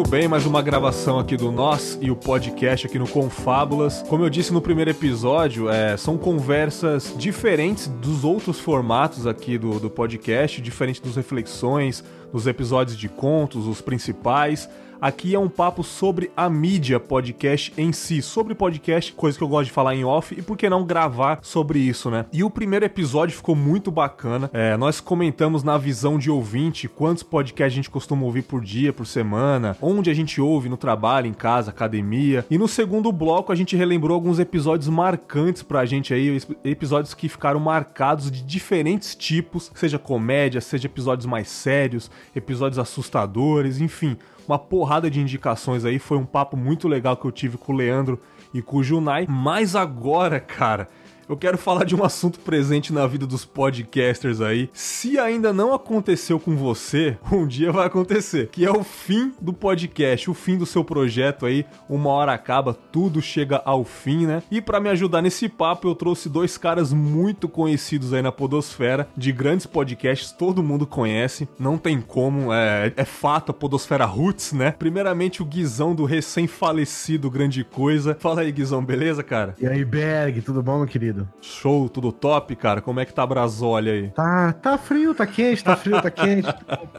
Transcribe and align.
Muito 0.00 0.10
bem, 0.12 0.26
mais 0.26 0.46
uma 0.46 0.62
gravação 0.62 1.18
aqui 1.18 1.36
do 1.36 1.52
Nós 1.52 1.98
e 2.00 2.10
o 2.10 2.16
podcast 2.16 2.86
aqui 2.86 2.98
no 2.98 3.06
Confábulas. 3.06 4.02
Como 4.08 4.24
eu 4.24 4.30
disse 4.30 4.50
no 4.50 4.62
primeiro 4.62 4.90
episódio, 4.90 5.68
é, 5.68 5.94
são 5.94 6.16
conversas 6.16 7.14
diferentes 7.18 7.86
dos 7.86 8.24
outros 8.24 8.58
formatos 8.58 9.26
aqui 9.26 9.58
do, 9.58 9.78
do 9.78 9.90
podcast, 9.90 10.62
diferente 10.62 11.02
dos 11.02 11.16
reflexões, 11.16 12.02
dos 12.32 12.46
episódios 12.46 12.96
de 12.96 13.10
contos, 13.10 13.66
os 13.66 13.82
principais. 13.82 14.70
Aqui 15.00 15.34
é 15.34 15.38
um 15.38 15.48
papo 15.48 15.82
sobre 15.82 16.30
a 16.36 16.50
mídia 16.50 17.00
podcast 17.00 17.72
em 17.74 17.90
si, 17.90 18.20
sobre 18.20 18.54
podcast, 18.54 19.14
coisa 19.14 19.38
que 19.38 19.42
eu 19.42 19.48
gosto 19.48 19.68
de 19.68 19.72
falar 19.72 19.94
em 19.94 20.04
off, 20.04 20.34
e 20.38 20.42
por 20.42 20.58
que 20.58 20.68
não 20.68 20.84
gravar 20.84 21.38
sobre 21.40 21.78
isso, 21.78 22.10
né? 22.10 22.26
E 22.30 22.44
o 22.44 22.50
primeiro 22.50 22.84
episódio 22.84 23.34
ficou 23.34 23.56
muito 23.56 23.90
bacana. 23.90 24.50
É, 24.52 24.76
nós 24.76 25.00
comentamos 25.00 25.62
na 25.62 25.78
visão 25.78 26.18
de 26.18 26.30
ouvinte 26.30 26.86
quantos 26.86 27.22
podcasts 27.22 27.72
a 27.72 27.76
gente 27.76 27.88
costuma 27.88 28.26
ouvir 28.26 28.42
por 28.42 28.60
dia, 28.60 28.92
por 28.92 29.06
semana, 29.06 29.74
onde 29.80 30.10
a 30.10 30.14
gente 30.14 30.38
ouve 30.38 30.68
no 30.68 30.76
trabalho, 30.76 31.26
em 31.26 31.32
casa, 31.32 31.70
academia. 31.70 32.44
E 32.50 32.58
no 32.58 32.68
segundo 32.68 33.10
bloco 33.10 33.50
a 33.50 33.56
gente 33.56 33.74
relembrou 33.74 34.14
alguns 34.14 34.38
episódios 34.38 34.88
marcantes 34.90 35.62
pra 35.62 35.86
gente 35.86 36.12
aí, 36.12 36.38
episódios 36.62 37.14
que 37.14 37.26
ficaram 37.26 37.58
marcados 37.58 38.30
de 38.30 38.42
diferentes 38.42 39.14
tipos, 39.14 39.72
seja 39.74 39.98
comédia, 39.98 40.60
seja 40.60 40.86
episódios 40.86 41.24
mais 41.24 41.48
sérios, 41.48 42.10
episódios 42.36 42.78
assustadores, 42.78 43.80
enfim 43.80 44.18
uma 44.46 44.58
porrada 44.58 45.10
de 45.10 45.20
indicações 45.20 45.84
aí. 45.84 45.98
Foi 45.98 46.18
um 46.18 46.26
papo 46.26 46.56
muito 46.56 46.88
legal 46.88 47.16
que 47.16 47.26
eu 47.26 47.32
tive 47.32 47.56
com 47.56 47.72
o 47.72 47.76
Leandro 47.76 48.20
e 48.52 48.60
com 48.60 48.78
o 48.78 48.82
Junai. 48.82 49.26
Mas 49.28 49.76
agora, 49.76 50.40
cara, 50.40 50.88
eu 51.30 51.36
quero 51.36 51.56
falar 51.56 51.84
de 51.84 51.94
um 51.94 52.02
assunto 52.02 52.40
presente 52.40 52.92
na 52.92 53.06
vida 53.06 53.24
dos 53.24 53.44
podcasters 53.44 54.40
aí. 54.40 54.68
Se 54.72 55.16
ainda 55.16 55.52
não 55.52 55.72
aconteceu 55.72 56.40
com 56.40 56.56
você, 56.56 57.16
um 57.30 57.46
dia 57.46 57.70
vai 57.70 57.86
acontecer, 57.86 58.48
que 58.48 58.66
é 58.66 58.70
o 58.70 58.82
fim 58.82 59.32
do 59.40 59.52
podcast, 59.52 60.28
o 60.28 60.34
fim 60.34 60.58
do 60.58 60.66
seu 60.66 60.82
projeto 60.82 61.46
aí. 61.46 61.64
Uma 61.88 62.10
hora 62.10 62.32
acaba, 62.32 62.74
tudo 62.74 63.22
chega 63.22 63.62
ao 63.64 63.84
fim, 63.84 64.26
né? 64.26 64.42
E 64.50 64.60
para 64.60 64.80
me 64.80 64.88
ajudar 64.88 65.22
nesse 65.22 65.48
papo, 65.48 65.86
eu 65.86 65.94
trouxe 65.94 66.28
dois 66.28 66.58
caras 66.58 66.92
muito 66.92 67.48
conhecidos 67.48 68.12
aí 68.12 68.22
na 68.22 68.32
podosfera, 68.32 69.08
de 69.16 69.30
grandes 69.30 69.66
podcasts, 69.66 70.32
todo 70.32 70.64
mundo 70.64 70.84
conhece, 70.84 71.48
não 71.60 71.78
tem 71.78 72.00
como, 72.00 72.52
é, 72.52 72.92
é 72.96 73.04
fato 73.04 73.50
a 73.50 73.54
podosfera 73.54 74.04
roots, 74.04 74.52
né? 74.52 74.72
Primeiramente 74.76 75.42
o 75.42 75.44
Guizão 75.44 75.94
do 75.94 76.04
recém-falecido 76.04 77.30
Grande 77.30 77.62
Coisa. 77.62 78.16
Fala 78.18 78.40
aí, 78.40 78.50
Guizão, 78.50 78.84
beleza, 78.84 79.22
cara? 79.22 79.54
E 79.60 79.66
aí, 79.68 79.84
Berg, 79.84 80.42
tudo 80.42 80.60
bom, 80.60 80.78
meu 80.78 80.88
querido? 80.88 81.19
Show, 81.40 81.88
tudo 81.88 82.12
top, 82.12 82.54
cara. 82.56 82.80
Como 82.80 83.00
é 83.00 83.04
que 83.04 83.14
tá 83.14 83.22
a 83.22 83.26
Brasólia 83.26 83.92
aí? 83.92 84.08
Tá, 84.10 84.52
tá 84.52 84.78
frio, 84.78 85.14
tá 85.14 85.26
quente, 85.26 85.64
tá 85.64 85.76
frio, 85.76 86.00
tá 86.00 86.10
quente. 86.10 86.48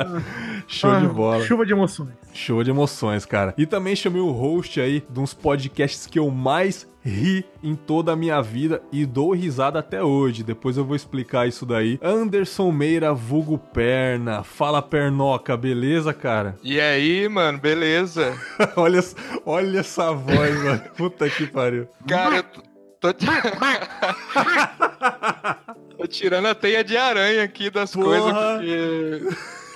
Show 0.67 0.99
de 0.99 1.07
bola. 1.07 1.43
Chuva 1.45 1.65
de 1.65 1.73
emoções. 1.73 2.09
Show 2.33 2.63
de 2.63 2.69
emoções, 2.69 3.25
cara. 3.25 3.53
E 3.57 3.65
também 3.65 3.95
chamei 3.95 4.21
o 4.21 4.31
host 4.31 4.79
aí 4.79 5.03
de 5.09 5.19
uns 5.19 5.33
podcasts 5.33 6.07
que 6.07 6.19
eu 6.19 6.29
mais 6.29 6.87
ri 7.03 7.43
em 7.63 7.75
toda 7.75 8.13
a 8.13 8.15
minha 8.15 8.41
vida 8.41 8.81
e 8.91 9.05
dou 9.05 9.33
risada 9.33 9.79
até 9.79 10.03
hoje. 10.03 10.43
Depois 10.43 10.77
eu 10.77 10.85
vou 10.85 10.95
explicar 10.95 11.47
isso 11.47 11.65
daí. 11.65 11.99
Anderson 12.01 12.71
Meira, 12.71 13.13
vulgo 13.13 13.57
Perna. 13.57 14.43
Fala, 14.43 14.81
Pernoca, 14.81 15.57
beleza, 15.57 16.13
cara? 16.13 16.57
E 16.63 16.79
aí, 16.79 17.27
mano, 17.27 17.57
beleza? 17.57 18.33
olha, 18.75 18.99
olha 19.45 19.79
essa 19.79 20.11
voz, 20.11 20.63
mano. 20.63 20.81
Puta 20.95 21.29
que 21.29 21.47
pariu. 21.47 21.87
Cara, 22.07 22.37
eu 22.37 22.70
Tô, 23.01 23.11
t... 23.11 23.25
Tô 25.97 26.05
tirando 26.05 26.47
a 26.47 26.53
teia 26.53 26.83
de 26.83 26.95
aranha 26.95 27.43
aqui 27.43 27.71
das 27.71 27.93
Porra. 27.93 28.05
coisas, 28.05 28.31
porque. 28.31 29.21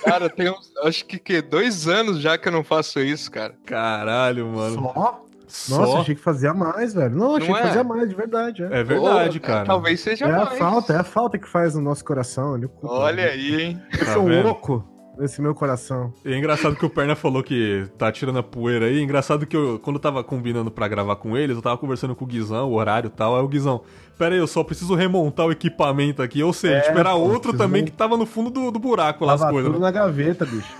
Cara, 0.04 0.30
tem 0.30 0.48
uns, 0.48 0.72
acho 0.84 1.04
que, 1.04 1.18
que 1.18 1.42
dois 1.42 1.88
anos 1.88 2.20
já 2.20 2.38
que 2.38 2.46
eu 2.46 2.52
não 2.52 2.62
faço 2.62 3.00
isso, 3.00 3.28
cara. 3.28 3.52
Caralho, 3.66 4.46
mano. 4.46 4.92
Só? 4.94 5.24
Só? 5.48 5.80
Nossa, 5.80 5.98
achei 5.98 6.14
que 6.14 6.20
fazia 6.20 6.54
mais, 6.54 6.94
velho. 6.94 7.16
Não, 7.16 7.34
achei 7.34 7.48
não 7.48 7.56
que 7.56 7.62
é? 7.62 7.66
fazia 7.66 7.82
mais, 7.82 8.08
de 8.08 8.14
verdade. 8.14 8.62
É, 8.62 8.78
é 8.78 8.84
verdade, 8.84 9.40
Pô, 9.40 9.46
cara. 9.48 9.64
Talvez 9.64 9.98
seja 10.00 10.26
é 10.26 10.28
mais. 10.30 10.48
É 10.48 10.54
a 10.54 10.56
falta, 10.56 10.92
é 10.92 10.98
a 10.98 11.04
falta 11.04 11.36
que 11.36 11.48
faz 11.48 11.74
no 11.74 11.80
nosso 11.80 12.04
coração. 12.04 12.54
Ali, 12.54 12.70
Olha 12.80 13.24
aí, 13.24 13.60
hein? 13.60 13.82
Eu 13.92 14.06
sou 14.06 14.24
tá 14.24 14.42
louco 14.42 14.95
nesse 15.18 15.40
meu 15.40 15.54
coração. 15.54 16.12
E 16.24 16.32
é 16.32 16.38
engraçado 16.38 16.76
que 16.76 16.84
o 16.84 16.90
Perna 16.90 17.16
falou 17.16 17.42
que 17.42 17.86
tá 17.98 18.10
tirando 18.12 18.38
a 18.38 18.42
poeira 18.42 18.86
aí. 18.86 19.00
Engraçado 19.00 19.46
que 19.46 19.56
eu, 19.56 19.78
quando 19.78 19.96
eu 19.96 20.00
tava 20.00 20.22
combinando 20.22 20.70
para 20.70 20.86
gravar 20.88 21.16
com 21.16 21.36
eles, 21.36 21.56
eu 21.56 21.62
tava 21.62 21.78
conversando 21.78 22.14
com 22.14 22.24
o 22.24 22.28
Guizão, 22.28 22.70
o 22.70 22.74
horário 22.74 23.08
e 23.08 23.10
tal. 23.10 23.36
Aí 23.36 23.42
o 23.42 23.48
Guizão, 23.48 23.82
pera 24.18 24.34
aí, 24.34 24.40
eu 24.40 24.46
só 24.46 24.62
preciso 24.62 24.94
remontar 24.94 25.46
o 25.46 25.52
equipamento 25.52 26.22
aqui. 26.22 26.42
Ou 26.42 26.52
seja, 26.52 26.76
é, 26.76 26.88
esperar 26.88 27.14
pô, 27.14 27.20
outro 27.20 27.56
também 27.56 27.84
que 27.84 27.90
tava 27.90 28.16
no 28.16 28.26
fundo 28.26 28.50
do, 28.50 28.70
do 28.70 28.78
buraco 28.78 29.24
lá 29.24 29.34
as 29.34 29.44
coisas. 29.44 29.72
tudo 29.72 29.80
né? 29.80 29.86
na 29.86 29.90
gaveta, 29.90 30.44
bicho. 30.44 30.74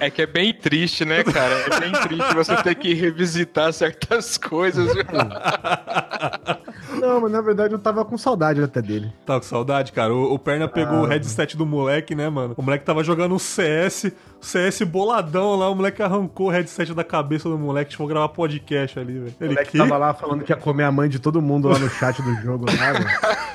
É, 0.00 0.06
é, 0.06 0.10
que 0.10 0.22
é 0.22 0.26
bem 0.26 0.52
triste, 0.52 1.04
né, 1.04 1.22
cara? 1.22 1.54
É 1.54 1.80
bem 1.80 1.92
triste 1.92 2.34
você 2.34 2.56
ter 2.62 2.74
que 2.74 2.92
revisitar 2.94 3.72
certas 3.72 4.36
coisas. 4.36 4.92
Não, 7.08 7.22
mas 7.22 7.32
na 7.32 7.40
verdade 7.40 7.72
eu 7.72 7.78
tava 7.78 8.04
com 8.04 8.18
saudade 8.18 8.62
até 8.62 8.82
dele. 8.82 9.10
Tava 9.24 9.40
com 9.40 9.46
saudade, 9.46 9.92
cara. 9.92 10.14
O, 10.14 10.34
o 10.34 10.38
Perna 10.38 10.68
pegou 10.68 10.98
ah. 10.98 11.02
o 11.02 11.06
headset 11.06 11.56
do 11.56 11.64
moleque, 11.64 12.14
né, 12.14 12.28
mano? 12.28 12.54
O 12.56 12.62
moleque 12.62 12.84
tava 12.84 13.02
jogando 13.02 13.34
um 13.34 13.38
CS, 13.38 14.12
CS 14.40 14.82
boladão 14.82 15.56
lá, 15.56 15.68
o 15.68 15.74
moleque 15.74 16.02
arrancou 16.02 16.46
o 16.46 16.50
headset 16.50 16.94
da 16.94 17.04
cabeça 17.04 17.48
do 17.48 17.58
moleque, 17.58 17.90
tipo, 17.90 18.06
gravar 18.06 18.28
podcast 18.28 18.98
ali, 18.98 19.18
velho. 19.18 19.34
O 19.40 19.44
moleque 19.44 19.72
que? 19.72 19.78
tava 19.78 19.96
lá 19.96 20.14
falando 20.14 20.44
que 20.44 20.52
ia 20.52 20.56
comer 20.56 20.84
a 20.84 20.92
mãe 20.92 21.08
de 21.08 21.18
todo 21.18 21.42
mundo 21.42 21.68
lá 21.68 21.78
no 21.78 21.88
chat 21.90 22.22
do 22.22 22.34
jogo, 22.36 22.66
nada. 22.66 23.00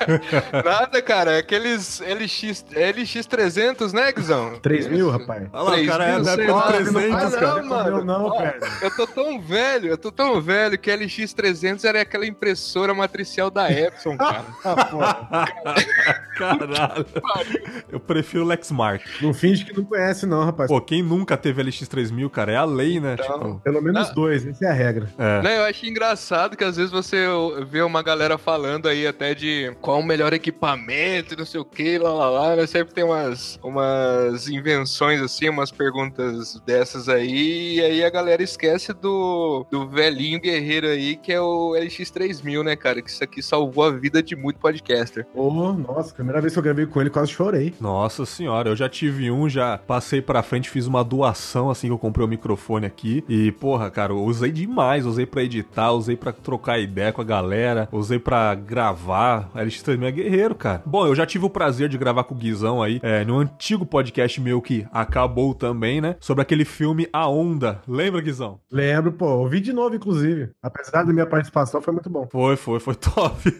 nada, 0.64 1.02
cara, 1.02 1.32
é 1.32 1.38
aqueles 1.38 2.00
LX, 2.00 2.64
LX300, 2.72 3.92
né, 3.92 4.12
Guizão? 4.12 4.58
3 4.60 4.88
mil, 4.88 5.10
rapaz. 5.10 5.48
Olha 5.52 5.76
lá, 5.76 5.82
o 5.82 5.86
cara 5.86 6.04
é 6.04 6.20
da 6.20 6.32
época 6.32 6.72
300, 6.72 7.34
cara. 7.34 7.62
Não, 7.62 7.68
mano. 7.68 8.04
Não, 8.04 8.24
Ó, 8.26 8.42
eu 8.82 8.94
tô 8.94 9.06
tão 9.06 9.40
velho, 9.40 9.88
eu 9.88 9.98
tô 9.98 10.12
tão 10.12 10.40
velho 10.40 10.78
que 10.78 10.90
LX300 10.90 11.84
era 11.84 12.02
aquela 12.02 12.26
impressora 12.26 12.92
matricial 12.92 13.50
da 13.50 13.70
Epson, 13.70 14.16
cara. 14.16 14.44
Ah, 14.64 15.46
Caralho. 16.34 17.06
Eu 17.90 18.00
prefiro 18.00 18.44
o 18.44 18.46
Lexmark. 18.46 19.04
Não 19.22 19.32
finge 19.32 19.64
que 19.64 19.72
não 19.76 19.84
conhece, 19.84 20.26
não, 20.26 20.44
rapaz. 20.44 20.68
Pô, 20.74 20.80
quem 20.80 21.04
nunca 21.04 21.36
teve 21.36 21.62
LX3000, 21.62 22.28
cara, 22.30 22.50
é 22.50 22.56
a 22.56 22.64
lei, 22.64 22.98
né? 22.98 23.14
Então, 23.14 23.38
tipo... 23.38 23.60
Pelo 23.60 23.80
menos 23.80 24.08
não. 24.08 24.14
dois, 24.16 24.44
essa 24.44 24.64
é 24.64 24.68
a 24.68 24.72
regra. 24.72 25.08
É. 25.16 25.40
Não, 25.40 25.50
eu 25.50 25.62
acho 25.62 25.86
engraçado 25.86 26.56
que 26.56 26.64
às 26.64 26.76
vezes 26.76 26.90
você 26.90 27.24
vê 27.68 27.80
uma 27.80 28.02
galera 28.02 28.36
falando 28.36 28.88
aí 28.88 29.06
até 29.06 29.36
de 29.36 29.72
qual 29.80 30.00
o 30.00 30.04
melhor 30.04 30.32
equipamento, 30.32 31.36
não 31.36 31.46
sei 31.46 31.60
o 31.60 31.64
que, 31.64 31.96
lá, 31.96 32.12
lá, 32.12 32.28
lá. 32.28 32.56
Né? 32.56 32.66
Sempre 32.66 32.92
tem 32.92 33.04
umas, 33.04 33.56
umas 33.62 34.48
invenções 34.48 35.22
assim, 35.22 35.48
umas 35.48 35.70
perguntas 35.70 36.60
dessas 36.66 37.08
aí, 37.08 37.76
e 37.76 37.80
aí 37.80 38.04
a 38.04 38.10
galera 38.10 38.42
esquece 38.42 38.92
do, 38.92 39.64
do 39.70 39.88
velhinho 39.88 40.40
guerreiro 40.40 40.88
aí, 40.88 41.14
que 41.14 41.32
é 41.32 41.40
o 41.40 41.74
LX3000, 41.78 42.64
né, 42.64 42.74
cara? 42.74 43.00
Que 43.00 43.10
isso 43.10 43.22
aqui 43.22 43.40
salvou 43.40 43.84
a 43.84 43.92
vida 43.92 44.20
de 44.20 44.34
muito 44.34 44.58
podcaster. 44.58 45.24
Oh, 45.34 45.72
nossa, 45.72 46.12
primeira 46.12 46.40
vez 46.40 46.52
que 46.52 46.58
eu 46.58 46.64
gravei 46.64 46.84
com 46.84 47.00
ele, 47.00 47.10
quase 47.10 47.30
chorei. 47.30 47.72
Nossa 47.80 48.26
senhora, 48.26 48.70
eu 48.70 48.74
já 48.74 48.88
tive 48.88 49.30
um, 49.30 49.48
já 49.48 49.78
passei 49.78 50.20
pra 50.20 50.42
frente, 50.42 50.63
fiz 50.70 50.86
uma 50.86 51.04
doação 51.04 51.70
assim 51.70 51.88
que 51.88 51.92
eu 51.92 51.98
comprei 51.98 52.24
o 52.24 52.28
microfone 52.28 52.86
aqui. 52.86 53.24
E, 53.28 53.52
porra, 53.52 53.90
cara, 53.90 54.12
eu 54.12 54.22
usei 54.22 54.50
demais. 54.50 55.06
Usei 55.06 55.26
pra 55.26 55.42
editar, 55.42 55.92
usei 55.92 56.16
pra 56.16 56.32
trocar 56.32 56.78
ideia 56.78 57.12
com 57.12 57.20
a 57.20 57.24
galera, 57.24 57.88
usei 57.92 58.18
pra 58.18 58.54
gravar. 58.54 59.50
A 59.54 59.62
LX3000 59.62 60.04
é 60.04 60.12
guerreiro, 60.12 60.54
cara. 60.54 60.82
Bom, 60.84 61.06
eu 61.06 61.14
já 61.14 61.26
tive 61.26 61.44
o 61.44 61.50
prazer 61.50 61.88
de 61.88 61.98
gravar 61.98 62.24
com 62.24 62.34
o 62.34 62.38
Guizão 62.38 62.82
aí, 62.82 63.00
é, 63.02 63.24
no 63.24 63.38
antigo 63.38 63.86
podcast 63.86 64.40
meu 64.40 64.60
que 64.60 64.86
acabou 64.92 65.54
também, 65.54 66.00
né? 66.00 66.16
Sobre 66.20 66.42
aquele 66.42 66.64
filme 66.64 67.08
A 67.12 67.28
Onda. 67.28 67.80
Lembra, 67.86 68.20
Guizão? 68.20 68.60
Lembro, 68.70 69.12
pô. 69.12 69.26
Ouvi 69.26 69.60
de 69.60 69.72
novo, 69.72 69.94
inclusive. 69.94 70.50
Apesar 70.62 71.04
da 71.04 71.12
minha 71.12 71.26
participação, 71.26 71.80
foi 71.80 71.92
muito 71.92 72.10
bom. 72.10 72.26
Foi, 72.30 72.56
foi, 72.56 72.80
foi 72.80 72.94
top. 72.96 73.50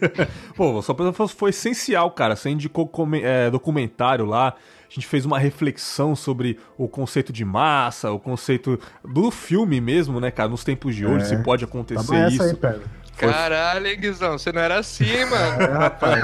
pô, 0.55 0.81
só 0.81 0.95
foi 1.27 1.49
essencial, 1.49 2.11
cara. 2.11 2.35
Você 2.35 2.49
indicou 2.49 2.89
é, 3.21 3.49
documentário 3.49 4.25
lá. 4.25 4.55
A 4.95 5.01
gente 5.01 5.07
fez 5.07 5.25
uma 5.25 5.37
reflexão 5.37 6.15
sobre 6.15 6.57
o 6.77 6.87
conceito 6.87 7.33
de 7.33 7.43
massa, 7.43 8.11
o 8.11 8.19
conceito 8.19 8.79
do 9.03 9.29
filme 9.29 9.81
mesmo, 9.81 10.21
né, 10.21 10.31
cara? 10.31 10.47
Nos 10.47 10.63
tempos 10.63 10.95
de 10.95 11.05
hoje, 11.05 11.25
é. 11.25 11.27
se 11.27 11.43
pode 11.43 11.65
acontecer 11.65 12.07
tá 12.07 12.29
isso. 12.29 12.41
Aí, 12.41 12.79
Caralho, 13.17 13.97
Guizão, 13.97 14.37
você 14.37 14.51
não 14.51 14.61
era 14.61 14.79
assim, 14.79 15.23
mano. 15.25 15.61
É, 15.61 15.71
rapaz, 15.71 16.23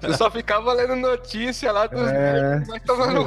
Você 0.00 0.16
só 0.16 0.30
ficava 0.30 0.72
lendo 0.72 0.96
notícia 0.96 1.70
lá 1.70 1.86
dos 1.86 2.08
é... 2.08 2.62
mas 2.68 2.82
tomando 2.82 3.24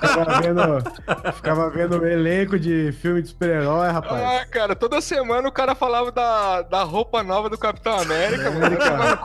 ficava 0.00 0.40
vendo, 0.40 1.32
ficava 1.34 1.70
vendo 1.70 1.98
o 1.98 2.06
elenco 2.06 2.58
de 2.58 2.92
filme 3.00 3.22
de 3.22 3.28
super-herói, 3.28 3.90
rapaz. 3.90 4.22
Ah, 4.22 4.46
cara, 4.46 4.74
toda 4.74 5.00
semana 5.00 5.48
o 5.48 5.52
cara 5.52 5.74
falava 5.74 6.10
da, 6.10 6.62
da 6.62 6.82
roupa 6.82 7.22
nova 7.22 7.48
do 7.48 7.58
Capitão 7.58 7.98
América, 7.98 8.48
América. 8.48 8.90
mano. 8.96 9.18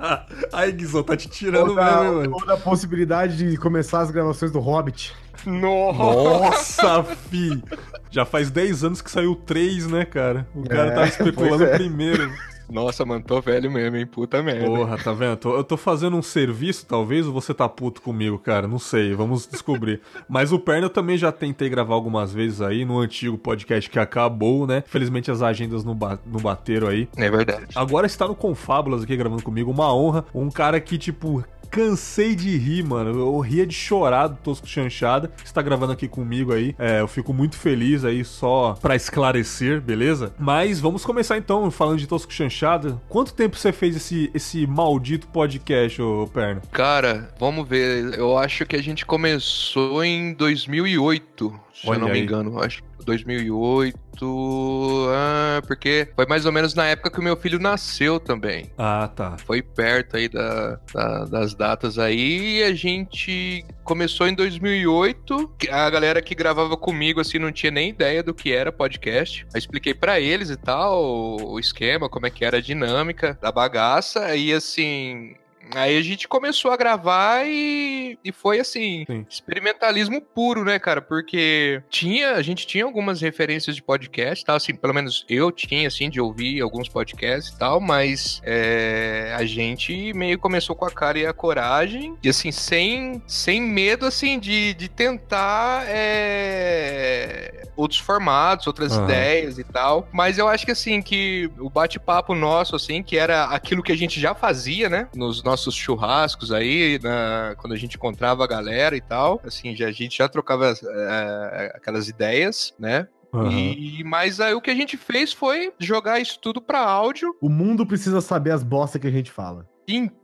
É. 0.00 0.48
Aí, 0.52 0.72
Guizão, 0.72 1.02
tá 1.02 1.16
te 1.16 1.28
tirando 1.28 1.70
ou 1.70 1.74
da, 1.74 2.00
mesmo, 2.00 2.16
mano. 2.16 2.34
Ou 2.34 2.46
da 2.46 2.56
possibilidade 2.56 3.36
de 3.36 3.56
começar 3.56 4.00
as 4.00 4.10
gravações 4.10 4.52
do 4.52 4.60
Hobbit. 4.60 5.14
Nossa, 5.46 7.04
fi! 7.04 7.62
Já 8.10 8.24
faz 8.24 8.50
10 8.50 8.84
anos 8.84 9.02
que 9.02 9.10
saiu 9.10 9.34
3, 9.34 9.86
né, 9.88 10.04
cara? 10.04 10.46
O 10.54 10.62
cara 10.68 10.90
é, 10.92 10.94
tava 10.94 11.08
especulando 11.08 11.64
é. 11.64 11.76
primeiro. 11.76 12.30
Nossa, 12.70 13.04
mano, 13.04 13.24
tô 13.24 13.40
velho 13.40 13.70
mesmo, 13.70 13.96
hein? 13.96 14.06
Puta 14.06 14.42
merda. 14.42 14.66
Porra, 14.66 14.98
tá 14.98 15.12
vendo? 15.12 15.30
Eu 15.30 15.36
tô, 15.36 15.56
eu 15.56 15.64
tô 15.64 15.76
fazendo 15.76 16.16
um 16.16 16.22
serviço, 16.22 16.84
talvez, 16.86 17.26
ou 17.26 17.32
você 17.32 17.54
tá 17.54 17.66
puto 17.66 18.02
comigo, 18.02 18.38
cara? 18.38 18.68
Não 18.68 18.78
sei, 18.78 19.14
vamos 19.14 19.46
descobrir. 19.46 20.02
Mas 20.28 20.52
o 20.52 20.58
Perna 20.58 20.86
eu 20.86 20.90
também 20.90 21.16
já 21.16 21.32
tentei 21.32 21.68
gravar 21.70 21.94
algumas 21.94 22.32
vezes 22.32 22.60
aí 22.60 22.84
no 22.84 22.98
antigo 22.98 23.38
podcast 23.38 23.88
que 23.88 23.98
acabou, 23.98 24.66
né? 24.66 24.84
Felizmente 24.86 25.30
as 25.30 25.40
agendas 25.40 25.82
não, 25.82 25.94
ba 25.94 26.18
não 26.26 26.40
bateram 26.40 26.88
aí. 26.88 27.08
É 27.16 27.30
verdade. 27.30 27.68
Agora 27.74 28.06
está 28.06 28.28
no 28.28 28.34
Confábulas 28.34 29.02
aqui 29.02 29.16
gravando 29.16 29.42
comigo, 29.42 29.70
uma 29.70 29.94
honra. 29.94 30.26
Um 30.34 30.50
cara 30.50 30.78
que, 30.78 30.98
tipo, 30.98 31.42
cansei 31.70 32.34
de 32.34 32.56
rir, 32.56 32.82
mano. 32.82 33.10
Eu 33.18 33.38
ria 33.40 33.66
de 33.66 33.74
chorar 33.74 34.28
do 34.28 34.36
Tosco 34.36 34.66
Chanchada. 34.66 35.30
Está 35.44 35.62
gravando 35.62 35.92
aqui 35.92 36.08
comigo 36.08 36.52
aí. 36.52 36.74
É, 36.78 37.00
eu 37.00 37.08
fico 37.08 37.32
muito 37.32 37.56
feliz 37.56 38.04
aí, 38.04 38.24
só 38.24 38.76
pra 38.80 38.96
esclarecer, 38.96 39.80
beleza? 39.80 40.32
Mas 40.38 40.80
vamos 40.80 41.04
começar 41.04 41.36
então, 41.36 41.70
falando 41.70 41.98
de 41.98 42.06
Tosco 42.06 42.32
Chanchada. 42.32 43.00
Quanto 43.08 43.34
tempo 43.34 43.56
você 43.56 43.72
fez 43.72 43.96
esse, 43.96 44.30
esse 44.34 44.66
maldito 44.66 45.26
podcast, 45.28 46.00
ô 46.00 46.28
Perna? 46.32 46.62
Cara, 46.72 47.28
vamos 47.38 47.68
ver. 47.68 48.18
Eu 48.18 48.36
acho 48.38 48.64
que 48.66 48.76
a 48.76 48.82
gente 48.82 49.04
começou 49.06 50.04
em 50.04 50.32
2008, 50.34 51.60
se 51.74 51.88
Olha 51.88 51.96
eu 51.96 52.00
não 52.00 52.08
me 52.08 52.14
aí. 52.14 52.22
engano. 52.22 52.60
Acho 52.60 52.82
2008. 53.08 55.08
Ah, 55.10 55.62
porque 55.66 56.08
foi 56.14 56.26
mais 56.26 56.46
ou 56.46 56.52
menos 56.52 56.74
na 56.74 56.86
época 56.86 57.10
que 57.10 57.20
o 57.20 57.22
meu 57.22 57.36
filho 57.36 57.58
nasceu 57.58 58.18
também. 58.20 58.70
Ah, 58.76 59.08
tá. 59.14 59.36
Foi 59.38 59.62
perto 59.62 60.16
aí 60.16 60.28
da, 60.28 60.78
da- 60.92 61.24
das 61.24 61.54
datas 61.54 61.98
aí 61.98 62.58
e 62.58 62.62
a 62.64 62.74
gente 62.74 63.64
começou 63.84 64.26
em 64.28 64.34
2008. 64.34 65.52
que 65.58 65.68
A 65.70 65.88
galera 65.90 66.20
que 66.22 66.34
gravava 66.34 66.76
comigo 66.76 67.20
assim 67.20 67.38
não 67.38 67.52
tinha 67.52 67.70
nem 67.70 67.90
ideia 67.90 68.22
do 68.22 68.34
que 68.34 68.52
era 68.52 68.72
podcast. 68.72 69.46
Eu 69.52 69.58
expliquei 69.58 69.94
pra 69.94 70.20
eles 70.20 70.50
e 70.50 70.56
tal 70.56 71.02
o, 71.02 71.52
o 71.54 71.60
esquema, 71.60 72.08
como 72.08 72.26
é 72.26 72.30
que 72.30 72.44
era 72.44 72.58
a 72.58 72.62
dinâmica 72.62 73.38
da 73.40 73.50
bagaça 73.52 74.34
e 74.36 74.52
assim, 74.52 75.34
Aí 75.74 75.96
a 75.98 76.02
gente 76.02 76.26
começou 76.26 76.70
a 76.70 76.76
gravar 76.76 77.46
e, 77.46 78.18
e 78.24 78.32
foi 78.32 78.60
assim, 78.60 79.04
Sim. 79.06 79.26
experimentalismo 79.28 80.20
puro, 80.20 80.64
né, 80.64 80.78
cara? 80.78 81.02
Porque 81.02 81.82
tinha, 81.90 82.32
a 82.32 82.42
gente 82.42 82.66
tinha 82.66 82.84
algumas 82.84 83.20
referências 83.20 83.76
de 83.76 83.82
podcast, 83.82 84.44
tal, 84.44 84.56
assim, 84.56 84.74
pelo 84.74 84.94
menos 84.94 85.24
eu 85.28 85.52
tinha, 85.52 85.86
assim, 85.86 86.08
de 86.08 86.20
ouvir 86.20 86.60
alguns 86.60 86.88
podcasts 86.88 87.54
e 87.54 87.58
tal, 87.58 87.80
mas 87.80 88.40
é, 88.44 89.34
a 89.36 89.44
gente 89.44 90.12
meio 90.14 90.38
começou 90.38 90.74
com 90.74 90.84
a 90.84 90.90
cara 90.90 91.18
e 91.18 91.26
a 91.26 91.32
coragem, 91.32 92.16
e 92.22 92.28
assim, 92.28 92.50
sem, 92.50 93.22
sem 93.26 93.60
medo, 93.60 94.06
assim, 94.06 94.38
de, 94.38 94.74
de 94.74 94.88
tentar 94.88 95.84
é, 95.86 97.68
outros 97.76 98.00
formatos, 98.00 98.66
outras 98.66 98.92
Aham. 98.92 99.04
ideias 99.04 99.58
e 99.58 99.64
tal. 99.64 100.08
Mas 100.12 100.38
eu 100.38 100.48
acho 100.48 100.64
que, 100.64 100.72
assim, 100.72 101.02
que 101.02 101.50
o 101.58 101.68
bate-papo 101.68 102.34
nosso, 102.34 102.74
assim, 102.74 103.02
que 103.02 103.16
era 103.16 103.44
aquilo 103.44 103.82
que 103.82 103.92
a 103.92 103.96
gente 103.96 104.20
já 104.20 104.34
fazia, 104.34 104.88
né, 104.88 105.08
nos 105.14 105.42
nossos 105.42 105.57
churrascos 105.74 106.52
aí, 106.52 106.98
na- 107.02 107.54
quando 107.58 107.72
a 107.72 107.76
gente 107.76 107.96
encontrava 107.96 108.44
a 108.44 108.46
galera 108.46 108.96
e 108.96 109.00
tal, 109.00 109.40
assim, 109.44 109.74
já, 109.74 109.88
a 109.88 109.92
gente 109.92 110.18
já 110.18 110.28
trocava 110.28 110.72
é, 110.82 111.72
aquelas 111.74 112.08
ideias, 112.08 112.74
né? 112.78 113.08
Aham. 113.32 113.50
E, 113.50 114.02
mas 114.04 114.40
aí 114.40 114.54
o 114.54 114.60
que 114.60 114.70
a 114.70 114.74
gente 114.74 114.96
fez 114.96 115.32
foi 115.32 115.72
jogar 115.78 116.18
isso 116.20 116.38
tudo 116.40 116.60
pra 116.62 116.80
áudio. 116.80 117.34
O 117.40 117.48
mundo 117.48 117.84
precisa 117.86 118.20
saber 118.20 118.52
as 118.52 118.62
bosta 118.62 118.98
que 118.98 119.06
a 119.06 119.10
gente 119.10 119.30
fala. 119.30 119.66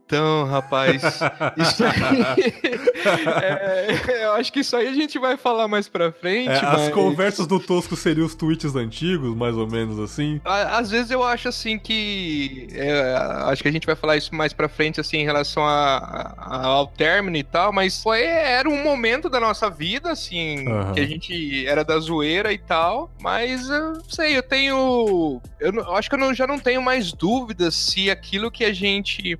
Então, 0.05 0.45
rapaz, 0.45 1.01
isso 1.57 1.83
aí. 1.83 2.45
é, 4.11 4.25
eu 4.25 4.33
acho 4.33 4.53
que 4.53 4.59
isso 4.59 4.75
aí 4.75 4.87
a 4.87 4.93
gente 4.93 5.17
vai 5.17 5.35
falar 5.35 5.67
mais 5.67 5.87
pra 5.87 6.11
frente. 6.11 6.49
É, 6.49 6.57
as 6.57 6.81
mas- 6.83 6.93
conversas 6.93 7.47
do 7.47 7.59
Tosco 7.59 7.95
seriam 7.95 8.25
os 8.25 8.35
tweets 8.35 8.75
antigos, 8.75 9.35
mais 9.35 9.55
ou 9.55 9.67
menos 9.67 9.99
assim. 9.99 10.39
Às 10.45 10.91
vezes 10.91 11.09
eu 11.11 11.23
acho 11.23 11.47
assim 11.47 11.79
que. 11.79 12.67
é, 12.73 13.15
acho 13.45 13.63
que 13.63 13.67
a 13.67 13.71
gente 13.71 13.85
vai 13.87 13.95
falar 13.95 14.15
isso 14.17 14.33
mais 14.35 14.53
pra 14.53 14.69
frente, 14.69 14.99
assim, 14.99 15.17
em 15.17 15.25
relação 15.25 15.65
a- 15.65 16.33
a- 16.37 16.65
ao 16.67 16.87
término 16.87 17.37
e 17.37 17.43
tal, 17.43 17.73
mas 17.73 18.01
foi, 18.03 18.21
era 18.23 18.69
um 18.69 18.83
momento 18.83 19.27
da 19.29 19.39
nossa 19.39 19.69
vida, 19.69 20.11
assim, 20.11 20.67
Aham. 20.67 20.93
que 20.93 20.99
a 20.99 21.05
gente 21.07 21.67
era 21.67 21.83
da 21.83 21.97
zoeira 21.99 22.53
e 22.53 22.57
tal, 22.59 23.09
mas 23.19 23.67
eu 23.69 23.93
não 23.93 24.03
sei, 24.09 24.37
eu 24.37 24.43
tenho. 24.43 25.41
Eu, 25.59 25.73
eu 25.73 25.95
acho 25.95 26.09
que 26.09 26.15
eu 26.15 26.19
não- 26.19 26.33
já 26.33 26.45
não 26.45 26.59
tenho 26.59 26.81
mais 26.81 27.11
dúvidas 27.11 27.73
se 27.75 28.11
aquilo 28.11 28.51
que 28.51 28.63
a 28.63 28.73
gente 28.73 29.35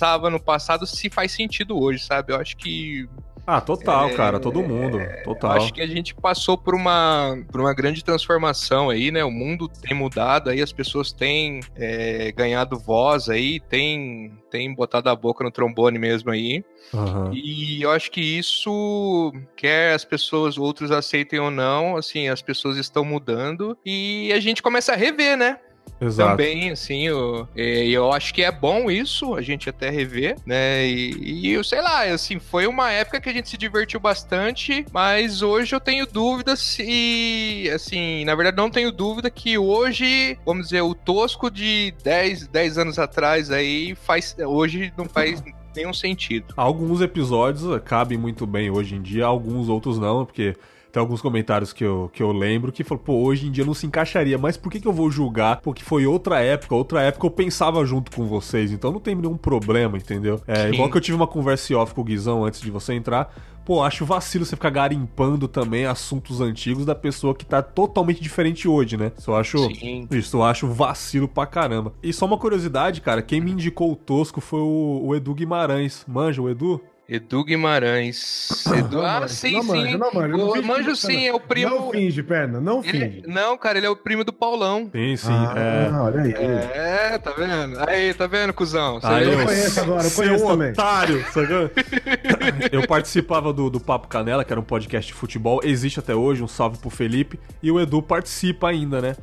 conversava 0.00 0.30
no 0.30 0.40
passado 0.40 0.86
se 0.86 1.10
faz 1.10 1.32
sentido 1.32 1.78
hoje, 1.78 2.04
sabe? 2.04 2.32
Eu 2.32 2.36
acho 2.40 2.56
que 2.56 3.06
Ah, 3.46 3.60
total, 3.60 4.10
cara, 4.14 4.38
todo 4.38 4.62
mundo. 4.62 4.98
eu 5.00 5.22
Total. 5.24 5.52
acho 5.52 5.72
que 5.72 5.80
a 5.82 5.86
gente 5.86 6.14
passou 6.14 6.56
por 6.56 6.74
uma, 6.74 7.36
por 7.50 7.60
uma 7.60 7.74
grande 7.74 8.02
transformação 8.04 8.88
aí, 8.90 9.10
né? 9.10 9.24
O 9.24 9.30
mundo 9.30 9.68
tem 9.68 9.94
mudado 9.96 10.50
aí, 10.50 10.62
as 10.62 10.72
pessoas 10.72 11.12
têm 11.12 11.60
é, 11.74 12.32
ganhado 12.32 12.78
voz 12.78 13.28
aí, 13.28 13.58
têm, 13.60 14.32
têm 14.50 14.72
botado 14.74 15.10
a 15.10 15.16
boca 15.16 15.42
no 15.44 15.50
trombone 15.50 15.98
mesmo 15.98 16.30
aí. 16.30 16.64
Aham. 16.94 17.30
E 17.34 17.82
eu 17.82 17.90
acho 17.90 18.10
que 18.10 18.20
isso, 18.20 19.32
quer 19.56 19.94
as 19.94 20.04
pessoas, 20.04 20.56
outros 20.56 20.90
aceitem 20.90 21.40
ou 21.40 21.50
não, 21.50 21.96
assim, 21.96 22.28
as 22.28 22.40
pessoas 22.40 22.76
estão 22.76 23.04
mudando 23.04 23.76
e 23.84 24.32
a 24.32 24.40
gente 24.40 24.62
começa 24.62 24.92
a 24.92 24.96
rever, 24.96 25.36
né? 25.36 25.58
Exato. 26.00 26.30
Também, 26.30 26.70
assim, 26.70 27.06
eu, 27.06 27.46
eu 27.54 28.10
acho 28.12 28.32
que 28.32 28.42
é 28.42 28.50
bom 28.50 28.90
isso, 28.90 29.34
a 29.34 29.42
gente 29.42 29.68
até 29.68 29.90
rever, 29.90 30.36
né? 30.46 30.86
E, 30.86 31.42
e 31.46 31.52
eu 31.52 31.62
sei 31.62 31.82
lá, 31.82 32.04
assim, 32.04 32.38
foi 32.38 32.66
uma 32.66 32.90
época 32.90 33.20
que 33.20 33.28
a 33.28 33.32
gente 33.32 33.48
se 33.48 33.58
divertiu 33.58 34.00
bastante, 34.00 34.84
mas 34.92 35.42
hoje 35.42 35.74
eu 35.74 35.80
tenho 35.80 36.06
dúvidas 36.06 36.78
e, 36.80 37.70
assim, 37.74 38.24
na 38.24 38.34
verdade 38.34 38.56
não 38.56 38.70
tenho 38.70 38.90
dúvida 38.90 39.30
que 39.30 39.58
hoje, 39.58 40.38
vamos 40.44 40.66
dizer, 40.66 40.80
o 40.80 40.94
tosco 40.94 41.50
de 41.50 41.92
10, 42.02 42.48
10 42.48 42.78
anos 42.78 42.98
atrás 42.98 43.50
aí 43.50 43.94
faz, 43.94 44.34
hoje 44.38 44.92
não 44.96 45.04
faz 45.04 45.42
nenhum 45.76 45.92
sentido. 45.92 46.54
Alguns 46.56 47.00
episódios 47.00 47.80
cabem 47.84 48.16
muito 48.16 48.46
bem 48.46 48.70
hoje 48.70 48.94
em 48.94 49.02
dia, 49.02 49.26
alguns 49.26 49.68
outros 49.68 49.98
não, 49.98 50.24
porque 50.24 50.56
tem 50.90 51.00
alguns 51.00 51.20
comentários 51.22 51.72
que 51.72 51.84
eu, 51.84 52.10
que 52.12 52.22
eu 52.22 52.32
lembro 52.32 52.72
que 52.72 52.82
falam, 52.82 53.02
pô, 53.02 53.14
hoje 53.22 53.46
em 53.46 53.50
dia 53.50 53.64
não 53.64 53.74
se 53.74 53.86
encaixaria, 53.86 54.36
mas 54.36 54.56
por 54.56 54.70
que, 54.70 54.80
que 54.80 54.88
eu 54.88 54.92
vou 54.92 55.10
julgar? 55.10 55.60
Porque 55.60 55.84
foi 55.84 56.06
outra 56.06 56.40
época, 56.40 56.74
outra 56.74 57.02
época 57.02 57.26
eu 57.26 57.30
pensava 57.30 57.84
junto 57.84 58.10
com 58.10 58.26
vocês, 58.26 58.72
então 58.72 58.90
não 58.90 59.00
tem 59.00 59.14
nenhum 59.14 59.36
problema, 59.36 59.96
entendeu? 59.96 60.40
É 60.46 60.66
Sim. 60.66 60.74
igual 60.74 60.90
que 60.90 60.96
eu 60.96 61.00
tive 61.00 61.16
uma 61.16 61.26
conversa 61.26 61.76
off 61.76 61.94
com 61.94 62.00
o 62.00 62.04
Guizão 62.04 62.44
antes 62.44 62.60
de 62.60 62.70
você 62.70 62.94
entrar. 62.94 63.32
Pô, 63.64 63.82
acho 63.82 64.04
vacilo 64.04 64.44
você 64.44 64.56
ficar 64.56 64.70
garimpando 64.70 65.46
também 65.46 65.84
assuntos 65.86 66.40
antigos 66.40 66.84
da 66.84 66.94
pessoa 66.94 67.34
que 67.34 67.44
tá 67.44 67.62
totalmente 67.62 68.20
diferente 68.20 68.66
hoje, 68.66 68.96
né? 68.96 69.12
Isso 69.16 69.30
eu 69.30 69.36
acho. 69.36 69.58
Sim. 69.74 70.08
Isso 70.10 70.38
eu 70.38 70.42
acho 70.42 70.66
vacilo 70.66 71.28
pra 71.28 71.46
caramba. 71.46 71.92
E 72.02 72.12
só 72.12 72.26
uma 72.26 72.38
curiosidade, 72.38 73.00
cara, 73.00 73.22
quem 73.22 73.40
me 73.40 73.52
indicou 73.52 73.92
o 73.92 73.96
Tosco 73.96 74.40
foi 74.40 74.60
o, 74.60 75.02
o 75.04 75.14
Edu 75.14 75.34
Guimarães. 75.34 76.04
Manja, 76.08 76.42
o 76.42 76.48
Edu? 76.48 76.80
Edu 77.10 77.42
Guimarães. 77.42 78.64
Edu... 78.72 79.02
Ah, 79.02 79.26
sim, 79.26 79.54
não 79.54 79.62
sim. 79.62 79.68
manja, 79.68 79.98
não 79.98 80.12
manja, 80.14 80.36
não 80.36 80.48
O 80.48 80.52
finge 80.52 80.66
Manjo 80.68 80.94
sim, 80.94 81.26
é 81.26 81.34
o 81.34 81.40
primo. 81.40 81.74
Não 81.74 81.90
finge, 81.90 82.22
perna, 82.22 82.60
não 82.60 82.78
Ele- 82.84 82.90
finge. 82.92 83.22
Não, 83.26 83.58
cara, 83.58 83.78
ele 83.78 83.86
é 83.88 83.90
o 83.90 83.96
primo 83.96 84.22
do 84.22 84.32
Paulão. 84.32 84.88
Sim, 84.92 85.16
sim. 85.16 85.28
ah, 85.32 85.54
é. 85.56 85.92
olha 85.92 86.20
aí. 86.22 86.32
É, 86.32 87.18
tá 87.18 87.32
vendo? 87.32 87.80
Aí, 87.88 88.14
tá 88.14 88.28
vendo, 88.28 88.52
cuzão? 88.52 89.00
Você 89.00 89.06
Aí, 89.08 89.24
eu 89.28 89.44
conheço 89.44 89.80
agora, 89.80 90.04
eu 90.06 90.10
conheço 90.12 90.46
também. 90.46 90.70
otário? 90.70 91.24
Eu 92.70 92.86
participava 92.86 93.52
do, 93.52 93.68
do 93.68 93.80
Papo 93.80 94.06
Canela, 94.06 94.44
que 94.44 94.52
era 94.52 94.60
um 94.60 94.64
podcast 94.64 95.12
de 95.12 95.18
futebol, 95.18 95.60
existe 95.64 95.98
até 95.98 96.14
hoje, 96.14 96.42
um 96.44 96.48
salve 96.48 96.78
pro 96.78 96.90
Felipe, 96.90 97.40
e 97.60 97.72
o 97.72 97.80
Edu 97.80 98.00
participa 98.02 98.68
ainda, 98.68 99.00
né? 99.00 99.16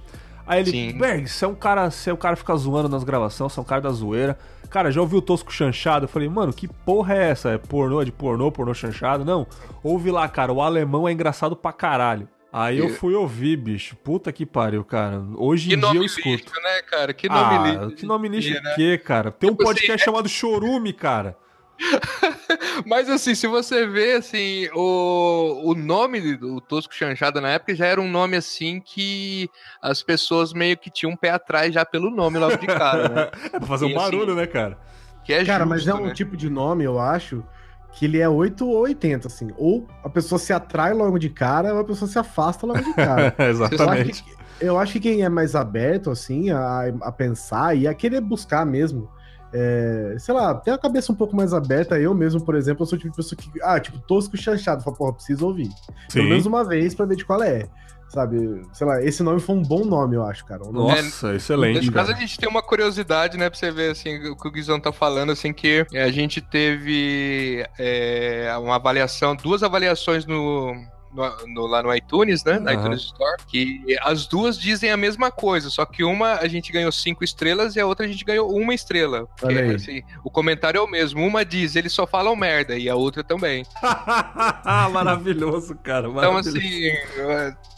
Aí 0.46 0.62
ele, 0.62 0.72
Sim. 0.72 0.98
Berg, 0.98 1.28
você 1.28 1.44
é 1.44 1.48
um 1.48 1.56
cara, 1.56 1.90
você 1.90 2.10
é 2.10 2.14
um 2.14 2.18
cara 2.18 2.36
que 2.36 2.42
fica 2.42 2.56
zoando 2.56 2.88
nas 2.90 3.04
gravações, 3.04 3.52
você 3.54 3.60
é 3.60 3.62
um 3.62 3.66
cara 3.66 3.82
da 3.82 3.92
zoeira. 3.92 4.38
Cara, 4.70 4.92
já 4.92 5.02
ouviu 5.02 5.20
o 5.20 5.22
Tosco 5.22 5.52
Chanchado? 5.52 6.06
Eu 6.06 6.10
falei, 6.10 6.28
mano, 6.30 6.54
que 6.54 6.68
porra 6.68 7.16
é 7.16 7.30
essa? 7.30 7.50
É 7.50 7.58
pornô, 7.58 8.02
é 8.02 8.06
de 8.06 8.12
pornô, 8.12 8.52
pornô 8.52 8.74
chanchado? 8.74 9.24
Não, 9.24 9.48
ouve 9.84 10.12
lá, 10.12 10.28
cara, 10.28 10.52
o 10.52 10.62
alemão 10.62 11.08
é 11.08 11.12
engraçado 11.12 11.56
pra 11.56 11.72
caralho. 11.72 12.28
Aí 12.52 12.80
eu 12.80 12.90
fui 12.90 13.14
ouvir, 13.14 13.58
bicho. 13.58 13.96
Puta 13.98 14.32
que 14.32 14.46
pariu, 14.46 14.84
cara. 14.84 15.22
Hoje 15.36 15.70
Que 15.70 15.76
em 15.76 15.80
dia 15.80 15.90
eu 15.90 16.02
lixo, 16.02 16.20
escuto. 16.20 16.60
né, 16.62 16.82
cara? 16.90 17.14
Que 17.14 17.28
nome 17.30 17.56
ah, 17.56 17.84
lixo. 17.84 17.96
que 17.98 18.06
nome 18.06 18.30
lixo 18.30 18.54
né? 18.54 18.72
o 18.72 18.76
quê, 18.76 18.98
cara? 18.98 19.32
Tem 19.32 19.50
um 19.50 19.54
Tipo 19.54 19.64
assim, 19.64 19.74
podcast 19.74 20.06
chamado 20.06 20.30
Chorume, 20.30 20.94
cara. 20.94 21.38
Mas 22.86 23.10
assim, 23.10 23.36
se 23.36 23.48
você 23.48 23.86
vê 23.86 24.14
assim, 24.14 24.68
o, 24.74 25.72
o 25.72 25.76
nome 25.76 26.36
do 26.36 26.60
Tosco 26.62 26.94
Chanchada 26.94 27.40
na 27.40 27.50
época 27.50 27.76
já 27.76 27.86
era 27.86 28.02
um 28.02 28.10
nome 28.10 28.36
assim 28.36 28.80
que 28.80 29.50
as 29.82 30.02
pessoas 30.02 30.54
meio 30.54 30.78
que 30.78 30.90
tinham 30.90 31.12
um 31.14 31.16
pé 31.16 31.32
atrás 31.32 31.74
já 31.74 31.86
pelo 31.86 32.10
nome 32.10 32.38
logo 32.38 32.58
de 32.58 32.68
cara, 32.68 33.10
né? 33.10 33.30
É 33.54 33.60
pra 33.60 33.68
fazer 33.68 33.86
um 33.86 33.90
E 33.90 33.96
assim, 33.96 34.04
barulho, 34.04 34.36
né, 34.36 34.48
cara? 34.48 34.78
Que 35.24 35.34
é 35.34 35.46
Cara, 35.46 35.66
justo, 35.66 35.70
mas 35.70 35.88
é 35.88 35.94
um 35.94 36.08
né? 36.08 36.14
tipo 36.14 36.38
de 36.38 36.50
nome, 36.50 36.84
eu 36.84 37.00
acho, 37.00 37.44
que 37.92 38.06
ele 38.06 38.20
é 38.20 38.30
8 38.30 38.66
ou 38.68 38.78
80, 38.82 39.28
assim. 39.28 39.50
Ou 39.58 39.88
a 40.04 40.10
pessoa 40.10 40.40
se 40.40 40.54
atrai 40.54 40.94
logo 40.94 41.18
de 41.18 41.30
cara, 41.30 41.74
ou 41.74 41.80
a 41.80 41.84
pessoa 41.84 42.10
se 42.10 42.18
afasta 42.18 42.66
logo 42.66 42.82
de 42.82 42.94
cara. 42.94 43.36
Eu 43.38 43.46
acho, 43.46 43.74
Exatamente. 43.74 44.24
que, 44.24 44.38
eu 44.60 44.80
acho 44.80 44.94
que 44.94 45.00
quem 45.00 45.24
é 45.24 45.30
mais 45.30 45.56
aberto, 45.56 46.10
assim, 46.10 46.50
a, 46.50 46.94
a 47.02 47.12
pensar 47.12 47.76
e 47.76 47.88
a 47.88 47.94
querer 47.94 48.22
buscar 48.22 48.66
mesmo, 48.66 49.10
é, 49.54 50.16
sei 50.20 50.34
lá, 50.34 50.54
tem 50.54 50.74
a 50.74 50.78
cabeça 50.78 51.12
um 51.12 51.16
pouco 51.16 51.36
mais 51.36 51.54
aberta. 51.54 52.00
Eu 52.00 52.14
mesmo, 52.14 52.42
por 52.42 52.56
exemplo, 52.56 52.84
eu 52.84 52.88
sou 52.88 52.98
o 52.98 53.00
tipo 53.00 53.12
de 53.12 53.18
pessoa 53.18 53.38
que, 53.40 53.50
ah, 53.62 53.80
tipo, 53.80 54.00
tosco 54.00 54.36
chanchado. 54.38 54.84
Fala, 54.84 54.96
porra, 54.96 55.14
preciso 55.14 55.48
ouvir. 55.48 55.70
Pelo 56.12 56.28
menos 56.28 56.44
Sim. 56.44 56.50
uma 56.50 56.64
vez 56.64 56.94
pra 56.94 57.06
ver 57.06 57.16
de 57.16 57.26
qual 57.26 57.42
é. 57.42 57.68
sabe? 58.10 58.62
Sei 58.74 58.88
lá, 58.88 59.04
esse 59.04 59.22
nome 59.22 59.40
foi 59.40 59.56
um 59.56 59.62
bom 59.62 59.84
nome, 59.84 60.16
eu 60.16 60.26
acho, 60.26 60.46
cara. 60.46 60.64
Um 60.68 60.72
Nossa, 60.72 61.36
excelente. 61.36 61.80
Nesse 61.80 61.92
caso, 61.92 62.12
a 62.12 62.16
gente 62.16 62.38
tem 62.38 62.50
uma 62.50 62.62
curiosidade, 62.62 63.38
né, 63.38 63.50
pra 63.50 63.58
você 63.58 63.72
ver, 63.72 63.92
assim, 63.92 64.30
o 64.30 64.36
que 64.36 64.48
o 64.48 64.52
Guizão 64.52 64.80
tá 64.80 64.92
falando, 64.92 65.32
assim, 65.32 65.54
que 65.54 65.86
a 65.94 66.10
gente 66.10 66.42
teve 66.42 67.66
é, 67.78 68.54
uma 68.60 68.76
avaliação, 68.76 69.36
duas 69.36 69.64
avaliações 69.64 70.26
no... 70.26 70.74
no- 71.12 71.48
no- 71.48 71.68
lá 71.68 71.82
no 71.84 71.94
iTunes, 71.96 72.44
né? 72.44 72.60
Na 72.60 72.72
Aham. 72.72 72.80
iTunes 72.82 73.02
Store, 73.04 73.38
que 73.48 73.84
as 74.02 74.28
duas 74.28 74.58
dizem 74.58 74.92
a 74.92 74.98
mesma 74.98 75.32
coisa, 75.32 75.70
só 75.70 75.86
que 75.86 76.04
uma 76.04 76.34
a 76.36 76.48
gente 76.48 76.72
ganhou 76.72 76.92
cinco 76.92 77.24
estrelas 77.24 77.76
e 77.76 77.80
a 77.80 77.86
outra 77.86 78.06
a 78.06 78.10
gente 78.10 78.24
ganhou 78.26 78.50
uma 78.56 78.74
estrela. 78.74 79.28
Porque, 79.40 79.54
assim, 79.76 80.02
o 80.24 80.30
comentário 80.30 80.78
é 80.78 80.82
o 80.82 80.88
mesmo. 80.88 81.26
Uma 81.26 81.44
diz, 81.46 81.76
eles 81.76 81.94
só 81.94 82.06
falam 82.08 82.36
merda, 82.36 82.78
e 82.78 82.90
a 82.90 82.96
outra 82.96 83.24
também. 83.24 83.66
maravilhoso, 84.92 85.76
cara. 85.76 86.08
Então, 86.08 86.34
Maravilhoso. 86.34 86.58
assim, 86.58 86.92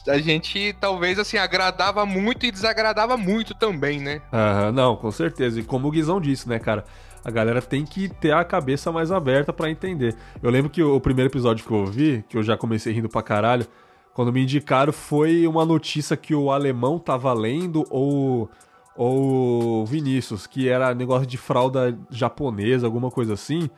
a 0.08 0.18
gente 0.20 0.74
talvez 0.80 1.20
assim 1.20 1.38
agradava 1.38 2.06
muito 2.06 2.46
e 2.46 2.52
desagradava 2.52 3.18
muito 3.18 3.54
também, 3.54 4.00
né? 4.00 4.22
Aham, 4.32 4.72
não, 4.72 4.96
com 4.96 5.12
certeza. 5.12 5.60
E 5.60 5.64
como 5.64 5.88
o 5.88 5.92
Guizão 5.92 6.20
disse, 6.20 6.48
né, 6.48 6.60
cara? 6.60 6.84
A 7.30 7.32
galera 7.32 7.62
tem 7.62 7.86
que 7.86 8.10
ter 8.10 8.32
a 8.32 8.44
cabeça 8.44 8.92
mais 8.92 9.12
aberta 9.12 9.54
pra 9.54 9.70
entender. 9.70 10.16
Eu 10.42 10.50
lembro 10.50 10.68
que 10.68 10.82
o 10.82 11.00
primeiro 11.00 11.30
episódio 11.30 11.64
que 11.64 11.72
eu 11.72 11.78
ouvi, 11.78 12.26
que 12.28 12.36
eu 12.36 12.42
já 12.42 12.58
comecei 12.58 12.92
rindo 12.92 13.08
pra 13.08 13.22
caralho, 13.22 13.68
quando 14.16 14.34
me 14.34 14.42
indicaram 14.42 14.92
foi 14.92 15.46
uma 15.46 15.64
notícia 15.64 16.18
que 16.18 16.34
o 16.34 16.52
alemão 16.52 16.98
tava 16.98 17.32
lendo 17.32 17.86
ou 17.92 18.50
ou 18.96 19.86
Vinícius, 19.86 20.48
que 20.48 20.68
era 20.68 20.94
negócio 20.94 21.26
de 21.26 21.38
fralda 21.38 21.98
japonesa, 22.10 22.88
alguma 22.88 23.12
coisa 23.12 23.36
assim. 23.36 23.70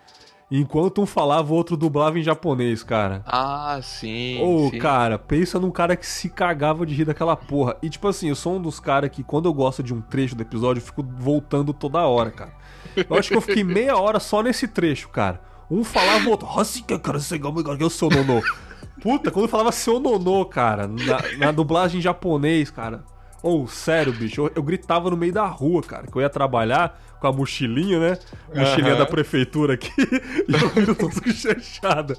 Enquanto 0.52 1.02
um 1.02 1.06
falava, 1.06 1.54
o 1.54 1.56
outro 1.56 1.78
dublava 1.78 2.20
em 2.20 2.22
japonês, 2.22 2.84
cara. 2.84 3.24
Ah, 3.26 3.80
sim. 3.82 4.44
Ô, 4.44 4.70
sim. 4.70 4.80
cara, 4.80 5.18
pensa 5.18 5.58
num 5.58 5.72
cara 5.72 5.96
que 5.96 6.06
se 6.06 6.28
cagava 6.30 6.86
de 6.86 6.94
rir 6.94 7.06
daquela 7.06 7.38
porra. 7.38 7.78
E, 7.82 7.90
tipo 7.90 8.06
assim, 8.06 8.28
eu 8.28 8.36
sou 8.36 8.58
um 8.58 8.62
dos 8.62 8.78
caras 8.78 9.10
que, 9.10 9.24
quando 9.24 9.46
eu 9.48 9.54
gosto 9.54 9.82
de 9.82 9.94
um 9.94 10.02
trecho 10.02 10.36
do 10.36 10.42
episódio, 10.42 10.82
eu 10.82 10.86
fico 10.86 11.02
voltando 11.18 11.72
toda 11.74 12.00
hora, 12.00 12.32
cara. 12.32 12.54
Eu 13.10 13.18
acho 13.18 13.30
que 13.30 13.38
eu 13.38 13.42
fiquei 13.42 13.64
meia 13.64 13.96
hora 13.96 14.20
só 14.20 14.44
nesse 14.44 14.68
trecho, 14.68 15.08
cara. 15.08 15.42
Um 15.70 15.86
falava 15.86 16.28
o 16.28 16.32
outro. 16.32 16.50
"Assim 16.60 16.84
eu 16.86 17.20
ser 17.22 17.36
igual 17.36 17.56
eu 17.80 17.90
sou 17.90 18.10
nonô. 18.10 18.44
Puta, 19.02 19.32
quando 19.32 19.48
falava 19.48 19.72
seu 19.72 20.02
nonô, 20.02 20.44
cara, 20.46 20.86
na, 20.86 21.38
na 21.46 21.52
dublagem 21.54 22.00
em 22.00 22.02
japonês, 22.02 22.70
cara. 22.70 23.06
Ou, 23.42 23.68
sério, 23.68 24.14
bicho, 24.14 24.42
eu, 24.42 24.52
eu 24.56 24.64
gritava 24.64 25.10
no 25.10 25.18
meio 25.18 25.34
da 25.34 25.46
rua, 25.46 25.82
cara, 25.82 26.06
que 26.06 26.16
eu 26.16 26.22
ia 26.22 26.30
trabalhar 26.30 27.00
com 27.20 27.28
a 27.28 27.32
mochilinha, 27.32 28.00
né? 28.00 28.18
Mochilinha 28.54 28.94
Aham. 28.94 29.00
da 29.00 29.06
prefeitura 29.06 29.74
aqui, 29.74 29.92
e 30.48 30.54
eu 30.54 30.70
viro 30.70 30.96
todo 30.96 31.32
chanchada. 31.34 32.18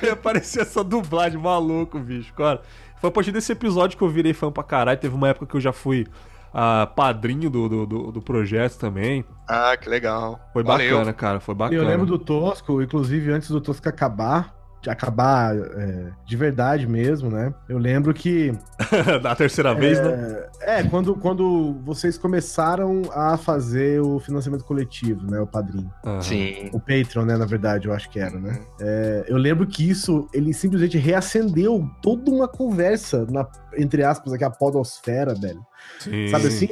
Aí 0.00 0.10
aparecia 0.10 0.62
essa 0.62 0.82
dublagem 0.82 1.38
maluco, 1.38 1.98
bicho, 1.98 2.32
cara. 2.34 2.60
Foi 3.00 3.08
a 3.08 3.12
partir 3.12 3.32
desse 3.32 3.50
episódio 3.50 3.98
que 3.98 4.04
eu 4.04 4.08
virei 4.08 4.32
fã 4.32 4.52
pra 4.52 4.62
caralho. 4.62 4.98
Teve 4.98 5.14
uma 5.14 5.28
época 5.28 5.46
que 5.46 5.56
eu 5.56 5.60
já 5.60 5.72
fui 5.72 6.06
ah, 6.54 6.86
padrinho 6.86 7.50
do, 7.50 7.68
do, 7.68 7.86
do, 7.86 8.12
do 8.12 8.22
projeto 8.22 8.78
também. 8.78 9.24
Ah, 9.48 9.76
que 9.76 9.88
legal. 9.88 10.38
Foi 10.52 10.62
Valeu. 10.62 10.98
bacana, 10.98 11.12
cara, 11.12 11.40
foi 11.40 11.54
bacana. 11.54 11.80
Eu 11.80 11.86
lembro 11.86 12.06
do 12.06 12.18
Tosco, 12.18 12.82
inclusive 12.82 13.32
antes 13.32 13.48
do 13.48 13.60
Tosco 13.60 13.88
acabar, 13.88 14.54
acabar 14.90 15.56
é, 15.56 16.10
de 16.26 16.36
verdade 16.36 16.86
mesmo, 16.86 17.30
né? 17.30 17.52
Eu 17.68 17.78
lembro 17.78 18.12
que 18.12 18.52
da 19.22 19.34
terceira 19.34 19.74
vez, 19.74 20.00
né? 20.00 20.46
É, 20.60 20.82
quando, 20.82 21.14
quando 21.14 21.74
vocês 21.84 22.16
começaram 22.16 23.02
a 23.12 23.36
fazer 23.36 24.00
o 24.00 24.18
financiamento 24.18 24.64
coletivo, 24.64 25.28
né? 25.30 25.40
O 25.40 25.46
padrinho. 25.46 25.90
Aham. 26.04 26.20
Sim. 26.20 26.70
O 26.72 26.80
Patreon, 26.80 27.24
né? 27.24 27.36
Na 27.36 27.46
verdade, 27.46 27.88
eu 27.88 27.94
acho 27.94 28.08
que 28.10 28.18
era, 28.18 28.38
né? 28.38 28.60
É, 28.80 29.24
eu 29.28 29.36
lembro 29.36 29.66
que 29.66 29.88
isso, 29.88 30.28
ele 30.32 30.52
simplesmente 30.52 30.98
reacendeu 30.98 31.88
toda 32.00 32.30
uma 32.30 32.48
conversa, 32.48 33.26
na, 33.30 33.46
entre 33.76 34.04
aspas, 34.04 34.32
aqui, 34.32 34.44
a 34.44 34.50
podosfera, 34.50 35.34
velho. 35.34 35.60
Sim. 36.00 36.28
Sabe 36.28 36.46
assim? 36.48 36.68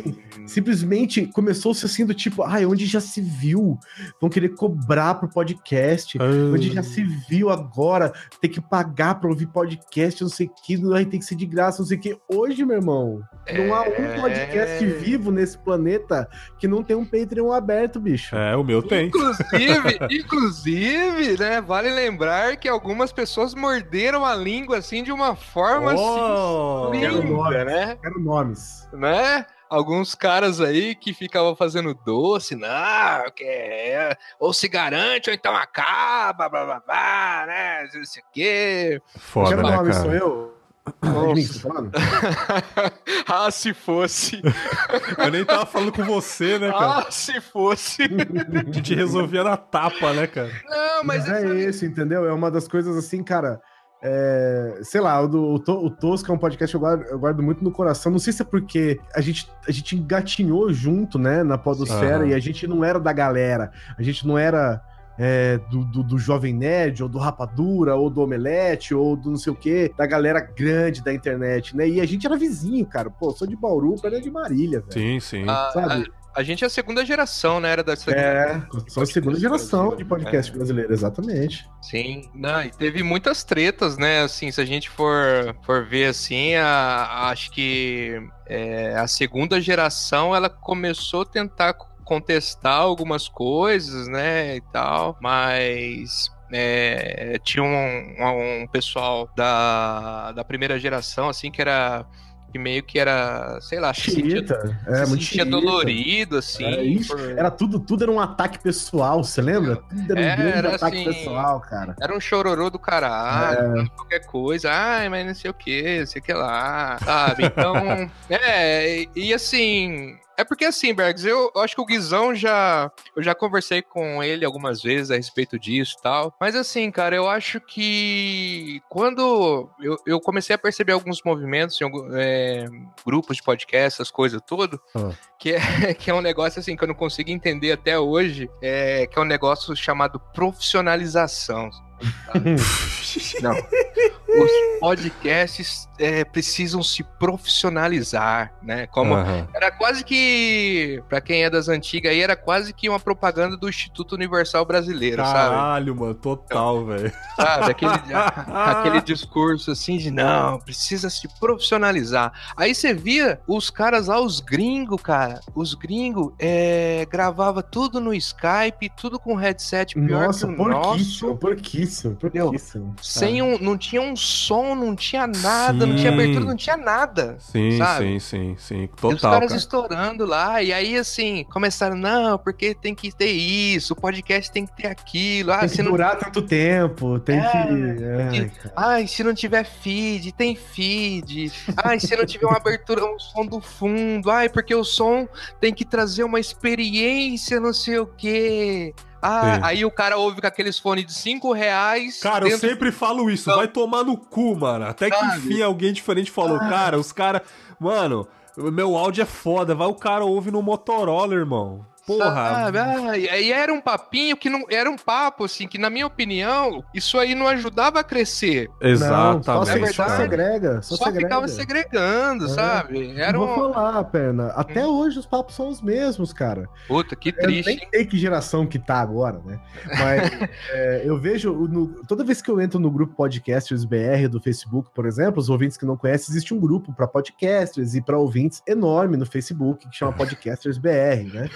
Simplesmente 0.47 1.26
começou-se 1.29 1.87
assim 1.87 2.05
do 2.05 2.12
tipo, 2.12 2.43
ai, 2.43 2.67
onde 2.67 2.85
já 2.87 3.00
se 3.00 3.21
viu? 3.21 3.79
Vão 4.21 4.29
querer 4.29 4.50
cobrar 4.50 5.14
pro 5.14 5.29
podcast. 5.29 6.19
Ah. 6.21 6.25
Onde 6.52 6.73
já 6.73 6.83
se 6.83 7.05
viu 7.29 7.49
agora 7.50 8.12
ter 8.40 8.49
que 8.49 8.61
pagar 8.61 9.14
pra 9.21 9.29
ouvir 9.31 9.47
podcast, 9.47 10.23
não 10.23 10.29
sei 10.31 10.47
o 10.47 10.50
que, 10.64 10.81
aí 10.95 11.07
tem 11.07 11.21
que 11.21 11.26
ser 11.26 11.37
de 11.37 11.47
graça, 11.47 11.81
não 11.81 11.87
sei 11.87 11.97
o 11.97 12.00
que. 12.00 12.19
Hoje, 12.29 12.64
meu 12.64 12.76
irmão, 12.79 13.21
não 13.52 13.75
há 13.75 13.87
É. 13.87 14.17
um 14.17 14.21
podcast 14.21 14.85
vivo 14.87 15.31
nesse 15.31 15.57
planeta 15.59 16.29
que 16.59 16.67
não 16.67 16.83
tem 16.83 16.97
um 16.97 17.05
Patreon 17.05 17.52
aberto, 17.52 18.00
bicho. 18.00 18.35
É, 18.35 18.57
o 18.57 18.64
meu 18.64 18.83
tem. 18.83 19.07
Inclusive, 19.07 19.99
inclusive, 20.11 21.38
né, 21.38 21.61
vale 21.61 21.90
lembrar 21.90 22.57
que 22.57 22.69
algumas 22.69 23.12
pessoas 23.12 23.55
morderam 23.55 24.25
a 24.25 24.35
língua 24.35 24.79
assim 24.79 25.02
de 25.02 25.12
uma 25.12 25.37
forma 25.37 25.95
Oh! 25.95 26.88
assim, 26.90 27.00
Quero 27.00 27.23
nomes. 27.29 27.64
né? 27.67 27.97
Quero 28.02 28.21
nomes. 28.21 28.88
Né? 29.00 29.47
Alguns 29.69 30.14
caras 30.16 30.61
aí 30.61 30.95
que 30.97 31.14
ficavam 31.14 31.54
fazendo 31.54 31.95
doce, 31.95 32.57
não, 32.57 33.30
que 33.35 33.45
é, 33.45 34.16
ou 34.38 34.52
se 34.52 34.66
garante, 34.69 35.30
ou 35.30 35.35
então 35.35 35.54
acaba, 35.54 36.49
blá 36.49 36.64
blá 36.64 36.80
blá, 36.80 37.45
né? 37.47 37.88
Não 37.95 38.04
sei 38.04 38.23
o 38.23 38.26
quê. 38.33 39.02
Foda, 39.16 39.50
Quero 39.50 39.62
né, 39.62 39.76
nomes, 39.76 39.97
sou 39.97 40.04
cara? 40.07 40.16
eu? 40.19 40.61
É 40.87 41.42
tá 41.52 41.61
falando? 41.61 41.92
ah, 43.28 43.50
se 43.50 43.73
fosse. 43.73 44.42
Eu 45.19 45.30
nem 45.30 45.45
tava 45.45 45.64
falando 45.66 45.92
com 45.92 46.02
você, 46.02 46.59
né, 46.59 46.73
cara? 46.73 47.07
ah, 47.07 47.11
se 47.11 47.40
fosse. 47.40 48.02
A 48.02 48.73
gente 48.73 48.95
resolvia 48.95 49.45
na 49.45 49.57
tapa, 49.57 50.12
né, 50.12 50.26
cara? 50.26 50.50
Não, 50.69 51.04
mas, 51.04 51.28
Mas 51.28 51.28
é 51.28 51.45
essa- 51.45 51.54
esse, 51.69 51.87
entendeu? 51.87 52.26
É 52.26 52.33
uma 52.33 52.50
das 52.50 52.66
coisas 52.66 52.97
assim, 52.97 53.23
cara. 53.23 53.61
É, 54.02 54.78
sei 54.83 55.00
lá, 55.00 55.21
o, 55.21 55.28
do, 55.28 55.42
o, 55.54 55.59
To- 55.59 55.85
o 55.85 55.90
Tosca 55.90 56.33
é 56.33 56.35
um 56.35 56.38
podcast 56.38 56.73
que 56.73 56.76
eu 56.76 56.80
guardo, 56.80 57.02
eu 57.04 57.19
guardo 57.19 57.42
muito 57.42 57.62
no 57.62 57.71
coração. 57.71 58.11
Não 58.11 58.19
sei 58.19 58.33
se 58.33 58.42
é 58.42 58.45
porque 58.45 58.99
a 59.14 59.21
gente, 59.21 59.50
a 59.69 59.71
gente 59.73 59.97
engatinhou 59.97 60.73
junto, 60.73 61.19
né, 61.19 61.42
na 61.42 61.59
Podosfera, 61.59 62.19
Aham. 62.25 62.28
e 62.28 62.35
a 62.35 62.38
gente 62.38 62.66
não 62.66 62.83
era 62.85 62.99
da 62.99 63.12
galera. 63.12 63.71
A 63.99 64.02
gente 64.02 64.26
não 64.26 64.38
era 64.38 64.80
é, 65.19 65.59
do, 65.71 65.85
do, 65.85 66.02
do 66.02 66.19
Jovem 66.19 66.54
Nerd, 66.54 67.02
ou 67.02 67.09
do 67.09 67.19
Rapadura, 67.19 67.95
ou 67.95 68.09
do 68.09 68.23
Omelete, 68.23 68.95
ou 68.95 69.14
do 69.16 69.30
não 69.30 69.37
sei 69.37 69.52
o 69.52 69.57
quê, 69.57 69.92
da 69.97 70.07
galera 70.07 70.40
grande 70.40 71.02
da 71.04 71.12
internet, 71.12 71.76
né? 71.76 71.87
E 71.87 72.00
a 72.00 72.07
gente 72.07 72.26
era 72.26 72.37
vizinho, 72.37 72.87
cara. 72.87 73.11
Pô, 73.11 73.30
sou 73.33 73.47
de 73.47 73.54
Bauru, 73.54 73.97
perto 74.00 74.16
é 74.16 74.21
de 74.21 74.30
Marília, 74.30 74.80
velho. 74.80 74.92
Sim, 74.92 75.21
sim. 75.21 75.45
a, 75.49 75.71
Sabe? 75.73 76.11
A- 76.40 76.42
a 76.42 76.44
gente 76.44 76.64
é 76.64 76.66
a 76.66 76.70
segunda 76.70 77.04
geração, 77.04 77.61
né? 77.61 77.70
Era 77.70 77.82
da 77.85 77.94
segunda 77.97 78.20
É, 78.20 78.62
sou 78.88 79.02
a 79.02 79.06
segunda 79.06 79.38
geração 79.38 79.97
de 79.97 80.04
podcast 80.04 80.50
é. 80.50 80.54
brasileiro, 80.56 80.92
exatamente. 80.92 81.68
Sim, 81.82 82.30
não, 82.35 82.62
e 82.62 82.70
teve 82.70 83.02
muitas 83.02 83.44
tretas, 83.44 83.97
né? 83.97 84.23
Assim, 84.23 84.50
se 84.50 84.61
a 84.61 84.64
gente 84.64 84.88
for, 84.90 85.54
for 85.64 85.85
ver 85.87 86.06
assim, 86.06 86.54
a- 86.54 87.28
acho 87.30 87.50
que 87.50 88.20
é, 88.47 88.94
a 88.97 89.06
segunda 89.06 89.61
geração 89.61 90.35
ela 90.35 90.49
começou 90.50 91.23
a 91.23 91.26
tentar 91.26 91.75
contestar 92.04 92.80
algumas 92.80 93.28
coisas, 93.28 94.09
né? 94.09 94.56
E 94.56 94.61
tal, 94.73 95.16
mas. 95.20 96.28
é, 96.52 97.38
tinha 97.44 97.62
um, 97.62 98.62
um 98.62 98.66
pessoal 98.66 99.30
da, 99.37 100.32
da 100.32 100.42
primeira 100.44 100.78
geração, 100.80 101.28
assim, 101.28 101.49
que 101.50 101.61
era. 101.61 102.04
Que 102.52 102.59
meio 102.59 102.83
que 102.83 102.99
era, 102.99 103.59
sei 103.61 103.78
lá, 103.78 103.95
se 103.95 104.11
sentia, 104.11 104.45
é, 104.87 105.04
se 105.04 105.09
muito 105.09 105.25
sentia 105.25 105.45
dolorido, 105.45 106.38
assim. 106.38 106.64
É, 106.64 106.83
ixi, 106.85 107.09
por- 107.09 107.21
Era 107.38 107.50
tudo, 107.50 107.78
tudo 107.78 108.02
era 108.02 108.11
um 108.11 108.19
ataque 108.21 108.59
pessoal, 108.59 109.23
você 109.23 109.40
lembra? 109.40 109.76
Tudo 109.76 110.11
era 110.12 110.21
um 110.21 110.25
É, 110.25 110.37
grande 110.37 110.59
era 110.59 110.75
ataque 110.75 110.97
assim, 110.97 111.04
pessoal, 111.04 111.61
cara. 111.61 111.95
Era 112.00 112.16
um 112.16 112.21
chororô 112.21 112.69
do 112.69 112.78
caralho, 112.78 113.80
É. 113.83 113.88
qualquer 113.97 114.26
coisa. 114.26 114.71
Ai, 114.73 115.09
mas 115.09 115.26
não 115.26 115.35
sei 115.35 115.50
o 115.50 115.54
que, 115.54 116.04
sei 116.07 116.21
o 116.21 116.25
que 116.25 116.33
lá, 116.33 116.99
sabe? 117.04 117.45
Então, 117.45 118.11
é, 118.28 119.02
e, 119.02 119.09
e 119.14 119.33
assim. 119.35 120.16
É 120.40 120.44
porque 120.44 120.64
assim, 120.64 120.94
Bergs, 120.94 121.23
eu, 121.26 121.52
eu 121.54 121.61
acho 121.61 121.75
que 121.75 121.82
o 121.82 121.85
Guizão 121.85 122.35
já. 122.35 122.90
Eu 123.14 123.23
já 123.23 123.35
conversei 123.35 123.82
com 123.82 124.23
ele 124.23 124.42
algumas 124.42 124.82
vezes 124.82 125.11
a 125.11 125.16
respeito 125.16 125.59
disso 125.59 125.97
e 125.99 126.02
tal. 126.02 126.35
Mas 126.40 126.56
assim, 126.56 126.90
cara, 126.90 127.14
eu 127.14 127.28
acho 127.28 127.61
que 127.61 128.80
quando 128.88 129.68
eu, 129.82 129.99
eu 130.06 130.18
comecei 130.18 130.54
a 130.54 130.59
perceber 130.59 130.92
alguns 130.92 131.20
movimentos 131.23 131.78
em 131.78 131.85
é, 132.14 132.64
grupos 133.04 133.37
de 133.37 133.42
podcast, 133.42 133.97
essas 134.00 134.11
coisas 134.11 134.40
tudo, 134.47 134.80
Ah. 134.94 135.11
que, 135.38 135.52
é, 135.52 135.61
que 135.92 136.11
é 136.11 136.14
um 136.14 136.23
negócio 136.23 136.59
assim 136.59 136.75
que 136.75 136.82
eu 136.85 136.88
não 136.88 136.94
consigo 136.94 137.28
entender 137.30 137.73
até 137.73 137.99
hoje, 137.99 138.49
é, 138.62 139.06
que 139.06 139.18
é 139.18 139.23
um 139.23 139.26
negócio 139.26 139.76
chamado 139.76 140.18
profissionalização. 140.32 141.68
Não. 143.42 143.52
Os 143.52 144.50
podcasts 144.80 145.87
é, 146.00 146.25
precisam 146.25 146.83
se 146.83 147.04
profissionalizar, 147.04 148.52
né? 148.62 148.87
Como 148.87 149.14
Aham. 149.14 149.47
era 149.54 149.71
quase 149.71 150.02
que, 150.02 151.02
pra 151.09 151.21
quem 151.21 151.45
é 151.45 151.50
das 151.50 151.69
antigas 151.69 152.11
aí, 152.11 152.21
era 152.21 152.35
quase 152.35 152.73
que 152.73 152.88
uma 152.88 152.99
propaganda 152.99 153.57
do 153.57 153.69
Instituto 153.69 154.14
Universal 154.14 154.64
Brasileiro, 154.64 155.23
sabe? 155.23 155.54
Caralho, 155.57 155.95
mano, 155.95 156.14
total, 156.14 156.87
velho. 156.87 157.12
Sabe? 157.37 157.71
Aquele, 157.71 157.92
aquele 158.49 159.00
discurso 159.02 159.71
assim 159.71 159.99
de 159.99 160.11
não, 160.11 160.59
precisa 160.59 161.11
se 161.11 161.28
profissionalizar. 161.38 162.33
Aí 162.57 162.75
você 162.75 162.95
via 162.95 163.40
os 163.47 163.69
caras 163.69 164.07
lá, 164.07 164.21
os 164.21 164.40
gringos, 164.40 165.00
cara, 165.02 165.40
os 165.54 165.75
gringos 165.75 166.33
é, 166.38 167.07
gravava 167.11 167.62
tudo 167.62 168.00
no 168.00 168.14
Skype, 168.14 168.90
tudo 168.97 169.19
com 169.19 169.35
headset 169.35 169.95
pior 169.95 170.26
Nossa, 170.26 170.47
que 170.47 170.52
o 170.52 170.57
porquíssimo, 170.57 171.28
nosso. 171.28 171.37
porquíssimo, 171.37 172.16
porquíssimo. 172.16 172.95
Sem 173.02 173.42
um, 173.42 173.59
não 173.59 173.76
tinha 173.76 174.00
um 174.00 174.16
som, 174.16 174.75
não 174.75 174.97
tinha 174.97 175.26
nada, 175.26 175.87
sim. 175.87 175.89
Não 175.90 175.97
tinha 175.97 176.12
abertura, 176.12 176.44
não 176.44 176.56
tinha 176.56 176.76
nada. 176.76 177.37
Sim, 177.40 177.76
sabe? 177.76 178.20
sim, 178.20 178.20
sim, 178.20 178.56
sim. 178.59 178.87
Total. 178.87 179.11
E 179.11 179.14
os 179.14 179.20
caras 179.20 179.49
cara. 179.49 179.59
estourando 179.59 180.25
lá, 180.25 180.62
e 180.62 180.73
aí 180.73 180.97
assim, 180.97 181.44
começaram, 181.50 181.97
não, 181.97 182.38
porque 182.38 182.75
tem 182.75 182.94
que 182.94 183.11
ter 183.11 183.30
isso, 183.30 183.92
o 183.92 183.97
podcast 183.97 184.52
tem 184.52 184.66
que 184.66 184.76
ter 184.76 184.87
aquilo. 184.87 185.52
Ah, 185.52 185.61
tem 185.61 185.68
que 185.68 185.82
durar 185.82 186.14
não... 186.14 186.20
tanto 186.20 186.42
tempo, 186.42 187.18
tem 187.18 187.38
é, 187.38 188.30
que. 188.30 188.50
Ai, 188.76 189.00
Ai, 189.00 189.06
se 189.06 189.25
não 189.25 189.32
tiver 189.32 189.64
feed, 189.64 190.32
tem 190.32 190.54
feed. 190.54 191.50
Ai, 191.82 191.99
se 191.99 192.14
não 192.14 192.26
tiver 192.26 192.47
uma 192.47 192.59
abertura, 192.59 193.04
um 193.04 193.18
som 193.18 193.47
do 193.47 193.61
fundo. 193.61 194.30
Ai, 194.30 194.49
porque 194.49 194.75
o 194.75 194.85
som 194.85 195.26
tem 195.59 195.73
que 195.73 195.85
trazer 195.85 196.23
uma 196.23 196.38
experiência, 196.38 197.59
não 197.59 197.73
sei 197.73 197.99
o 197.99 198.06
quê. 198.06 198.94
Ah, 199.23 199.57
Sim. 199.57 199.61
aí 199.62 199.85
o 199.85 199.91
cara 199.91 200.17
ouve 200.17 200.41
com 200.41 200.47
aqueles 200.47 200.79
fones 200.79 201.05
de 201.05 201.15
5 201.15 201.53
reais. 201.53 202.21
Cara, 202.21 202.47
dentro... 202.47 202.67
eu 202.67 202.71
sempre 202.71 202.91
falo 202.91 203.31
isso, 203.31 203.55
vai 203.55 203.69
tomar 203.69 204.05
no 204.05 204.17
cu, 204.17 204.57
mano. 204.57 204.87
Até 204.87 205.11
que 205.11 205.25
enfim 205.37 205.62
alguém 205.62 205.93
diferente 205.93 206.31
falou, 206.31 206.57
ah. 206.57 206.69
cara, 206.69 206.99
os 206.99 207.12
caras. 207.12 207.43
Mano, 207.79 208.27
meu 208.57 208.97
áudio 208.97 209.23
é 209.23 209.27
foda, 209.27 209.75
vai 209.75 209.89
o 209.89 209.95
cara 209.95 210.25
ouve 210.25 210.50
no 210.50 210.62
Motorola, 210.62 211.35
irmão. 211.35 211.85
Porra. 212.19 212.71
Ah, 212.73 213.19
e 213.19 213.52
era 213.52 213.73
um 213.73 213.81
papinho 213.81 214.37
que 214.37 214.50
não. 214.50 214.64
Era 214.69 214.90
um 214.90 214.97
papo, 214.97 215.45
assim, 215.45 215.69
que, 215.69 215.79
na 215.79 215.88
minha 215.88 216.07
opinião, 216.07 216.83
isso 216.95 217.19
aí 217.19 217.35
não 217.35 217.47
ajudava 217.47 218.00
a 218.00 218.05
crescer. 218.05 218.69
Exatamente. 218.81 219.47
Não, 219.47 219.64
só, 219.64 219.73
é 219.73 219.93
só 219.93 220.09
segrega. 220.17 220.83
Só, 220.83 220.97
só 220.97 221.05
segrega. 221.05 221.29
ficava 221.29 221.49
segregando, 221.49 222.47
é. 222.47 222.49
sabe? 222.49 223.21
Era 223.21 223.38
um... 223.38 223.47
Vou 223.47 223.73
falar, 223.73 224.05
perna. 224.05 224.49
Até 224.49 224.87
hum. 224.87 224.90
hoje 224.90 225.19
os 225.19 225.26
papos 225.26 225.55
são 225.55 225.69
os 225.69 225.81
mesmos, 225.81 226.33
cara. 226.33 226.69
Puta, 226.88 227.14
que 227.14 227.33
triste. 227.33 227.71
Eu 227.71 227.76
nem 227.76 227.88
sei 227.90 228.07
que 228.07 228.19
geração 228.19 228.67
que 228.67 228.79
tá 228.79 229.00
agora, 229.00 229.40
né? 229.45 229.61
Mas 229.87 230.50
é, 230.71 231.02
eu 231.05 231.19
vejo. 231.19 231.52
No, 231.69 232.05
toda 232.05 232.25
vez 232.25 232.43
que 232.43 232.50
eu 232.50 232.61
entro 232.61 232.79
no 232.79 232.90
grupo 232.90 233.14
Podcasters 233.14 233.85
BR 233.85 234.29
do 234.31 234.40
Facebook, 234.40 234.90
por 234.95 235.07
exemplo, 235.07 235.40
os 235.40 235.49
ouvintes 235.49 235.76
que 235.76 235.87
não 235.87 235.97
conhecem, 235.97 236.33
existe 236.33 236.55
um 236.55 236.59
grupo 236.59 236.93
para 236.93 237.07
podcasters 237.07 237.95
e 237.95 238.00
para 238.00 238.19
ouvintes 238.19 238.62
enorme 238.67 239.17
no 239.17 239.26
Facebook 239.26 239.88
que 239.88 239.97
chama 239.97 240.12
Podcasters 240.21 240.79
BR, 240.79 241.33
né? 241.33 241.49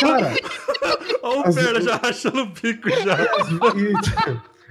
Cara. 0.00 0.34
Olha 1.22 1.50
o 1.50 1.54
Pera 1.54 1.80
já 1.80 1.96
rachando 1.96 2.42
o 2.42 2.46
bico 2.46 2.90
já. 2.90 3.16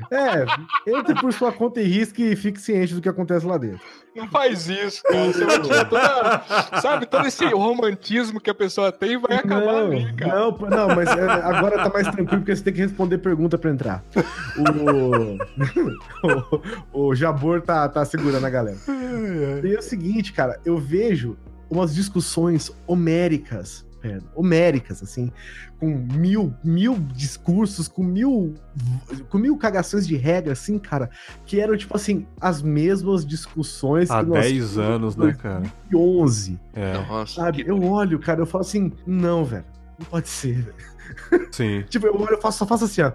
É, 0.10 0.46
entre 0.92 1.14
por 1.16 1.32
sua 1.34 1.52
conta 1.52 1.82
e 1.82 1.88
risque 1.88 2.24
e 2.24 2.36
fique 2.36 2.60
ciente 2.60 2.96
do 2.96 3.02
que 3.02 3.10
acontece 3.10 3.46
lá 3.46 3.58
dentro. 3.58 3.82
Não 4.16 4.28
faz 4.28 4.68
isso, 4.68 5.04
cara. 5.04 5.28
Você 5.28 5.46
vai 5.46 5.62
tirar 5.62 5.86
toda, 5.86 6.82
sabe, 6.82 7.06
todo 7.06 7.28
esse 7.28 7.46
romantismo 7.46 8.40
que 8.40 8.50
a 8.50 8.54
pessoa 8.54 8.92
tem 8.92 9.18
vai 9.18 9.38
acabar 9.38 9.66
não, 9.66 9.92
ali, 9.92 10.14
cara. 10.14 10.40
Não, 10.40 10.58
não, 10.58 10.96
mas 10.96 11.08
é, 11.10 11.22
agora 11.24 11.78
tá 11.78 11.90
mais 11.90 12.08
tranquilo 12.08 12.42
porque 12.42 12.56
você 12.56 12.64
tem 12.64 12.74
que 12.74 12.82
responder 12.82 13.20
pergunta 13.20 13.58
pra 13.58 13.70
entrar. 13.70 14.04
O, 14.58 15.38
o, 16.98 17.10
o 17.10 17.16
Jabor 17.16 17.62
tá, 17.62 17.88
tá 17.88 18.04
segurando 18.04 18.46
a 18.46 18.50
galera. 18.50 18.78
E 19.64 19.76
é 19.76 19.80
o 19.80 19.84
seguinte, 19.84 20.34
cara, 20.34 20.60
eu 20.66 20.78
vejo 20.78 21.38
umas 21.70 21.94
discussões 21.94 22.72
homéricas 22.86 23.86
perna, 24.02 24.28
homéricas, 24.36 25.04
assim, 25.04 25.32
com 25.80 25.88
mil, 25.88 26.54
mil 26.64 26.96
discursos, 27.14 27.88
com 27.88 28.04
mil, 28.04 28.56
com 29.30 29.38
mil 29.38 29.58
cagações 29.58 30.08
de 30.08 30.16
regra, 30.16 30.54
assim, 30.54 30.80
cara, 30.80 31.10
que 31.46 31.60
eram, 31.60 31.78
tipo 31.78 31.96
assim, 31.96 32.26
as 32.40 32.62
mesmas 32.62 33.26
discussões 33.26 34.10
Há 34.10 34.24
10 34.24 34.78
anos, 34.78 35.16
né, 35.16 35.34
cara? 35.34 35.64
2011. 35.92 36.60
É. 36.74 36.94
Nossa, 36.94 37.42
sabe? 37.42 37.64
Eu 37.66 37.82
olho, 37.84 38.20
cara, 38.20 38.42
eu 38.42 38.46
falo 38.46 38.64
assim, 38.64 38.92
não, 39.06 39.46
velho, 39.46 39.66
não 40.00 40.06
pode 40.06 40.28
ser, 40.28 40.62
velho. 40.62 41.50
Sim. 41.52 41.84
tipo, 41.90 42.08
eu 42.08 42.16
olho, 42.16 42.34
eu 42.34 42.42
faço, 42.42 42.58
só 42.60 42.66
faço 42.66 42.86
assim, 42.86 43.02
ó. 43.02 43.12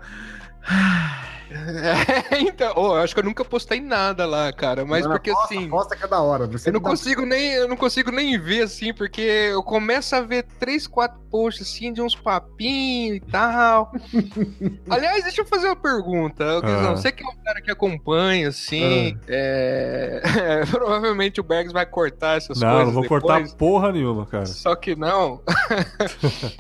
É, 1.51 2.41
então, 2.43 2.73
oh, 2.77 2.95
acho 2.95 3.15
que 3.15 3.21
eu 3.21 3.25
nunca 3.25 3.45
postei 3.45 3.81
nada 3.81 4.27
lá, 4.27 4.53
cara, 4.53 4.85
mas 4.85 5.05
não, 5.05 5.13
porque 5.13 5.31
posta, 5.31 5.55
assim. 5.55 5.69
Posta 5.69 5.97
que 5.97 6.05
é 6.05 6.09
da 6.09 6.21
hora. 6.21 6.47
Você 6.47 6.69
eu 6.69 6.73
não 6.75 6.81
dá... 6.81 6.91
consigo 6.91 7.25
nem, 7.25 7.53
eu 7.53 7.69
não 7.69 7.77
consigo 7.77 8.11
nem 8.11 8.39
ver 8.39 8.63
assim, 8.63 8.93
porque 8.93 9.21
eu 9.21 9.63
começo 9.63 10.15
a 10.17 10.21
ver 10.21 10.45
três, 10.59 10.87
quatro 10.87 11.21
posts 11.31 11.69
assim 11.69 11.93
de 11.93 12.03
uns 12.03 12.15
papinhos 12.15 13.19
e 13.19 13.21
tal. 13.21 13.93
Aliás, 14.91 15.23
deixa 15.23 15.43
eu 15.43 15.47
fazer 15.47 15.67
uma 15.67 15.77
pergunta, 15.77 16.45
ah. 16.63 16.91
Você 16.91 17.13
que 17.13 17.23
é 17.23 17.27
um 17.27 17.37
cara 17.45 17.61
que 17.61 17.71
acompanha 17.71 18.49
assim, 18.49 19.17
ah. 19.23 19.25
é... 19.29 20.23
É, 20.37 20.67
provavelmente 20.71 21.41
o 21.41 21.45
Bergs 21.45 21.73
vai 21.73 21.87
cortar 21.87 22.39
essas 22.39 22.61
não, 22.61 22.69
coisas. 22.69 22.87
Não, 22.87 22.87
não 22.87 22.93
vou 22.93 23.03
depois. 23.03 23.23
cortar 23.23 23.57
porra 23.57 23.93
nenhuma, 23.93 24.27
cara. 24.27 24.47
Só 24.47 24.75
que 24.75 24.97
não. 24.97 25.43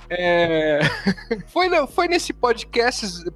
é... 0.09 0.81
foi, 1.49 1.69
foi 1.89 2.09
nesse 2.09 2.33
podcast, 2.33 3.31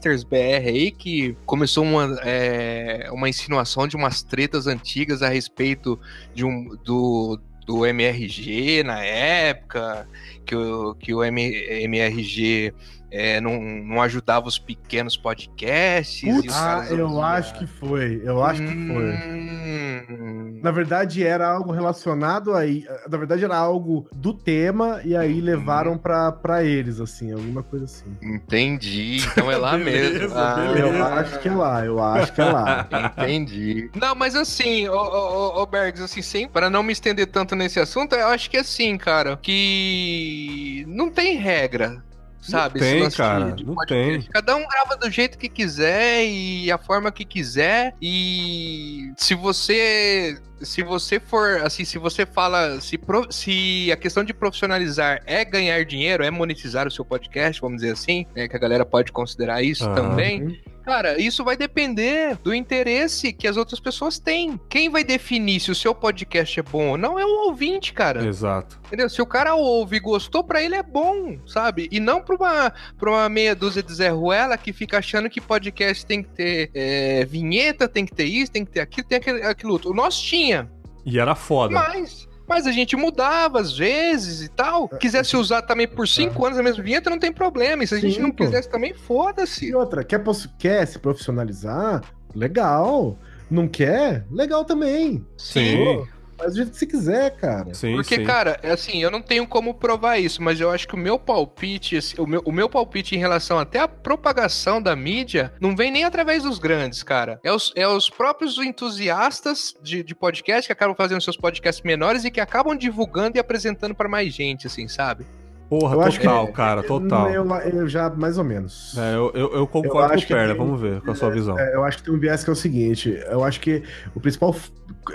podcasters 0.00 0.24
BR 0.24 0.66
aí 0.66 0.90
que 0.90 1.36
começou 1.44 1.84
uma, 1.84 2.18
é, 2.22 3.08
uma 3.12 3.28
insinuação 3.28 3.86
de 3.86 3.96
umas 3.96 4.22
tretas 4.22 4.66
antigas 4.66 5.22
a 5.22 5.28
respeito 5.28 6.00
de 6.34 6.44
um, 6.44 6.76
do, 6.82 7.38
do 7.66 7.86
MRG 7.86 8.82
na 8.82 9.04
época, 9.04 10.08
que 10.46 10.56
o, 10.56 10.94
que 10.94 11.14
o 11.14 11.22
MRG 11.22 12.72
é, 13.10 13.40
não, 13.40 13.60
não 13.60 14.00
ajudava 14.02 14.46
os 14.46 14.58
pequenos 14.58 15.16
podcasts. 15.16 16.22
Putz, 16.22 16.54
ah, 16.54 16.86
eu 16.90 17.20
acho 17.20 17.58
que 17.58 17.66
foi. 17.66 18.22
Eu 18.24 18.42
acho 18.42 18.62
hum... 18.62 18.66
que 18.66 18.92
foi. 18.92 19.12
Hum. 19.12 20.60
Na 20.62 20.70
verdade, 20.70 21.24
era 21.24 21.48
algo 21.48 21.72
relacionado 21.72 22.54
aí. 22.54 22.86
Na 23.08 23.18
verdade, 23.18 23.44
era 23.44 23.56
algo 23.56 24.06
do 24.12 24.34
tema, 24.34 25.00
e 25.04 25.16
aí 25.16 25.40
levaram 25.40 25.92
hum. 25.92 25.98
pra, 25.98 26.30
pra 26.30 26.62
eles, 26.62 27.00
assim, 27.00 27.32
alguma 27.32 27.62
coisa 27.62 27.86
assim. 27.86 28.16
Entendi. 28.22 29.18
Então 29.32 29.50
é 29.50 29.56
lá 29.58 29.76
beleza, 29.76 30.18
mesmo. 30.20 30.38
Ah, 30.38 30.74
eu 30.76 31.04
acho 31.04 31.38
que 31.40 31.48
é 31.48 31.54
lá, 31.54 31.84
eu 31.84 32.02
acho 32.02 32.32
que 32.32 32.40
é 32.40 32.44
lá. 32.44 32.88
Entendi. 33.18 33.90
Não, 33.94 34.14
mas 34.14 34.36
assim, 34.36 34.88
ô, 34.88 34.96
ô, 34.96 35.62
ô 35.62 35.66
Bergs, 35.66 36.02
assim, 36.02 36.22
sem, 36.22 36.48
para 36.48 36.70
não 36.70 36.82
me 36.82 36.92
estender 36.92 37.26
tanto 37.26 37.56
nesse 37.56 37.80
assunto, 37.80 38.14
eu 38.14 38.28
acho 38.28 38.50
que 38.50 38.56
assim, 38.56 38.96
cara, 38.96 39.38
que 39.40 40.84
não 40.86 41.10
tem 41.10 41.36
regra 41.36 42.02
sabe? 42.40 42.80
Não 42.80 42.86
tem, 42.86 43.10
cara, 43.10 43.50
de, 43.50 43.56
de 43.56 43.64
não 43.64 43.76
tem. 43.86 44.22
Cada 44.22 44.56
um 44.56 44.66
grava 44.66 44.96
do 44.96 45.10
jeito 45.10 45.38
que 45.38 45.48
quiser 45.48 46.24
e 46.24 46.70
a 46.70 46.78
forma 46.78 47.12
que 47.12 47.24
quiser 47.24 47.94
e 48.00 49.12
se 49.16 49.34
você 49.34 50.38
se 50.62 50.82
você 50.82 51.18
for, 51.18 51.62
assim, 51.62 51.84
se 51.84 51.98
você 51.98 52.26
fala, 52.26 52.80
se, 52.80 52.98
pro, 52.98 53.32
se 53.32 53.90
a 53.90 53.96
questão 53.96 54.22
de 54.22 54.34
profissionalizar 54.34 55.22
é 55.24 55.44
ganhar 55.44 55.84
dinheiro, 55.84 56.22
é 56.22 56.30
monetizar 56.30 56.86
o 56.86 56.90
seu 56.90 57.04
podcast, 57.04 57.60
vamos 57.60 57.80
dizer 57.80 57.92
assim, 57.92 58.26
né, 58.36 58.46
que 58.46 58.56
a 58.56 58.58
galera 58.58 58.84
pode 58.84 59.10
considerar 59.10 59.62
isso 59.62 59.88
uhum. 59.88 59.94
também, 59.94 60.60
Cara, 60.90 61.22
isso 61.22 61.44
vai 61.44 61.56
depender 61.56 62.36
do 62.42 62.52
interesse 62.52 63.32
que 63.32 63.46
as 63.46 63.56
outras 63.56 63.78
pessoas 63.78 64.18
têm. 64.18 64.60
Quem 64.68 64.88
vai 64.90 65.04
definir 65.04 65.60
se 65.60 65.70
o 65.70 65.74
seu 65.74 65.94
podcast 65.94 66.58
é 66.58 66.62
bom 66.64 66.88
ou 66.88 66.98
não 66.98 67.16
é 67.16 67.24
o 67.24 67.46
ouvinte, 67.46 67.92
cara. 67.92 68.26
Exato. 68.26 68.76
Entendeu? 68.88 69.08
Se 69.08 69.22
o 69.22 69.26
cara 69.26 69.54
ouve 69.54 69.98
e 69.98 70.00
gostou, 70.00 70.42
pra 70.42 70.60
ele 70.60 70.74
é 70.74 70.82
bom, 70.82 71.38
sabe? 71.46 71.88
E 71.92 72.00
não 72.00 72.20
pra 72.20 72.34
uma, 72.34 72.72
pra 72.98 73.08
uma 73.08 73.28
meia 73.28 73.54
dúzia 73.54 73.84
de 73.84 73.94
Zé 73.94 74.08
Ruela 74.08 74.58
que 74.58 74.72
fica 74.72 74.98
achando 74.98 75.30
que 75.30 75.40
podcast 75.40 76.04
tem 76.04 76.24
que 76.24 76.30
ter 76.30 76.70
é, 76.74 77.24
vinheta, 77.24 77.86
tem 77.86 78.04
que 78.04 78.12
ter 78.12 78.24
isso, 78.24 78.50
tem 78.50 78.64
que 78.64 78.72
ter 78.72 78.80
aquilo, 78.80 79.06
tem 79.06 79.18
aquilo, 79.18 79.46
aquilo 79.46 79.72
outro. 79.72 79.92
O 79.92 79.94
nosso 79.94 80.20
tinha. 80.24 80.68
E 81.06 81.20
era 81.20 81.36
foda. 81.36 81.72
Mas 81.72 82.28
mas 82.50 82.66
a 82.66 82.72
gente 82.72 82.96
mudava 82.96 83.60
às 83.60 83.78
vezes 83.78 84.42
e 84.42 84.48
tal. 84.48 84.90
É, 84.92 84.96
quisesse 84.96 85.36
usar 85.36 85.62
também 85.62 85.86
por 85.86 86.08
cinco 86.08 86.42
é. 86.42 86.48
anos 86.48 86.58
a 86.58 86.62
mesma 86.64 86.82
vinheta, 86.82 87.08
não 87.08 87.18
tem 87.18 87.32
problema. 87.32 87.84
E 87.84 87.86
se 87.86 87.94
a 87.94 87.98
gente 88.00 88.16
Sim, 88.16 88.22
não 88.22 88.32
quisesse 88.32 88.66
pô. 88.66 88.74
também, 88.74 88.92
foda-se. 88.92 89.68
E 89.68 89.74
outra, 89.74 90.02
quer, 90.02 90.20
quer 90.58 90.84
se 90.84 90.98
profissionalizar? 90.98 92.02
Legal. 92.34 93.16
Não 93.48 93.68
quer? 93.68 94.24
Legal 94.30 94.64
também. 94.64 95.24
Sim. 95.38 95.76
Pô, 95.76 96.08
Faz 96.40 96.52
do 96.52 96.56
jeito 96.56 96.70
que 96.70 96.78
você 96.78 96.86
quiser, 96.86 97.36
cara. 97.36 97.74
Sim, 97.74 97.94
Porque, 97.96 98.16
sim. 98.16 98.24
cara, 98.24 98.58
é 98.62 98.70
assim, 98.70 99.02
eu 99.02 99.10
não 99.10 99.20
tenho 99.20 99.46
como 99.46 99.74
provar 99.74 100.16
isso, 100.18 100.42
mas 100.42 100.58
eu 100.58 100.70
acho 100.70 100.88
que 100.88 100.94
o 100.94 100.98
meu 100.98 101.18
palpite, 101.18 101.98
assim, 101.98 102.14
o, 102.18 102.26
meu, 102.26 102.42
o 102.46 102.50
meu 102.50 102.66
palpite 102.66 103.14
em 103.14 103.18
relação 103.18 103.58
até 103.58 103.78
à 103.78 103.86
propagação 103.86 104.80
da 104.80 104.96
mídia, 104.96 105.52
não 105.60 105.76
vem 105.76 105.90
nem 105.90 106.04
através 106.04 106.44
dos 106.44 106.58
grandes, 106.58 107.02
cara. 107.02 107.38
É 107.44 107.52
os, 107.52 107.72
é 107.76 107.86
os 107.86 108.08
próprios 108.08 108.56
entusiastas 108.56 109.74
de, 109.82 110.02
de 110.02 110.14
podcast 110.14 110.66
que 110.66 110.72
acabam 110.72 110.96
fazendo 110.96 111.20
seus 111.20 111.36
podcasts 111.36 111.84
menores 111.84 112.24
e 112.24 112.30
que 112.30 112.40
acabam 112.40 112.74
divulgando 112.74 113.36
e 113.36 113.40
apresentando 113.40 113.94
para 113.94 114.08
mais 114.08 114.32
gente, 114.32 114.66
assim, 114.66 114.88
sabe? 114.88 115.26
Porra, 115.70 115.94
eu 115.94 116.12
total, 116.12 116.46
que, 116.48 116.52
cara, 116.52 116.82
total. 116.82 117.30
Eu, 117.30 117.48
eu, 117.48 117.88
já, 117.88 118.10
mais 118.10 118.36
ou 118.36 118.42
menos. 118.42 118.98
É, 118.98 119.14
eu, 119.14 119.30
eu, 119.32 119.52
eu 119.54 119.66
concordo 119.68 120.14
com 120.14 120.20
o 120.20 120.26
Perla, 120.26 120.52
vamos 120.52 120.80
ver, 120.80 121.00
com 121.00 121.12
a 121.12 121.14
sua 121.14 121.30
visão. 121.30 121.56
É, 121.56 121.76
eu 121.76 121.84
acho 121.84 121.98
que 121.98 122.02
tem 122.02 122.12
um 122.12 122.18
viés 122.18 122.42
que 122.42 122.50
é 122.50 122.52
o 122.52 122.56
seguinte, 122.56 123.16
eu 123.30 123.44
acho 123.44 123.60
que 123.60 123.84
o 124.12 124.18
principal 124.18 124.52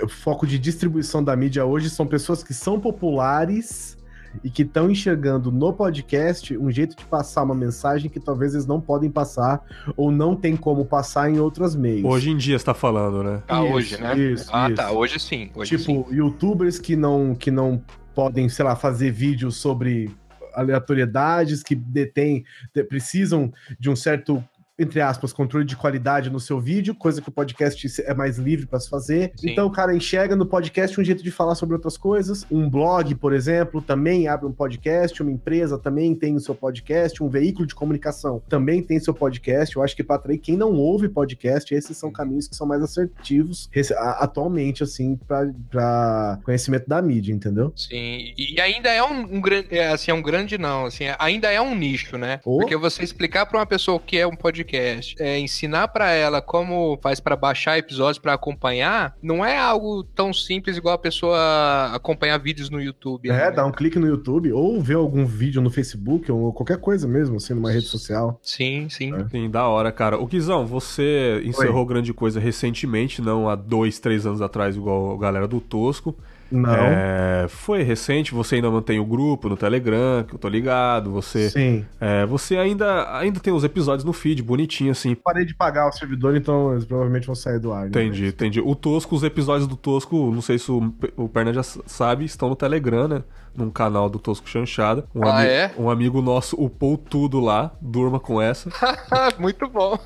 foco 0.08 0.46
de 0.46 0.58
distribuição 0.58 1.22
da 1.22 1.36
mídia 1.36 1.66
hoje 1.66 1.90
são 1.90 2.06
pessoas 2.06 2.42
que 2.42 2.54
são 2.54 2.80
populares 2.80 3.98
e 4.42 4.48
que 4.48 4.62
estão 4.62 4.90
enxergando 4.90 5.52
no 5.52 5.74
podcast 5.74 6.56
um 6.56 6.70
jeito 6.70 6.96
de 6.96 7.04
passar 7.04 7.42
uma 7.42 7.54
mensagem 7.54 8.10
que 8.10 8.18
talvez 8.18 8.54
eles 8.54 8.66
não 8.66 8.80
podem 8.80 9.10
passar 9.10 9.62
ou 9.94 10.10
não 10.10 10.34
tem 10.34 10.56
como 10.56 10.86
passar 10.86 11.30
em 11.30 11.38
outros 11.38 11.76
meios. 11.76 12.04
Hoje 12.04 12.30
em 12.30 12.36
dia 12.36 12.56
está 12.56 12.72
falando, 12.72 13.22
né? 13.22 13.42
Ah, 13.46 13.62
isso, 13.62 13.74
hoje, 13.74 14.00
né? 14.00 14.18
Isso, 14.18 14.50
ah, 14.50 14.68
isso. 14.68 14.76
tá, 14.76 14.90
hoje 14.90 15.20
sim. 15.20 15.50
Hoje 15.54 15.76
tipo, 15.76 16.08
sim. 16.08 16.16
youtubers 16.16 16.78
que 16.78 16.96
não, 16.96 17.34
que 17.34 17.50
não 17.50 17.82
podem, 18.14 18.48
sei 18.48 18.64
lá, 18.64 18.74
fazer 18.74 19.10
vídeos 19.10 19.56
sobre 19.56 20.10
aleatoriedades 20.56 21.62
que 21.62 21.74
detêm, 21.74 22.44
precisam 22.88 23.52
de 23.78 23.90
um 23.90 23.94
certo 23.94 24.42
entre 24.78 25.00
aspas, 25.00 25.32
controle 25.32 25.64
de 25.64 25.76
qualidade 25.76 26.30
no 26.30 26.38
seu 26.38 26.60
vídeo, 26.60 26.94
coisa 26.94 27.22
que 27.22 27.28
o 27.28 27.32
podcast 27.32 28.02
é 28.02 28.14
mais 28.14 28.36
livre 28.38 28.66
para 28.66 28.78
se 28.78 28.88
fazer. 28.88 29.32
Sim. 29.36 29.50
Então 29.50 29.66
o 29.66 29.70
cara 29.70 29.94
enxerga 29.94 30.36
no 30.36 30.46
podcast 30.46 31.00
um 31.00 31.04
jeito 31.04 31.22
de 31.22 31.30
falar 31.30 31.54
sobre 31.54 31.74
outras 31.74 31.96
coisas. 31.96 32.46
Um 32.50 32.68
blog, 32.68 33.14
por 33.14 33.32
exemplo, 33.32 33.80
também 33.80 34.28
abre 34.28 34.46
um 34.46 34.52
podcast, 34.52 35.22
uma 35.22 35.32
empresa 35.32 35.78
também 35.78 36.14
tem 36.14 36.34
o 36.34 36.40
seu 36.40 36.54
podcast, 36.54 37.22
um 37.22 37.28
veículo 37.28 37.66
de 37.66 37.74
comunicação 37.74 38.42
também 38.48 38.82
tem 38.82 38.98
seu 39.00 39.14
podcast. 39.14 39.76
Eu 39.76 39.82
acho 39.82 39.96
que 39.96 40.04
para 40.04 40.16
atrair 40.16 40.38
quem 40.38 40.56
não 40.56 40.74
ouve 40.74 41.08
podcast, 41.08 41.74
esses 41.74 41.96
são 41.96 42.10
caminhos 42.10 42.46
que 42.46 42.54
são 42.56 42.66
mais 42.66 42.82
assertivos 42.82 43.70
atualmente, 43.96 44.82
assim, 44.82 45.18
para 45.26 46.38
conhecimento 46.44 46.88
da 46.88 47.00
mídia, 47.00 47.32
entendeu? 47.32 47.72
Sim, 47.76 48.34
e 48.36 48.60
ainda 48.60 48.90
é 48.90 49.02
um, 49.02 49.40
grande, 49.40 49.68
é, 49.70 49.88
assim, 49.88 50.10
é 50.10 50.14
um 50.14 50.22
grande 50.22 50.58
não, 50.58 50.86
assim, 50.86 51.04
ainda 51.18 51.50
é 51.50 51.60
um 51.60 51.74
nicho, 51.74 52.18
né? 52.18 52.40
Oh. 52.44 52.58
Porque 52.58 52.76
você 52.76 53.02
explicar 53.02 53.46
pra 53.46 53.58
uma 53.58 53.66
pessoa 53.66 53.96
o 53.96 54.00
que 54.00 54.18
é 54.18 54.26
um 54.26 54.36
podcast, 54.36 54.65
é, 54.74 55.38
ensinar 55.38 55.88
pra 55.88 56.10
ela 56.10 56.40
como 56.40 56.98
faz 57.02 57.20
pra 57.20 57.36
baixar 57.36 57.78
episódios 57.78 58.18
pra 58.18 58.32
acompanhar, 58.32 59.14
não 59.22 59.44
é 59.44 59.58
algo 59.58 60.02
tão 60.02 60.32
simples 60.32 60.76
igual 60.76 60.94
a 60.94 60.98
pessoa 60.98 61.90
acompanhar 61.92 62.38
vídeos 62.38 62.70
no 62.70 62.80
YouTube. 62.80 63.28
É, 63.28 63.32
né? 63.32 63.50
dá 63.50 63.66
um 63.66 63.72
clique 63.72 63.98
no 63.98 64.06
YouTube 64.06 64.52
ou 64.52 64.80
ver 64.80 64.94
algum 64.94 65.26
vídeo 65.26 65.60
no 65.60 65.70
Facebook 65.70 66.30
ou 66.32 66.52
qualquer 66.52 66.78
coisa 66.78 67.06
mesmo, 67.06 67.36
assim, 67.36 67.54
numa 67.54 67.70
rede 67.70 67.86
social. 67.86 68.40
Sim, 68.42 68.88
sim. 68.88 69.14
É. 69.14 69.28
Sim, 69.28 69.50
da 69.50 69.68
hora, 69.68 69.92
cara. 69.92 70.18
O 70.18 70.26
Guizão, 70.26 70.66
você 70.66 71.42
encerrou 71.44 71.84
grande 71.84 72.12
coisa 72.14 72.40
recentemente, 72.40 73.20
não 73.20 73.48
há 73.48 73.54
dois, 73.54 73.98
três 73.98 74.26
anos 74.26 74.40
atrás, 74.40 74.76
igual 74.76 75.14
a 75.14 75.18
galera 75.18 75.46
do 75.46 75.60
Tosco. 75.60 76.16
Não. 76.50 76.74
É, 76.74 77.46
foi 77.48 77.82
recente, 77.82 78.32
você 78.32 78.56
ainda 78.56 78.70
mantém 78.70 78.98
o 78.98 79.04
grupo 79.04 79.48
no 79.48 79.56
Telegram, 79.56 80.24
que 80.24 80.34
eu 80.34 80.38
tô 80.38 80.48
ligado. 80.48 81.10
Você, 81.10 81.50
Sim. 81.50 81.84
é, 82.00 82.24
você 82.26 82.56
ainda, 82.56 83.18
ainda 83.18 83.40
tem 83.40 83.52
os 83.52 83.64
episódios 83.64 84.04
no 84.04 84.12
feed, 84.12 84.42
bonitinho 84.42 84.92
assim. 84.92 85.14
Parei 85.14 85.44
de 85.44 85.54
pagar 85.54 85.88
o 85.88 85.92
servidor, 85.92 86.36
então 86.36 86.72
eles 86.72 86.84
provavelmente 86.84 87.26
vão 87.26 87.34
sair 87.34 87.58
do 87.58 87.72
ar. 87.72 87.82
né? 87.82 87.88
Entendi, 87.88 88.26
entendi. 88.26 88.60
O 88.60 88.74
Tosco, 88.74 89.14
os 89.14 89.22
episódios 89.22 89.66
do 89.66 89.76
Tosco, 89.76 90.30
não 90.32 90.42
sei 90.42 90.58
se 90.58 90.70
o, 90.70 90.92
o 91.16 91.28
Perna 91.28 91.52
já 91.52 91.62
sabe, 91.62 92.24
estão 92.24 92.48
no 92.48 92.56
Telegram, 92.56 93.08
né? 93.08 93.22
Num 93.56 93.70
canal 93.70 94.08
do 94.10 94.18
Tosco 94.18 94.48
Chanchada. 94.48 95.04
Um, 95.14 95.24
Ah, 95.24 95.38
ami- 95.38 95.48
é? 95.48 95.70
um 95.78 95.88
amigo 95.88 96.20
nosso 96.20 96.56
upou 96.62 96.96
tudo 96.98 97.40
lá, 97.40 97.72
durma 97.80 98.20
com 98.20 98.40
essa. 98.40 98.70
Muito 99.38 99.66
bom. 99.68 99.98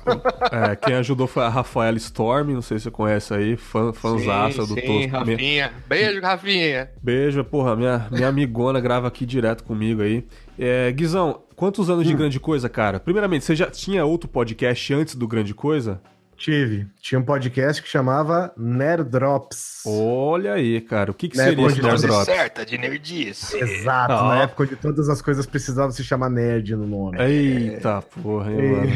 É, 0.51 0.75
quem 0.75 0.95
ajudou 0.95 1.27
foi 1.27 1.43
a 1.43 1.49
Rafaela 1.49 1.97
Storm, 1.97 2.53
não 2.53 2.61
sei 2.61 2.77
se 2.79 2.83
você 2.85 2.91
conhece 2.91 3.33
aí, 3.33 3.57
fã, 3.57 3.91
fãzaça 3.93 4.63
sim, 4.65 4.73
do 4.73 4.79
sim, 4.79 4.87
Tosco. 5.09 5.25
Minha- 5.25 5.31
Rafinha. 5.35 5.73
Beijo, 5.87 6.21
Rafinha. 6.21 6.89
Beijo, 7.01 7.43
porra, 7.43 7.75
minha, 7.75 8.07
minha 8.11 8.27
amigona 8.27 8.79
grava 8.79 9.07
aqui 9.07 9.25
direto 9.25 9.63
comigo 9.63 10.01
aí. 10.01 10.25
É, 10.57 10.91
Guizão, 10.91 11.41
quantos 11.55 11.89
anos 11.89 12.05
Hum. 12.05 12.09
de 12.09 12.15
Grande 12.15 12.39
Coisa, 12.39 12.69
cara? 12.69 12.99
Primeiramente, 12.99 13.43
você 13.45 13.55
já 13.55 13.69
tinha 13.69 14.05
outro 14.05 14.29
podcast 14.29 14.93
antes 14.93 15.15
do 15.15 15.27
Grande 15.27 15.53
Coisa? 15.53 15.99
Tive. 16.41 16.87
Tinha 16.99 17.19
um 17.19 17.23
podcast 17.23 17.81
que 17.83 17.87
chamava 17.87 18.51
Nerd 18.57 19.03
Drops. 19.09 19.83
Olha 19.85 20.53
aí, 20.53 20.81
cara, 20.81 21.11
o 21.11 21.13
que, 21.13 21.29
que 21.29 21.37
Né, 21.37 21.43
seria 21.45 21.67
esse 21.67 21.81
Nerd 21.81 22.01
Drops? 22.01 22.25
certa 22.25 22.65
de 22.65 22.77
nerdice. 22.79 23.57
Exato, 23.59 24.13
Ó. 24.13 24.27
na 24.29 24.43
época 24.43 24.63
onde 24.63 24.75
todas 24.75 25.07
as 25.07 25.21
coisas 25.21 25.45
precisavam 25.45 25.91
se 25.91 26.03
chamar 26.03 26.29
nerd 26.31 26.75
no 26.75 26.87
nome. 26.87 27.17
Eita 27.21 28.01
porra, 28.01 28.51
hein, 28.51 28.59
E- 28.59 28.71
mano. 28.71 28.91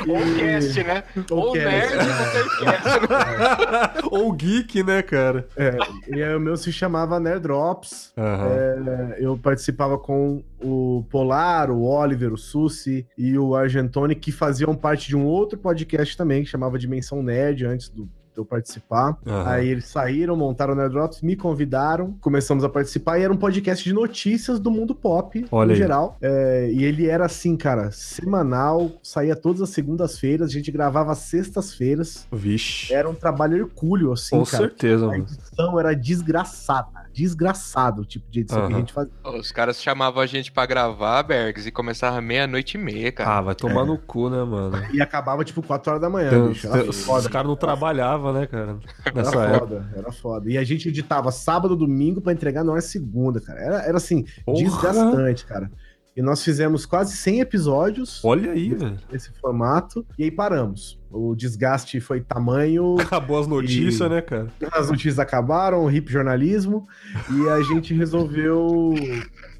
Ou 0.08 0.20
cast, 0.38 0.84
né? 0.84 1.04
Ou 1.30 1.48
Ou 1.48 1.54
cast, 1.54 1.96
nerd, 1.96 2.50
cast. 2.60 4.06
Ou 4.12 4.32
geek, 4.34 4.84
né, 4.84 5.02
cara? 5.02 5.48
É, 5.56 5.78
e 6.08 6.22
aí 6.24 6.36
o 6.36 6.40
meu 6.40 6.58
se 6.58 6.72
chamava 6.72 7.20
Nerd 7.20 7.42
Drops. 7.42 8.12
Aham. 8.18 8.48
É, 8.48 9.18
eu 9.20 9.38
participava 9.38 9.98
com 9.98 10.44
o 10.62 11.06
Polar, 11.10 11.72
o 11.72 11.84
Oliver, 11.84 12.34
o 12.34 12.38
Susi 12.38 13.08
e 13.18 13.38
o 13.38 13.56
Argentoni, 13.56 14.16
que 14.16 14.32
faziam 14.32 14.76
parte 14.76 15.08
de 15.08 15.16
um 15.16 15.26
outro 15.26 15.58
podcast 15.58 16.16
também, 16.18 16.44
que 16.44 16.50
chamava 16.50 16.78
Dimensão 16.78 17.24
Nerd, 17.24 17.66
antes 17.66 17.90
do, 17.90 18.10
eu 18.40 18.46
participar. 18.46 19.18
Aham. 19.26 19.48
Aí 19.50 19.68
eles 19.70 19.86
saíram, 19.86 20.36
montaram 20.36 20.74
o 20.74 20.76
Nerd 20.76 20.92
Drops, 20.92 21.22
me 21.22 21.36
convidaram, 21.36 22.14
começamos 22.22 22.64
a 22.64 22.70
participar, 22.70 23.20
e 23.20 23.24
era 23.24 23.32
um 23.34 23.38
podcast 23.38 23.84
de 23.84 23.94
notícias 23.94 24.60
do 24.60 24.72
mundo 24.72 24.94
pop, 24.96 25.46
Olha 25.52 25.70
no 25.70 25.76
geral. 25.76 26.18
É, 26.22 26.70
e 26.72 26.84
ele 26.84 27.08
era 27.08 27.26
assim, 27.26 27.56
cara, 27.56 27.92
semanal, 27.92 28.92
saía 29.04 29.36
todas 29.36 29.62
as 29.62 29.70
segundas-feiras, 29.70 30.50
a 30.50 30.54
gente 30.54 30.72
gravava 30.72 31.14
sextas-feiras. 31.16 32.28
Vixe. 32.32 32.94
Era 32.94 33.10
um 33.10 33.14
trabalho 33.16 33.58
hercúleo, 33.58 34.12
assim, 34.12 34.38
Com 34.38 34.44
cara. 34.46 34.64
certeza, 34.64 35.06
A 35.06 35.08
mano. 35.10 35.24
edição 35.24 35.80
era 35.80 35.94
desgraçada. 35.96 36.99
Desgraçado 37.14 38.02
o 38.02 38.06
tipo 38.06 38.30
de 38.32 38.42
edição 38.42 38.68
que 38.68 38.74
a 38.74 38.78
gente 38.78 38.94
fazia. 38.94 39.12
Os 39.38 39.52
caras 39.52 39.82
chamavam 39.82 40.22
a 40.22 40.26
gente 40.26 40.52
pra 40.52 40.66
gravar, 40.66 41.24
Bergs, 41.24 41.68
e 41.68 41.72
começava 41.72 42.22
meia-noite 42.22 42.78
e 42.78 42.80
meia, 42.80 43.12
cara. 43.12 43.38
Ah, 43.38 43.42
vai 43.42 43.56
tomar 43.56 43.86
no 43.86 43.98
cu, 43.98 44.30
né, 44.30 44.44
mano? 44.44 44.78
E 44.94 45.02
acabava 45.02 45.44
tipo 45.44 45.62
4 45.62 45.92
horas 45.92 46.02
da 46.02 46.10
manhã, 46.10 46.30
Tem- 46.30 46.48
bicho. 46.48 46.68
Era 46.68 46.80
tem- 46.82 46.90
os 46.90 47.04
foda. 47.04 47.30
caras 47.30 47.48
não 47.48 47.56
trabalhavam, 47.56 48.34
né, 48.34 48.46
cara? 48.48 48.78
Nessa 49.14 49.32
Era 49.38 49.56
época. 49.56 49.60
foda, 49.68 49.90
era 49.96 50.12
foda. 50.12 50.52
E 50.52 50.58
a 50.58 50.64
gente 50.64 50.88
editava 50.90 51.32
sábado, 51.32 51.76
domingo 51.76 52.22
pra 52.22 52.32
entregar 52.34 52.64
na 52.64 52.72
hora 52.72 52.82
segunda, 52.82 53.40
cara. 53.42 53.60
Era, 53.60 53.76
era 53.84 53.98
assim, 53.98 54.26
Porra. 54.46 54.64
desgastante, 54.64 55.46
cara. 55.46 55.72
E 56.20 56.22
nós 56.22 56.44
fizemos 56.44 56.86
quase 56.86 57.16
100 57.16 57.40
episódios 57.40 58.20
Olha 58.26 58.52
aí, 58.52 58.74
velho. 58.76 58.98
nesse 59.10 59.32
formato 59.40 60.06
e 60.18 60.26
aí 60.26 60.30
paramos. 60.32 61.00
O 61.10 61.34
desgaste 61.34 62.02
foi 62.02 62.20
tamanho, 62.20 62.98
Acabou 63.00 63.40
as 63.40 63.48
notícias, 63.48 64.02
E- 64.12 64.14
né, 64.16 64.22
cara? 64.22 64.48
as 64.74 64.90
notícias 64.90 65.18
acabaram, 65.18 65.86
o 65.86 65.90
hip 65.90 66.12
jornalismo, 66.12 66.86
e 67.32 67.48
a 67.48 67.62
gente 67.74 67.94
resolveu 67.94 68.94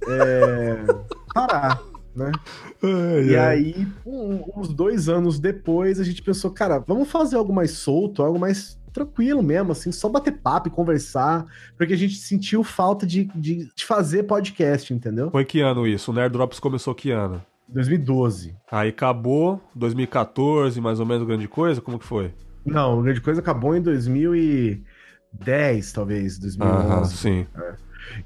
é, 0.06 0.84
parar, 1.34 1.82
né? 2.14 2.30
E 3.26 3.38
aí, 3.38 3.88
um- 4.06 4.44
uns 4.58 4.68
dois 4.74 5.08
anos 5.08 5.40
depois, 5.40 5.98
a 5.98 6.04
gente 6.04 6.22
pensou, 6.22 6.52
cara, 6.52 6.84
vamos 6.86 7.10
fazer 7.10 7.38
algo 7.38 7.54
mais 7.54 7.72
solto, 7.72 8.22
algo 8.22 8.38
mais 8.38 8.78
tranquilo 8.92 9.42
mesmo, 9.42 9.72
assim, 9.72 9.92
só 9.92 10.10
bater 10.10 10.34
papo 10.34 10.68
e 10.68 10.72
conversar, 10.72 11.46
porque 11.78 11.94
a 11.94 11.98
gente 11.98 12.16
sentiu 12.16 12.64
falta 12.64 13.06
de, 13.06 13.26
de, 13.36 13.70
de 13.74 13.86
fazer 13.86 14.24
podcast, 14.24 14.94
entendeu? 14.94 15.32
Foi 15.32 15.46
que 15.46 15.62
ano 15.62 15.88
isso? 15.88 16.12
O 16.12 16.14
Nerd 16.14 16.34
Drops 16.34 16.60
começou 16.60 16.94
que 16.96 17.12
ano? 17.12 17.42
2012. 17.68 18.56
Aí 18.72 18.90
acabou, 18.90 19.62
2014, 19.76 20.82
mais 20.82 21.00
ou 21.00 21.06
menos, 21.06 21.28
grande 21.28 21.48
coisa? 21.48 21.80
Como 21.82 22.00
que 22.00 22.06
foi? 22.06 22.34
Não, 22.66 23.02
Grande 23.02 23.22
Coisa 23.22 23.40
acabou 23.40 23.74
em 23.76 23.82
2010, 23.82 25.94
talvez, 25.94 26.38
2011. 26.38 26.86
Aham, 26.86 27.06
sim. 27.06 27.48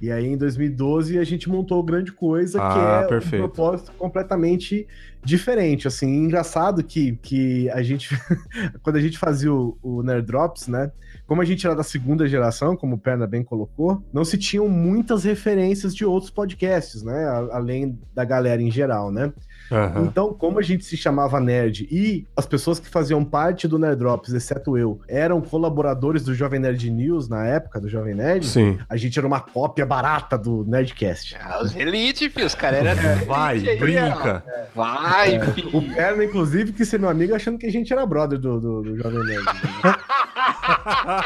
E 0.02 0.12
aí, 0.12 0.26
em 0.28 0.38
2012, 0.38 1.17
a 1.17 1.24
gente 1.24 1.50
montou 1.50 1.82
Grande 1.84 2.12
Coisa, 2.12 2.60
que 2.60 2.65
Ah, 2.65 3.02
é 3.06 3.08
perfeito. 3.08 3.43
um 3.46 3.48
propósito 3.50 3.91
completamente 3.98 4.88
diferente. 5.24 5.88
Assim, 5.88 6.08
engraçado 6.08 6.84
que, 6.84 7.13
que 7.22 7.69
a 7.72 7.82
gente, 7.82 8.10
quando 8.84 8.98
a 8.98 9.02
gente 9.02 9.17
fazia 9.17 9.54
o, 9.54 9.78
o 9.82 10.04
Nerd 10.04 10.26
Drops, 10.26 10.67
né? 10.67 10.91
Como 11.26 11.41
a 11.41 11.46
gente 11.46 11.65
era 11.65 11.76
da 11.76 11.84
segunda 11.84 12.28
geração, 12.28 12.76
como 12.76 12.96
o 12.96 13.00
Perna 13.00 13.26
bem 13.26 13.43
colocou, 13.43 14.04
não 14.12 14.26
se 14.26 14.38
tinham 14.38 14.67
muitas 14.67 15.24
referências 15.24 15.96
de 15.96 16.06
outros 16.06 16.30
podcasts, 16.30 17.02
né? 17.04 17.26
Além 17.52 17.98
da 18.13 18.26
galera 18.26 18.62
em 18.62 18.69
geral, 18.69 19.12
né? 19.12 19.32
Aham. 19.73 20.03
Então, 20.03 20.33
como 20.33 20.59
a 20.59 20.62
gente 20.62 20.86
se 20.86 20.95
chamava 20.95 21.39
nerd 21.39 21.88
e 21.91 22.25
as 22.38 22.45
pessoas 22.45 22.79
que 22.79 22.88
faziam 22.88 23.23
parte 23.25 23.67
do 23.67 23.79
Nerd 23.79 23.97
Drops, 23.97 24.31
exceto 24.33 24.77
eu, 24.77 24.99
eram 25.07 25.41
colaboradores 25.41 26.23
do 26.23 26.33
Jovem 26.36 26.59
Nerd 26.59 26.89
News 26.91 27.27
na 27.27 27.45
época 27.45 27.79
do 27.81 27.89
Jovem 27.89 28.13
Nerd, 28.13 28.45
Sim. 28.45 28.77
a 28.88 28.95
gente 28.95 29.17
era 29.17 29.27
uma 29.27 29.39
cópia 29.39 29.86
barata 29.86 30.38
do 30.38 30.63
Nerdcast. 30.65 31.36
Ah, 31.41 31.62
os 31.63 31.75
Elite, 31.75 32.29
filho, 32.29 32.45
os 32.45 32.55
caras 32.55 32.86
eram. 32.86 33.01
Vai, 33.25 33.57
elite 33.57 33.77
brinca. 33.77 34.43
Vai, 34.75 35.39
filho. 35.53 35.69
O 35.73 35.81
Perna, 35.93 36.23
inclusive, 36.23 36.71
que 36.71 36.86
ser 36.86 36.99
meu 36.99 37.09
amigo 37.09 37.33
achando 37.33 37.57
que 37.57 37.65
a 37.65 37.71
gente 37.71 37.91
era 37.91 38.05
brother 38.05 38.38
do, 38.38 38.59
do, 38.59 38.81
do 38.83 38.97
Jovem 38.97 39.23
Nerd. 39.23 39.43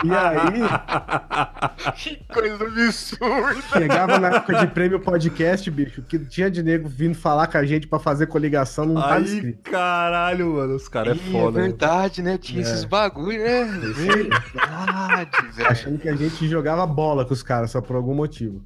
e 0.04 0.12
aí, 0.12 1.94
Que 1.96 2.16
coisa 2.34 2.64
absurda. 2.64 3.62
chegava 3.74 4.20
na 4.20 4.30
época 4.30 4.56
de 4.60 4.68
prêmio 4.68 5.00
podcast, 5.00 5.70
bicho, 5.70 6.02
que 6.02 6.20
tinha 6.20 6.50
de 6.50 6.64
nego 6.64 6.88
vindo 6.88 7.16
falar 7.16 7.48
com 7.48 7.58
a 7.58 7.66
gente 7.66 7.88
pra 7.88 8.00
fazer 8.00 8.28
coligação, 8.38 8.86
não 8.86 9.02
tá 9.02 9.16
Aí, 9.16 9.24
escrito. 9.24 9.72
caralho, 9.72 10.54
mano, 10.54 10.76
os 10.76 10.88
caras 10.88 11.18
é 11.18 11.22
Ih, 11.30 11.32
foda. 11.32 11.60
é 11.60 11.64
verdade, 11.64 12.22
né? 12.22 12.38
Tinha 12.38 12.62
esses 12.62 12.84
bagulho, 12.86 13.38
né? 13.40 13.64
Verdade, 13.96 15.48
velho. 15.54 15.70
Achando 15.70 15.98
que 16.00 16.08
a 16.10 16.16
gente 16.16 16.48
jogava 16.48 16.86
bola 16.86 17.26
com 17.26 17.34
os 17.34 17.44
caras, 17.44 17.72
só 17.72 17.82
por 17.82 17.96
algum 17.96 18.14
motivo. 18.14 18.64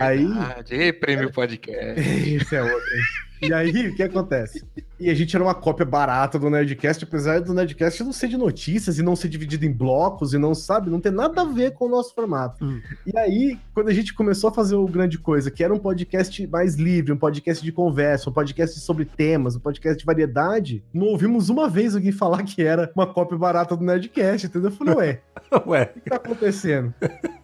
Aí- 0.00 0.24
Verdade. 0.26 0.74
Ei, 0.74 0.92
prêmio 0.92 1.32
podcast. 1.32 2.00
Esse 2.00 2.56
é 2.56 2.62
outro? 2.62 2.88
E 3.42 3.52
aí, 3.52 3.88
o 3.88 3.94
que 3.96 4.02
acontece? 4.02 4.64
E 5.04 5.10
a 5.10 5.14
gente 5.14 5.36
era 5.36 5.44
uma 5.44 5.54
cópia 5.54 5.84
barata 5.84 6.38
do 6.38 6.48
Nerdcast, 6.48 7.04
apesar 7.04 7.38
do 7.42 7.52
Nerdcast 7.52 8.02
não 8.02 8.10
ser 8.12 8.26
de 8.28 8.38
notícias 8.38 8.98
e 8.98 9.02
não 9.02 9.14
ser 9.14 9.28
dividido 9.28 9.66
em 9.66 9.70
blocos 9.70 10.32
e 10.32 10.38
não, 10.38 10.54
sabe, 10.54 10.88
não 10.88 10.98
ter 10.98 11.12
nada 11.12 11.42
a 11.42 11.44
ver 11.44 11.72
com 11.72 11.84
o 11.84 11.88
nosso 11.90 12.14
formato. 12.14 12.64
Hum. 12.64 12.80
E 13.06 13.18
aí, 13.18 13.58
quando 13.74 13.88
a 13.88 13.92
gente 13.92 14.14
começou 14.14 14.48
a 14.48 14.52
fazer 14.54 14.76
o 14.76 14.86
Grande 14.86 15.18
Coisa, 15.18 15.50
que 15.50 15.62
era 15.62 15.74
um 15.74 15.78
podcast 15.78 16.46
mais 16.46 16.76
livre, 16.76 17.12
um 17.12 17.18
podcast 17.18 17.62
de 17.62 17.70
conversa, 17.70 18.30
um 18.30 18.32
podcast 18.32 18.80
sobre 18.80 19.04
temas, 19.04 19.54
um 19.56 19.60
podcast 19.60 19.98
de 19.98 20.06
variedade, 20.06 20.82
não 20.92 21.08
ouvimos 21.08 21.50
uma 21.50 21.68
vez 21.68 21.94
alguém 21.94 22.10
falar 22.10 22.42
que 22.42 22.62
era 22.62 22.90
uma 22.96 23.06
cópia 23.06 23.36
barata 23.36 23.76
do 23.76 23.84
Nerdcast, 23.84 24.46
entendeu? 24.46 24.70
Eu 24.70 24.74
falei, 24.76 24.94
ué, 24.94 25.20
Ué, 25.66 25.92
o 25.96 26.00
que 26.00 26.08
tá 26.08 26.16
acontecendo? 26.16 26.94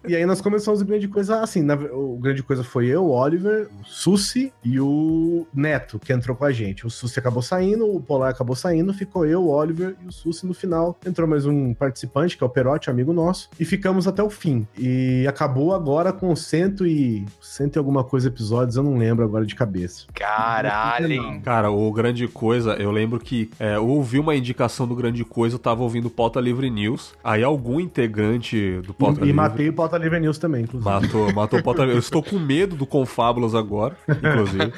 e 0.07 0.15
aí 0.15 0.25
nós 0.25 0.41
começamos 0.41 0.81
o 0.81 0.85
Grande 0.85 1.07
Coisa 1.07 1.41
assim. 1.41 1.61
na- 1.61 1.75
o 1.75 2.17
Grande 2.17 2.41
Coisa 2.41 2.63
foi 2.63 2.87
eu, 2.87 3.05
o 3.05 3.11
Oliver, 3.11 3.69
o 3.79 3.85
Susi 3.85 4.51
e 4.63 4.79
o 4.79 5.45
Neto, 5.53 5.99
que 5.99 6.11
entrou 6.11 6.35
com 6.35 6.43
a 6.45 6.51
gente. 6.51 6.87
O 6.87 6.89
Susi 6.89 7.19
acabou 7.19 7.43
saindo, 7.51 7.93
o 7.93 7.99
Polar 7.99 8.29
acabou 8.29 8.55
saindo, 8.55 8.93
ficou 8.93 9.25
eu, 9.25 9.43
o 9.43 9.49
Oliver 9.49 9.95
e 10.01 10.07
o 10.07 10.11
Susi 10.11 10.47
no 10.47 10.53
final. 10.53 10.97
Entrou 11.05 11.27
mais 11.27 11.45
um 11.45 11.73
participante, 11.73 12.37
que 12.37 12.43
é 12.43 12.47
o 12.47 12.49
Perotti, 12.49 12.89
amigo 12.89 13.11
nosso, 13.11 13.49
e 13.59 13.65
ficamos 13.65 14.07
até 14.07 14.23
o 14.23 14.29
fim. 14.29 14.65
E 14.77 15.25
acabou 15.27 15.75
agora 15.75 16.13
com 16.13 16.33
cento 16.33 16.87
e, 16.87 17.25
cento 17.41 17.75
e 17.75 17.79
alguma 17.79 18.05
coisa 18.05 18.29
episódios, 18.29 18.77
eu 18.77 18.83
não 18.83 18.97
lembro 18.97 19.25
agora 19.25 19.45
de 19.45 19.53
cabeça. 19.53 20.05
Caralho? 20.13 21.41
Cara, 21.41 21.69
o 21.69 21.91
Grande 21.91 22.25
Coisa, 22.27 22.73
eu 22.75 22.89
lembro 22.89 23.19
que 23.19 23.51
é, 23.59 23.75
eu 23.75 23.87
ouvi 23.87 24.17
uma 24.17 24.33
indicação 24.33 24.87
do 24.87 24.95
Grande 24.95 25.25
Coisa, 25.25 25.55
eu 25.55 25.59
tava 25.59 25.83
ouvindo 25.83 26.09
Pauta 26.09 26.39
Livre 26.39 26.69
News, 26.69 27.13
aí 27.21 27.43
algum 27.43 27.81
integrante 27.81 28.79
do 28.81 28.93
Pauta 28.93 29.19
E, 29.19 29.23
e 29.23 29.25
Livre... 29.25 29.33
matei 29.33 29.69
o 29.69 29.73
Pauta 29.73 29.97
Livre 29.97 30.21
News 30.21 30.37
também, 30.37 30.63
inclusive. 30.63 30.89
Matou, 30.89 31.33
matou 31.33 31.59
o 31.59 31.63
Pauta 31.63 31.81
Livre. 31.81 31.95
Eu 31.95 31.99
estou 31.99 32.23
com 32.23 32.39
medo 32.39 32.77
do 32.77 32.85
Confábulas 32.85 33.53
agora, 33.53 33.97
inclusive. 34.07 34.71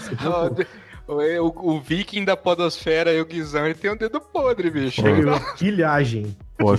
O, 1.08 1.13
o, 1.16 1.76
o 1.76 1.82
viking 1.82 2.24
da 2.24 2.38
podosfera 2.38 3.13
e 3.13 3.20
o 3.20 3.26
Guizão, 3.26 3.66
ele 3.66 3.74
tem 3.76 3.92
um 3.92 3.98
dedo 3.98 4.22
podre, 4.22 4.70
bicho. 4.70 5.02
Foi 5.02 5.12
Pilhagem. 5.58 6.36
Pô, 6.58 6.78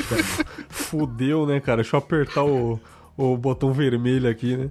fudeu, 0.68 1.46
né, 1.46 1.60
cara? 1.60 1.82
Deixa 1.82 1.96
eu 1.96 1.98
apertar 1.98 2.42
o, 2.44 2.80
o 3.16 3.36
botão 3.36 3.72
vermelho 3.72 4.28
aqui, 4.28 4.56
né? 4.56 4.70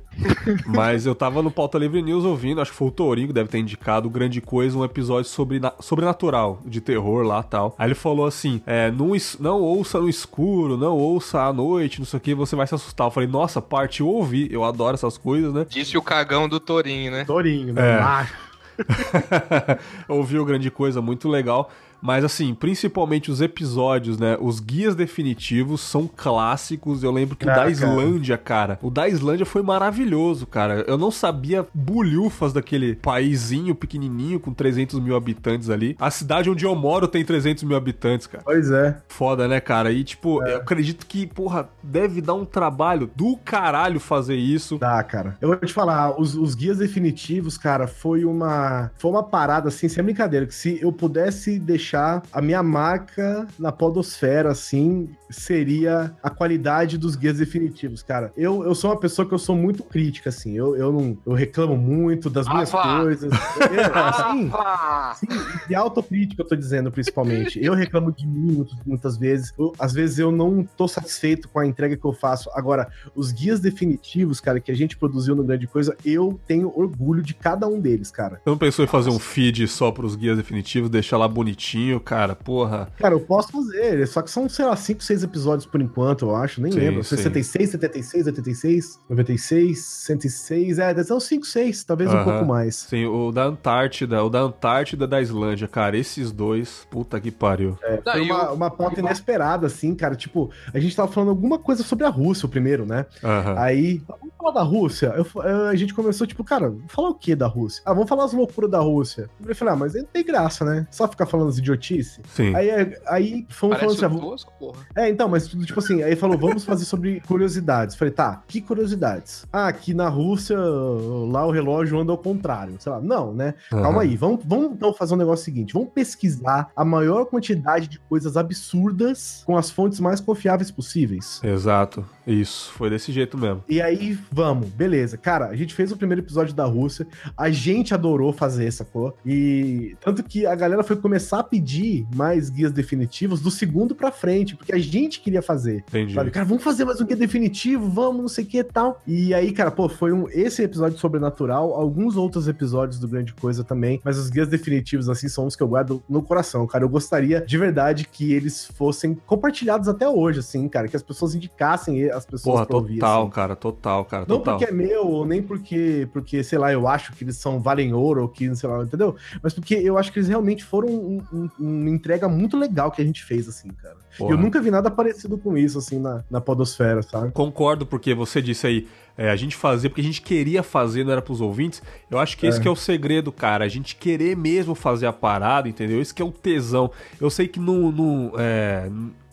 Mas 0.65 1.05
eu 1.05 1.13
tava 1.13 1.41
no 1.43 1.51
Pauta 1.51 1.77
Livre 1.77 2.01
News 2.01 2.23
ouvindo, 2.25 2.61
acho 2.61 2.71
que 2.71 2.77
foi 2.77 2.87
o 2.87 2.91
Torinho 2.91 3.27
que 3.27 3.33
deve 3.33 3.49
ter 3.49 3.59
indicado 3.59 4.09
grande 4.09 4.41
coisa, 4.41 4.77
um 4.77 4.83
episódio 4.83 5.29
sobre 5.29 5.59
na- 5.59 5.73
sobrenatural, 5.79 6.59
de 6.65 6.81
terror 6.81 7.23
lá 7.23 7.43
tal. 7.43 7.75
Aí 7.77 7.87
ele 7.87 7.95
falou 7.95 8.25
assim: 8.25 8.61
é, 8.65 8.89
não, 8.91 9.11
não 9.39 9.61
ouça 9.61 9.99
no 9.99 10.09
escuro, 10.09 10.77
não 10.77 10.97
ouça 10.97 11.41
à 11.43 11.53
noite, 11.53 11.99
não 11.99 12.05
sei 12.05 12.17
o 12.17 12.21
que, 12.21 12.33
você 12.33 12.55
vai 12.55 12.65
se 12.65 12.75
assustar. 12.75 13.07
Eu 13.07 13.11
falei, 13.11 13.29
nossa, 13.29 13.61
parte 13.61 14.01
eu 14.01 14.07
ouvi, 14.07 14.47
eu 14.51 14.63
adoro 14.63 14.95
essas 14.95 15.17
coisas, 15.17 15.53
né? 15.53 15.65
Disse 15.69 15.97
o 15.97 16.01
cagão 16.01 16.49
do 16.49 16.59
Torinho, 16.59 17.11
né? 17.11 17.23
Torinho, 17.25 17.73
né? 17.73 17.97
É. 17.97 17.99
Macho. 17.99 18.52
Ouviu 20.07 20.45
grande 20.45 20.69
coisa, 20.71 21.01
muito 21.01 21.29
legal. 21.29 21.71
Mas 22.03 22.25
assim, 22.25 22.53
principalmente 22.53 23.31
os 23.31 23.39
episódios, 23.39 24.17
né? 24.17 24.37
Os 24.41 24.59
guias 24.59 24.93
definitivos 24.93 25.79
são 25.79 26.05
clássicos. 26.13 27.01
Eu 27.01 27.11
lembro 27.11 27.37
que 27.37 27.45
o 27.45 27.49
Ah, 27.49 27.53
da 27.53 27.59
cara. 27.59 27.71
Islândia, 27.71 28.37
cara. 28.37 28.77
O 28.81 28.89
da 28.91 29.07
Islândia 29.07 29.45
foi 29.45 29.61
maravilhoso, 29.61 30.45
cara. 30.45 30.83
Eu 30.85 30.97
não 30.97 31.09
sabia 31.09 31.65
bulhufas 31.73 32.51
daquele 32.51 32.95
paizinho 32.95 33.73
pequenininho 33.73 34.37
com 34.37 34.53
300 34.53 34.99
mil 34.99 35.15
habitantes 35.15 35.69
ali. 35.69 35.95
A 35.97 36.11
cidade 36.11 36.49
onde 36.49 36.65
eu 36.65 36.75
moro 36.75 37.07
tem 37.07 37.23
300 37.23 37.63
mil 37.63 37.77
habitantes, 37.77 38.27
cara. 38.27 38.43
Pois 38.43 38.69
é. 38.69 38.97
Foda, 39.07 39.47
né, 39.47 39.61
cara? 39.61 39.89
E, 39.93 40.03
tipo, 40.03 40.43
eu 40.45 40.57
acredito 40.57 41.05
que, 41.05 41.25
porra, 41.25 41.69
deve 41.81 42.19
dar 42.19 42.33
um 42.33 42.43
trabalho 42.43 43.09
do 43.15 43.37
caralho 43.37 44.01
fazer 44.01 44.35
isso. 44.35 44.77
Dá, 44.77 45.01
cara. 45.03 45.37
Eu 45.39 45.47
vou 45.47 45.57
te 45.57 45.71
falar, 45.71 46.19
os, 46.19 46.35
os 46.35 46.53
guias 46.53 46.79
definitivos, 46.79 47.57
cara, 47.57 47.87
foi 47.87 48.25
uma 48.25 48.91
foi 48.97 49.09
uma 49.09 49.23
parada 49.23 49.69
assim, 49.69 49.87
sem 49.87 50.03
brincadeira, 50.03 50.45
que 50.45 50.53
se 50.53 50.79
eu 50.81 50.91
pudesse 50.91 51.57
deixar 51.57 51.92
a 51.97 52.41
minha 52.41 52.61
marca 52.63 53.47
na 53.59 53.71
podosfera, 53.71 54.51
assim, 54.51 55.09
seria 55.29 56.13
a 56.21 56.29
qualidade 56.29 56.97
dos 56.97 57.15
guias 57.15 57.37
definitivos, 57.37 58.01
cara. 58.03 58.31
Eu, 58.37 58.63
eu 58.63 58.73
sou 58.75 58.91
uma 58.91 58.99
pessoa 58.99 59.27
que 59.27 59.33
eu 59.33 59.39
sou 59.39 59.55
muito 59.55 59.83
crítica, 59.83 60.29
assim, 60.29 60.53
eu, 60.57 60.75
eu 60.75 60.91
não 60.91 61.17
eu 61.25 61.33
reclamo 61.33 61.75
muito 61.77 62.29
das 62.29 62.47
minhas 62.47 62.71
coisas. 62.71 63.31
Eu, 63.31 63.95
assim, 63.95 64.49
Ah, 64.53 65.13
Sim, 65.15 65.27
de 65.67 65.75
autocrítica 65.75 66.41
eu 66.41 66.47
tô 66.47 66.55
dizendo, 66.55 66.91
principalmente. 66.91 67.63
Eu 67.63 67.73
reclamo 67.73 68.11
de 68.11 68.25
mim 68.27 68.53
muito- 68.53 68.75
muitas 68.85 69.17
vezes. 69.17 69.53
Eu- 69.57 69.73
às 69.79 69.93
vezes 69.93 70.19
eu 70.19 70.31
não 70.31 70.63
tô 70.77 70.87
satisfeito 70.87 71.49
com 71.49 71.59
a 71.59 71.65
entrega 71.65 71.97
que 71.97 72.05
eu 72.05 72.13
faço. 72.13 72.49
Agora, 72.53 72.87
os 73.15 73.31
guias 73.31 73.59
definitivos, 73.59 74.39
cara, 74.39 74.59
que 74.59 74.71
a 74.71 74.75
gente 74.75 74.97
produziu 74.97 75.35
no 75.35 75.43
Grande 75.43 75.67
Coisa, 75.67 75.95
eu 76.05 76.39
tenho 76.47 76.71
orgulho 76.75 77.21
de 77.21 77.33
cada 77.33 77.67
um 77.67 77.79
deles, 77.79 78.11
cara. 78.11 78.35
Você 78.43 78.49
não 78.49 78.57
pensou 78.57 78.85
em 78.85 78.87
fazer 78.87 79.09
um 79.09 79.19
feed 79.19 79.67
só 79.67 79.91
pros 79.91 80.15
guias 80.15 80.37
definitivos, 80.37 80.89
deixar 80.89 81.17
lá 81.17 81.27
bonitinho, 81.27 81.82
cara? 81.99 82.35
Porra. 82.35 82.87
Cara, 82.97 83.13
eu 83.15 83.19
posso 83.19 83.51
fazer, 83.51 84.07
só 84.07 84.21
que 84.21 84.29
são, 84.31 84.47
sei 84.49 84.65
lá, 84.65 84.75
5, 84.75 85.03
6 85.03 85.23
episódios 85.23 85.65
por 85.65 85.81
enquanto, 85.81 86.25
eu 86.25 86.35
acho, 86.35 86.61
nem 86.61 86.71
Sim, 86.71 86.79
lembro. 86.79 87.03
sim. 87.03 87.15
66, 87.17 87.69
76, 87.71 88.27
86, 88.27 88.99
96, 89.09 89.79
106, 89.79 90.79
é, 90.79 90.93
deve 90.93 91.03
ser 91.07 91.13
uns 91.13 91.23
5, 91.25 91.45
6, 91.45 91.83
talvez 91.83 92.09
um 92.09 92.15
Aham. 92.17 92.23
pouco 92.23 92.45
mais. 92.45 92.75
Sim, 92.75 93.05
o 93.05 93.31
da 93.31 93.45
Antártida, 93.45 94.23
o 94.23 94.29
da 94.29 94.41
Antártida 94.41 95.07
da 95.07 95.21
Islândia, 95.21 95.67
cara, 95.67 95.97
esses 95.97 96.31
dois, 96.31 96.87
puta 96.89 97.19
que 97.19 97.31
pariu. 97.31 97.77
Não, 98.05 98.11
Foi 98.13 98.21
uma, 98.21 98.51
uma 98.51 98.71
pauta 98.71 98.99
inesperada, 98.99 99.67
assim, 99.67 99.93
cara. 99.95 100.15
Tipo, 100.15 100.51
a 100.73 100.79
gente 100.79 100.95
tava 100.95 101.11
falando 101.11 101.29
alguma 101.29 101.57
coisa 101.59 101.83
sobre 101.83 102.05
a 102.05 102.09
Rússia, 102.09 102.45
o 102.45 102.49
primeiro, 102.49 102.85
né? 102.85 103.05
Aham. 103.23 103.55
Aí, 103.57 104.01
vamos 104.07 104.33
falar 104.37 104.51
da 104.51 104.61
Rússia? 104.63 105.13
Eu, 105.15 105.25
eu- 105.43 105.67
a 105.67 105.75
gente 105.75 105.93
começou, 105.93 106.25
tipo, 106.27 106.43
cara, 106.43 106.69
vamos 106.69 106.91
falar 106.91 107.09
o 107.09 107.15
que 107.15 107.35
da 107.35 107.47
Rússia? 107.47 107.81
Ah, 107.85 107.93
vamos 107.93 108.09
falar 108.09 108.25
as 108.25 108.33
loucuras 108.33 108.69
da 108.69 108.79
Rússia. 108.79 109.29
Eu 109.45 109.55
falei, 109.55 109.73
ah, 109.73 109.77
mas 109.77 109.95
aí 109.95 110.01
não 110.01 110.09
tem 110.09 110.23
graça, 110.23 110.63
né? 110.65 110.87
Só 110.91 111.07
ficar 111.07 111.25
falando 111.25 111.49
as 111.49 111.59
idiotices. 111.73 112.19
Sim. 112.27 112.55
Aí, 112.55 112.69
aí 113.07 113.45
fomos 113.49 113.77
Parece 113.77 113.97
falando 113.97 114.15
assim, 114.15 114.25
ah, 114.25 114.29
Tosco, 114.29 114.53
porra. 114.59 114.87
é, 114.95 115.09
então, 115.09 115.27
mas 115.27 115.47
tudo 115.47 115.65
tipo 115.65 115.79
assim, 115.79 116.01
aí 116.03 116.15
falou, 116.15 116.37
vamos 116.37 116.63
fazer 116.63 116.85
sobre 116.85 117.19
curiosidades. 117.21 117.95
Falei, 117.95 118.13
tá, 118.13 118.43
que 118.47 118.61
curiosidades? 118.61 119.45
Ah, 119.51 119.67
aqui 119.67 119.93
na 119.93 120.07
Rússia, 120.07 120.57
lá 120.57 121.45
o 121.45 121.51
relógio 121.51 121.99
anda 121.99 122.11
ao 122.11 122.17
contrário. 122.17 122.75
Sei 122.79 122.91
lá, 122.91 123.01
não, 123.01 123.33
né? 123.33 123.53
Calma 123.69 123.89
Aham. 123.89 124.01
aí, 124.01 124.15
vamos, 124.15 124.41
vamos 124.45 124.71
então 124.71 124.93
fazer 124.93 125.13
um 125.13 125.17
negócio 125.17 125.43
seguinte: 125.43 125.73
vamos 125.73 125.89
pesquisar 125.93 126.69
a 126.75 126.85
maior 126.85 127.25
quantidade 127.25 127.87
de 127.87 127.99
coisas 127.99 128.37
absurdas 128.37 129.43
com 129.45 129.57
as 129.57 129.69
fontes 129.69 129.99
mais 129.99 130.19
confiáveis 130.19 130.71
possíveis. 130.71 131.41
Exato. 131.43 132.05
Isso, 132.25 132.71
foi 132.71 132.89
desse 132.89 133.11
jeito 133.11 133.37
mesmo. 133.37 133.63
E 133.67 133.81
aí, 133.81 134.17
vamos, 134.31 134.69
beleza. 134.69 135.17
Cara, 135.17 135.47
a 135.47 135.55
gente 135.55 135.73
fez 135.73 135.91
o 135.91 135.97
primeiro 135.97 136.21
episódio 136.21 136.53
da 136.53 136.63
Rússia, 136.63 137.05
a 137.37 137.49
gente 137.49 137.93
adorou 137.93 138.31
fazer, 138.31 138.71
sacou? 138.71 139.17
E 139.25 139.95
tanto 139.99 140.23
que 140.23 140.45
a 140.45 140.55
galera 140.55 140.83
foi 140.83 140.95
começar 140.95 141.39
a 141.39 141.43
pedir 141.53 142.07
mais 142.15 142.49
guias 142.49 142.71
definitivos 142.71 143.39
do 143.39 143.51
segundo 143.51 143.93
pra 143.93 144.11
frente, 144.11 144.55
porque 144.55 144.73
a 144.73 144.79
gente 144.79 145.19
queria 145.21 145.41
fazer. 145.41 145.83
Entendi. 145.87 146.15
Sabe, 146.15 146.31
cara, 146.31 146.43
vamos 146.45 146.63
fazer 146.63 146.83
mais 146.83 146.99
um 146.99 147.05
guia 147.05 147.15
definitivo, 147.15 147.87
vamos, 147.87 148.21
não 148.21 148.27
sei 148.27 148.43
o 148.43 148.47
que 148.47 148.57
e 148.57 148.63
tal. 148.63 148.99
E 149.05 149.33
aí, 149.35 149.51
cara, 149.51 149.69
pô, 149.69 149.87
foi 149.87 150.11
um, 150.11 150.27
esse 150.29 150.63
episódio 150.63 150.97
sobrenatural, 150.97 151.73
alguns 151.75 152.15
outros 152.17 152.47
episódios 152.47 152.99
do 152.99 153.07
Grande 153.07 153.33
Coisa 153.35 153.63
também, 153.63 154.01
mas 154.03 154.17
os 154.17 154.31
guias 154.31 154.47
definitivos, 154.47 155.09
assim, 155.09 155.27
são 155.27 155.45
os 155.45 155.55
que 155.55 155.61
eu 155.61 155.67
guardo 155.67 156.01
no 156.09 156.23
coração, 156.23 156.65
cara. 156.65 156.83
Eu 156.83 156.89
gostaria 156.89 157.39
de 157.41 157.57
verdade 157.57 158.07
que 158.11 158.33
eles 158.33 158.65
fossem 158.65 159.13
compartilhados 159.27 159.87
até 159.87 160.09
hoje, 160.09 160.39
assim, 160.39 160.67
cara, 160.67 160.87
que 160.87 160.95
as 160.95 161.03
pessoas 161.03 161.35
indicassem 161.35 162.09
as 162.09 162.25
pessoas 162.25 162.55
Porra, 162.55 162.65
pra 162.65 162.77
ouvir, 162.77 162.95
total, 162.95 163.21
assim. 163.23 163.31
cara, 163.31 163.55
total, 163.55 164.05
cara, 164.05 164.25
Não 164.27 164.37
total. 164.39 164.57
porque 164.57 164.71
é 164.71 164.75
meu, 164.75 165.05
ou 165.07 165.23
nem 165.25 165.41
porque, 165.43 166.07
porque, 166.11 166.43
sei 166.43 166.57
lá, 166.57 166.73
eu 166.73 166.87
acho 166.87 167.13
que 167.13 167.23
eles 167.23 167.37
são 167.37 167.59
valem 167.59 167.93
ouro, 167.93 168.23
ou 168.23 168.27
que, 168.27 168.53
sei 168.55 168.67
lá, 168.67 168.83
entendeu? 168.83 169.15
Mas 169.43 169.53
porque 169.53 169.75
eu 169.75 169.97
acho 169.99 170.11
que 170.11 170.17
eles 170.19 170.29
realmente 170.29 170.63
foram 170.63 170.87
um- 170.89 171.21
um- 171.31 171.42
uma 171.59 171.89
entrega 171.89 172.27
muito 172.27 172.57
legal 172.57 172.91
que 172.91 173.01
a 173.01 173.05
gente 173.05 173.23
fez, 173.23 173.47
assim, 173.47 173.69
cara. 173.69 173.95
Porra. 174.17 174.31
Eu 174.33 174.37
nunca 174.37 174.61
vi 174.61 174.69
nada 174.69 174.91
parecido 174.91 175.37
com 175.37 175.57
isso, 175.57 175.77
assim, 175.77 175.99
na, 175.99 176.23
na 176.29 176.39
podosfera, 176.41 177.01
sabe? 177.01 177.31
Concordo, 177.31 177.85
porque 177.85 178.13
você 178.13 178.41
disse 178.41 178.67
aí, 178.67 178.87
é, 179.17 179.29
a 179.29 179.35
gente 179.35 179.55
fazia 179.55 179.89
porque 179.89 180.01
a 180.01 180.03
gente 180.03 180.21
queria 180.21 180.61
fazer, 180.63 181.03
não 181.03 181.11
era 181.11 181.21
pros 181.21 181.41
ouvintes. 181.41 181.81
Eu 182.09 182.19
acho 182.19 182.37
que 182.37 182.45
esse 182.45 182.59
É. 182.59 182.61
que 182.61 182.67
é 182.67 182.71
o 182.71 182.75
segredo, 182.75 183.31
cara. 183.31 183.65
A 183.65 183.67
gente 183.67 183.95
querer 183.95 184.35
mesmo 184.37 184.75
fazer 184.75 185.05
a 185.07 185.13
parada, 185.13 185.67
entendeu? 185.67 186.01
Esse 186.01 186.13
que 186.13 186.21
é 186.21 186.25
o 186.25 186.31
tesão. 186.31 186.91
Eu 187.19 187.29
sei 187.29 187.47
que 187.47 187.59
não, 187.59 187.91
não, 187.91 188.31
é, 188.37 188.89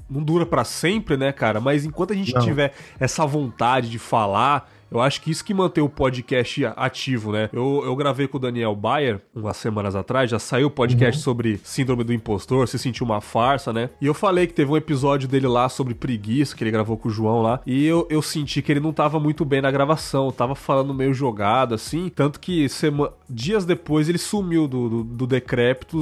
não 0.09 0.23
dura 0.23 0.45
pra 0.47 0.65
sempre, 0.65 1.17
né, 1.17 1.33
cara? 1.33 1.61
Mas 1.61 1.85
enquanto 1.85 2.13
a 2.13 2.17
gente 2.17 2.35
Não. 2.35 2.41
tiver 2.43 2.73
essa 2.99 3.27
vontade 3.27 3.89
de 3.91 3.99
falar. 3.99 4.71
Eu 4.91 5.01
acho 5.01 5.21
que 5.21 5.31
isso 5.31 5.45
que 5.45 5.55
mantém 5.55 5.83
o 5.83 5.89
podcast 5.89 6.65
ativo, 6.77 7.33
né? 7.33 7.49
Eu, 7.53 7.83
eu 7.85 7.95
gravei 7.95 8.27
com 8.27 8.39
o 8.39 8.41
Daniel 8.41 8.75
Bayer 8.75 9.21
umas 9.35 9.57
semanas 9.57 9.95
atrás, 9.95 10.31
já 10.31 10.39
saiu 10.39 10.67
o 10.67 10.71
podcast 10.71 11.19
Uhum. 11.19 11.25
sobre 11.25 11.61
Síndrome 11.63 12.05
do 12.05 12.13
Impostor, 12.13 12.67
se 12.67 12.79
sentiu 12.79 13.07
uma 13.07 13.21
farsa, 13.21 13.73
né? 13.73 13.91
E 14.01 14.07
eu 14.07 14.15
falei 14.15 14.47
que 14.47 14.55
teve 14.55 14.71
um 14.71 14.77
episódio 14.77 15.29
dele 15.29 15.47
lá 15.47 15.69
sobre 15.69 15.95
preguiça, 15.95 16.57
que 16.57 16.65
ele 16.65 16.71
gravou 16.71 16.97
com 16.97 17.09
o 17.09 17.13
João 17.13 17.43
lá, 17.43 17.61
e 17.67 17.87
eu, 17.87 18.07
eu 18.11 18.21
senti 18.21 18.63
que 18.63 18.73
ele 18.73 18.81
não 18.81 18.93
tava 18.93 19.21
muito 19.21 19.45
bem 19.45 19.61
na 19.61 19.71
gravação, 19.71 20.33
tava 20.33 20.55
falando 20.55 20.93
meio 20.93 21.15
jogado, 21.15 21.75
assim, 21.75 22.09
tanto 22.09 22.41
que 22.41 22.69
sema... 22.69 23.13
dias 23.29 23.65
depois 23.65 24.09
ele 24.09 24.19
sumiu 24.19 24.67
do, 24.67 25.05
do, 25.05 25.27
do 25.27 25.37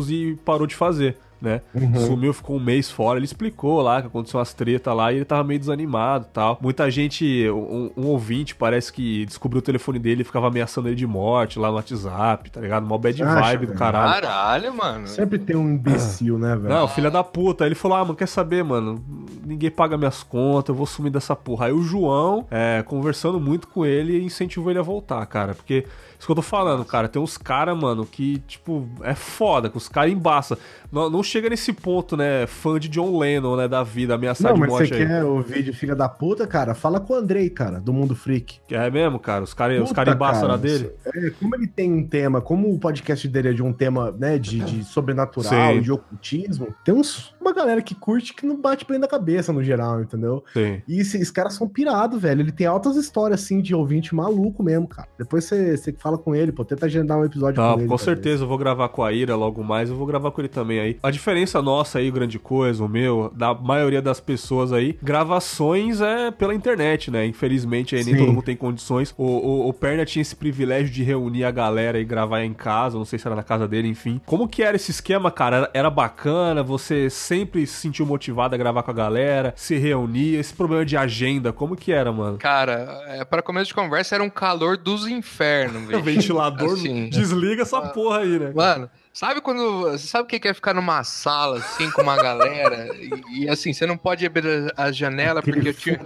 e 0.09 0.37
parou 0.45 0.67
de 0.67 0.75
fazer. 0.75 1.17
Né? 1.41 1.61
Sumiu, 2.07 2.33
ficou 2.33 2.57
um 2.57 2.61
mês 2.61 2.91
fora. 2.91 3.19
Ele 3.19 3.25
explicou 3.25 3.81
lá 3.81 4.01
que 4.01 4.09
aconteceu 4.09 4.39
umas 4.39 4.53
tretas 4.53 4.95
lá 4.95 5.13
e 5.13 5.17
ele 5.17 5.25
tava 5.25 5.45
meio 5.45 5.61
desanimado 5.61 6.27
e 6.29 6.33
tal. 6.33 6.59
Muita 6.61 6.91
gente, 6.91 7.49
um, 7.51 7.91
um 7.97 8.07
ouvinte, 8.07 8.55
parece 8.55 8.93
que 8.93 9.25
descobriu 9.27 9.61
o 9.61 9.63
telefone 9.63 9.99
dele 9.99 10.23
e 10.23 10.25
ficava 10.25 10.49
ameaçando 10.49 10.89
ele 10.89 10.97
de 10.97 11.07
morte 11.07 11.59
lá 11.59 11.69
no 11.69 11.75
WhatsApp, 11.75 12.51
tá 12.51 12.61
ligado? 12.61 12.87
Mó 12.87 12.99
bad 12.99 13.23
Acha, 13.23 13.41
vibe 13.41 13.67
do 13.67 13.75
caralho. 13.75 14.23
Caralho, 14.23 14.75
mano. 14.75 15.07
Sempre 15.07 15.39
tem 15.39 15.57
um 15.57 15.69
imbecil, 15.71 16.39
né, 16.39 16.57
velho? 16.57 16.69
Não, 16.69 16.89
filha 16.89 17.11
da 17.11 17.23
puta. 17.23 17.65
Aí 17.65 17.69
ele 17.69 17.75
falou: 17.75 17.99
Ah, 17.99 18.05
mano, 18.05 18.17
quer 18.17 18.29
saber, 18.29 18.65
mano? 18.65 19.03
ninguém 19.49 19.71
paga 19.71 19.97
minhas 19.97 20.23
contas, 20.23 20.69
eu 20.69 20.75
vou 20.75 20.87
sumir 20.87 21.11
dessa 21.11 21.35
porra. 21.35 21.67
Aí 21.67 21.73
o 21.73 21.83
João, 21.83 22.47
é, 22.51 22.83
conversando 22.87 23.41
muito 23.41 23.67
com 23.67 23.85
ele, 23.85 24.23
incentivou 24.23 24.71
ele 24.71 24.79
a 24.79 24.83
voltar, 24.83 25.25
cara. 25.27 25.55
Porque 25.55 25.87
isso 26.19 26.27
que 26.27 26.33
eu 26.33 26.37
tô 26.37 26.43
falando, 26.43 26.85
cara. 26.85 27.09
Tem 27.09 27.23
uns 27.23 27.39
caras, 27.39 27.79
mano, 27.79 28.05
que, 28.05 28.39
tipo, 28.41 28.89
é 29.03 29.15
foda, 29.15 29.71
que 29.71 29.77
os 29.77 29.89
caras 29.89 30.13
embaçam. 30.13 30.59
Não, 30.91 31.09
não, 31.09 31.23
chega 31.23 31.49
nesse 31.49 31.73
ponto, 31.73 32.17
né? 32.17 32.47
Fã 32.47 32.79
de 32.79 32.89
John 32.89 33.17
Lennon, 33.19 33.57
né? 33.57 33.69
Da 33.69 33.85
vida, 33.85 34.15
ameaçar 34.15 34.53
não, 34.53 34.61
de 34.61 34.67
morte. 34.67 34.91
Não, 34.91 34.99
mas 34.99 35.07
você 35.07 35.07
quer 35.07 35.25
ouvir 35.25 35.63
de 35.63 35.73
filha 35.73 35.95
da 35.95 36.09
puta, 36.09 36.47
cara? 36.47 36.75
Fala 36.75 36.99
com 36.99 37.13
o 37.13 37.17
Andrei, 37.17 37.49
cara, 37.49 37.79
do 37.79 37.93
Mundo 37.93 38.17
Freak. 38.17 38.59
É 38.69 38.91
mesmo, 38.91 39.19
cara? 39.21 39.45
Os 39.45 39.55
caras 39.55 39.93
cara 39.93 40.13
embaçam 40.13 40.49
na 40.49 40.57
dele? 40.57 40.91
É, 41.05 41.31
como 41.31 41.55
ele 41.55 41.67
tem 41.69 41.93
um 41.93 42.07
tema, 42.07 42.41
como 42.41 42.73
o 42.73 42.79
podcast 42.79 43.29
dele 43.29 43.51
é 43.51 43.53
de 43.53 43.63
um 43.63 43.73
tema, 43.73 44.11
né? 44.19 44.39
De, 44.39 44.59
de 44.61 44.85
sobrenatural, 44.85 45.75
Sim. 45.75 45.81
de 45.81 45.93
ocultismo, 45.93 46.75
tem 46.85 46.95
uns, 46.95 47.35
uma 47.41 47.53
galera 47.53 47.81
que 47.81 47.95
curte 47.95 48.35
que 48.35 48.47
não 48.47 48.61
bate 48.61 48.85
bem 48.87 48.99
na 48.99 49.07
cabeça 49.07 49.53
no 49.53 49.63
geral, 49.63 50.03
entendeu? 50.03 50.45
Sim. 50.53 50.83
E 50.89 51.01
esses 51.01 51.31
caras 51.31 51.55
são 51.55 51.69
pirados, 51.69 52.21
velho. 52.21 52.41
Ele 52.41 52.53
tem 52.53 52.67
altas 52.67 52.97
histórias, 52.97 53.43
assim, 53.43 53.61
de 53.61 53.75
ouvinte 53.75 54.15
maluco 54.15 54.63
mesmo, 54.63 54.89
cara. 54.89 55.09
Depois 55.19 55.45
você, 55.45 55.77
você 55.77 55.93
fala 56.09 56.19
com 56.19 56.35
ele, 56.35 56.51
pô, 56.53 56.65
tenta 56.65 56.87
agendar 56.87 57.19
um 57.19 57.25
episódio 57.25 57.63
ah, 57.63 57.75
com 57.75 57.81
ele. 57.81 57.89
Com 57.89 57.99
certeza, 57.99 58.45
eu 58.45 58.49
vou 58.49 58.57
gravar 58.57 58.89
com 58.89 59.03
a 59.03 59.13
Ira 59.13 59.37
logo 59.37 59.63
mais, 59.63 59.91
eu 59.91 59.97
vou 59.97 60.07
gravar 60.07 60.31
com 60.31 60.41
ele 60.41 60.49
também 60.49 60.81
aí. 60.81 60.99
A 61.03 61.11
diferença 61.11 61.61
nossa 61.61 61.99
aí, 61.99 62.11
grande 62.11 62.39
coisa, 62.39 62.83
o 62.83 62.89
meu, 62.89 63.31
da 63.35 63.55
maioria 63.55 64.01
das 64.01 64.21
pessoas 64.21 64.73
aí, 64.73 64.99
gravações 65.03 66.01
é 66.01 66.31
pela 66.31 66.55
internet, 66.55 67.11
né? 67.11 67.27
Infelizmente 67.27 67.95
aí 67.95 68.05
nem 68.05 68.15
Sim. 68.15 68.21
todo 68.21 68.33
mundo 68.33 68.45
tem 68.45 68.57
condições. 68.57 69.15
O, 69.19 69.25
o, 69.25 69.69
o, 69.69 69.73
Perna 69.73 70.05
tinha 70.05 70.23
esse 70.23 70.35
privilégio 70.35 70.91
de 70.91 71.03
reunir 71.03 71.45
a 71.45 71.51
galera 71.51 72.01
e 72.01 72.05
gravar 72.05 72.43
em 72.43 72.55
casa, 72.55 72.97
não 72.97 73.05
sei 73.05 73.19
se 73.19 73.27
era 73.27 73.37
na 73.37 73.43
casa 73.43 73.69
dele, 73.69 73.89
enfim. 73.89 74.21
Como 74.25 74.49
que 74.49 74.63
era 74.63 74.77
esse 74.77 74.91
esquema, 74.91 75.31
cara? 75.31 75.71
Era, 75.75 75.89
bacana? 75.89 76.63
Você 76.63 77.09
sempre 77.09 77.67
se 77.67 77.81
sentiu 77.81 78.05
motivado 78.07 78.55
a 78.55 78.59
gravar 78.59 78.83
com 78.83 78.91
a 78.91 78.95
galera, 78.95 79.53
se 79.57 79.77
reunia? 79.77 80.39
Esse 80.39 80.55
problema 80.55 80.85
de 80.85 80.97
agenda, 80.97 81.53
como 81.53 81.75
que 81.75 81.91
era, 81.91 82.13
mano? 82.13 82.39
Cara, 82.39 83.03
é, 83.09 83.25
para 83.25 83.43
começo 83.43 83.69
de 83.69 83.75
conversa 83.75 84.15
era 84.15 84.23
um 84.23 84.31
calor 84.31 84.77
dos 84.77 85.07
infernos, 85.07 85.83
velho. 85.85 85.98
Ventilador 86.03 86.75
assim, 86.75 87.09
desliga 87.09 87.63
essa 87.63 87.81
porra 87.81 88.19
aí, 88.21 88.39
né? 88.39 88.53
Mano, 88.55 88.91
Sabe 89.19 89.41
quando. 89.41 89.81
Você 89.91 90.07
sabe 90.07 90.23
o 90.23 90.27
que 90.29 90.47
é 90.47 90.55
ficar 90.55 90.73
numa 90.73 91.03
sala, 91.03 91.59
assim, 91.59 91.91
com 91.91 92.03
uma 92.03 92.15
galera? 92.15 92.89
E, 92.95 93.41
e 93.43 93.49
assim, 93.49 93.73
você 93.73 93.85
não 93.85 93.97
pode 93.97 94.25
abrir 94.25 94.73
a 94.77 94.93
janela 94.93 95.41
Aquele 95.41 95.73
porque 95.73 95.91
eu 95.91 95.97
tinha. 95.97 96.01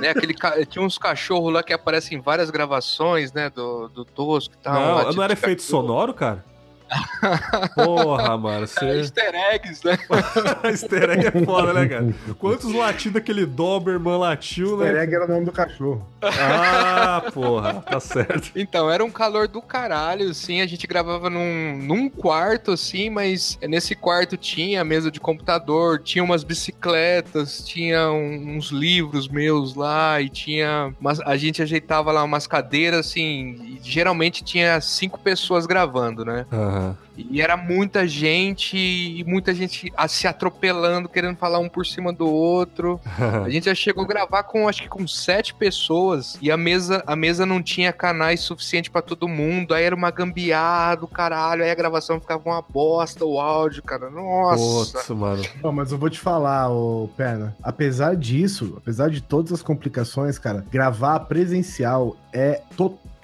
Né, 0.00 0.10
aquele, 0.10 0.32
tinha 0.66 0.84
uns 0.84 0.98
cachorros 0.98 1.52
lá 1.52 1.64
que 1.64 1.72
aparecem 1.72 2.16
em 2.16 2.20
várias 2.20 2.48
gravações, 2.48 3.32
né? 3.32 3.50
Do, 3.50 3.88
do 3.88 4.04
Tosco 4.04 4.54
e 4.54 4.58
tal. 4.58 5.04
Não, 5.04 5.12
não 5.14 5.22
era 5.24 5.32
efeito 5.32 5.62
sonoro, 5.62 6.14
cara? 6.14 6.44
Porra, 7.74 8.36
mano. 8.36 8.66
Você... 8.66 8.84
É, 8.84 8.96
easter 8.98 9.34
eggs, 9.34 9.84
né? 9.84 9.98
easter 10.70 11.10
egg 11.10 11.26
é 11.26 11.44
foda, 11.44 11.72
né, 11.72 11.86
cara? 11.86 12.14
Quantos 12.38 12.72
latidos 12.72 13.16
aquele 13.16 13.44
Doberman 13.44 14.18
latiu, 14.18 14.76
né? 14.76 14.86
Easter 14.86 15.02
egg 15.02 15.14
era 15.14 15.24
o 15.24 15.28
nome 15.28 15.44
do 15.44 15.52
cachorro. 15.52 16.06
Ah, 16.22 17.22
porra, 17.32 17.74
tá 17.74 18.00
certo. 18.00 18.50
Então, 18.54 18.90
era 18.90 19.04
um 19.04 19.10
calor 19.10 19.48
do 19.48 19.60
caralho, 19.60 20.30
assim. 20.30 20.60
A 20.60 20.66
gente 20.66 20.86
gravava 20.86 21.28
num, 21.30 21.78
num 21.82 22.08
quarto, 22.08 22.72
assim, 22.72 23.10
mas 23.10 23.58
nesse 23.62 23.94
quarto 23.94 24.36
tinha 24.36 24.84
mesa 24.84 25.10
de 25.10 25.20
computador, 25.20 26.00
tinha 26.00 26.22
umas 26.22 26.44
bicicletas, 26.44 27.64
tinha 27.66 28.10
uns 28.10 28.70
livros 28.70 29.28
meus 29.28 29.74
lá 29.74 30.20
e 30.20 30.28
tinha. 30.28 30.94
Umas, 31.00 31.20
a 31.20 31.36
gente 31.36 31.62
ajeitava 31.62 32.12
lá 32.12 32.22
umas 32.22 32.46
cadeiras, 32.46 33.06
assim. 33.06 33.78
geralmente 33.82 34.44
tinha 34.44 34.80
cinco 34.80 35.18
pessoas 35.18 35.66
gravando, 35.66 36.24
né? 36.24 36.46
Uhum. 36.76 36.94
E 37.16 37.40
era 37.40 37.56
muita 37.56 38.06
gente, 38.06 38.76
e 38.76 39.24
muita 39.24 39.54
gente 39.54 39.92
se 40.08 40.26
atropelando, 40.26 41.08
querendo 41.08 41.36
falar 41.36 41.58
um 41.58 41.68
por 41.68 41.86
cima 41.86 42.12
do 42.12 42.26
outro. 42.26 43.00
a 43.44 43.48
gente 43.48 43.64
já 43.64 43.74
chegou 43.74 44.04
a 44.04 44.06
gravar 44.06 44.42
com, 44.42 44.68
acho 44.68 44.82
que 44.82 44.88
com 44.88 45.06
sete 45.08 45.54
pessoas, 45.54 46.38
e 46.42 46.50
a 46.50 46.56
mesa, 46.56 47.02
a 47.06 47.16
mesa 47.16 47.46
não 47.46 47.62
tinha 47.62 47.92
canais 47.92 48.40
suficiente 48.40 48.90
para 48.90 49.00
todo 49.00 49.26
mundo, 49.26 49.72
aí 49.72 49.84
era 49.84 49.94
uma 49.94 50.10
gambiarra 50.10 50.96
do 50.96 51.08
caralho, 51.08 51.64
aí 51.64 51.70
a 51.70 51.74
gravação 51.74 52.20
ficava 52.20 52.42
uma 52.44 52.62
bosta, 52.62 53.24
o 53.24 53.40
áudio, 53.40 53.82
cara, 53.82 54.10
nossa. 54.10 54.98
Putz, 54.98 55.08
mano. 55.10 55.42
Pô, 55.62 55.72
mas 55.72 55.92
eu 55.92 55.98
vou 55.98 56.10
te 56.10 56.20
falar, 56.20 56.70
ô 56.70 57.08
Perna, 57.16 57.56
apesar 57.62 58.14
disso, 58.14 58.74
apesar 58.76 59.08
de 59.08 59.22
todas 59.22 59.52
as 59.52 59.62
complicações, 59.62 60.38
cara, 60.38 60.64
gravar 60.70 61.20
presencial 61.20 62.16
é 62.32 62.60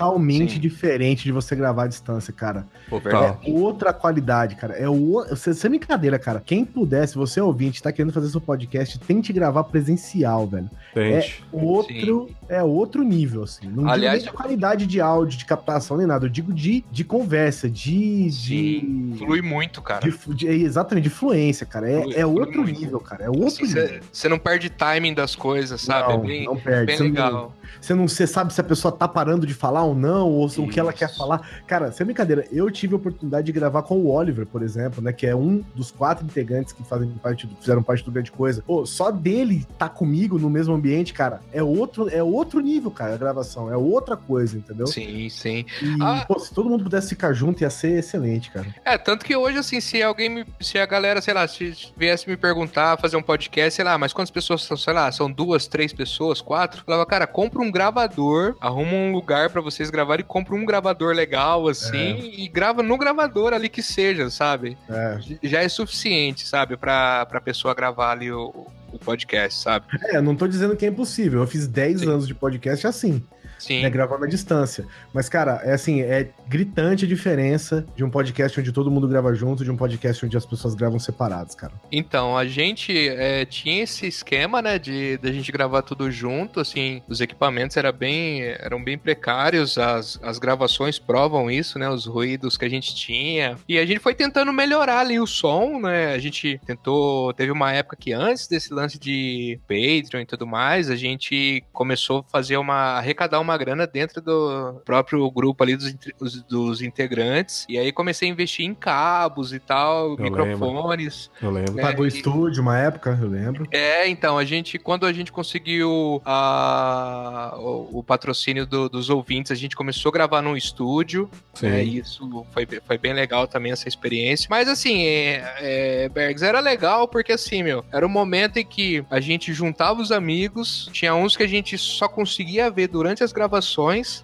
totalmente 0.02 0.54
Sim. 0.54 0.60
diferente 0.60 1.24
de 1.24 1.32
você 1.32 1.54
gravar 1.54 1.84
à 1.84 1.86
distância, 1.86 2.32
cara. 2.32 2.66
Total. 2.88 3.40
É 3.44 3.50
outra 3.50 3.92
qualidade, 3.92 4.56
cara. 4.56 4.74
É 4.74 4.88
o. 4.88 5.24
Sem 5.36 5.70
brincadeira, 5.70 6.18
cara. 6.18 6.42
Quem 6.44 6.64
puder, 6.64 7.06
se 7.06 7.14
você 7.14 7.40
é 7.40 7.42
ouvinte, 7.42 7.82
tá 7.82 7.92
querendo 7.92 8.12
fazer 8.12 8.28
seu 8.28 8.40
podcast, 8.40 8.98
tente 8.98 9.32
gravar 9.32 9.64
presencial, 9.64 10.46
velho. 10.46 10.70
Tente. 10.92 11.44
É 11.52 11.56
outro, 11.56 12.30
é 12.48 12.62
outro 12.62 13.02
nível, 13.02 13.44
assim. 13.44 13.68
Não 13.68 13.88
Aliás, 13.88 14.22
digo 14.22 14.32
nem 14.32 14.32
de 14.32 14.42
qualidade 14.42 14.86
de 14.86 15.00
áudio, 15.00 15.38
de 15.38 15.44
captação, 15.44 15.96
nem 15.96 16.06
nada. 16.06 16.26
Eu 16.26 16.30
digo 16.30 16.52
de, 16.52 16.84
de 16.90 17.04
conversa, 17.04 17.70
de. 17.70 18.30
Sim, 18.30 19.10
de... 19.12 19.18
flui 19.18 19.40
muito, 19.40 19.80
cara. 19.80 20.00
De, 20.00 20.34
de, 20.34 20.46
exatamente, 20.46 21.04
de 21.04 21.10
fluência, 21.10 21.64
cara. 21.64 21.88
É, 21.88 22.02
flui, 22.02 22.14
é 22.16 22.26
outro 22.26 22.64
nível, 22.64 23.00
cara. 23.00 23.24
É 23.24 23.30
outro 23.30 23.64
assim, 23.64 23.66
nível. 23.66 24.00
Você 24.12 24.28
não 24.28 24.38
perde 24.38 24.68
timing 24.68 25.14
das 25.14 25.36
coisas, 25.36 25.80
sabe? 25.80 26.12
Não, 26.12 26.24
é 26.24 26.26
bem, 26.26 26.44
não 26.44 26.56
perde. 26.56 26.86
Bem 26.86 26.98
legal. 26.98 27.32
Não, 27.32 27.52
você 27.80 27.94
não 27.94 28.08
você 28.08 28.26
sabe 28.26 28.52
se 28.52 28.60
a 28.60 28.64
pessoa 28.64 28.92
tá 28.92 29.08
parando 29.08 29.46
de 29.46 29.54
falar 29.54 29.82
ou 29.82 29.91
não, 29.94 30.30
ou 30.30 30.46
Isso. 30.46 30.62
o 30.62 30.68
que 30.68 30.78
ela 30.78 30.92
quer 30.92 31.14
falar. 31.14 31.62
Cara, 31.66 31.92
sem 31.92 32.04
brincadeira, 32.04 32.46
eu 32.50 32.70
tive 32.70 32.94
a 32.94 32.96
oportunidade 32.96 33.46
de 33.46 33.52
gravar 33.52 33.82
com 33.82 33.96
o 33.96 34.10
Oliver, 34.10 34.46
por 34.46 34.62
exemplo, 34.62 35.02
né? 35.02 35.12
Que 35.12 35.26
é 35.26 35.34
um 35.34 35.62
dos 35.74 35.90
quatro 35.90 36.24
integrantes 36.24 36.72
que 36.72 36.82
fazem 36.84 37.08
parte 37.22 37.46
do, 37.46 37.56
fizeram 37.56 37.82
parte 37.82 38.04
do 38.04 38.10
grande 38.10 38.30
coisa. 38.30 38.62
Pô, 38.66 38.84
só 38.86 39.10
dele 39.10 39.66
tá 39.78 39.88
comigo 39.88 40.38
no 40.38 40.50
mesmo 40.50 40.74
ambiente, 40.74 41.12
cara, 41.12 41.40
é 41.52 41.62
outro, 41.62 42.08
é 42.08 42.22
outro 42.22 42.60
nível, 42.60 42.90
cara, 42.90 43.14
a 43.14 43.18
gravação. 43.18 43.70
É 43.70 43.76
outra 43.76 44.16
coisa, 44.16 44.56
entendeu? 44.56 44.86
Sim, 44.86 45.28
sim. 45.28 45.64
E, 45.82 45.96
ah, 46.00 46.24
pô, 46.26 46.38
se 46.38 46.52
todo 46.52 46.68
mundo 46.68 46.84
pudesse 46.84 47.10
ficar 47.10 47.32
junto, 47.32 47.62
ia 47.62 47.70
ser 47.70 47.98
excelente, 47.98 48.50
cara. 48.50 48.66
É, 48.84 48.96
tanto 48.98 49.24
que 49.24 49.34
hoje, 49.36 49.58
assim, 49.58 49.80
se 49.80 50.02
alguém 50.02 50.28
me. 50.28 50.46
Se 50.60 50.78
a 50.78 50.86
galera, 50.86 51.20
sei 51.20 51.34
lá, 51.34 51.46
se 51.46 51.92
viesse 51.96 52.28
me 52.28 52.36
perguntar, 52.36 52.98
fazer 52.98 53.16
um 53.16 53.22
podcast, 53.22 53.74
sei 53.74 53.84
lá, 53.84 53.96
mas 53.98 54.12
quantas 54.12 54.30
pessoas 54.30 54.62
são, 54.62 54.76
sei 54.76 54.92
lá, 54.92 55.10
são 55.10 55.30
duas, 55.30 55.66
três 55.66 55.92
pessoas, 55.92 56.40
quatro? 56.40 56.82
falava, 56.84 57.06
cara, 57.06 57.26
compra 57.26 57.62
um 57.62 57.70
gravador, 57.70 58.56
arruma 58.60 58.92
um 58.92 59.12
lugar 59.12 59.50
para 59.50 59.60
vocês 59.82 59.90
gravarem 59.90 60.24
e 60.24 60.26
compra 60.26 60.54
um 60.54 60.64
gravador 60.64 61.14
legal, 61.14 61.68
assim, 61.68 61.96
é. 61.96 62.40
e 62.40 62.48
grava 62.48 62.82
no 62.82 62.96
gravador 62.96 63.52
ali 63.52 63.68
que 63.68 63.82
seja, 63.82 64.30
sabe? 64.30 64.78
É. 64.88 65.18
Já 65.42 65.62
é 65.62 65.68
suficiente, 65.68 66.46
sabe, 66.46 66.76
pra, 66.76 67.26
pra 67.26 67.40
pessoa 67.40 67.74
gravar 67.74 68.12
ali 68.12 68.30
o, 68.30 68.66
o 68.92 68.98
podcast, 68.98 69.60
sabe? 69.60 69.86
É, 70.04 70.20
não 70.20 70.36
tô 70.36 70.46
dizendo 70.46 70.76
que 70.76 70.86
é 70.86 70.88
impossível. 70.88 71.40
Eu 71.40 71.46
fiz 71.46 71.66
10 71.66 72.02
anos 72.02 72.26
de 72.26 72.34
podcast 72.34 72.86
assim. 72.86 73.22
Sim. 73.62 73.82
Né, 73.82 73.90
gravando 73.90 74.24
à 74.24 74.28
distância. 74.28 74.84
Mas, 75.12 75.28
cara, 75.28 75.60
é 75.64 75.72
assim, 75.72 76.00
é 76.00 76.30
gritante 76.48 77.04
a 77.04 77.08
diferença 77.08 77.86
de 77.94 78.04
um 78.04 78.10
podcast 78.10 78.58
onde 78.58 78.72
todo 78.72 78.90
mundo 78.90 79.06
grava 79.06 79.32
junto 79.34 79.64
de 79.64 79.70
um 79.70 79.76
podcast 79.76 80.24
onde 80.26 80.36
as 80.36 80.44
pessoas 80.44 80.74
gravam 80.74 80.98
separados, 80.98 81.54
cara. 81.54 81.72
Então, 81.90 82.36
a 82.36 82.44
gente 82.44 83.08
é, 83.08 83.44
tinha 83.44 83.82
esse 83.82 84.06
esquema, 84.06 84.60
né, 84.60 84.78
de, 84.78 85.16
de 85.18 85.28
a 85.28 85.32
gente 85.32 85.52
gravar 85.52 85.82
tudo 85.82 86.10
junto, 86.10 86.60
assim, 86.60 87.02
os 87.08 87.20
equipamentos 87.20 87.76
era 87.76 87.92
bem, 87.92 88.42
eram 88.42 88.82
bem 88.82 88.98
precários, 88.98 89.78
as, 89.78 90.18
as 90.22 90.38
gravações 90.38 90.98
provam 90.98 91.50
isso, 91.50 91.78
né, 91.78 91.88
os 91.88 92.06
ruídos 92.06 92.56
que 92.56 92.64
a 92.64 92.68
gente 92.68 92.94
tinha. 92.94 93.56
E 93.68 93.78
a 93.78 93.86
gente 93.86 94.00
foi 94.00 94.14
tentando 94.14 94.52
melhorar 94.52 95.00
ali 95.00 95.20
o 95.20 95.26
som, 95.26 95.80
né, 95.80 96.12
a 96.12 96.18
gente 96.18 96.60
tentou, 96.66 97.32
teve 97.32 97.52
uma 97.52 97.72
época 97.72 97.96
que 97.96 98.12
antes 98.12 98.48
desse 98.48 98.72
lance 98.74 98.98
de 98.98 99.60
Patreon 99.68 100.22
e 100.22 100.26
tudo 100.26 100.46
mais, 100.46 100.90
a 100.90 100.96
gente 100.96 101.62
começou 101.72 102.20
a 102.20 102.30
fazer 102.30 102.56
uma, 102.56 102.98
arrecadar 102.98 103.40
uma 103.40 103.51
uma 103.52 103.58
grana 103.58 103.86
dentro 103.86 104.20
do 104.20 104.80
próprio 104.84 105.30
grupo 105.30 105.62
ali 105.62 105.76
dos, 105.76 106.42
dos 106.42 106.82
integrantes. 106.82 107.66
E 107.68 107.78
aí 107.78 107.92
comecei 107.92 108.28
a 108.28 108.32
investir 108.32 108.66
em 108.66 108.74
cabos 108.74 109.52
e 109.52 109.60
tal, 109.60 110.12
eu 110.12 110.16
microfones. 110.18 111.30
Lembro. 111.40 111.46
Eu 111.46 111.50
lembro. 111.50 111.80
É, 111.80 111.82
Pagou 111.82 112.04
e... 112.04 112.08
estúdio 112.08 112.62
uma 112.62 112.78
época, 112.78 113.18
eu 113.20 113.28
lembro. 113.28 113.66
É, 113.70 114.08
então, 114.08 114.38
a 114.38 114.44
gente, 114.44 114.78
quando 114.78 115.06
a 115.06 115.12
gente 115.12 115.30
conseguiu 115.30 116.20
a, 116.24 117.54
o, 117.58 117.98
o 117.98 118.02
patrocínio 118.02 118.66
do, 118.66 118.88
dos 118.88 119.10
ouvintes, 119.10 119.52
a 119.52 119.54
gente 119.54 119.76
começou 119.76 120.10
a 120.10 120.12
gravar 120.12 120.42
num 120.42 120.56
estúdio. 120.56 121.30
Sim. 121.54 121.66
É, 121.66 121.82
isso 121.82 122.46
foi, 122.52 122.66
foi 122.66 122.98
bem 122.98 123.12
legal 123.12 123.46
também, 123.46 123.72
essa 123.72 123.88
experiência. 123.88 124.46
Mas 124.50 124.68
assim, 124.68 125.04
é, 125.04 125.54
é, 125.58 126.08
Bergs, 126.08 126.44
era 126.44 126.60
legal 126.60 127.06
porque 127.08 127.32
assim, 127.32 127.62
meu, 127.62 127.84
era 127.92 128.06
um 128.06 128.10
momento 128.10 128.56
em 128.58 128.64
que 128.64 129.04
a 129.10 129.20
gente 129.20 129.52
juntava 129.52 130.00
os 130.00 130.10
amigos, 130.10 130.88
tinha 130.92 131.14
uns 131.14 131.36
que 131.36 131.42
a 131.42 131.48
gente 131.48 131.76
só 131.76 132.08
conseguia 132.08 132.70
ver 132.70 132.88
durante 132.88 133.22
as 133.22 133.32
gravações, 133.32 133.41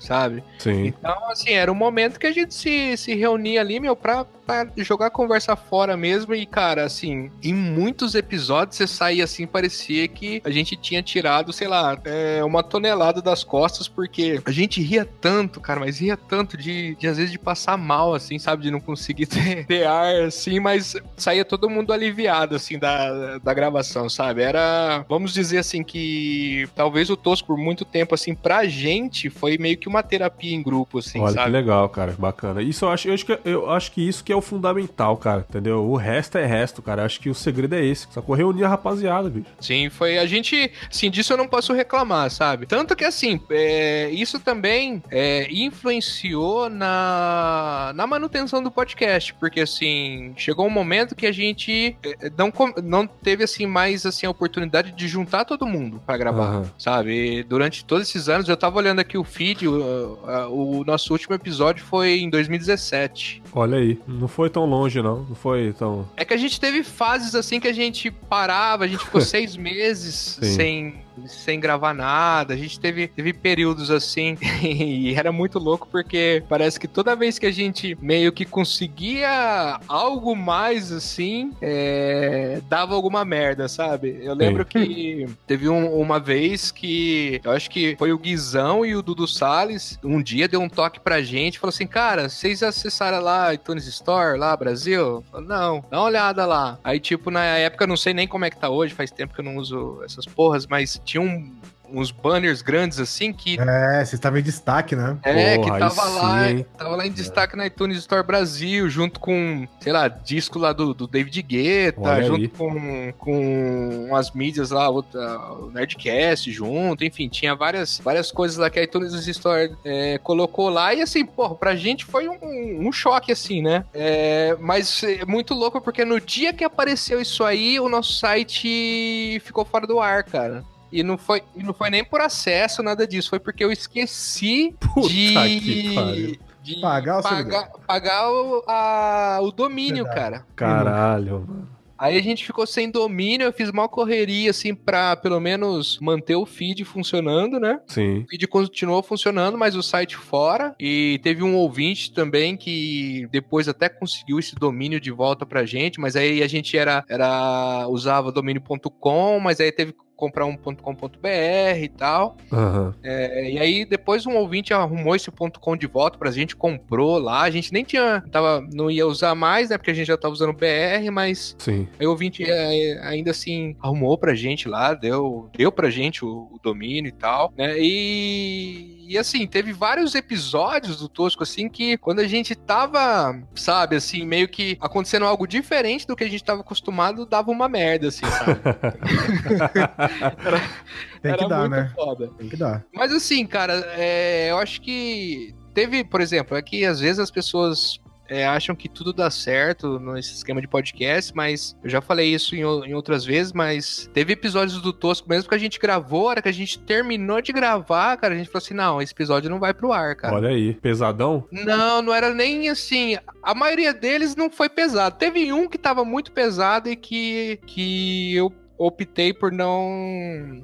sabe? 0.00 0.42
Sim. 0.58 0.86
Então, 0.86 1.30
assim, 1.30 1.52
era 1.52 1.70
um 1.70 1.74
momento 1.74 2.18
que 2.18 2.26
a 2.26 2.32
gente 2.32 2.54
se, 2.54 2.96
se 2.96 3.14
reunia 3.14 3.60
ali, 3.60 3.80
meu, 3.80 3.96
pra 3.96 4.26
pra 4.48 4.66
jogar 4.78 5.08
a 5.08 5.10
conversa 5.10 5.54
fora 5.54 5.94
mesmo. 5.94 6.34
E, 6.34 6.46
cara, 6.46 6.84
assim, 6.84 7.30
em 7.42 7.52
muitos 7.52 8.14
episódios 8.14 8.78
você 8.78 8.86
saía 8.86 9.24
assim, 9.24 9.46
parecia 9.46 10.08
que 10.08 10.40
a 10.42 10.50
gente 10.50 10.74
tinha 10.74 11.02
tirado, 11.02 11.52
sei 11.52 11.68
lá, 11.68 11.98
é, 12.06 12.42
uma 12.42 12.62
tonelada 12.62 13.20
das 13.20 13.44
costas, 13.44 13.86
porque 13.86 14.40
a 14.46 14.50
gente 14.50 14.80
ria 14.80 15.04
tanto, 15.04 15.60
cara, 15.60 15.80
mas 15.80 16.00
ria 16.00 16.16
tanto 16.16 16.56
de, 16.56 16.94
de 16.94 17.06
às 17.06 17.18
vezes 17.18 17.30
de 17.30 17.38
passar 17.38 17.76
mal, 17.76 18.14
assim, 18.14 18.38
sabe? 18.38 18.62
De 18.62 18.70
não 18.70 18.80
conseguir 18.80 19.26
ter, 19.28 19.66
ter 19.66 19.86
ar, 19.86 20.22
assim, 20.22 20.58
mas 20.58 20.96
saía 21.14 21.44
todo 21.44 21.68
mundo 21.68 21.92
aliviado, 21.92 22.56
assim, 22.56 22.78
da, 22.78 23.36
da 23.38 23.52
gravação, 23.52 24.08
sabe? 24.08 24.42
Era, 24.42 25.04
vamos 25.08 25.34
dizer 25.34 25.58
assim, 25.58 25.84
que 25.84 26.66
talvez 26.74 27.10
o 27.10 27.16
Tosco, 27.16 27.48
por 27.48 27.58
muito 27.58 27.84
tempo, 27.84 28.14
assim, 28.14 28.34
pra 28.34 28.66
gente, 28.66 29.28
foi 29.28 29.58
meio 29.58 29.76
que 29.76 29.88
uma 29.88 30.02
terapia 30.02 30.54
em 30.54 30.62
grupo, 30.62 31.00
assim, 31.00 31.20
Olha 31.20 31.32
sabe? 31.32 31.46
que 31.46 31.52
legal, 31.52 31.88
cara, 31.90 32.14
bacana. 32.18 32.62
Isso 32.62 32.86
eu 32.86 32.88
acho, 32.90 33.08
eu 33.08 33.14
acho, 33.14 33.26
que, 33.26 33.40
eu 33.44 33.70
acho 33.70 33.92
que 33.92 34.08
isso 34.08 34.24
que 34.24 34.32
é 34.32 34.37
o 34.38 34.42
fundamental, 34.42 35.16
cara, 35.16 35.44
entendeu? 35.48 35.84
O 35.84 35.96
resto 35.96 36.38
é 36.38 36.46
resto, 36.46 36.80
cara. 36.82 37.04
Acho 37.04 37.20
que 37.20 37.28
o 37.30 37.34
segredo 37.34 37.74
é 37.74 37.84
esse. 37.84 38.06
Só 38.10 38.20
correr 38.22 38.44
unir 38.44 38.64
a 38.64 38.68
rapaziada, 38.68 39.28
bicho. 39.28 39.46
Sim, 39.60 39.88
foi. 39.90 40.18
A 40.18 40.26
gente. 40.26 40.70
Sim, 40.90 41.10
disso 41.10 41.32
eu 41.32 41.36
não 41.36 41.46
posso 41.48 41.72
reclamar, 41.72 42.30
sabe? 42.30 42.66
Tanto 42.66 42.94
que, 42.96 43.04
assim, 43.04 43.40
é, 43.50 44.10
isso 44.10 44.38
também 44.40 45.02
é, 45.10 45.46
influenciou 45.50 46.68
na, 46.70 47.92
na 47.94 48.06
manutenção 48.06 48.62
do 48.62 48.70
podcast, 48.70 49.34
porque, 49.34 49.60
assim, 49.60 50.32
chegou 50.36 50.66
um 50.66 50.70
momento 50.70 51.14
que 51.14 51.26
a 51.26 51.32
gente 51.32 51.96
é, 52.02 52.30
não, 52.36 52.50
com- 52.50 52.72
não 52.82 53.06
teve, 53.06 53.44
assim, 53.44 53.66
mais, 53.66 54.04
assim, 54.06 54.26
a 54.26 54.30
oportunidade 54.30 54.92
de 54.92 55.08
juntar 55.08 55.44
todo 55.44 55.66
mundo 55.66 56.00
pra 56.06 56.16
gravar, 56.16 56.44
Aham. 56.48 56.70
sabe? 56.78 57.38
E 57.38 57.42
durante 57.42 57.84
todos 57.84 58.08
esses 58.08 58.28
anos, 58.28 58.48
eu 58.48 58.56
tava 58.56 58.76
olhando 58.78 59.00
aqui 59.00 59.16
o 59.18 59.24
feed, 59.24 59.66
o, 59.66 60.18
o 60.50 60.84
nosso 60.84 61.12
último 61.12 61.34
episódio 61.34 61.84
foi 61.84 62.20
em 62.20 62.30
2017. 62.30 63.42
Olha 63.52 63.78
aí. 63.78 63.98
Não 64.06 64.27
foi 64.28 64.50
tão 64.50 64.64
longe, 64.64 65.00
não. 65.02 65.24
Não 65.28 65.34
foi 65.34 65.72
tão. 65.72 66.08
É 66.16 66.24
que 66.24 66.34
a 66.34 66.36
gente 66.36 66.60
teve 66.60 66.82
fases 66.82 67.34
assim 67.34 67.58
que 67.58 67.68
a 67.68 67.72
gente 67.72 68.10
parava, 68.10 68.84
a 68.84 68.86
gente 68.86 69.04
ficou 69.04 69.20
seis 69.22 69.56
meses 69.56 70.38
Sim. 70.40 70.54
sem, 70.54 70.94
sem 71.26 71.58
gravar 71.60 71.92
nada. 71.94 72.54
A 72.54 72.56
gente 72.56 72.78
teve, 72.78 73.08
teve 73.08 73.32
períodos 73.32 73.90
assim 73.90 74.36
e 74.62 75.14
era 75.14 75.32
muito 75.32 75.58
louco 75.58 75.88
porque 75.90 76.42
parece 76.48 76.78
que 76.78 76.86
toda 76.88 77.16
vez 77.16 77.38
que 77.38 77.46
a 77.46 77.50
gente 77.52 77.96
meio 78.00 78.32
que 78.32 78.44
conseguia 78.44 79.80
algo 79.88 80.34
mais 80.36 80.92
assim, 80.92 81.52
é, 81.60 82.60
dava 82.68 82.94
alguma 82.94 83.24
merda, 83.24 83.68
sabe? 83.68 84.18
Eu 84.22 84.34
lembro 84.34 84.64
que 84.64 85.26
teve 85.46 85.68
um- 85.68 85.98
uma 85.98 86.18
vez 86.20 86.70
que 86.70 87.40
eu 87.44 87.50
acho 87.52 87.70
que 87.70 87.96
foi 87.98 88.12
o 88.12 88.18
Guizão 88.18 88.84
e 88.84 88.94
o 88.94 89.02
Dudu 89.02 89.26
Salles 89.26 89.98
um 90.04 90.22
dia 90.22 90.48
deu 90.48 90.60
um 90.60 90.68
toque 90.68 91.00
pra 91.00 91.22
gente 91.22 91.58
falou 91.58 91.70
assim: 91.70 91.86
Cara, 91.86 92.28
vocês 92.28 92.62
acessaram 92.62 93.20
lá 93.20 93.52
iTunes 93.54 93.86
Store, 93.86 94.38
lá 94.38 94.56
Brasil? 94.56 95.24
Falei, 95.30 95.46
não, 95.48 95.84
dá 95.90 95.98
uma 95.98 96.06
olhada 96.06 96.46
lá. 96.46 96.78
Aí, 96.84 97.00
tipo, 97.00 97.30
na 97.30 97.44
época, 97.44 97.84
eu 97.84 97.88
não 97.88 97.96
sei 97.96 98.12
nem 98.14 98.26
como 98.28 98.44
é 98.44 98.50
que 98.50 98.58
tá 98.58 98.68
hoje, 98.68 98.94
faz 98.94 99.10
tempo 99.10 99.34
que 99.34 99.40
eu 99.40 99.44
não 99.44 99.56
uso 99.56 100.00
essas 100.04 100.24
porras, 100.26 100.66
mas 100.66 101.00
tinha 101.08 101.22
um- 101.22 101.56
uns 101.90 102.10
banners 102.10 102.60
grandes 102.60 103.00
assim 103.00 103.32
que 103.32 103.58
É, 103.58 104.04
você 104.04 104.14
estava 104.14 104.38
em 104.38 104.42
destaque, 104.42 104.94
né? 104.94 105.16
é, 105.22 105.56
Porra, 105.56 105.72
que 105.72 105.78
tava 105.80 106.04
lá, 106.04 106.48
sim, 106.50 106.62
tava 106.76 106.96
lá 106.96 107.06
em 107.06 107.10
destaque 107.10 107.56
na 107.56 107.66
iTunes 107.66 107.96
Store 108.00 108.22
Brasil, 108.22 108.90
junto 108.90 109.18
com, 109.18 109.66
sei 109.80 109.90
lá, 109.90 110.06
disco 110.06 110.58
lá 110.58 110.74
do, 110.74 110.92
do 110.92 111.06
David 111.06 111.40
Guetta, 111.40 111.98
Olha 112.02 112.22
junto 112.26 112.42
aí. 112.42 112.48
com, 112.48 113.12
com 113.16 114.14
as 114.14 114.30
mídias 114.32 114.68
lá, 114.70 114.86
outra, 114.90 115.38
o 115.54 115.70
Nerdcast 115.70 116.52
junto, 116.52 117.04
enfim, 117.06 117.26
tinha 117.26 117.54
várias, 117.54 117.98
várias 118.04 118.30
coisas 118.30 118.58
lá 118.58 118.68
que 118.68 118.78
a 118.78 118.82
iTunes 118.82 119.14
Store 119.26 119.74
é, 119.82 120.18
colocou 120.18 120.68
lá, 120.68 120.92
e 120.92 121.00
assim, 121.00 121.24
porra, 121.24 121.54
pra 121.54 121.74
gente 121.74 122.04
foi 122.04 122.28
um, 122.28 122.86
um 122.86 122.92
choque, 122.92 123.32
assim, 123.32 123.62
né? 123.62 123.86
É, 123.94 124.54
mas 124.60 125.02
é 125.02 125.24
muito 125.24 125.54
louco 125.54 125.80
porque 125.80 126.04
no 126.04 126.20
dia 126.20 126.52
que 126.52 126.64
apareceu 126.64 127.18
isso 127.18 127.42
aí, 127.44 127.80
o 127.80 127.88
nosso 127.88 128.12
site 128.12 129.40
ficou 129.42 129.64
fora 129.64 129.86
do 129.86 130.00
ar, 130.00 130.22
cara. 130.24 130.62
E 130.90 131.02
não, 131.02 131.18
foi, 131.18 131.42
e 131.56 131.62
não 131.62 131.74
foi 131.74 131.90
nem 131.90 132.04
por 132.04 132.20
acesso, 132.20 132.82
nada 132.82 133.06
disso. 133.06 133.30
Foi 133.30 133.38
porque 133.38 133.62
eu 133.64 133.70
esqueci 133.72 134.74
Puta 134.80 135.08
de, 135.08 136.38
de 136.62 136.80
Pagar 136.80 137.20
o 137.20 137.22
pagar, 137.22 137.70
pagar 137.86 138.30
o, 138.30 138.62
a- 138.66 139.38
o 139.42 139.50
domínio, 139.50 140.04
Verdade. 140.04 140.14
cara. 140.14 140.46
Caralho, 140.54 141.44
mano. 141.46 141.78
Aí 142.00 142.16
a 142.16 142.22
gente 142.22 142.46
ficou 142.46 142.64
sem 142.64 142.88
domínio, 142.92 143.44
eu 143.46 143.52
fiz 143.52 143.72
mal 143.72 143.88
correria, 143.88 144.50
assim, 144.52 144.72
pra 144.72 145.16
pelo 145.16 145.40
menos 145.40 145.98
manter 146.00 146.36
o 146.36 146.46
feed 146.46 146.84
funcionando, 146.84 147.58
né? 147.58 147.80
Sim. 147.88 148.18
O 148.20 148.28
feed 148.28 148.46
continuou 148.46 149.02
funcionando, 149.02 149.58
mas 149.58 149.74
o 149.74 149.82
site 149.82 150.14
fora. 150.16 150.76
E 150.78 151.18
teve 151.24 151.42
um 151.42 151.56
ouvinte 151.56 152.12
também 152.12 152.56
que 152.56 153.26
depois 153.32 153.66
até 153.66 153.88
conseguiu 153.88 154.38
esse 154.38 154.54
domínio 154.54 155.00
de 155.00 155.10
volta 155.10 155.44
pra 155.44 155.66
gente, 155.66 155.98
mas 155.98 156.14
aí 156.14 156.40
a 156.40 156.46
gente 156.46 156.78
era, 156.78 157.02
era 157.08 157.88
usava 157.88 158.30
domínio.com, 158.30 159.40
mas 159.40 159.58
aí 159.58 159.72
teve 159.72 159.92
que 159.92 159.98
comprar 160.18 160.44
um 160.46 160.56
.com.br 160.56 161.78
e 161.80 161.88
tal. 161.88 162.36
Aham. 162.52 162.92
É, 163.04 163.52
e 163.52 163.58
aí 163.58 163.84
depois 163.84 164.26
um 164.26 164.36
ouvinte 164.36 164.74
arrumou 164.74 165.14
esse 165.14 165.30
ponto 165.30 165.60
.com 165.60 165.76
de 165.76 165.86
volta 165.86 166.18
pra 166.18 166.32
gente, 166.32 166.56
comprou 166.56 167.18
lá, 167.18 167.42
a 167.42 167.50
gente 167.50 167.72
nem 167.72 167.84
tinha, 167.84 168.22
tava, 168.32 168.60
não 168.72 168.90
ia 168.90 169.06
usar 169.06 169.34
mais, 169.36 169.70
né, 169.70 169.78
porque 169.78 169.92
a 169.92 169.94
gente 169.94 170.08
já 170.08 170.16
tava 170.16 170.34
usando 170.34 170.52
BR, 170.52 171.08
mas 171.12 171.54
Sim. 171.58 171.86
aí 171.98 172.06
o 172.06 172.10
ouvinte 172.10 172.42
é, 172.42 172.98
ainda 173.02 173.30
assim 173.30 173.76
arrumou 173.80 174.18
pra 174.18 174.34
gente 174.34 174.68
lá, 174.68 174.92
deu, 174.92 175.48
deu 175.56 175.70
pra 175.70 175.88
gente 175.88 176.24
o, 176.24 176.48
o 176.50 176.58
domínio 176.60 177.08
e 177.08 177.12
tal, 177.12 177.52
né, 177.56 177.76
e, 177.78 179.06
e 179.08 179.16
assim, 179.16 179.46
teve 179.46 179.72
vários 179.72 180.16
episódios 180.16 180.98
do 180.98 181.08
Tosco 181.08 181.44
assim 181.44 181.68
que 181.68 181.96
quando 181.96 182.18
a 182.18 182.26
gente 182.26 182.56
tava, 182.56 183.40
sabe, 183.54 183.94
assim, 183.94 184.24
meio 184.26 184.48
que 184.48 184.76
acontecendo 184.80 185.26
algo 185.26 185.46
diferente 185.46 186.06
do 186.06 186.16
que 186.16 186.24
a 186.24 186.28
gente 186.28 186.42
tava 186.42 186.62
acostumado, 186.62 187.24
dava 187.24 187.50
uma 187.52 187.68
merda, 187.68 188.08
assim, 188.08 188.26
sabe? 188.26 188.60
Tem 191.22 191.34
que 191.34 191.44
Era 191.44 191.48
dar, 191.48 191.60
muito 191.60 191.70
né? 191.72 191.92
foda. 191.94 192.30
Tem 192.38 192.48
que 192.48 192.56
dar. 192.56 192.84
Mas 192.94 193.12
assim, 193.12 193.46
cara, 193.46 193.74
é, 193.96 194.50
eu 194.50 194.58
acho 194.58 194.80
que 194.80 195.54
teve, 195.74 196.04
por 196.04 196.20
exemplo, 196.20 196.56
é 196.56 196.62
que 196.62 196.84
às 196.84 197.00
vezes 197.00 197.18
as 197.18 197.30
pessoas 197.30 198.00
é, 198.28 198.46
acham 198.46 198.76
que 198.76 198.88
tudo 198.88 199.12
dá 199.12 199.30
certo 199.30 199.98
nesse 199.98 200.34
esquema 200.34 200.60
de 200.60 200.68
podcast, 200.68 201.34
mas 201.34 201.76
eu 201.82 201.88
já 201.88 202.00
falei 202.00 202.32
isso 202.34 202.54
em, 202.54 202.60
em 202.60 202.94
outras 202.94 203.24
vezes, 203.24 203.52
mas 203.52 204.08
teve 204.12 204.34
episódios 204.34 204.80
do 204.82 204.92
Tosco 204.92 205.28
mesmo 205.28 205.48
que 205.48 205.54
a 205.54 205.58
gente 205.58 205.78
gravou, 205.78 206.26
a 206.26 206.30
hora 206.30 206.42
que 206.42 206.48
a 206.48 206.52
gente 206.52 206.78
terminou 206.78 207.40
de 207.40 207.52
gravar, 207.52 208.16
cara, 208.18 208.34
a 208.34 208.36
gente 208.36 208.48
falou 208.48 208.62
assim, 208.62 208.74
não, 208.74 209.00
esse 209.00 209.12
episódio 209.12 209.48
não 209.48 209.58
vai 209.58 209.72
pro 209.72 209.92
ar, 209.92 210.14
cara. 210.14 210.34
Olha 210.34 210.50
aí. 210.50 210.74
Pesadão? 210.74 211.46
Não, 211.50 212.02
não 212.02 212.12
era 212.12 212.34
nem 212.34 212.68
assim. 212.68 213.16
A 213.42 213.54
maioria 213.54 213.94
deles 213.94 214.36
não 214.36 214.50
foi 214.50 214.68
pesado. 214.68 215.16
Teve 215.16 215.52
um 215.52 215.68
que 215.68 215.78
tava 215.78 216.04
muito 216.04 216.30
pesado 216.32 216.90
e 216.90 216.96
que, 216.96 217.58
que 217.66 218.34
eu 218.34 218.52
optei 218.78 219.32
por 219.34 219.50
não 219.50 219.90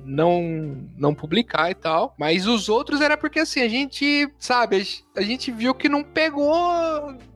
não 0.04 0.86
não 0.96 1.14
publicar 1.14 1.70
e 1.70 1.74
tal. 1.74 2.14
Mas 2.18 2.46
os 2.46 2.68
outros 2.68 3.00
era 3.00 3.16
porque 3.16 3.40
assim, 3.40 3.60
a 3.60 3.68
gente, 3.68 4.28
sabe, 4.38 4.76
a 5.16 5.22
gente- 5.22 5.50
viu 5.50 5.74
que 5.74 5.88
não 5.88 6.02
pegou 6.02 6.54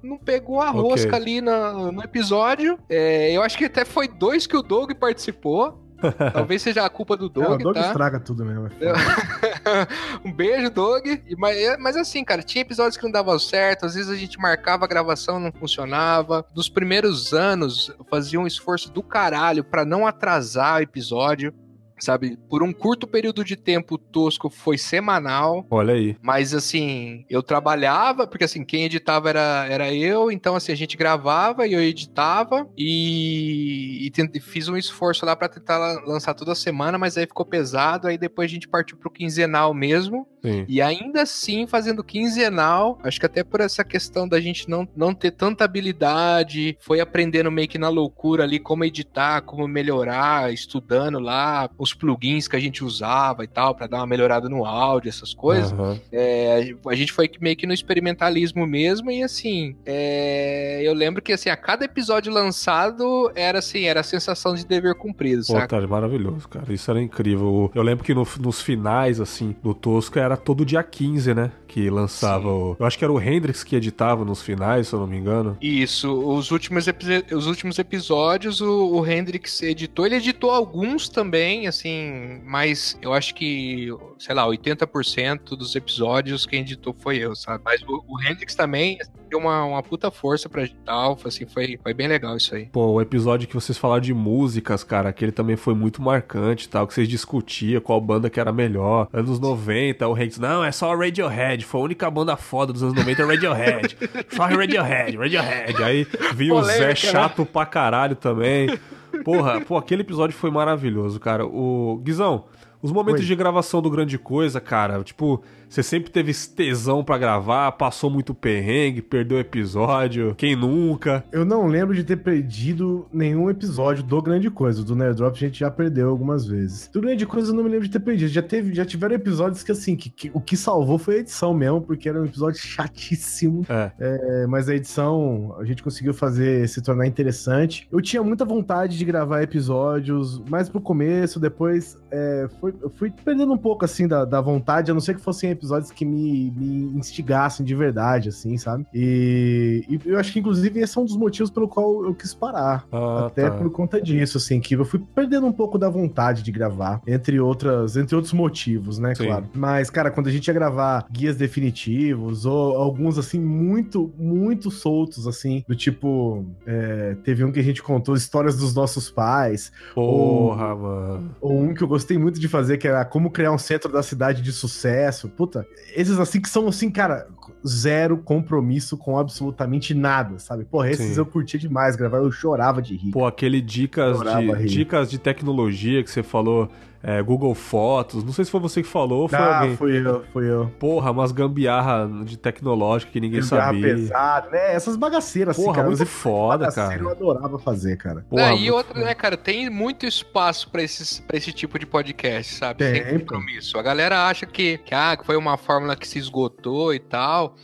não 0.02 0.16
pegou 0.16 0.60
a 0.60 0.70
Ok. 0.70 0.80
rosca 0.80 1.16
ali 1.16 1.40
na- 1.40 1.72
no 1.90 2.02
episódio. 2.02 2.78
É, 2.88 3.32
eu 3.32 3.42
acho 3.42 3.58
que 3.58 3.64
até 3.64 3.84
foi 3.84 4.06
dois 4.08 4.46
que 4.46 4.56
o 4.56 4.62
Doug 4.62 4.92
participou. 4.92 5.78
Talvez 6.32 6.62
seja 6.62 6.84
a 6.84 6.88
culpa 6.90 7.16
do 7.16 7.26
É, 7.26 7.28
Doug, 7.28 7.60
o 7.60 7.64
Doug 7.64 7.74
tá? 7.76 7.86
estraga 7.88 8.20
tudo 8.20 8.44
mesmo. 8.44 8.66
é 8.66 8.70
foda. 8.70 9.88
um 10.24 10.32
beijo, 10.32 10.70
Doug. 10.70 11.06
E, 11.06 11.36
Mas, 11.36 11.56
é- 11.56 11.76
mas 11.76 11.96
assim, 11.96 12.24
cara, 12.24 12.42
tinha 12.42 12.62
episódios 12.62 12.96
que 12.96 13.04
não 13.04 13.10
davam 13.10 13.38
certo, 13.38 13.86
às 13.86 13.94
vezes 13.94 14.10
a 14.10 14.16
gente 14.16 14.38
marcava 14.38 14.84
a 14.84 14.88
gravação 14.88 15.38
não 15.40 15.52
funcionava. 15.52 16.44
Nos 16.54 16.68
primeiros 16.68 17.32
anos, 17.32 17.92
eu 17.98 18.04
fazia 18.08 18.38
um 18.40 18.46
esforço 18.46 18.90
do 18.92 19.02
caralho 19.02 19.64
pra 19.64 19.84
não 19.84 20.06
atrasar 20.06 20.78
o 20.78 20.82
episódio. 20.82 21.52
Sabe, 22.00 22.38
por 22.48 22.62
um 22.62 22.72
curto 22.72 23.06
período 23.06 23.44
de 23.44 23.56
tempo, 23.56 23.94
o 23.94 23.98
Tosco 23.98 24.48
foi 24.50 24.78
semanal. 24.78 25.66
Olha 25.70 25.94
aí. 25.94 26.16
Mas 26.22 26.54
assim, 26.54 27.24
eu 27.28 27.42
trabalhava, 27.42 28.26
porque 28.26 28.44
assim, 28.44 28.64
quem 28.64 28.84
editava 28.84 29.28
era, 29.30 29.66
era 29.68 29.92
eu, 29.92 30.30
então 30.30 30.54
assim, 30.54 30.72
a 30.72 30.76
gente 30.76 30.96
gravava 30.96 31.66
e 31.66 31.72
eu 31.72 31.80
editava 31.82 32.66
e, 32.76 34.06
e 34.06 34.10
tent- 34.10 34.40
fiz 34.40 34.68
um 34.68 34.76
esforço 34.76 35.24
lá 35.26 35.34
pra 35.34 35.48
tentar 35.48 35.78
la- 35.78 36.00
lançar 36.06 36.34
toda 36.34 36.54
semana, 36.54 36.98
mas 36.98 37.16
aí 37.16 37.26
ficou 37.26 37.44
pesado, 37.44 38.06
aí 38.08 38.16
depois 38.18 38.50
a 38.50 38.54
gente 38.54 38.68
partiu 38.68 38.96
pro 38.96 39.10
quinzenal 39.10 39.72
mesmo. 39.74 40.26
Sim. 40.42 40.64
E 40.68 40.80
ainda 40.80 41.22
assim, 41.22 41.66
fazendo 41.66 42.04
quinzenal, 42.04 42.98
acho 43.02 43.18
que 43.18 43.26
até 43.26 43.42
por 43.42 43.60
essa 43.60 43.82
questão 43.82 44.28
da 44.28 44.40
gente 44.40 44.68
não, 44.68 44.86
não 44.96 45.12
ter 45.12 45.32
tanta 45.32 45.64
habilidade, 45.64 46.76
foi 46.80 47.00
aprendendo 47.00 47.50
meio 47.50 47.68
que 47.68 47.78
na 47.78 47.88
loucura 47.88 48.44
ali 48.44 48.58
como 48.58 48.84
editar, 48.84 49.42
como 49.42 49.66
melhorar, 49.66 50.52
estudando 50.52 51.18
lá 51.18 51.68
os 51.88 51.94
plugins 51.94 52.46
que 52.48 52.56
a 52.56 52.60
gente 52.60 52.84
usava 52.84 53.44
e 53.44 53.46
tal, 53.46 53.74
pra 53.74 53.86
dar 53.86 53.98
uma 53.98 54.06
melhorada 54.06 54.48
no 54.48 54.64
áudio, 54.64 55.08
essas 55.08 55.34
coisas. 55.34 55.72
Aham. 55.72 55.98
É, 56.12 56.72
a 56.86 56.94
gente 56.94 57.12
foi 57.12 57.30
meio 57.40 57.56
que 57.56 57.66
no 57.66 57.72
experimentalismo 57.74 58.66
mesmo, 58.66 59.10
e 59.10 59.22
assim, 59.22 59.76
é, 59.86 60.80
eu 60.82 60.94
lembro 60.94 61.20
que 61.22 61.32
assim, 61.32 61.48
a 61.50 61.56
cada 61.56 61.84
episódio 61.84 62.32
lançado 62.32 63.30
era 63.34 63.58
assim, 63.58 63.84
era 63.84 64.00
a 64.00 64.02
sensação 64.04 64.54
de 64.54 64.66
dever 64.66 64.94
cumprido, 64.94 65.42
Pô, 65.46 65.52
saca? 65.54 65.80
tá 65.80 65.86
maravilhoso, 65.86 66.48
cara. 66.48 66.72
Isso 66.72 66.90
era 66.90 67.00
incrível. 67.00 67.70
Eu 67.74 67.82
lembro 67.82 68.04
que 68.04 68.14
no- 68.14 68.26
nos 68.40 68.60
finais, 68.60 69.20
assim, 69.20 69.54
do 69.62 69.74
Tosco 69.74 70.18
era 70.18 70.36
todo 70.36 70.64
dia 70.64 70.82
15, 70.82 71.34
né? 71.34 71.50
Que 71.78 71.88
lançava 71.88 72.48
o. 72.48 72.76
Eu 72.76 72.84
acho 72.84 72.98
que 72.98 73.04
era 73.04 73.12
o 73.12 73.22
Hendrix 73.22 73.62
que 73.62 73.76
editava 73.76 74.24
nos 74.24 74.42
finais, 74.42 74.88
se 74.88 74.94
eu 74.94 74.98
não 74.98 75.06
me 75.06 75.16
engano. 75.16 75.56
Isso, 75.62 76.12
os 76.12 76.50
últimos, 76.50 76.86
os 77.30 77.46
últimos 77.46 77.78
episódios 77.78 78.60
o, 78.60 78.96
o 78.96 79.06
Hendrix 79.06 79.62
editou. 79.62 80.04
Ele 80.04 80.16
editou 80.16 80.50
alguns 80.50 81.08
também, 81.08 81.68
assim, 81.68 82.40
mas 82.44 82.98
eu 83.00 83.12
acho 83.14 83.32
que, 83.32 83.90
sei 84.18 84.34
lá, 84.34 84.44
80% 84.44 85.50
dos 85.50 85.76
episódios 85.76 86.46
quem 86.46 86.62
editou 86.62 86.92
foi 86.98 87.18
eu, 87.18 87.36
sabe? 87.36 87.62
Mas 87.64 87.80
o, 87.82 88.02
o 88.08 88.20
Hendrix 88.20 88.56
também 88.56 88.98
deu 89.28 89.38
uma, 89.38 89.64
uma 89.64 89.82
puta 89.82 90.10
força 90.10 90.48
pra 90.48 90.62
editar, 90.62 91.16
assim, 91.24 91.46
foi, 91.46 91.78
foi 91.82 91.94
bem 91.94 92.08
legal 92.08 92.36
isso 92.36 92.54
aí. 92.54 92.66
Pô, 92.66 92.92
o 92.92 93.00
episódio 93.00 93.46
que 93.46 93.54
vocês 93.54 93.76
falaram 93.76 94.00
de 94.00 94.14
músicas, 94.14 94.82
cara, 94.82 95.08
aquele 95.08 95.32
também 95.32 95.56
foi 95.56 95.74
muito 95.74 96.02
marcante, 96.02 96.68
tal, 96.68 96.86
que 96.86 96.94
vocês 96.94 97.08
discutiam 97.08 97.80
qual 97.80 98.00
banda 98.00 98.30
que 98.30 98.40
era 98.40 98.52
melhor. 98.52 99.08
Anos 99.12 99.38
90, 99.38 100.06
o 100.08 100.14
Hanks, 100.14 100.38
não, 100.38 100.64
é 100.64 100.72
só 100.72 100.94
Radiohead, 100.94 101.64
foi 101.64 101.80
a 101.80 101.84
única 101.84 102.10
banda 102.10 102.36
foda 102.36 102.72
dos 102.72 102.82
anos 102.82 102.94
90, 102.94 103.26
Radiohead. 103.26 103.98
só 104.34 104.44
Radiohead, 104.44 105.16
Radiohead. 105.16 105.82
Aí 105.82 106.06
viu 106.34 106.56
o 106.56 106.62
Zé 106.62 106.88
né? 106.88 106.94
chato 106.94 107.44
pra 107.44 107.66
caralho 107.66 108.16
também. 108.16 108.78
Porra, 109.24 109.60
pô, 109.60 109.76
aquele 109.76 110.02
episódio 110.02 110.36
foi 110.36 110.50
maravilhoso, 110.50 111.18
cara. 111.18 111.46
O 111.46 112.00
Guizão, 112.02 112.44
os 112.80 112.92
momentos 112.92 113.22
Oi. 113.22 113.26
de 113.26 113.34
gravação 113.34 113.82
do 113.82 113.90
Grande 113.90 114.18
Coisa, 114.18 114.60
cara, 114.60 115.02
tipo, 115.02 115.42
você 115.68 115.82
sempre 115.82 116.10
teve 116.10 116.32
tesão 116.32 117.04
para 117.04 117.18
gravar, 117.18 117.72
passou 117.72 118.08
muito 118.08 118.34
perrengue, 118.34 119.02
perdeu 119.02 119.38
episódio, 119.38 120.34
quem 120.34 120.56
nunca? 120.56 121.24
Eu 121.30 121.44
não 121.44 121.66
lembro 121.66 121.94
de 121.94 122.02
ter 122.02 122.16
perdido 122.16 123.06
nenhum 123.12 123.50
episódio 123.50 124.02
do 124.02 124.20
Grande 124.22 124.50
Coisa. 124.50 124.82
Do 124.82 124.96
Nerd 124.96 125.16
Drop 125.16 125.36
a 125.36 125.38
gente 125.38 125.60
já 125.60 125.70
perdeu 125.70 126.08
algumas 126.08 126.46
vezes. 126.46 126.88
Do 126.92 127.00
Grande 127.00 127.26
Coisa 127.26 127.50
eu 127.50 127.54
não 127.54 127.62
me 127.62 127.68
lembro 127.68 127.86
de 127.86 127.92
ter 127.92 128.00
perdido. 128.00 128.28
Já, 128.28 128.42
teve, 128.42 128.74
já 128.74 128.84
tiveram 128.84 129.14
episódios 129.14 129.62
que, 129.62 129.70
assim, 129.70 129.94
que, 129.94 130.08
que 130.08 130.30
o 130.32 130.40
que 130.40 130.56
salvou 130.56 130.98
foi 130.98 131.16
a 131.16 131.18
edição 131.18 131.52
mesmo, 131.52 131.82
porque 131.82 132.08
era 132.08 132.20
um 132.20 132.24
episódio 132.24 132.60
chatíssimo. 132.60 133.66
É. 133.68 133.92
É, 133.98 134.46
mas 134.46 134.68
a 134.68 134.74
edição 134.74 135.54
a 135.58 135.64
gente 135.64 135.82
conseguiu 135.82 136.14
fazer 136.14 136.66
se 136.68 136.80
tornar 136.80 137.06
interessante. 137.06 137.86
Eu 137.92 138.00
tinha 138.00 138.22
muita 138.22 138.44
vontade 138.44 138.96
de 138.96 139.04
gravar 139.04 139.42
episódios, 139.42 140.40
mais 140.48 140.68
pro 140.68 140.80
começo, 140.80 141.38
depois 141.38 141.98
é, 142.10 142.48
foi, 142.60 142.74
eu 142.80 142.90
fui 142.90 143.10
perdendo 143.10 143.52
um 143.52 143.58
pouco, 143.58 143.84
assim, 143.84 144.08
da, 144.08 144.24
da 144.24 144.40
vontade, 144.40 144.90
a 144.90 144.94
não 144.94 145.00
ser 145.00 145.14
que 145.14 145.20
fossem 145.20 145.50
episódios 145.58 145.90
que 145.90 146.04
me, 146.04 146.50
me 146.50 146.98
instigassem 146.98 147.64
de 147.64 147.74
verdade, 147.74 148.28
assim, 148.28 148.56
sabe? 148.56 148.86
E, 148.94 149.84
e, 149.88 150.00
eu 150.08 150.18
acho 150.18 150.32
que, 150.32 150.38
inclusive, 150.38 150.80
esse 150.80 150.96
é 150.96 151.00
um 151.00 151.04
dos 151.04 151.16
motivos 151.16 151.50
pelo 151.50 151.68
qual 151.68 152.04
eu 152.04 152.14
quis 152.14 152.34
parar. 152.34 152.86
Ah, 152.90 153.26
até 153.26 153.50
tá. 153.50 153.56
por 153.56 153.70
conta 153.70 154.00
disso, 154.00 154.38
assim, 154.38 154.60
que 154.60 154.74
eu 154.74 154.84
fui 154.84 155.00
perdendo 155.14 155.46
um 155.46 155.52
pouco 155.52 155.78
da 155.78 155.88
vontade 155.88 156.42
de 156.42 156.52
gravar, 156.52 157.00
entre 157.06 157.40
outras, 157.40 157.96
entre 157.96 158.14
outros 158.14 158.32
motivos, 158.32 158.98
né, 158.98 159.14
Sim. 159.14 159.26
claro. 159.26 159.46
Mas, 159.54 159.90
cara, 159.90 160.10
quando 160.10 160.28
a 160.28 160.30
gente 160.30 160.46
ia 160.46 160.54
gravar 160.54 161.06
guias 161.10 161.36
definitivos, 161.36 162.46
ou 162.46 162.76
alguns, 162.76 163.18
assim, 163.18 163.40
muito, 163.40 164.12
muito 164.18 164.70
soltos, 164.70 165.26
assim, 165.26 165.64
do 165.66 165.74
tipo, 165.74 166.44
é, 166.66 167.16
teve 167.24 167.44
um 167.44 167.52
que 167.52 167.60
a 167.60 167.64
gente 167.64 167.82
contou 167.82 168.14
histórias 168.14 168.56
dos 168.56 168.74
nossos 168.74 169.10
pais. 169.10 169.72
Porra, 169.94 170.74
ou, 170.74 170.80
mano. 170.80 171.36
Ou 171.40 171.60
um 171.60 171.74
que 171.74 171.82
eu 171.82 171.88
gostei 171.88 172.18
muito 172.18 172.38
de 172.38 172.48
fazer, 172.48 172.78
que 172.78 172.86
era 172.86 173.04
como 173.04 173.30
criar 173.30 173.52
um 173.52 173.58
centro 173.58 173.90
da 173.90 174.02
cidade 174.02 174.42
de 174.42 174.52
sucesso. 174.52 175.28
Puta, 175.28 175.47
puta, 175.48 175.66
esses 175.96 176.18
assim 176.18 176.40
que 176.40 176.48
são 176.48 176.68
assim, 176.68 176.90
cara, 176.90 177.26
zero 177.66 178.18
compromisso 178.18 178.96
com 178.96 179.18
absolutamente 179.18 179.94
nada, 179.94 180.38
sabe? 180.38 180.64
Porra, 180.64 180.90
esses 180.90 181.14
Sim. 181.14 181.20
eu 181.20 181.26
curtia 181.26 181.58
demais 181.58 181.96
gravar, 181.96 182.18
eu 182.18 182.30
chorava 182.30 182.82
de 182.82 182.94
rir. 182.94 183.10
Pô, 183.10 183.26
aquele 183.26 183.60
dicas 183.60 184.18
de, 184.20 184.66
dicas 184.66 185.10
de 185.10 185.18
tecnologia 185.18 186.02
que 186.04 186.10
você 186.10 186.22
falou 186.22 186.68
é, 187.02 187.22
Google 187.22 187.54
Fotos. 187.54 188.24
Não 188.24 188.32
sei 188.32 188.44
se 188.44 188.50
foi 188.50 188.60
você 188.60 188.82
que 188.82 188.88
falou 188.88 189.22
ou 189.22 189.28
foi 189.28 189.38
ah, 189.38 189.60
alguém. 189.60 189.76
fui 189.76 189.98
eu, 189.98 190.24
fui 190.32 190.50
eu. 190.50 190.66
Porra, 190.78 191.10
umas 191.10 191.32
gambiarra 191.32 192.08
de 192.24 192.36
tecnológica 192.36 193.12
que 193.12 193.20
ninguém 193.20 193.40
gambiarra 193.40 193.66
sabia. 193.66 193.94
pesada, 193.94 194.50
né? 194.50 194.74
Essas 194.74 194.96
bagaceiras, 194.96 195.56
assim, 195.56 195.64
Porra, 195.64 195.76
cara. 195.76 195.86
muito 195.86 196.06
foda, 196.06 196.72
cara. 196.72 197.00
Eu 197.00 197.10
adorava 197.10 197.58
fazer, 197.58 197.96
cara. 197.96 198.24
Porra, 198.28 198.54
e 198.54 198.70
outra, 198.70 198.94
foda. 198.94 199.06
né, 199.06 199.14
cara, 199.14 199.36
tem 199.36 199.70
muito 199.70 200.06
espaço 200.06 200.70
pra, 200.70 200.82
esses, 200.82 201.20
pra 201.20 201.36
esse 201.36 201.52
tipo 201.52 201.78
de 201.78 201.86
podcast, 201.86 202.54
sabe? 202.54 202.78
Tem, 202.78 203.04
Sem 203.04 203.18
compromisso. 203.20 203.78
A 203.78 203.82
galera 203.82 204.26
acha 204.26 204.44
que, 204.46 204.78
que, 204.78 204.94
ah, 204.94 205.16
que 205.16 205.24
foi 205.24 205.36
uma 205.36 205.56
fórmula 205.56 205.94
que 205.94 206.06
se 206.06 206.18
esgotou 206.18 206.92
e 206.92 206.98
tal. 206.98 207.54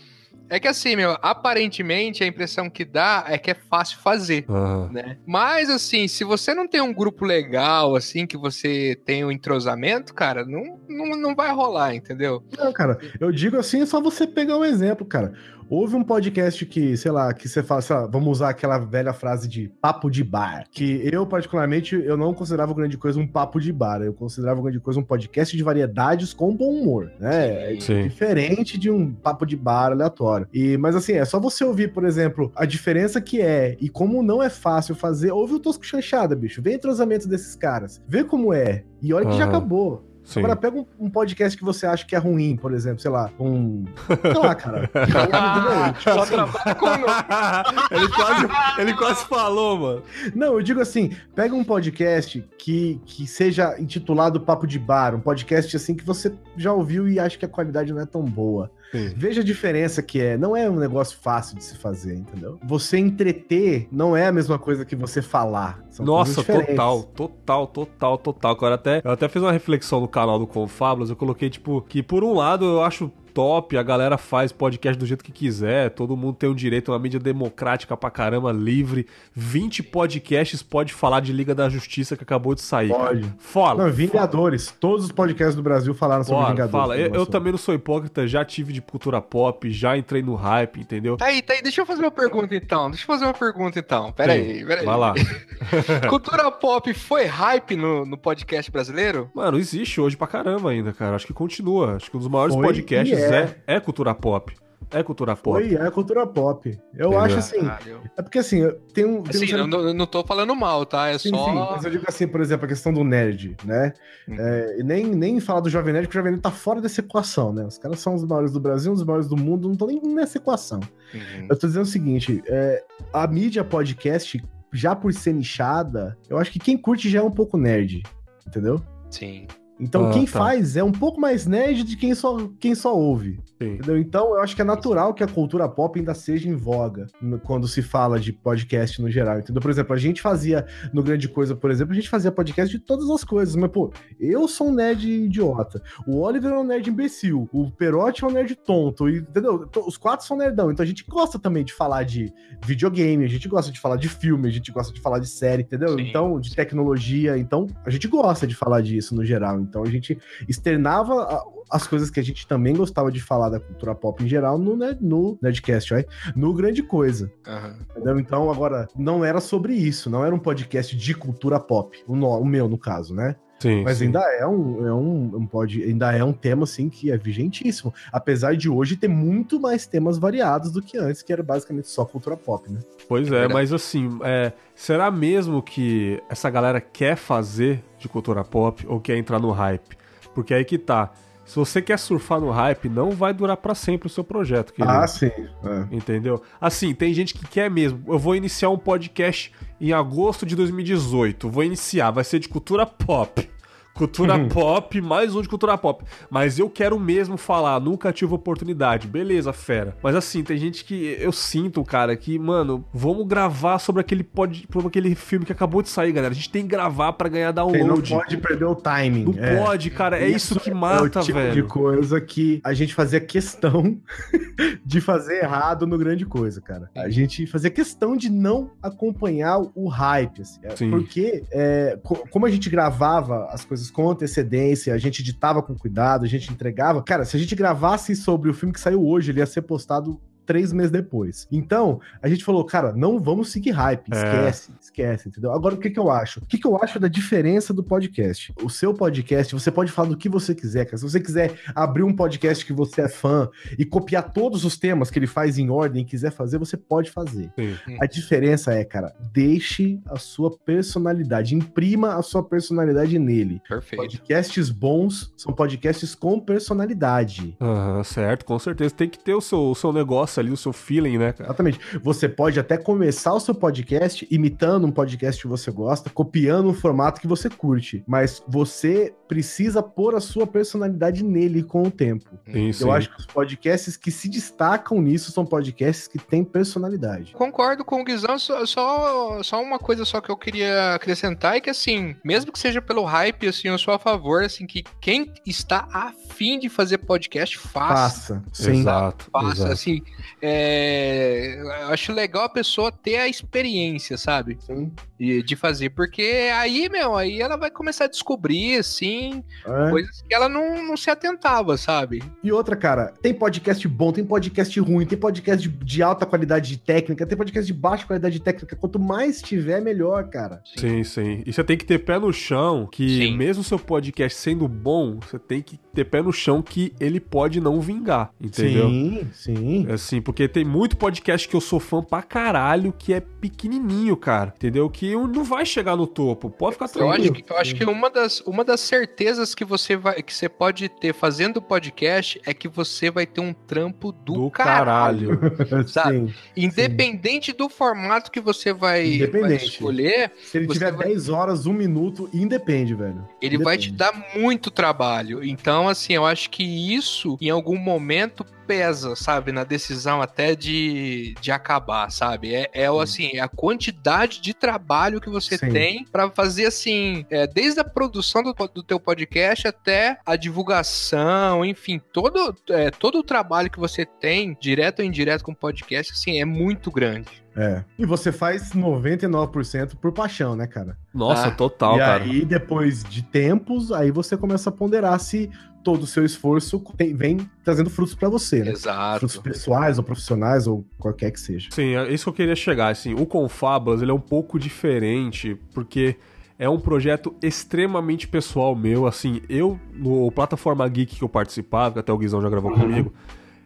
É 0.49 0.61
que 0.61 0.69
assim, 0.69 0.95
meu, 0.95 1.17
aparentemente 1.23 2.23
a 2.23 2.27
impressão 2.27 2.69
que 2.69 2.85
dá 2.85 3.25
é 3.29 3.39
que 3.39 3.51
é 3.51 3.55
fácil 3.55 3.99
fazer, 3.99 4.45
uhum. 4.49 4.93
né? 4.93 5.17
Mas 5.27 5.71
assim, 5.71 6.07
se 6.07 6.23
você 6.23 6.55
não 6.55 6.69
tem 6.69 6.81
um 6.81 6.93
grupo 6.93 7.25
legal, 7.25 7.97
assim, 7.97 8.27
que 8.27 8.37
você 8.37 8.99
tem 9.05 9.25
o 9.25 9.29
um 9.29 9.33
entrosamento, 9.33 10.15
cara, 10.15 10.45
não, 10.45 10.79
não, 10.89 11.17
não 11.17 11.35
vai 11.35 11.53
rolar, 11.53 11.95
entendeu? 11.95 12.43
Não, 12.57 12.73
cara, 12.73 12.99
eu 13.19 13.33
digo 13.33 13.57
assim, 13.57 13.81
é 13.81 13.87
só 13.87 14.01
você 14.01 14.27
pegar 14.27 14.59
um 14.59 14.65
exemplo, 14.65 15.07
cara. 15.07 15.33
Houve 15.69 15.97
um 15.97 16.03
podcast 16.03 16.65
que, 16.67 16.97
sei 16.97 17.11
lá, 17.11 17.33
que 17.33 17.49
você 17.49 17.63
fala, 17.63 17.81
sei 17.81 17.97
lá, 17.97 18.07
vamos 18.07 18.29
usar 18.29 18.51
aquela 18.51 18.79
velha 18.79 19.13
frase 19.13 19.49
de 19.49 19.69
papo 19.81 20.11
de 20.11 20.23
bar, 20.23 20.65
que 20.71 21.09
eu, 21.11 21.27
particularmente, 21.27 21.95
eu 21.95 22.17
não 22.17 22.35
considerava 22.35 22.75
grande 22.75 22.97
coisa 22.97 23.19
um 23.19 23.27
papo 23.27 23.61
de 23.61 23.73
bar, 23.73 24.03
eu 24.03 24.13
considerava 24.13 24.61
grande 24.61 24.81
coisa 24.81 25.01
um 25.01 25.05
podcast 25.05 25.57
de 25.57 25.63
variedades 25.63 26.33
com 26.33 26.55
bom 26.55 26.71
humor, 26.71 27.11
né? 27.19 27.77
Sim. 27.81 27.95
É 27.95 28.03
diferente 28.05 28.79
de 28.79 28.91
um 28.91 29.13
papo 29.13 29.47
de 29.47 29.57
bar 29.57 29.93
aleatório. 29.93 30.47
E, 30.53 30.77
mas 30.77 30.95
assim, 30.95 31.13
é 31.13 31.25
só 31.25 31.41
você 31.41 31.65
ouvir, 31.65 31.93
por 31.93 32.05
exemplo, 32.05 32.53
a 32.55 32.65
diferença 32.65 33.21
que 33.21 33.41
é 33.41 33.77
e 33.81 33.89
como 33.89 34.23
não 34.23 34.43
é 34.43 34.51
fácil 34.51 34.95
fazer, 34.95 35.33
ouve 35.33 35.55
o 35.55 35.61
Tosco 35.61 35.85
Chanchada, 35.85 36.37
bicho, 36.37 36.63
vê 36.63 36.71
o 36.71 36.75
entrosamento 36.75 37.29
desses 37.29 37.55
caras, 37.55 38.03
vê 38.07 38.25
como 38.25 38.53
é, 38.53 38.85
e 39.03 39.13
olha 39.13 39.27
que 39.27 39.33
uhum. 39.33 39.39
já 39.39 39.45
acabou. 39.45 40.14
Sim. 40.25 40.41
Agora, 40.41 40.57
pega 40.57 40.79
um, 40.79 40.87
um, 40.99 41.11
podcast 41.11 41.57
que 41.57 41.63
você 41.63 41.87
acha 41.87 42.05
que 42.07 42.17
é 42.17 42.19
ruim, 42.19 42.57
por 42.57 42.73
exemplo, 42.73 43.01
sei 43.01 43.11
lá, 43.11 43.31
um. 43.39 43.85
Sei 44.23 44.33
lá, 44.33 44.55
cara. 44.55 44.91
Só 46.03 46.25
trabalha 46.25 46.75
com 46.75 46.87
ele, 47.95 48.09
quase, 48.09 48.47
ele 48.79 48.95
quase 48.95 49.25
falou, 49.27 49.79
mano. 49.79 50.03
Não, 50.35 50.55
eu 50.55 50.63
digo 50.63 50.81
assim: 50.81 51.15
pega 51.35 51.55
um 51.55 51.63
podcast 51.63 52.43
que, 52.59 53.01
que 53.05 53.27
seja 53.27 53.79
intitulado 53.79 54.41
Papo 54.41 54.67
de 54.67 54.79
Bar, 54.79 55.15
um 55.15 55.21
podcast 55.21 55.77
assim 55.77 55.95
que 55.95 56.05
você 56.05 56.33
já 56.57 56.73
ouviu 56.73 57.07
e 57.07 57.21
acha 57.21 57.37
que 57.37 57.45
a 57.45 57.49
qualidade 57.49 57.93
não 57.93 58.01
é 58.01 58.07
tão 58.07 58.25
boa. 58.25 58.71
Sim. 58.95 59.13
Veja 59.17 59.41
a 59.41 59.45
diferença 59.45 60.01
que 60.01 60.21
é. 60.21 60.39
Não 60.39 60.57
é 60.57 60.71
um 60.71 60.77
negócio 60.77 61.19
fácil 61.21 61.57
de 61.57 61.65
se 61.65 61.77
fazer, 61.77 62.15
entendeu? 62.15 62.61
Você 62.63 62.97
entreter 62.97 63.89
não 63.91 64.17
é 64.17 64.27
a 64.29 64.33
mesma 64.33 64.57
coisa 64.57 64.85
que 64.85 64.95
você 64.95 65.21
falar. 65.21 65.85
São 65.91 66.07
Nossa, 66.07 66.45
total, 66.45 67.03
total, 67.03 67.67
total, 67.67 68.19
total. 68.19 68.53
Agora 68.53 68.77
até, 68.77 69.03
eu 69.05 69.11
até 69.11 69.29
fiz 69.29 69.43
uma 69.43 69.51
reflexão 69.51 70.01
no 70.01 70.07
canal 70.15 70.39
do 70.39 70.47
Confábulas, 70.47 71.11
eu 71.11 71.17
coloquei, 71.17 71.51
tipo, 71.51 71.83
que 71.83 72.01
por 72.01 72.23
um 72.23 72.35
lado 72.35 72.65
eu 72.65 72.85
acho 72.85 73.11
top, 73.35 73.77
a 73.77 73.83
galera 73.83 74.17
faz 74.17 74.53
podcast 74.53 74.97
do 74.97 75.05
jeito 75.05 75.25
que 75.25 75.33
quiser, 75.33 75.91
todo 75.91 76.17
mundo 76.17 76.37
tem 76.37 76.49
o 76.49 76.55
direito, 76.55 76.93
uma 76.93 76.99
mídia 77.01 77.19
democrática 77.19 77.97
pra 77.97 78.09
caramba, 78.11 78.53
livre. 78.53 79.07
20 79.35 79.83
podcasts 79.83 80.63
pode 80.63 80.93
falar 80.93 81.19
de 81.19 81.33
Liga 81.33 81.55
da 81.55 81.69
Justiça 81.69 82.17
que 82.17 82.23
acabou 82.23 82.55
de 82.55 82.63
sair. 82.63 82.91
Pode. 82.91 83.35
Fala. 83.39 83.85
Não, 83.85 83.93
Vingadores. 83.93 84.67
Fala. 84.67 84.79
Todos 84.79 85.07
os 85.07 85.13
podcasts 85.13 85.57
do 85.57 85.63
Brasil 85.63 85.93
falaram 85.93 86.23
sobre 86.23 86.41
Bora, 86.41 86.55
Vingadores. 86.55 86.87
Fala. 86.87 86.97
Eu, 86.97 87.13
eu, 87.13 87.27
também 87.27 87.51
não 87.51 87.59
sou 87.59 87.75
hipócrita, 87.75 88.27
já 88.29 88.45
tive 88.45 88.73
de 88.73 88.81
cultura 88.81 89.21
pop, 89.21 89.69
já 89.71 89.97
entrei 89.97 90.23
no 90.23 90.37
hype, 90.37 90.81
entendeu? 90.81 91.17
Tá 91.17 91.27
aí, 91.27 91.43
tá 91.43 91.55
aí. 91.55 91.63
Deixa 91.63 91.81
eu 91.81 91.87
fazer 91.87 92.03
uma 92.03 92.13
pergunta 92.13 92.55
então. 92.55 92.89
Deixa 92.89 93.03
eu 93.03 93.07
fazer 93.07 93.25
uma 93.25 93.35
pergunta 93.35 93.81
então. 93.81 94.13
Pera 94.13 94.33
Sim. 94.33 94.39
aí, 94.39 94.65
pera 94.65 94.81
aí. 94.81 94.87
Vai 94.87 94.97
lá. 94.97 95.15
cultura 96.09 96.51
pop 96.53 96.95
foi 96.95 97.25
hype 97.25 97.75
no, 97.75 98.07
no 98.07 98.17
podcast 98.17 98.71
brasileiro? 98.71 99.29
Mano, 99.35 99.59
existe 99.59 100.01
hoje 100.01 100.17
pra 100.17 100.29
caramba 100.29 100.71
ainda, 100.71 100.93
cara. 100.93 101.17
Acho 101.17 101.27
que 101.27 101.33
continua. 101.33 101.97
Acho 101.97 102.09
que 102.11 102.17
um 102.17 102.21
dos 102.21 102.29
maiores 102.29 102.55
foi 102.55 102.65
podcasts 102.65 103.24
é. 103.33 103.57
é, 103.67 103.77
é 103.77 103.81
cultura 103.81 104.15
pop. 104.15 104.55
É 104.91 105.03
cultura 105.03 105.35
pop. 105.35 105.61
Foi, 105.61 105.75
é 105.75 105.91
cultura 105.91 106.27
pop. 106.27 106.79
Eu 106.97 107.13
é. 107.15 107.17
acho 107.17 107.39
assim. 107.39 107.61
Caralho. 107.61 108.03
É 108.17 108.23
porque 108.23 108.39
assim, 108.39 108.63
tem 108.93 109.05
um. 109.05 109.23
Tem 109.23 109.43
assim, 109.43 109.55
um 109.55 109.67
não, 109.67 109.95
não 109.95 110.07
tô 110.07 110.23
falando 110.25 110.55
mal, 110.55 110.87
tá? 110.87 111.09
É 111.09 111.19
sim, 111.19 111.31
só. 111.31 111.45
Sim, 111.45 111.55
mas 111.55 111.85
eu 111.85 111.91
digo 111.91 112.05
assim, 112.07 112.29
por 112.29 112.41
exemplo, 112.41 112.67
a 112.67 112.69
questão 112.69 112.93
do 112.93 113.03
nerd, 113.03 113.57
né? 113.65 113.93
Uhum. 114.29 114.37
É, 114.39 114.77
nem, 114.85 115.07
nem 115.07 115.41
falar 115.41 115.61
do 115.61 115.71
Jovem 115.71 115.93
Nerd, 115.93 116.07
porque 116.07 116.19
o 116.19 116.21
Jovem 116.21 116.33
Nerd 116.33 116.43
tá 116.43 116.51
fora 116.51 116.81
dessa 116.81 117.01
equação, 117.01 117.53
né? 117.53 117.65
Os 117.65 117.79
caras 117.79 117.99
são 117.99 118.15
os 118.15 118.25
maiores 118.25 118.53
do 118.53 118.61
Brasil, 118.61 118.93
os 118.93 119.05
maiores 119.05 119.29
do 119.29 119.37
mundo, 119.37 119.67
não 119.67 119.73
estão 119.73 119.89
nem 119.89 120.01
nessa 120.01 120.39
equação. 120.39 120.81
Uhum. 121.13 121.47
Eu 121.51 121.59
tô 121.59 121.67
dizendo 121.67 121.83
o 121.83 121.87
seguinte: 121.87 122.43
é, 122.47 122.85
a 123.13 123.27
mídia 123.27 123.65
podcast, 123.65 124.43
já 124.73 124.95
por 124.95 125.13
ser 125.13 125.33
nichada, 125.33 126.17
eu 126.29 126.39
acho 126.39 126.53
que 126.53 126.59
quem 126.59 126.77
curte 126.77 127.09
já 127.09 127.19
é 127.19 127.23
um 127.23 127.31
pouco 127.31 127.57
nerd, 127.57 128.03
entendeu? 128.47 128.81
Sim. 129.11 129.47
Então, 129.79 130.09
ah, 130.09 130.13
quem 130.13 130.25
tá. 130.25 130.39
faz 130.39 130.77
é 130.77 130.85
um 130.85 130.93
pouco 130.93 131.21
mais 131.21 131.47
nerd 131.47 131.83
de 131.83 131.97
quem 131.97 132.15
só, 132.15 132.49
quem 132.61 132.75
só 132.75 132.97
ouve. 132.97 133.41
Entendeu? 133.61 133.99
Então, 133.99 134.35
eu 134.35 134.43
acho 134.43 134.55
que 134.55 134.63
é 134.63 134.65
natural 134.65 135.15
que 135.15 135.23
a 135.23 135.27
cultura 135.27 135.69
pop 135.69 135.99
ainda 135.99 136.15
seja 136.15 136.49
em 136.49 136.55
voga 136.55 137.07
quando 137.45 137.67
se 137.67 137.83
fala 137.83 138.21
de 138.21 138.33
podcast 138.33 139.01
no 139.01 139.11
geral. 139.11 139.39
Entendeu? 139.39 139.61
Por 139.61 139.71
exemplo, 139.71 139.95
a 139.95 139.99
gente 139.99 140.21
fazia 140.21 140.67
no 140.93 141.03
Grande 141.03 141.29
Coisa, 141.29 141.55
por 141.55 141.71
exemplo, 141.71 141.93
a 141.93 141.97
gente 141.97 142.09
fazia 142.09 142.31
podcast 142.31 142.77
de 142.77 142.83
todas 142.83 143.09
as 143.11 143.25
coisas. 143.25 143.57
Mas, 143.57 143.71
pô, 143.71 143.93
eu 144.21 144.47
sou 144.47 144.69
um 144.69 144.75
nerd 144.75 145.09
idiota. 145.09 145.83
O 146.07 146.21
Oliver 146.21 146.53
é 146.53 146.59
um 146.59 146.65
nerd 146.65 146.89
imbecil. 146.89 147.49
O 147.53 147.71
Perotti 147.71 148.25
é 148.25 148.27
um 148.27 148.31
nerd 148.31 148.55
tonto. 148.57 149.09
Entendeu? 149.09 149.69
Os 149.87 149.97
quatro 149.97 150.27
são 150.27 150.37
nerdão. 150.37 150.71
Então, 150.71 150.83
a 150.83 150.87
gente 150.87 151.05
gosta 151.09 151.39
também 151.39 151.65
de 151.65 151.73
falar 151.73 152.05
de 152.05 152.33
videogame, 152.65 153.25
a 153.25 153.29
gente 153.29 153.49
gosta 153.49 153.73
de 153.73 153.81
falar 153.81 153.97
de 153.97 154.09
filme, 154.09 154.49
a 154.49 154.53
gente 154.53 154.71
gosta 154.71 154.93
de 154.93 155.01
falar 155.01 155.19
de 155.19 155.29
série, 155.29 155.63
entendeu? 155.63 155.97
Sim. 155.97 156.09
Então, 156.09 156.39
de 156.39 156.55
tecnologia. 156.55 157.39
Então, 157.39 157.67
a 157.85 157.91
gente 157.91 158.07
gosta 158.09 158.47
de 158.47 158.55
falar 158.55 158.81
disso 158.81 159.15
no 159.15 159.25
geral. 159.25 159.59
Então 159.75 159.83
a 159.83 159.91
gente 159.91 160.17
externava 160.49 161.43
as 161.69 161.85
coisas 161.85 162.09
que 162.09 162.21
a 162.21 162.23
gente 162.23 162.47
também 162.47 162.77
gostava 162.77 163.11
de 163.11 163.21
falar 163.21 163.49
da 163.49 163.59
cultura 163.59 163.93
pop 163.93 164.23
em 164.23 164.29
geral 164.29 164.57
no, 164.57 164.77
no 165.01 165.37
Nerdcast, 165.43 166.07
no 166.37 166.55
Grande 166.55 166.81
Coisa. 166.81 167.33
Uhum. 167.45 167.75
Entendeu? 167.91 168.21
Então, 168.21 168.51
agora, 168.51 168.89
não 168.97 169.25
era 169.25 169.41
sobre 169.41 169.75
isso, 169.75 170.09
não 170.09 170.25
era 170.25 170.33
um 170.33 170.39
podcast 170.39 170.97
de 170.97 171.15
cultura 171.15 171.59
pop, 171.59 172.01
o, 172.07 172.15
no, 172.15 172.29
o 172.39 172.45
meu, 172.45 172.69
no 172.69 172.79
caso, 172.79 173.13
né? 173.15 173.35
Sim, 173.65 173.83
Mas 173.83 173.97
sim. 173.97 174.05
ainda 174.05 174.21
é 174.21 174.47
um, 174.47 174.87
é 174.87 174.93
um, 174.93 175.37
um 175.37 175.47
pode, 175.47 175.83
ainda 175.83 176.13
é 176.13 176.23
um 176.23 176.35
tema 176.35 176.65
assim 176.65 176.91
que 176.91 177.11
é 177.11 177.17
vigentíssimo, 177.17 177.95
apesar 178.13 178.55
de 178.55 178.69
hoje 178.69 178.95
ter 178.95 179.09
muito 179.09 179.59
mais 179.59 179.87
temas 179.87 180.19
variados 180.19 180.71
do 180.71 180.83
que 180.83 180.99
antes, 180.99 181.23
que 181.23 181.33
era 181.33 181.43
basicamente 181.43 181.89
só 181.89 182.05
cultura 182.05 182.37
pop, 182.37 182.71
né? 182.71 182.81
Pois 183.09 183.33
é, 183.33 183.49
mas 183.49 183.73
assim, 183.73 184.19
é, 184.23 184.53
será 184.75 185.11
mesmo 185.11 185.63
que 185.63 186.23
essa 186.29 186.51
galera 186.51 186.79
quer 186.79 187.17
fazer 187.17 187.83
de 187.99 188.07
cultura 188.07 188.45
pop 188.45 188.87
ou 188.87 189.01
quer 189.01 189.17
entrar 189.17 189.41
no 189.41 189.51
hype? 189.51 189.97
Porque 190.35 190.53
aí 190.53 190.65
que 190.65 190.77
tá. 190.77 191.11
Se 191.47 191.57
você 191.57 191.81
quer 191.81 191.99
surfar 191.99 192.41
no 192.41 192.51
hype, 192.51 192.89
não 192.91 193.13
vai 193.13 193.33
durar 193.33 193.57
para 193.57 193.75
sempre 193.75 194.09
o 194.09 194.11
seu 194.11 194.25
projeto. 194.25 194.75
Querido. 194.75 194.93
Ah, 194.93 195.07
sim. 195.07 195.27
É. 195.27 195.95
Entendeu? 195.95 196.43
Assim, 196.61 196.95
tem 196.95 197.15
gente 197.15 197.35
que 197.35 197.47
quer 197.47 197.71
mesmo. 197.71 198.03
Eu 198.09 198.19
vou 198.19 198.35
iniciar 198.35 198.71
um 198.71 198.79
podcast 198.79 199.53
em 199.81 199.93
agosto 199.93 200.45
de 200.45 200.57
2018. 200.57 201.49
Vou 201.49 201.63
iniciar, 201.63 202.11
vai 202.11 202.25
ser 202.25 202.39
de 202.39 202.49
cultura 202.49 202.87
pop. 202.87 203.54
Cultura 203.95 204.37
uhum. 204.37 204.49
pop, 204.49 205.01
mais 205.01 205.37
um 205.37 205.41
de 205.41 205.49
cultura 205.49 205.79
pop. 205.79 206.05
Mas 206.29 206.59
eu 206.59 206.69
quero 206.69 206.99
mesmo 206.99 207.37
falar, 207.37 207.79
nunca 207.79 208.13
tive 208.13 208.35
oportunidade. 208.35 209.07
Beleza, 209.07 209.53
fera. 209.53 209.97
Mas 210.03 210.17
assim, 210.17 210.43
tem 210.43 210.59
gente 210.59 210.85
que 210.85 211.17
eu 211.21 211.31
sinto, 211.31 211.83
cara, 211.85 212.17
que, 212.17 212.37
mano, 212.37 212.85
vamos 212.93 213.25
gravar 213.25 213.79
sobre 213.79 214.01
aquele, 214.01 214.25
pod, 214.25 214.67
sobre 214.73 214.89
aquele 214.89 215.15
filme 215.15 215.47
que 215.47 215.53
acabou 215.53 215.81
de 215.81 215.89
sair, 215.89 216.11
galera. 216.11 216.33
A 216.33 216.35
gente 216.35 216.51
tem 216.51 216.63
que 216.63 216.69
gravar 216.69 217.13
para 217.13 217.29
ganhar 217.29 217.53
download. 217.53 218.09
Você 218.09 218.15
não 218.15 218.21
pode 218.21 218.37
perder 218.39 218.65
o 218.65 218.75
timing. 218.75 219.27
Não 219.27 219.45
é. 219.45 219.57
pode, 219.57 219.91
cara. 219.91 220.19
É 220.19 220.27
isso, 220.27 220.55
isso 220.55 220.61
que 220.61 220.75
mata, 220.75 221.21
é 221.21 221.23
o 221.23 221.25
tipo 221.25 221.39
velho. 221.39 221.55
de 221.55 221.63
coisa 221.63 222.21
que 222.21 222.61
a 222.65 222.75
gente 222.75 222.93
fazia 222.93 223.21
questão 223.21 223.97
de 224.85 225.01
fazer 225.01 225.45
errado 225.45 225.87
no 225.87 225.97
grande 225.97 226.27
coisa, 226.27 226.61
cara. 226.61 226.91
A 226.97 227.09
gente 227.09 227.47
fazia 227.47 227.71
questão 227.71 228.17
de 228.17 228.29
não 228.29 228.73
acompanhar 228.83 229.61
o 229.73 229.87
hype, 229.87 230.43
assim. 230.43 230.59
É, 230.65 230.75
Sim. 230.75 230.91
Porque, 230.91 231.45
é, 231.53 231.97
como 232.03 232.45
a 232.45 232.51
gente 232.51 232.69
gravava 232.69 233.47
as 233.53 233.65
coisas 233.65 233.84
com 233.91 234.11
antecedência, 234.11 234.95
a 234.95 234.99
gente 234.99 235.21
editava 235.21 235.63
com 235.63 235.75
cuidado, 235.75 236.25
a 236.25 236.29
gente 236.29 236.53
entregava. 236.53 237.03
Cara, 237.03 237.25
se 237.25 237.37
a 237.37 237.41
gente 237.41 237.55
gravasse 237.55 238.15
sobre 238.17 238.51
o 238.51 238.55
filme 238.55 238.73
que 238.73 238.81
saiu 238.81 239.05
hoje, 239.05 239.31
ele 239.31 239.41
ia 239.41 239.47
ser 239.47 239.63
postado 239.63 240.21
três 240.45 240.73
meses 240.73 240.91
depois. 240.91 241.47
Então, 241.51 242.01
a 242.23 242.29
gente 242.29 242.45
falou, 242.45 242.65
cara, 242.65 242.93
não 242.93 243.19
vamos 243.19 243.51
seguir 243.51 243.71
hype, 243.71 244.09
é. 244.13 244.17
esquece, 244.17 244.71
é. 244.71 244.75
esquece, 244.81 245.29
entendeu? 245.29 245.53
Agora, 245.53 245.75
o 245.75 245.79
que 245.79 245.91
que 245.91 245.99
eu 245.99 246.11
acho? 246.11 246.41
O 246.41 246.47
que 246.47 246.59
que 246.59 246.67
eu 246.67 246.77
acho 246.83 246.99
da 246.99 247.09
diferença 247.09 247.73
do 247.73 247.83
podcast? 247.83 248.53
O 248.63 248.71
seu 248.71 248.95
podcast, 248.95 249.53
você 249.55 249.71
pode 249.71 249.91
falar 249.91 250.09
do 250.09 250.17
que 250.17 250.29
você 250.29 250.55
quiser, 250.55 250.85
cara. 250.85 250.97
Se 250.97 251.03
você 251.03 251.21
quiser 251.21 251.59
abrir 251.75 252.03
um 252.03 252.15
podcast 252.15 252.65
que 252.65 252.73
você 252.73 253.03
é 253.03 253.09
fã 253.09 253.49
e 253.79 253.85
copiar 253.85 254.33
todos 254.33 254.65
os 254.65 254.77
temas 254.77 255.11
que 255.11 255.19
ele 255.19 255.27
faz 255.27 255.59
em 255.59 255.71
ordem 255.71 256.03
e 256.03 256.05
quiser 256.05 256.31
fazer, 256.31 256.59
você 256.59 256.77
pode 256.77 257.11
fazer. 257.11 257.51
Sim. 257.57 257.97
A 258.01 258.07
diferença 258.07 258.73
é, 258.73 258.85
cara, 258.85 259.15
deixe 259.33 260.01
a 260.07 260.19
sua 260.19 260.51
personalidade, 260.57 261.55
imprima 261.55 262.15
a 262.17 262.23
sua 262.23 262.43
personalidade 262.43 263.19
nele. 263.19 263.61
Perfeito. 263.69 264.03
Podcasts 264.03 264.71
bons 264.71 265.33
são 265.37 265.53
podcasts 265.53 266.15
com 266.15 266.39
personalidade. 266.41 267.57
Uhum, 267.61 268.05
certo, 268.05 268.45
com 268.45 268.59
certeza. 268.59 268.95
Tem 268.95 269.09
que 269.09 269.19
ter 269.19 269.35
o 269.35 269.41
seu, 269.41 269.71
o 269.71 269.75
seu 269.75 269.93
negócio 269.93 270.34
ali, 270.41 270.51
o 270.51 270.57
seu 270.57 270.73
feeling, 270.73 271.19
né, 271.19 271.33
cara? 271.33 271.49
Exatamente. 271.49 271.81
Você 272.03 272.29
pode 272.29 272.59
até 272.59 272.77
começar 272.77 273.33
o 273.33 273.41
seu 273.41 273.55
podcast 273.55 274.27
imitando 274.31 274.87
um 274.87 274.91
podcast 274.91 275.41
que 275.41 275.49
você 275.49 275.71
gosta, 275.71 276.11
copiando 276.11 276.69
um 276.69 276.75
formato 276.75 277.21
que 277.21 277.27
você 277.27 277.49
curte, 277.49 278.03
mas 278.07 278.43
você 278.47 279.15
precisa 279.29 279.83
pôr 279.83 280.15
a 280.15 280.21
sua 280.21 280.47
personalidade 280.47 281.25
nele 281.25 281.63
com 281.63 281.83
o 281.83 281.91
tempo. 281.91 282.31
Sim, 282.47 282.71
Eu 282.81 282.93
acho 282.93 283.11
que 283.11 283.19
os 283.19 283.27
podcasts 283.27 283.97
que 283.97 284.11
se 284.11 284.29
destacam 284.29 285.01
nisso 285.01 285.33
são 285.33 285.45
podcasts 285.45 286.07
que 286.07 286.19
têm 286.19 286.45
personalidade. 286.45 287.33
Concordo 287.33 287.85
com 287.85 288.01
o 288.01 288.05
Guizão, 288.05 288.39
só, 288.39 288.65
só, 288.67 289.43
só 289.43 289.63
uma 289.63 289.79
coisa 289.79 290.05
só 290.05 290.21
que 290.21 290.31
eu 290.31 290.37
queria 290.37 290.95
acrescentar 290.95 291.57
é 291.57 291.61
que, 291.61 291.71
assim, 291.71 292.15
mesmo 292.25 292.53
que 292.53 292.59
seja 292.59 292.81
pelo 292.81 293.05
hype, 293.05 293.49
assim, 293.49 293.69
eu 293.69 293.79
sou 293.79 293.95
a 293.95 293.99
favor, 293.99 294.45
assim, 294.45 294.67
que 294.67 294.85
quem 295.01 295.33
está 295.47 295.89
afim 295.93 296.59
de 296.59 296.69
fazer 296.69 296.99
podcast, 296.99 297.59
faça. 297.59 297.95
Faça, 298.05 298.45
sim. 298.53 298.81
Exato. 298.81 299.29
Faça, 299.33 299.53
exato. 299.53 299.73
assim, 299.73 300.03
é, 300.41 301.57
eu 301.59 301.71
acho 301.93 302.13
legal 302.13 302.45
a 302.45 302.49
pessoa 302.49 302.93
ter 302.93 303.17
a 303.17 303.29
experiência, 303.29 304.17
sabe? 304.17 304.59
Sim. 304.61 304.93
De, 305.19 305.43
de 305.43 305.57
fazer, 305.57 305.91
porque 305.91 306.51
aí, 306.55 306.89
meu, 306.89 307.17
aí 307.17 307.41
ela 307.41 307.57
vai 307.57 307.71
começar 307.71 308.05
a 308.05 308.09
descobrir, 308.09 308.79
assim, 308.79 309.43
é. 309.65 309.91
coisas 309.91 310.23
que 310.23 310.35
ela 310.35 310.49
não, 310.49 310.83
não 310.83 310.97
se 310.97 311.09
atentava, 311.09 311.77
sabe? 311.77 312.23
E 312.43 312.51
outra, 312.51 312.77
cara, 312.77 313.13
tem 313.23 313.33
podcast 313.33 313.87
bom, 313.87 314.13
tem 314.13 314.25
podcast 314.25 314.79
ruim, 314.81 315.07
tem 315.07 315.19
podcast 315.19 315.69
de, 315.69 315.85
de 315.85 316.03
alta 316.03 316.27
qualidade 316.27 316.69
de 316.69 316.79
técnica, 316.79 317.27
tem 317.27 317.39
podcast 317.39 317.67
de 317.67 317.79
baixa 317.79 318.07
qualidade 318.07 318.35
de 318.35 318.43
técnica. 318.43 318.77
Quanto 318.77 318.99
mais 318.99 319.41
tiver, 319.41 319.81
melhor, 319.81 320.29
cara. 320.29 320.63
Sim, 320.65 321.05
sim. 321.05 321.25
sim. 321.25 321.43
E 321.47 321.53
você 321.53 321.65
tem 321.65 321.77
que 321.77 321.85
ter 321.85 321.99
pé 322.01 322.19
no 322.19 322.33
chão, 322.33 322.87
que 322.91 323.09
sim. 323.09 323.37
mesmo 323.37 323.65
seu 323.65 323.79
podcast 323.79 324.39
sendo 324.39 324.69
bom, 324.69 325.21
você 325.21 325.39
tem 325.39 325.63
que 325.63 325.79
ter 325.95 326.05
pé 326.05 326.23
no 326.23 326.33
chão 326.33 326.61
que 326.61 326.93
ele 326.99 327.21
pode 327.21 327.61
não 327.61 327.81
vingar, 327.81 328.31
entendeu? 328.41 328.89
Sim, 328.89 329.29
sim. 329.33 329.87
Assim, 329.91 330.21
porque 330.21 330.49
tem 330.49 330.65
muito 330.65 330.97
podcast 330.97 331.49
que 331.49 331.55
eu 331.55 331.61
sou 331.61 331.79
fã 331.81 332.03
pra 332.03 332.23
caralho 332.23 332.93
que 332.93 333.13
é 333.13 333.21
pequenininho, 333.21 334.17
cara. 334.17 334.53
Entendeu? 334.57 334.89
Que 334.91 335.15
não 335.15 335.45
vai 335.45 335.65
chegar 335.65 335.97
no 335.97 336.07
topo. 336.07 336.51
Pode 336.51 336.75
ficar 336.75 336.89
tranquilo. 336.89 337.15
Eu 337.17 337.23
acho 337.23 337.33
que, 337.33 337.53
eu 337.53 337.59
acho 337.59 337.75
que 337.75 337.85
uma, 337.85 338.11
das, 338.11 338.41
uma 338.41 338.65
das 338.65 338.81
certezas 338.81 339.55
que 339.55 339.65
você 339.65 339.97
vai 339.97 340.23
que 340.23 340.35
você 340.35 340.49
pode 340.49 340.89
ter 340.89 341.13
fazendo 341.13 341.61
podcast 341.61 342.41
é 342.47 342.55
que 342.55 342.69
você 342.69 343.11
vai 343.11 343.27
ter 343.27 343.41
um 343.41 343.53
trampo 343.53 344.13
do, 344.13 344.35
do 344.35 344.51
caralho. 344.51 345.39
caralho 345.39 345.89
sabe? 345.89 346.29
Sim, 346.29 346.35
Independente 346.57 347.53
sim. 347.53 347.57
do 347.57 347.69
formato 347.69 348.31
que 348.31 348.41
você 348.41 348.73
vai, 348.73 349.19
vai 349.29 349.57
escolher. 349.57 350.33
Se 350.43 350.59
ele 350.59 350.67
tiver 350.69 350.93
vai... 350.93 351.09
10 351.09 351.29
horas, 351.29 351.67
1 351.67 351.73
minuto, 351.73 352.29
independe, 352.33 352.95
velho. 352.95 353.27
Ele 353.41 353.57
independe. 353.57 353.65
vai 353.65 353.79
te 353.79 353.93
dar 353.93 354.13
muito 354.37 354.71
trabalho. 354.71 355.45
Então, 355.45 355.84
assim, 355.89 356.15
eu 356.15 356.27
acho 356.27 356.51
que 356.51 356.63
isso, 356.95 357.37
em 357.41 357.51
algum 357.51 357.77
momento, 357.77 358.45
pesa, 358.67 359.15
sabe, 359.15 359.53
na 359.53 359.65
decisão 359.65 360.23
até 360.23 360.55
de, 360.55 361.35
de 361.41 361.53
acabar, 361.53 362.11
sabe? 362.11 362.55
É, 362.55 362.71
é 362.73 362.87
assim, 362.87 363.31
é 363.35 363.41
a 363.41 363.49
quantidade 363.49 364.41
de 364.41 364.55
trabalho 364.55 365.21
que 365.21 365.29
você 365.29 365.57
Sim. 365.57 365.71
tem 365.71 366.05
para 366.11 366.31
fazer 366.31 366.67
assim, 366.67 367.27
é, 367.31 367.47
desde 367.47 367.81
a 367.81 367.85
produção 367.85 368.43
do, 368.43 368.53
do 368.53 368.83
teu 368.83 368.99
podcast 368.99 369.69
até 369.69 370.19
a 370.25 370.37
divulgação, 370.37 371.65
enfim, 371.65 372.01
todo, 372.13 372.55
é, 372.71 372.91
todo 372.91 373.19
o 373.19 373.23
trabalho 373.23 373.71
que 373.71 373.79
você 373.79 374.05
tem, 374.05 374.57
direto 374.61 375.01
ou 375.01 375.05
indireto 375.05 375.45
com 375.45 375.53
o 375.53 375.57
podcast, 375.57 376.13
assim, 376.13 376.41
é 376.41 376.45
muito 376.45 376.91
grande. 376.91 377.45
É. 377.57 377.85
E 377.97 378.05
você 378.05 378.33
faz 378.33 378.73
99% 378.73 379.95
por 379.97 380.13
paixão, 380.13 380.57
né, 380.57 380.67
cara? 380.67 380.99
Nossa, 381.13 381.49
ah. 381.49 381.51
total, 381.53 381.97
e 381.97 381.99
cara. 381.99 382.25
E 382.25 382.31
aí, 382.31 382.45
depois 382.45 383.05
de 383.05 383.23
tempos, 383.23 383.93
aí 383.93 384.11
você 384.11 384.37
começa 384.37 384.71
a 384.71 384.73
ponderar 384.73 385.19
se 385.21 385.49
todo 385.85 386.03
o 386.03 386.07
seu 386.07 386.25
esforço 386.25 386.83
tem, 386.97 387.15
vem 387.15 387.39
trazendo 387.63 387.91
frutos 387.91 388.15
para 388.15 388.29
você, 388.29 388.65
né? 388.65 388.73
Exato. 388.73 389.21
Frutos 389.21 389.37
pessoais 389.39 389.99
ou 389.99 390.05
profissionais 390.05 390.67
ou 390.67 390.85
qualquer 390.99 391.31
que 391.31 391.39
seja. 391.39 391.69
Sim, 391.71 391.95
é 391.95 392.11
isso 392.11 392.25
que 392.25 392.31
eu 392.31 392.35
queria 392.35 392.57
chegar. 392.57 392.89
Assim, 392.89 393.15
o 393.15 393.27
Confablas, 393.27 394.01
ele 394.01 394.11
é 394.11 394.15
um 394.15 394.21
pouco 394.21 394.59
diferente, 394.59 395.57
porque 395.75 396.17
é 396.59 396.69
um 396.69 396.81
projeto 396.81 397.35
extremamente 397.43 398.27
pessoal 398.27 398.75
meu. 398.75 399.07
Assim, 399.07 399.43
eu, 399.49 399.79
no 399.93 400.33
Plataforma 400.33 400.89
Geek 400.89 401.17
que 401.17 401.23
eu 401.23 401.29
participava, 401.29 401.95
que 401.95 402.01
até 402.01 402.13
o 402.13 402.19
Guizão 402.19 402.41
já 402.41 402.49
gravou 402.49 402.73
uhum. 402.73 402.81
comigo, 402.81 403.15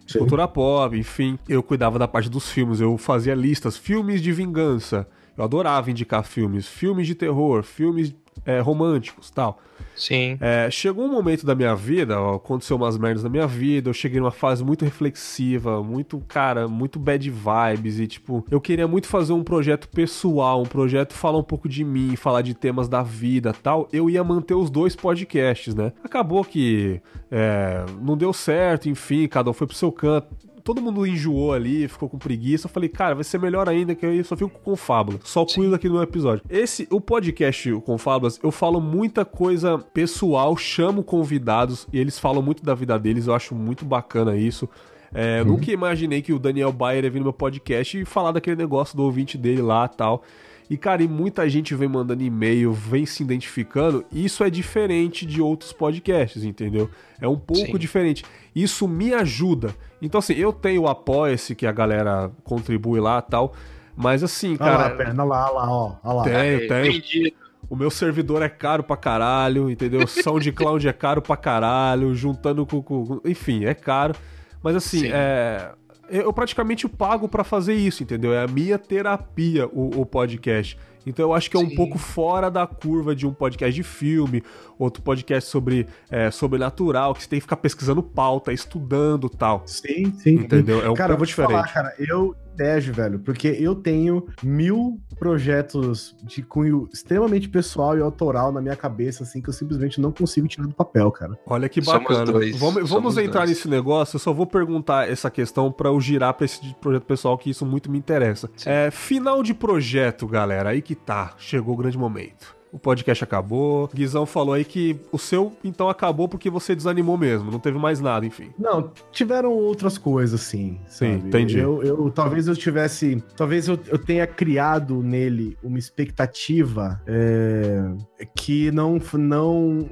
Sim. 0.06 0.18
cultura 0.18 0.48
pop, 0.48 0.98
enfim, 0.98 1.38
eu 1.48 1.62
cuidava 1.62 1.98
da 1.98 2.08
parte 2.08 2.28
dos 2.28 2.50
filmes, 2.50 2.80
eu 2.80 2.98
fazia 2.98 3.34
listas, 3.34 3.76
filmes 3.76 4.20
de 4.20 4.32
vingança. 4.32 5.06
Eu 5.38 5.44
adorava 5.44 5.88
indicar 5.88 6.24
filmes, 6.24 6.66
filmes 6.66 7.06
de 7.06 7.14
terror, 7.14 7.62
filmes 7.62 8.12
é, 8.44 8.58
românticos 8.58 9.30
tal. 9.30 9.60
Sim. 9.94 10.36
É, 10.40 10.68
chegou 10.70 11.04
um 11.04 11.12
momento 11.12 11.46
da 11.46 11.54
minha 11.54 11.74
vida, 11.76 12.20
ó, 12.20 12.36
aconteceu 12.36 12.76
umas 12.76 12.98
merdas 12.98 13.22
na 13.22 13.28
minha 13.28 13.46
vida, 13.46 13.88
eu 13.88 13.94
cheguei 13.94 14.18
numa 14.18 14.32
fase 14.32 14.64
muito 14.64 14.84
reflexiva, 14.84 15.82
muito, 15.82 16.20
cara, 16.26 16.66
muito 16.66 16.98
bad 16.98 17.30
vibes 17.30 18.00
e, 18.00 18.06
tipo, 18.06 18.44
eu 18.50 18.60
queria 18.60 18.88
muito 18.88 19.06
fazer 19.06 19.32
um 19.32 19.44
projeto 19.44 19.88
pessoal, 19.88 20.62
um 20.62 20.66
projeto 20.66 21.14
falar 21.14 21.38
um 21.38 21.44
pouco 21.44 21.68
de 21.68 21.84
mim, 21.84 22.16
falar 22.16 22.42
de 22.42 22.54
temas 22.54 22.88
da 22.88 23.02
vida 23.02 23.52
tal. 23.52 23.88
Eu 23.92 24.10
ia 24.10 24.22
manter 24.24 24.54
os 24.54 24.70
dois 24.70 24.96
podcasts, 24.96 25.74
né? 25.74 25.92
Acabou 26.02 26.44
que 26.44 27.00
é, 27.30 27.84
não 28.00 28.16
deu 28.16 28.32
certo, 28.32 28.88
enfim, 28.88 29.28
cada 29.28 29.50
um 29.50 29.52
foi 29.52 29.68
pro 29.68 29.76
seu 29.76 29.92
canto 29.92 30.28
todo 30.68 30.82
mundo 30.82 31.06
enjoou 31.06 31.54
ali, 31.54 31.88
ficou 31.88 32.10
com 32.10 32.18
preguiça. 32.18 32.66
Eu 32.66 32.70
falei, 32.70 32.90
cara, 32.90 33.14
vai 33.14 33.24
ser 33.24 33.40
melhor 33.40 33.66
ainda 33.70 33.94
que 33.94 34.04
eu 34.04 34.22
só 34.22 34.36
fico 34.36 34.50
com 34.50 34.76
fábula. 34.76 35.18
Só 35.24 35.46
cuido 35.46 35.74
aqui 35.74 35.88
no 35.88 36.02
episódio. 36.02 36.44
Esse, 36.46 36.86
o 36.90 37.00
podcast 37.00 37.72
com 37.86 37.96
fábulas, 37.96 38.38
eu 38.42 38.50
falo 38.50 38.78
muita 38.78 39.24
coisa 39.24 39.78
pessoal, 39.78 40.54
chamo 40.58 41.02
convidados 41.02 41.86
e 41.90 41.98
eles 41.98 42.18
falam 42.18 42.42
muito 42.42 42.62
da 42.62 42.74
vida 42.74 42.98
deles. 42.98 43.26
Eu 43.26 43.34
acho 43.34 43.54
muito 43.54 43.86
bacana 43.86 44.36
isso. 44.36 44.68
É, 45.10 45.40
uhum. 45.40 45.52
Nunca 45.52 45.72
imaginei 45.72 46.20
que 46.20 46.34
o 46.34 46.38
Daniel 46.38 46.70
Bayer 46.70 47.04
ia 47.04 47.10
vir 47.10 47.20
no 47.20 47.24
meu 47.24 47.32
podcast 47.32 47.98
e 47.98 48.04
falar 48.04 48.32
daquele 48.32 48.56
negócio 48.56 48.94
do 48.94 49.04
ouvinte 49.04 49.38
dele 49.38 49.62
lá 49.62 49.88
tal. 49.88 50.22
E, 50.70 50.76
cara, 50.76 51.02
e 51.02 51.08
muita 51.08 51.48
gente 51.48 51.74
vem 51.74 51.88
mandando 51.88 52.22
e-mail, 52.22 52.72
vem 52.72 53.06
se 53.06 53.22
identificando. 53.22 54.04
Isso 54.12 54.44
é 54.44 54.50
diferente 54.50 55.24
de 55.24 55.40
outros 55.40 55.72
podcasts, 55.72 56.44
entendeu? 56.44 56.90
É 57.18 57.26
um 57.26 57.38
pouco 57.38 57.72
Sim. 57.72 57.78
diferente. 57.78 58.22
Isso 58.62 58.88
me 58.88 59.14
ajuda. 59.14 59.74
Então, 60.00 60.18
assim, 60.18 60.34
eu 60.34 60.52
tenho 60.52 60.82
o 60.82 60.88
Apoia-se, 60.88 61.54
que 61.54 61.66
a 61.66 61.72
galera 61.72 62.30
contribui 62.44 63.00
lá 63.00 63.20
tal. 63.20 63.54
Mas 63.96 64.22
assim, 64.22 64.56
cara. 64.56 64.70
Olha 64.70 64.84
lá, 64.84 64.90
perna 64.90 65.24
lá, 65.24 65.50
lá, 65.50 65.70
ó. 65.70 65.92
Olha 66.04 66.14
lá. 66.14 66.24
Tenho, 66.24 66.68
tenho. 66.68 67.32
O 67.68 67.76
meu 67.76 67.90
servidor 67.90 68.42
é 68.42 68.48
caro 68.48 68.82
pra 68.82 68.96
caralho, 68.96 69.68
entendeu? 69.68 70.06
SoundCloud 70.06 70.88
é 70.88 70.92
caro 70.92 71.20
pra 71.20 71.36
caralho, 71.36 72.14
juntando 72.14 72.64
com, 72.64 72.82
com. 72.82 73.20
Enfim, 73.24 73.64
é 73.64 73.74
caro. 73.74 74.14
Mas 74.62 74.76
assim, 74.76 75.00
Sim. 75.00 75.10
é 75.12 75.72
eu 76.10 76.32
praticamente 76.32 76.88
pago 76.88 77.28
para 77.28 77.44
fazer 77.44 77.74
isso, 77.74 78.02
entendeu? 78.02 78.32
É 78.32 78.42
a 78.42 78.46
minha 78.46 78.78
terapia 78.78 79.66
o, 79.68 80.00
o 80.00 80.06
podcast. 80.06 80.78
Então 81.08 81.24
eu 81.24 81.34
acho 81.34 81.50
que 81.50 81.56
é 81.56 81.60
um 81.60 81.68
Sim. 81.68 81.74
pouco 81.74 81.98
fora 81.98 82.50
da 82.50 82.66
curva 82.66 83.14
de 83.14 83.26
um 83.26 83.32
podcast 83.32 83.74
de 83.74 83.82
filme, 83.82 84.42
outro 84.78 85.02
podcast 85.02 85.48
sobre 85.50 85.86
é, 86.10 86.30
sobrenatural, 86.30 87.14
que 87.14 87.22
você 87.22 87.28
tem 87.28 87.38
que 87.38 87.42
ficar 87.42 87.56
pesquisando 87.56 88.02
pauta, 88.02 88.52
estudando 88.52 89.28
tal. 89.28 89.62
Sim, 89.66 90.12
sim. 90.18 90.34
Entendeu? 90.34 90.84
É 90.84 90.90
um 90.90 90.94
cara, 90.94 91.10
pouco 91.10 91.26
diferente. 91.26 91.52
Falar, 91.52 91.72
cara, 91.72 91.94
eu 91.98 92.36
invejo, 92.58 92.92
velho, 92.92 93.18
porque 93.20 93.48
eu 93.48 93.74
tenho 93.74 94.26
mil 94.42 95.00
projetos 95.18 96.16
de 96.22 96.42
cunho 96.42 96.88
extremamente 96.92 97.48
pessoal 97.48 97.96
e 97.96 98.00
autoral 98.00 98.52
na 98.52 98.60
minha 98.60 98.76
cabeça, 98.76 99.22
assim, 99.22 99.40
que 99.40 99.48
eu 99.48 99.52
simplesmente 99.52 100.00
não 100.00 100.10
consigo 100.10 100.48
tirar 100.48 100.66
do 100.66 100.74
papel, 100.74 101.10
cara. 101.12 101.38
Olha 101.46 101.68
que 101.68 101.80
bacana. 101.80 102.32
Vamos, 102.56 102.90
vamos 102.90 103.16
entrar 103.16 103.40
dois. 103.40 103.50
nesse 103.50 103.68
negócio, 103.68 104.16
eu 104.16 104.20
só 104.20 104.32
vou 104.32 104.46
perguntar 104.46 105.08
essa 105.08 105.30
questão 105.30 105.70
para 105.70 105.88
eu 105.88 106.00
girar 106.00 106.34
pra 106.34 106.44
esse 106.44 106.74
projeto 106.80 107.04
pessoal, 107.04 107.38
que 107.38 107.50
isso 107.50 107.64
muito 107.64 107.90
me 107.90 107.98
interessa. 107.98 108.50
É, 108.66 108.90
final 108.90 109.42
de 109.42 109.54
projeto, 109.54 110.26
galera, 110.26 110.70
aí 110.70 110.82
que 110.82 110.94
tá, 110.94 111.34
chegou 111.38 111.74
o 111.74 111.76
grande 111.76 111.96
momento 111.96 112.57
o 112.72 112.78
podcast 112.78 113.22
acabou. 113.24 113.88
Guizão 113.92 114.26
falou 114.26 114.54
aí 114.54 114.64
que 114.64 114.98
o 115.10 115.18
seu 115.18 115.52
então 115.64 115.88
acabou 115.88 116.28
porque 116.28 116.50
você 116.50 116.74
desanimou 116.74 117.16
mesmo, 117.16 117.50
não 117.50 117.58
teve 117.58 117.78
mais 117.78 118.00
nada, 118.00 118.26
enfim. 118.26 118.50
Não, 118.58 118.92
tiveram 119.10 119.52
outras 119.52 119.98
coisas, 119.98 120.40
sim. 120.40 120.78
Sim, 120.86 121.14
entendi. 121.14 121.58
Eu, 121.58 121.82
eu, 121.82 122.10
talvez 122.10 122.46
eu 122.48 122.56
tivesse. 122.56 123.22
Talvez 123.36 123.68
eu, 123.68 123.78
eu 123.86 123.98
tenha 123.98 124.26
criado 124.26 125.02
nele 125.02 125.56
uma 125.62 125.78
expectativa 125.78 127.00
é, 127.06 127.90
que 128.34 128.70
não. 128.70 128.98
não 129.14 129.88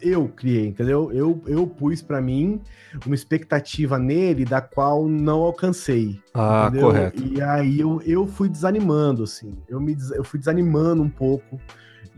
eu 0.00 0.28
criei, 0.28 0.68
entendeu? 0.68 1.10
Eu, 1.12 1.42
eu 1.46 1.66
pus 1.66 2.02
para 2.02 2.20
mim 2.20 2.60
uma 3.06 3.14
expectativa 3.14 3.98
nele 3.98 4.44
da 4.44 4.60
qual 4.60 5.08
não 5.08 5.40
alcancei. 5.40 6.20
Ah, 6.34 6.66
entendeu? 6.68 6.86
correto. 6.86 7.22
E 7.24 7.40
aí 7.40 7.80
eu, 7.80 8.00
eu 8.04 8.26
fui 8.26 8.48
desanimando, 8.48 9.24
assim. 9.24 9.58
Eu, 9.68 9.80
me, 9.80 9.96
eu 10.14 10.24
fui 10.24 10.38
desanimando 10.38 11.02
um 11.02 11.08
pouco 11.08 11.60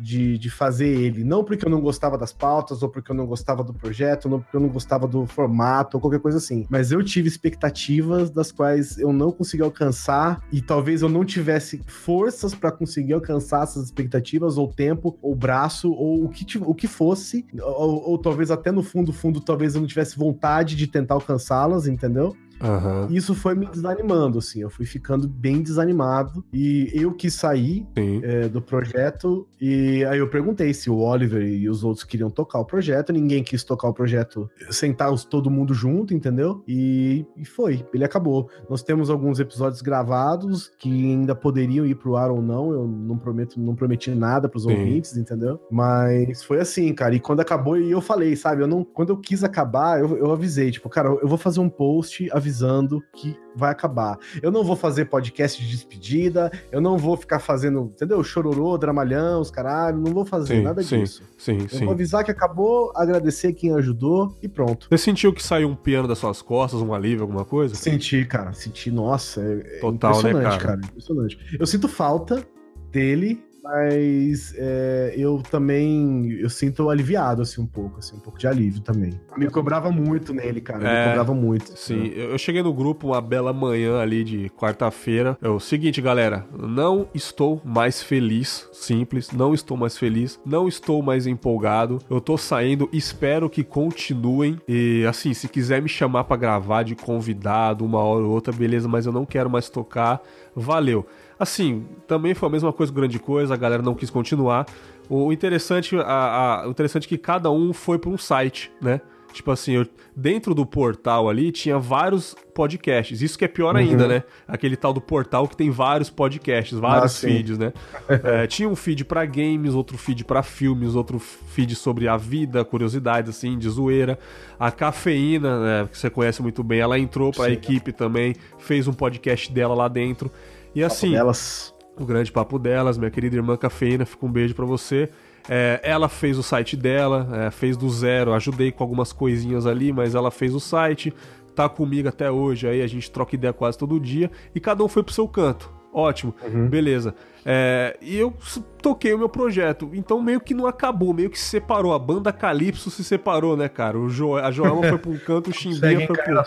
de, 0.00 0.38
de 0.38 0.50
fazer 0.50 0.88
ele. 0.88 1.24
Não 1.24 1.44
porque 1.44 1.64
eu 1.64 1.70
não 1.70 1.80
gostava 1.80 2.16
das 2.16 2.32
pautas, 2.32 2.82
ou 2.82 2.88
porque 2.88 3.10
eu 3.10 3.16
não 3.16 3.26
gostava 3.26 3.62
do 3.62 3.72
projeto, 3.72 4.28
não 4.28 4.40
porque 4.40 4.56
eu 4.56 4.60
não 4.60 4.68
gostava 4.68 5.06
do 5.06 5.26
formato, 5.26 5.96
ou 5.96 6.00
qualquer 6.00 6.20
coisa 6.20 6.38
assim. 6.38 6.66
Mas 6.68 6.90
eu 6.90 7.02
tive 7.02 7.28
expectativas 7.28 8.30
das 8.30 8.50
quais 8.50 8.98
eu 8.98 9.12
não 9.12 9.30
consegui 9.30 9.62
alcançar, 9.62 10.42
e 10.52 10.60
talvez 10.60 11.02
eu 11.02 11.08
não 11.08 11.24
tivesse 11.24 11.82
forças 11.86 12.54
para 12.54 12.72
conseguir 12.72 13.12
alcançar 13.12 13.64
essas 13.64 13.84
expectativas, 13.84 14.56
ou 14.56 14.68
tempo, 14.68 15.18
ou 15.20 15.34
braço, 15.34 15.92
ou 15.92 16.24
o 16.24 16.28
que, 16.28 16.58
o 16.58 16.74
que 16.74 16.86
fosse, 16.86 17.46
ou, 17.60 18.10
ou 18.10 18.18
talvez 18.18 18.50
até 18.50 18.70
no 18.70 18.82
fundo, 18.82 19.12
fundo, 19.12 19.40
talvez 19.40 19.74
eu 19.74 19.80
não 19.80 19.88
tivesse 19.88 20.18
vontade 20.18 20.76
de 20.76 20.86
tentar 20.86 21.14
alcançá-las, 21.14 21.86
entendeu? 21.86 22.36
Uhum. 22.62 23.06
Isso 23.10 23.34
foi 23.34 23.54
me 23.54 23.66
desanimando, 23.66 24.38
assim. 24.38 24.60
Eu 24.60 24.70
fui 24.70 24.84
ficando 24.84 25.26
bem 25.26 25.62
desanimado. 25.62 26.44
E 26.52 26.90
eu 26.92 27.12
quis 27.12 27.34
sair 27.34 27.86
é, 27.96 28.48
do 28.48 28.60
projeto. 28.60 29.48
E 29.60 30.04
aí 30.04 30.18
eu 30.18 30.28
perguntei 30.28 30.72
se 30.74 30.90
o 30.90 30.98
Oliver 30.98 31.42
e 31.42 31.68
os 31.68 31.82
outros 31.82 32.04
queriam 32.04 32.30
tocar 32.30 32.60
o 32.60 32.64
projeto. 32.64 33.12
Ninguém 33.12 33.42
quis 33.42 33.64
tocar 33.64 33.88
o 33.88 33.94
projeto, 33.94 34.48
sentar 34.70 35.12
os, 35.12 35.24
todo 35.24 35.50
mundo 35.50 35.72
junto, 35.72 36.14
entendeu? 36.14 36.62
E, 36.68 37.24
e 37.36 37.44
foi. 37.44 37.84
Ele 37.92 38.04
acabou. 38.04 38.48
Nós 38.68 38.82
temos 38.82 39.10
alguns 39.10 39.40
episódios 39.40 39.80
gravados 39.80 40.70
que 40.78 40.88
ainda 40.88 41.34
poderiam 41.34 41.86
ir 41.86 41.94
pro 41.94 42.16
ar 42.16 42.30
ou 42.30 42.42
não. 42.42 42.72
Eu 42.72 42.86
não 42.86 43.16
prometo, 43.16 43.58
não 43.58 43.74
prometi 43.74 44.10
nada 44.10 44.48
pros 44.48 44.64
Sim. 44.64 44.72
ouvintes, 44.72 45.16
entendeu? 45.16 45.60
Mas 45.70 46.42
foi 46.42 46.60
assim, 46.60 46.92
cara. 46.92 47.14
E 47.14 47.20
quando 47.20 47.40
acabou, 47.40 47.78
e 47.78 47.90
eu 47.90 48.00
falei, 48.00 48.36
sabe? 48.36 48.62
Eu 48.62 48.66
não, 48.66 48.84
quando 48.84 49.10
eu 49.10 49.16
quis 49.16 49.42
acabar, 49.42 50.00
eu, 50.00 50.16
eu 50.16 50.30
avisei, 50.30 50.70
tipo, 50.70 50.88
cara, 50.88 51.08
eu 51.08 51.28
vou 51.28 51.38
fazer 51.38 51.60
um 51.60 51.68
post 51.68 52.28
avisando 52.32 52.49
avisando 52.50 53.02
que 53.14 53.36
vai 53.54 53.70
acabar. 53.70 54.18
Eu 54.42 54.50
não 54.50 54.64
vou 54.64 54.74
fazer 54.74 55.06
podcast 55.06 55.62
de 55.62 55.70
despedida, 55.70 56.50
eu 56.72 56.80
não 56.80 56.98
vou 56.98 57.16
ficar 57.16 57.38
fazendo, 57.38 57.92
entendeu? 57.94 58.22
Chororô, 58.22 58.76
dramalhão, 58.76 59.40
os 59.40 59.50
caralho, 59.50 59.98
não 59.98 60.12
vou 60.12 60.24
fazer 60.24 60.56
sim, 60.56 60.62
nada 60.62 60.82
sim, 60.82 61.00
disso. 61.00 61.22
Sim, 61.38 61.58
eu 61.62 61.68
sim. 61.68 61.84
vou 61.84 61.94
avisar 61.94 62.24
que 62.24 62.30
acabou, 62.30 62.92
agradecer 62.96 63.52
quem 63.52 63.72
ajudou 63.74 64.36
e 64.42 64.48
pronto. 64.48 64.88
Você 64.90 64.98
sentiu 64.98 65.32
que 65.32 65.42
saiu 65.42 65.68
um 65.68 65.76
piano 65.76 66.08
das 66.08 66.18
suas 66.18 66.42
costas, 66.42 66.80
um 66.80 66.92
alívio, 66.92 67.22
alguma 67.22 67.44
coisa? 67.44 67.74
Senti, 67.74 68.24
cara, 68.24 68.52
senti, 68.52 68.90
nossa, 68.90 69.40
é, 69.40 69.76
é 69.76 69.80
Total, 69.80 70.22
né, 70.22 70.32
cara? 70.32 70.58
cara? 70.58 70.80
Impressionante. 70.84 71.38
Eu 71.58 71.66
sinto 71.66 71.88
falta 71.88 72.44
dele 72.90 73.42
mas 73.62 74.54
é, 74.56 75.14
eu 75.16 75.42
também 75.50 76.30
eu 76.32 76.48
sinto 76.48 76.88
aliviado 76.88 77.42
assim 77.42 77.60
um 77.60 77.66
pouco, 77.66 77.98
assim, 77.98 78.16
um 78.16 78.20
pouco 78.20 78.38
de 78.38 78.46
alívio 78.46 78.80
também. 78.80 79.20
Me 79.36 79.48
cobrava 79.48 79.90
muito 79.90 80.32
nele, 80.32 80.60
cara, 80.60 80.88
é, 80.88 81.02
me 81.02 81.08
cobrava 81.08 81.34
muito. 81.34 81.76
Sim, 81.76 82.08
né? 82.08 82.12
eu 82.16 82.38
cheguei 82.38 82.62
no 82.62 82.72
grupo 82.72 83.08
uma 83.08 83.20
bela 83.20 83.52
manhã 83.52 83.98
ali 83.98 84.24
de 84.24 84.50
quarta-feira. 84.50 85.36
É 85.42 85.48
o 85.48 85.60
seguinte, 85.60 86.00
galera, 86.00 86.46
não 86.56 87.08
estou 87.14 87.60
mais 87.64 88.02
feliz, 88.02 88.68
simples, 88.72 89.30
não 89.30 89.52
estou 89.52 89.76
mais 89.76 89.96
feliz, 89.96 90.40
não 90.44 90.66
estou 90.66 91.02
mais 91.02 91.26
empolgado. 91.26 91.98
Eu 92.08 92.20
tô 92.20 92.36
saindo, 92.36 92.88
espero 92.92 93.50
que 93.50 93.62
continuem 93.62 94.58
e 94.66 95.04
assim, 95.08 95.34
se 95.34 95.48
quiser 95.48 95.82
me 95.82 95.88
chamar 95.88 96.24
para 96.24 96.36
gravar 96.36 96.82
de 96.82 96.94
convidado 96.94 97.84
uma 97.84 97.98
hora 97.98 98.24
ou 98.24 98.30
outra, 98.30 98.52
beleza, 98.52 98.88
mas 98.88 99.06
eu 99.06 99.12
não 99.12 99.26
quero 99.26 99.50
mais 99.50 99.68
tocar. 99.68 100.22
Valeu. 100.54 101.06
Assim, 101.40 101.86
também 102.06 102.34
foi 102.34 102.50
a 102.50 102.52
mesma 102.52 102.70
coisa, 102.70 102.92
grande 102.92 103.18
coisa, 103.18 103.54
a 103.54 103.56
galera 103.56 103.82
não 103.82 103.94
quis 103.94 104.10
continuar. 104.10 104.66
O 105.08 105.32
interessante, 105.32 105.96
a, 105.96 106.02
a, 106.02 106.68
o 106.68 106.70
interessante 106.70 107.06
é 107.06 107.08
que 107.08 107.16
cada 107.16 107.50
um 107.50 107.72
foi 107.72 107.98
para 107.98 108.10
um 108.10 108.18
site, 108.18 108.70
né? 108.78 109.00
Tipo 109.32 109.50
assim, 109.50 109.72
eu, 109.72 109.86
dentro 110.14 110.54
do 110.54 110.66
portal 110.66 111.30
ali 111.30 111.50
tinha 111.50 111.78
vários 111.78 112.36
podcasts. 112.54 113.22
Isso 113.22 113.38
que 113.38 113.44
é 113.46 113.48
pior 113.48 113.74
uhum. 113.74 113.80
ainda, 113.80 114.06
né? 114.06 114.22
Aquele 114.46 114.76
tal 114.76 114.92
do 114.92 115.00
portal 115.00 115.48
que 115.48 115.56
tem 115.56 115.70
vários 115.70 116.10
podcasts, 116.10 116.78
vários 116.78 117.16
ah, 117.16 117.26
feeds, 117.26 117.56
né? 117.56 117.72
é, 118.22 118.46
tinha 118.46 118.68
um 118.68 118.76
feed 118.76 119.06
para 119.06 119.24
games, 119.24 119.72
outro 119.72 119.96
feed 119.96 120.24
para 120.24 120.42
filmes, 120.42 120.94
outro 120.94 121.18
feed 121.18 121.74
sobre 121.74 122.06
a 122.06 122.18
vida, 122.18 122.62
curiosidades, 122.66 123.30
assim, 123.30 123.56
de 123.56 123.68
zoeira. 123.70 124.18
A 124.58 124.70
Cafeína, 124.70 125.60
né, 125.60 125.88
que 125.90 125.96
você 125.96 126.10
conhece 126.10 126.42
muito 126.42 126.62
bem, 126.62 126.80
ela 126.80 126.98
entrou 126.98 127.32
para 127.32 127.46
a 127.46 127.50
equipe 127.50 127.92
também, 127.92 128.34
fez 128.58 128.86
um 128.86 128.92
podcast 128.92 129.50
dela 129.50 129.74
lá 129.74 129.88
dentro. 129.88 130.30
E 130.74 130.82
assim, 130.82 131.12
delas. 131.12 131.74
o 131.98 132.04
grande 132.04 132.30
papo 132.30 132.58
delas, 132.58 132.96
minha 132.96 133.10
querida 133.10 133.36
irmã 133.36 133.56
Cafeína, 133.56 134.04
fica 134.04 134.24
um 134.24 134.30
beijo 134.30 134.54
para 134.54 134.64
você. 134.64 135.08
É, 135.48 135.80
ela 135.82 136.08
fez 136.08 136.38
o 136.38 136.42
site 136.42 136.76
dela, 136.76 137.28
é, 137.32 137.50
fez 137.50 137.76
do 137.76 137.88
zero, 137.88 138.32
ajudei 138.32 138.70
com 138.70 138.82
algumas 138.82 139.12
coisinhas 139.12 139.66
ali, 139.66 139.92
mas 139.92 140.14
ela 140.14 140.30
fez 140.30 140.54
o 140.54 140.60
site, 140.60 141.12
tá 141.54 141.68
comigo 141.68 142.08
até 142.08 142.30
hoje, 142.30 142.68
aí 142.68 142.82
a 142.82 142.86
gente 142.86 143.10
troca 143.10 143.34
ideia 143.34 143.52
quase 143.52 143.76
todo 143.76 143.98
dia, 143.98 144.30
e 144.54 144.60
cada 144.60 144.84
um 144.84 144.88
foi 144.88 145.02
pro 145.02 145.12
seu 145.12 145.26
canto. 145.26 145.79
Ótimo, 145.92 146.34
uhum. 146.42 146.68
beleza. 146.68 147.14
É, 147.44 147.96
e 148.00 148.18
eu 148.18 148.34
toquei 148.82 149.12
o 149.14 149.18
meu 149.18 149.28
projeto. 149.28 149.90
Então 149.92 150.20
meio 150.20 150.40
que 150.40 150.54
não 150.54 150.66
acabou, 150.66 151.12
meio 151.12 151.30
que 151.30 151.38
se 151.38 151.46
separou. 151.46 151.92
A 151.92 151.98
banda 151.98 152.32
Calypso 152.32 152.90
se 152.90 153.02
separou, 153.02 153.56
né, 153.56 153.68
cara? 153.68 153.98
O 153.98 154.08
jo 154.08 154.36
a 154.36 154.50
Joelma 154.50 154.88
foi 154.88 154.98
pra 154.98 155.10
um 155.10 155.18
canto, 155.18 155.50
o 155.50 155.52
Chimbinha 155.52 156.06
foi 156.06 156.16
pro. 156.16 156.44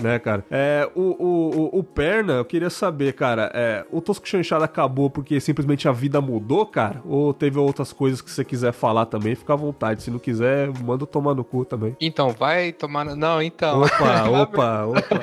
Né, 0.00 0.18
cara? 0.18 0.44
É, 0.50 0.88
o, 0.94 1.02
o, 1.02 1.78
o, 1.78 1.84
Perna, 1.84 2.34
eu 2.34 2.44
queria 2.44 2.70
saber, 2.70 3.12
cara, 3.12 3.50
é, 3.54 3.84
o 3.90 4.00
Tosco 4.00 4.26
Chanchada 4.26 4.64
acabou 4.64 5.10
porque 5.10 5.40
simplesmente 5.40 5.88
a 5.88 5.92
vida 5.92 6.20
mudou, 6.20 6.66
cara? 6.66 7.00
Ou 7.04 7.32
teve 7.34 7.58
outras 7.58 7.92
coisas 7.92 8.20
que 8.20 8.30
você 8.30 8.44
quiser 8.44 8.72
falar 8.72 9.06
também? 9.06 9.34
Fica 9.34 9.52
à 9.52 9.56
vontade. 9.56 10.02
Se 10.02 10.10
não 10.10 10.18
quiser, 10.18 10.70
manda 10.82 11.06
tomar 11.06 11.34
no 11.34 11.44
cu 11.44 11.64
também. 11.64 11.96
Então, 12.00 12.30
vai 12.30 12.72
tomar. 12.72 13.04
Não, 13.04 13.42
então. 13.42 13.82
Opa, 13.82 14.30
opa, 14.30 14.84
opa. 14.86 15.20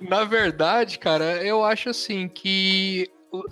Na 0.00 0.24
verdade, 0.24 0.98
cara, 0.98 1.42
eu 1.44 1.64
acho 1.64 1.88
assim 1.88 2.28
que 2.28 3.10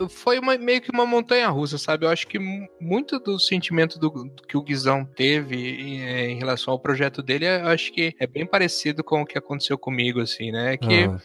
foi 0.09 0.39
uma, 0.39 0.57
meio 0.57 0.81
que 0.81 0.91
uma 0.91 1.07
montanha 1.07 1.49
russa, 1.49 1.77
sabe? 1.79 2.07
Eu 2.07 2.11
acho 2.11 2.27
que 2.27 2.39
muito 2.81 3.19
do 3.19 3.39
sentimento 3.39 3.99
do, 3.99 4.11
do 4.11 4.43
que 4.43 4.57
o 4.57 4.63
Guizão 4.63 5.05
teve 5.05 5.57
em, 5.57 6.03
é, 6.03 6.31
em, 6.31 6.39
relação 6.39 6.73
ao 6.73 6.79
projeto 6.79 7.23
dele, 7.23 7.47
eu 7.47 7.67
acho 7.69 7.93
que 7.93 8.15
é 8.19 8.27
bem 8.27 8.47
parecido 8.47 9.03
com 9.03 9.23
o 9.23 9.27
que 9.27 9.39
aconteceu 9.39 9.77
comigo, 9.77 10.21
assim, 10.21 10.51
né? 10.51 10.77
Que. 10.77 11.05
Ah. 11.05 11.19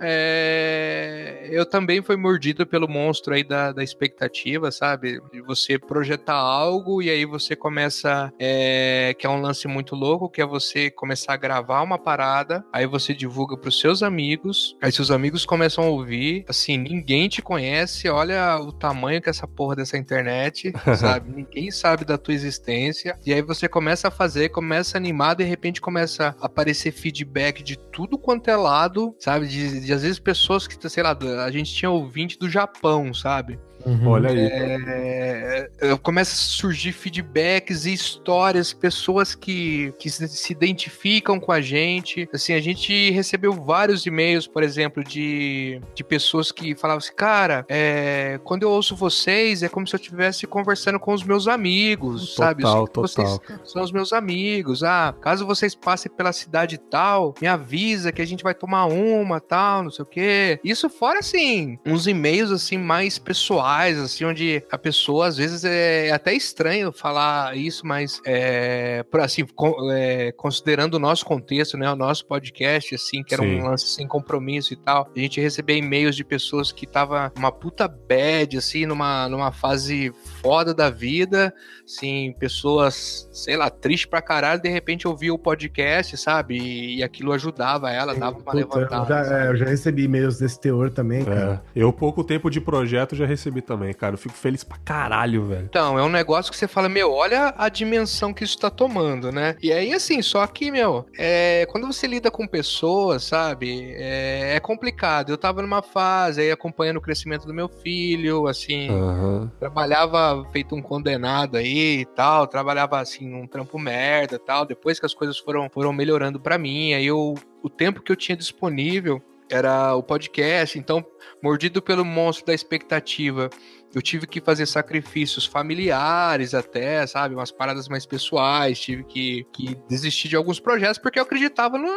é, 0.00 1.23
eu 1.54 1.66
também 1.66 2.02
fui 2.02 2.16
mordido 2.16 2.66
pelo 2.66 2.88
monstro 2.88 3.34
aí 3.34 3.44
da, 3.44 3.72
da 3.72 3.82
expectativa, 3.82 4.70
sabe? 4.70 5.20
De 5.32 5.40
você 5.40 5.78
projetar 5.78 6.34
algo 6.34 7.02
e 7.02 7.10
aí 7.10 7.24
você 7.24 7.54
começa. 7.56 8.32
É, 8.38 9.14
que 9.18 9.26
é 9.26 9.30
um 9.30 9.40
lance 9.40 9.66
muito 9.68 9.94
louco, 9.94 10.28
que 10.28 10.40
é 10.40 10.46
você 10.46 10.90
começar 10.90 11.34
a 11.34 11.36
gravar 11.36 11.82
uma 11.82 11.98
parada, 11.98 12.64
aí 12.72 12.86
você 12.86 13.14
divulga 13.14 13.56
pros 13.56 13.80
seus 13.80 14.02
amigos, 14.02 14.76
aí 14.82 14.90
seus 14.92 15.10
amigos 15.10 15.44
começam 15.46 15.84
a 15.84 15.88
ouvir, 15.88 16.44
assim, 16.48 16.76
ninguém 16.76 17.28
te 17.28 17.42
conhece, 17.42 18.08
olha 18.08 18.58
o 18.58 18.72
tamanho 18.72 19.20
que 19.20 19.28
é 19.28 19.30
essa 19.30 19.46
porra 19.46 19.76
dessa 19.76 19.96
internet, 19.96 20.72
sabe? 20.98 21.32
ninguém 21.34 21.70
sabe 21.70 22.04
da 22.04 22.18
tua 22.18 22.34
existência, 22.34 23.18
e 23.24 23.32
aí 23.32 23.42
você 23.42 23.68
começa 23.68 24.08
a 24.08 24.10
fazer, 24.10 24.48
começa 24.50 24.96
a 24.96 24.98
animar, 24.98 25.34
de 25.34 25.44
repente 25.44 25.80
começa 25.80 26.34
a 26.40 26.46
aparecer 26.46 26.92
feedback 26.92 27.62
de 27.62 27.76
tudo 27.76 28.18
quanto 28.18 28.48
é 28.48 28.56
lado, 28.56 29.14
sabe? 29.18 29.46
De, 29.46 29.80
de 29.80 29.92
às 29.92 30.02
vezes 30.02 30.18
pessoas 30.18 30.66
que, 30.66 30.88
sei 30.88 31.02
lá, 31.02 31.16
a 31.44 31.50
gente 31.50 31.72
tinha 31.72 31.90
ouvinte 31.90 32.38
do 32.38 32.48
Japão, 32.48 33.12
sabe? 33.12 33.58
Uhum. 33.84 34.08
Olha 34.08 34.30
aí. 34.30 34.38
É, 34.38 35.70
é, 35.80 35.96
começa 35.98 36.32
a 36.32 36.36
surgir 36.36 36.92
feedbacks 36.92 37.84
e 37.84 37.92
histórias, 37.92 38.72
pessoas 38.72 39.34
que, 39.34 39.92
que 39.98 40.10
se 40.10 40.52
identificam 40.52 41.38
com 41.38 41.52
a 41.52 41.60
gente. 41.60 42.28
Assim, 42.32 42.54
a 42.54 42.60
gente 42.60 43.10
recebeu 43.10 43.52
vários 43.52 44.06
e-mails, 44.06 44.46
por 44.46 44.62
exemplo, 44.62 45.04
de, 45.04 45.80
de 45.94 46.02
pessoas 46.02 46.50
que 46.50 46.74
falavam 46.74 46.98
assim, 46.98 47.14
cara, 47.14 47.64
é, 47.68 48.40
quando 48.44 48.62
eu 48.62 48.70
ouço 48.70 48.96
vocês, 48.96 49.62
é 49.62 49.68
como 49.68 49.86
se 49.86 49.94
eu 49.94 50.00
estivesse 50.00 50.46
conversando 50.46 50.98
com 50.98 51.12
os 51.12 51.22
meus 51.22 51.46
amigos, 51.46 52.34
total, 52.34 52.46
sabe? 52.46 52.62
Total, 52.62 52.90
vocês 52.94 53.40
são 53.64 53.82
os 53.82 53.92
meus 53.92 54.12
amigos. 54.12 54.82
Ah, 54.82 55.14
caso 55.20 55.46
vocês 55.46 55.74
passem 55.74 56.10
pela 56.10 56.32
cidade 56.32 56.78
tal, 56.78 57.34
me 57.40 57.46
avisa 57.46 58.12
que 58.12 58.22
a 58.22 58.26
gente 58.26 58.42
vai 58.42 58.54
tomar 58.54 58.86
uma, 58.86 59.40
tal, 59.40 59.84
não 59.84 59.90
sei 59.90 60.02
o 60.02 60.06
quê. 60.06 60.60
Isso 60.64 60.88
fora, 60.88 61.18
assim, 61.18 61.78
uns 61.84 62.06
e-mails, 62.06 62.50
assim, 62.50 62.78
mais 62.78 63.18
pessoais 63.18 63.73
assim, 63.82 64.24
onde 64.24 64.62
a 64.70 64.78
pessoa, 64.78 65.26
às 65.26 65.36
vezes, 65.36 65.64
é 65.64 66.10
até 66.12 66.32
estranho 66.34 66.92
falar 66.92 67.56
isso, 67.56 67.86
mas 67.86 68.20
é, 68.26 69.04
assim, 69.20 69.44
é, 69.92 70.32
considerando 70.32 70.94
o 70.94 70.98
nosso 70.98 71.24
contexto, 71.24 71.76
né, 71.76 71.90
o 71.90 71.96
nosso 71.96 72.26
podcast, 72.26 72.94
assim, 72.94 73.22
que 73.22 73.34
era 73.34 73.42
Sim. 73.42 73.60
um 73.60 73.64
lance 73.64 73.86
sem 73.86 74.06
compromisso 74.06 74.72
e 74.72 74.76
tal, 74.76 75.10
a 75.14 75.18
gente 75.18 75.40
recebia 75.40 75.76
e-mails 75.76 76.16
de 76.16 76.24
pessoas 76.24 76.72
que 76.72 76.86
tava 76.86 77.32
uma 77.36 77.50
puta 77.50 77.88
bad, 77.88 78.56
assim, 78.56 78.86
numa, 78.86 79.28
numa 79.28 79.52
fase 79.52 80.12
foda 80.40 80.74
da 80.74 80.90
vida, 80.90 81.52
assim, 81.84 82.34
pessoas, 82.38 83.28
sei 83.32 83.56
lá, 83.56 83.70
triste 83.70 84.06
pra 84.06 84.22
caralho, 84.22 84.60
de 84.60 84.68
repente 84.68 85.08
ouvia 85.08 85.32
o 85.32 85.38
podcast, 85.38 86.16
sabe? 86.16 86.58
E, 86.58 86.98
e 86.98 87.02
aquilo 87.02 87.32
ajudava 87.32 87.90
ela, 87.90 88.14
Sim, 88.14 88.20
dava 88.20 88.36
uma 88.36 88.44
puta, 88.44 88.56
levantada. 88.56 89.14
Eu 89.14 89.24
já, 89.26 89.38
é, 89.38 89.48
eu 89.48 89.56
já 89.56 89.66
recebi 89.66 90.04
e-mails 90.04 90.38
desse 90.38 90.60
teor 90.60 90.90
também, 90.90 91.22
é, 91.22 91.24
cara. 91.24 91.64
Eu, 91.74 91.92
pouco 91.92 92.22
tempo 92.22 92.50
de 92.50 92.60
projeto, 92.60 93.16
já 93.16 93.26
recebi 93.26 93.63
também, 93.64 93.92
cara. 93.92 94.14
Eu 94.14 94.18
fico 94.18 94.34
feliz 94.34 94.62
pra 94.62 94.78
caralho, 94.78 95.46
velho. 95.46 95.64
Então, 95.64 95.98
é 95.98 96.02
um 96.02 96.08
negócio 96.08 96.50
que 96.50 96.58
você 96.58 96.68
fala, 96.68 96.88
meu, 96.88 97.12
olha 97.12 97.54
a 97.56 97.68
dimensão 97.68 98.32
que 98.32 98.44
isso 98.44 98.58
tá 98.58 98.70
tomando, 98.70 99.32
né? 99.32 99.56
E 99.62 99.72
aí, 99.72 99.92
assim, 99.92 100.22
só 100.22 100.46
que, 100.46 100.70
meu, 100.70 101.06
é, 101.18 101.66
quando 101.70 101.86
você 101.86 102.06
lida 102.06 102.30
com 102.30 102.46
pessoas, 102.46 103.24
sabe, 103.24 103.92
é, 103.96 104.56
é, 104.56 104.60
complicado. 104.60 105.30
Eu 105.30 105.38
tava 105.38 105.62
numa 105.62 105.82
fase 105.82 106.42
aí 106.42 106.50
acompanhando 106.50 106.98
o 106.98 107.00
crescimento 107.00 107.46
do 107.46 107.54
meu 107.54 107.68
filho, 107.68 108.46
assim, 108.46 108.90
uhum. 108.90 109.50
trabalhava 109.58 110.46
feito 110.52 110.74
um 110.74 110.82
condenado 110.82 111.56
aí 111.56 112.00
e 112.00 112.04
tal, 112.04 112.46
trabalhava, 112.46 113.00
assim, 113.00 113.28
num 113.28 113.46
trampo 113.46 113.78
merda 113.78 114.36
e 114.36 114.38
tal. 114.38 114.64
Depois 114.64 115.00
que 115.00 115.06
as 115.06 115.14
coisas 115.14 115.38
foram, 115.38 115.68
foram 115.70 115.92
melhorando 115.92 116.38
para 116.38 116.58
mim, 116.58 116.92
aí 116.94 117.06
eu, 117.06 117.34
o 117.62 117.70
tempo 117.70 118.02
que 118.02 118.12
eu 118.12 118.16
tinha 118.16 118.36
disponível 118.36 119.22
era 119.50 119.94
o 119.94 120.02
podcast, 120.02 120.78
então, 120.78 121.04
mordido 121.42 121.82
pelo 121.82 122.04
monstro 122.04 122.46
da 122.46 122.54
expectativa, 122.54 123.50
eu 123.94 124.02
tive 124.02 124.26
que 124.26 124.40
fazer 124.40 124.66
sacrifícios 124.66 125.46
familiares 125.46 126.52
até, 126.52 127.06
sabe? 127.06 127.34
Umas 127.34 127.52
paradas 127.52 127.88
mais 127.88 128.04
pessoais, 128.04 128.78
tive 128.80 129.04
que, 129.04 129.46
que 129.52 129.76
desistir 129.88 130.28
de 130.28 130.36
alguns 130.36 130.58
projetos 130.58 130.98
porque 130.98 131.18
eu 131.18 131.22
acreditava 131.22 131.78
no, 131.78 131.96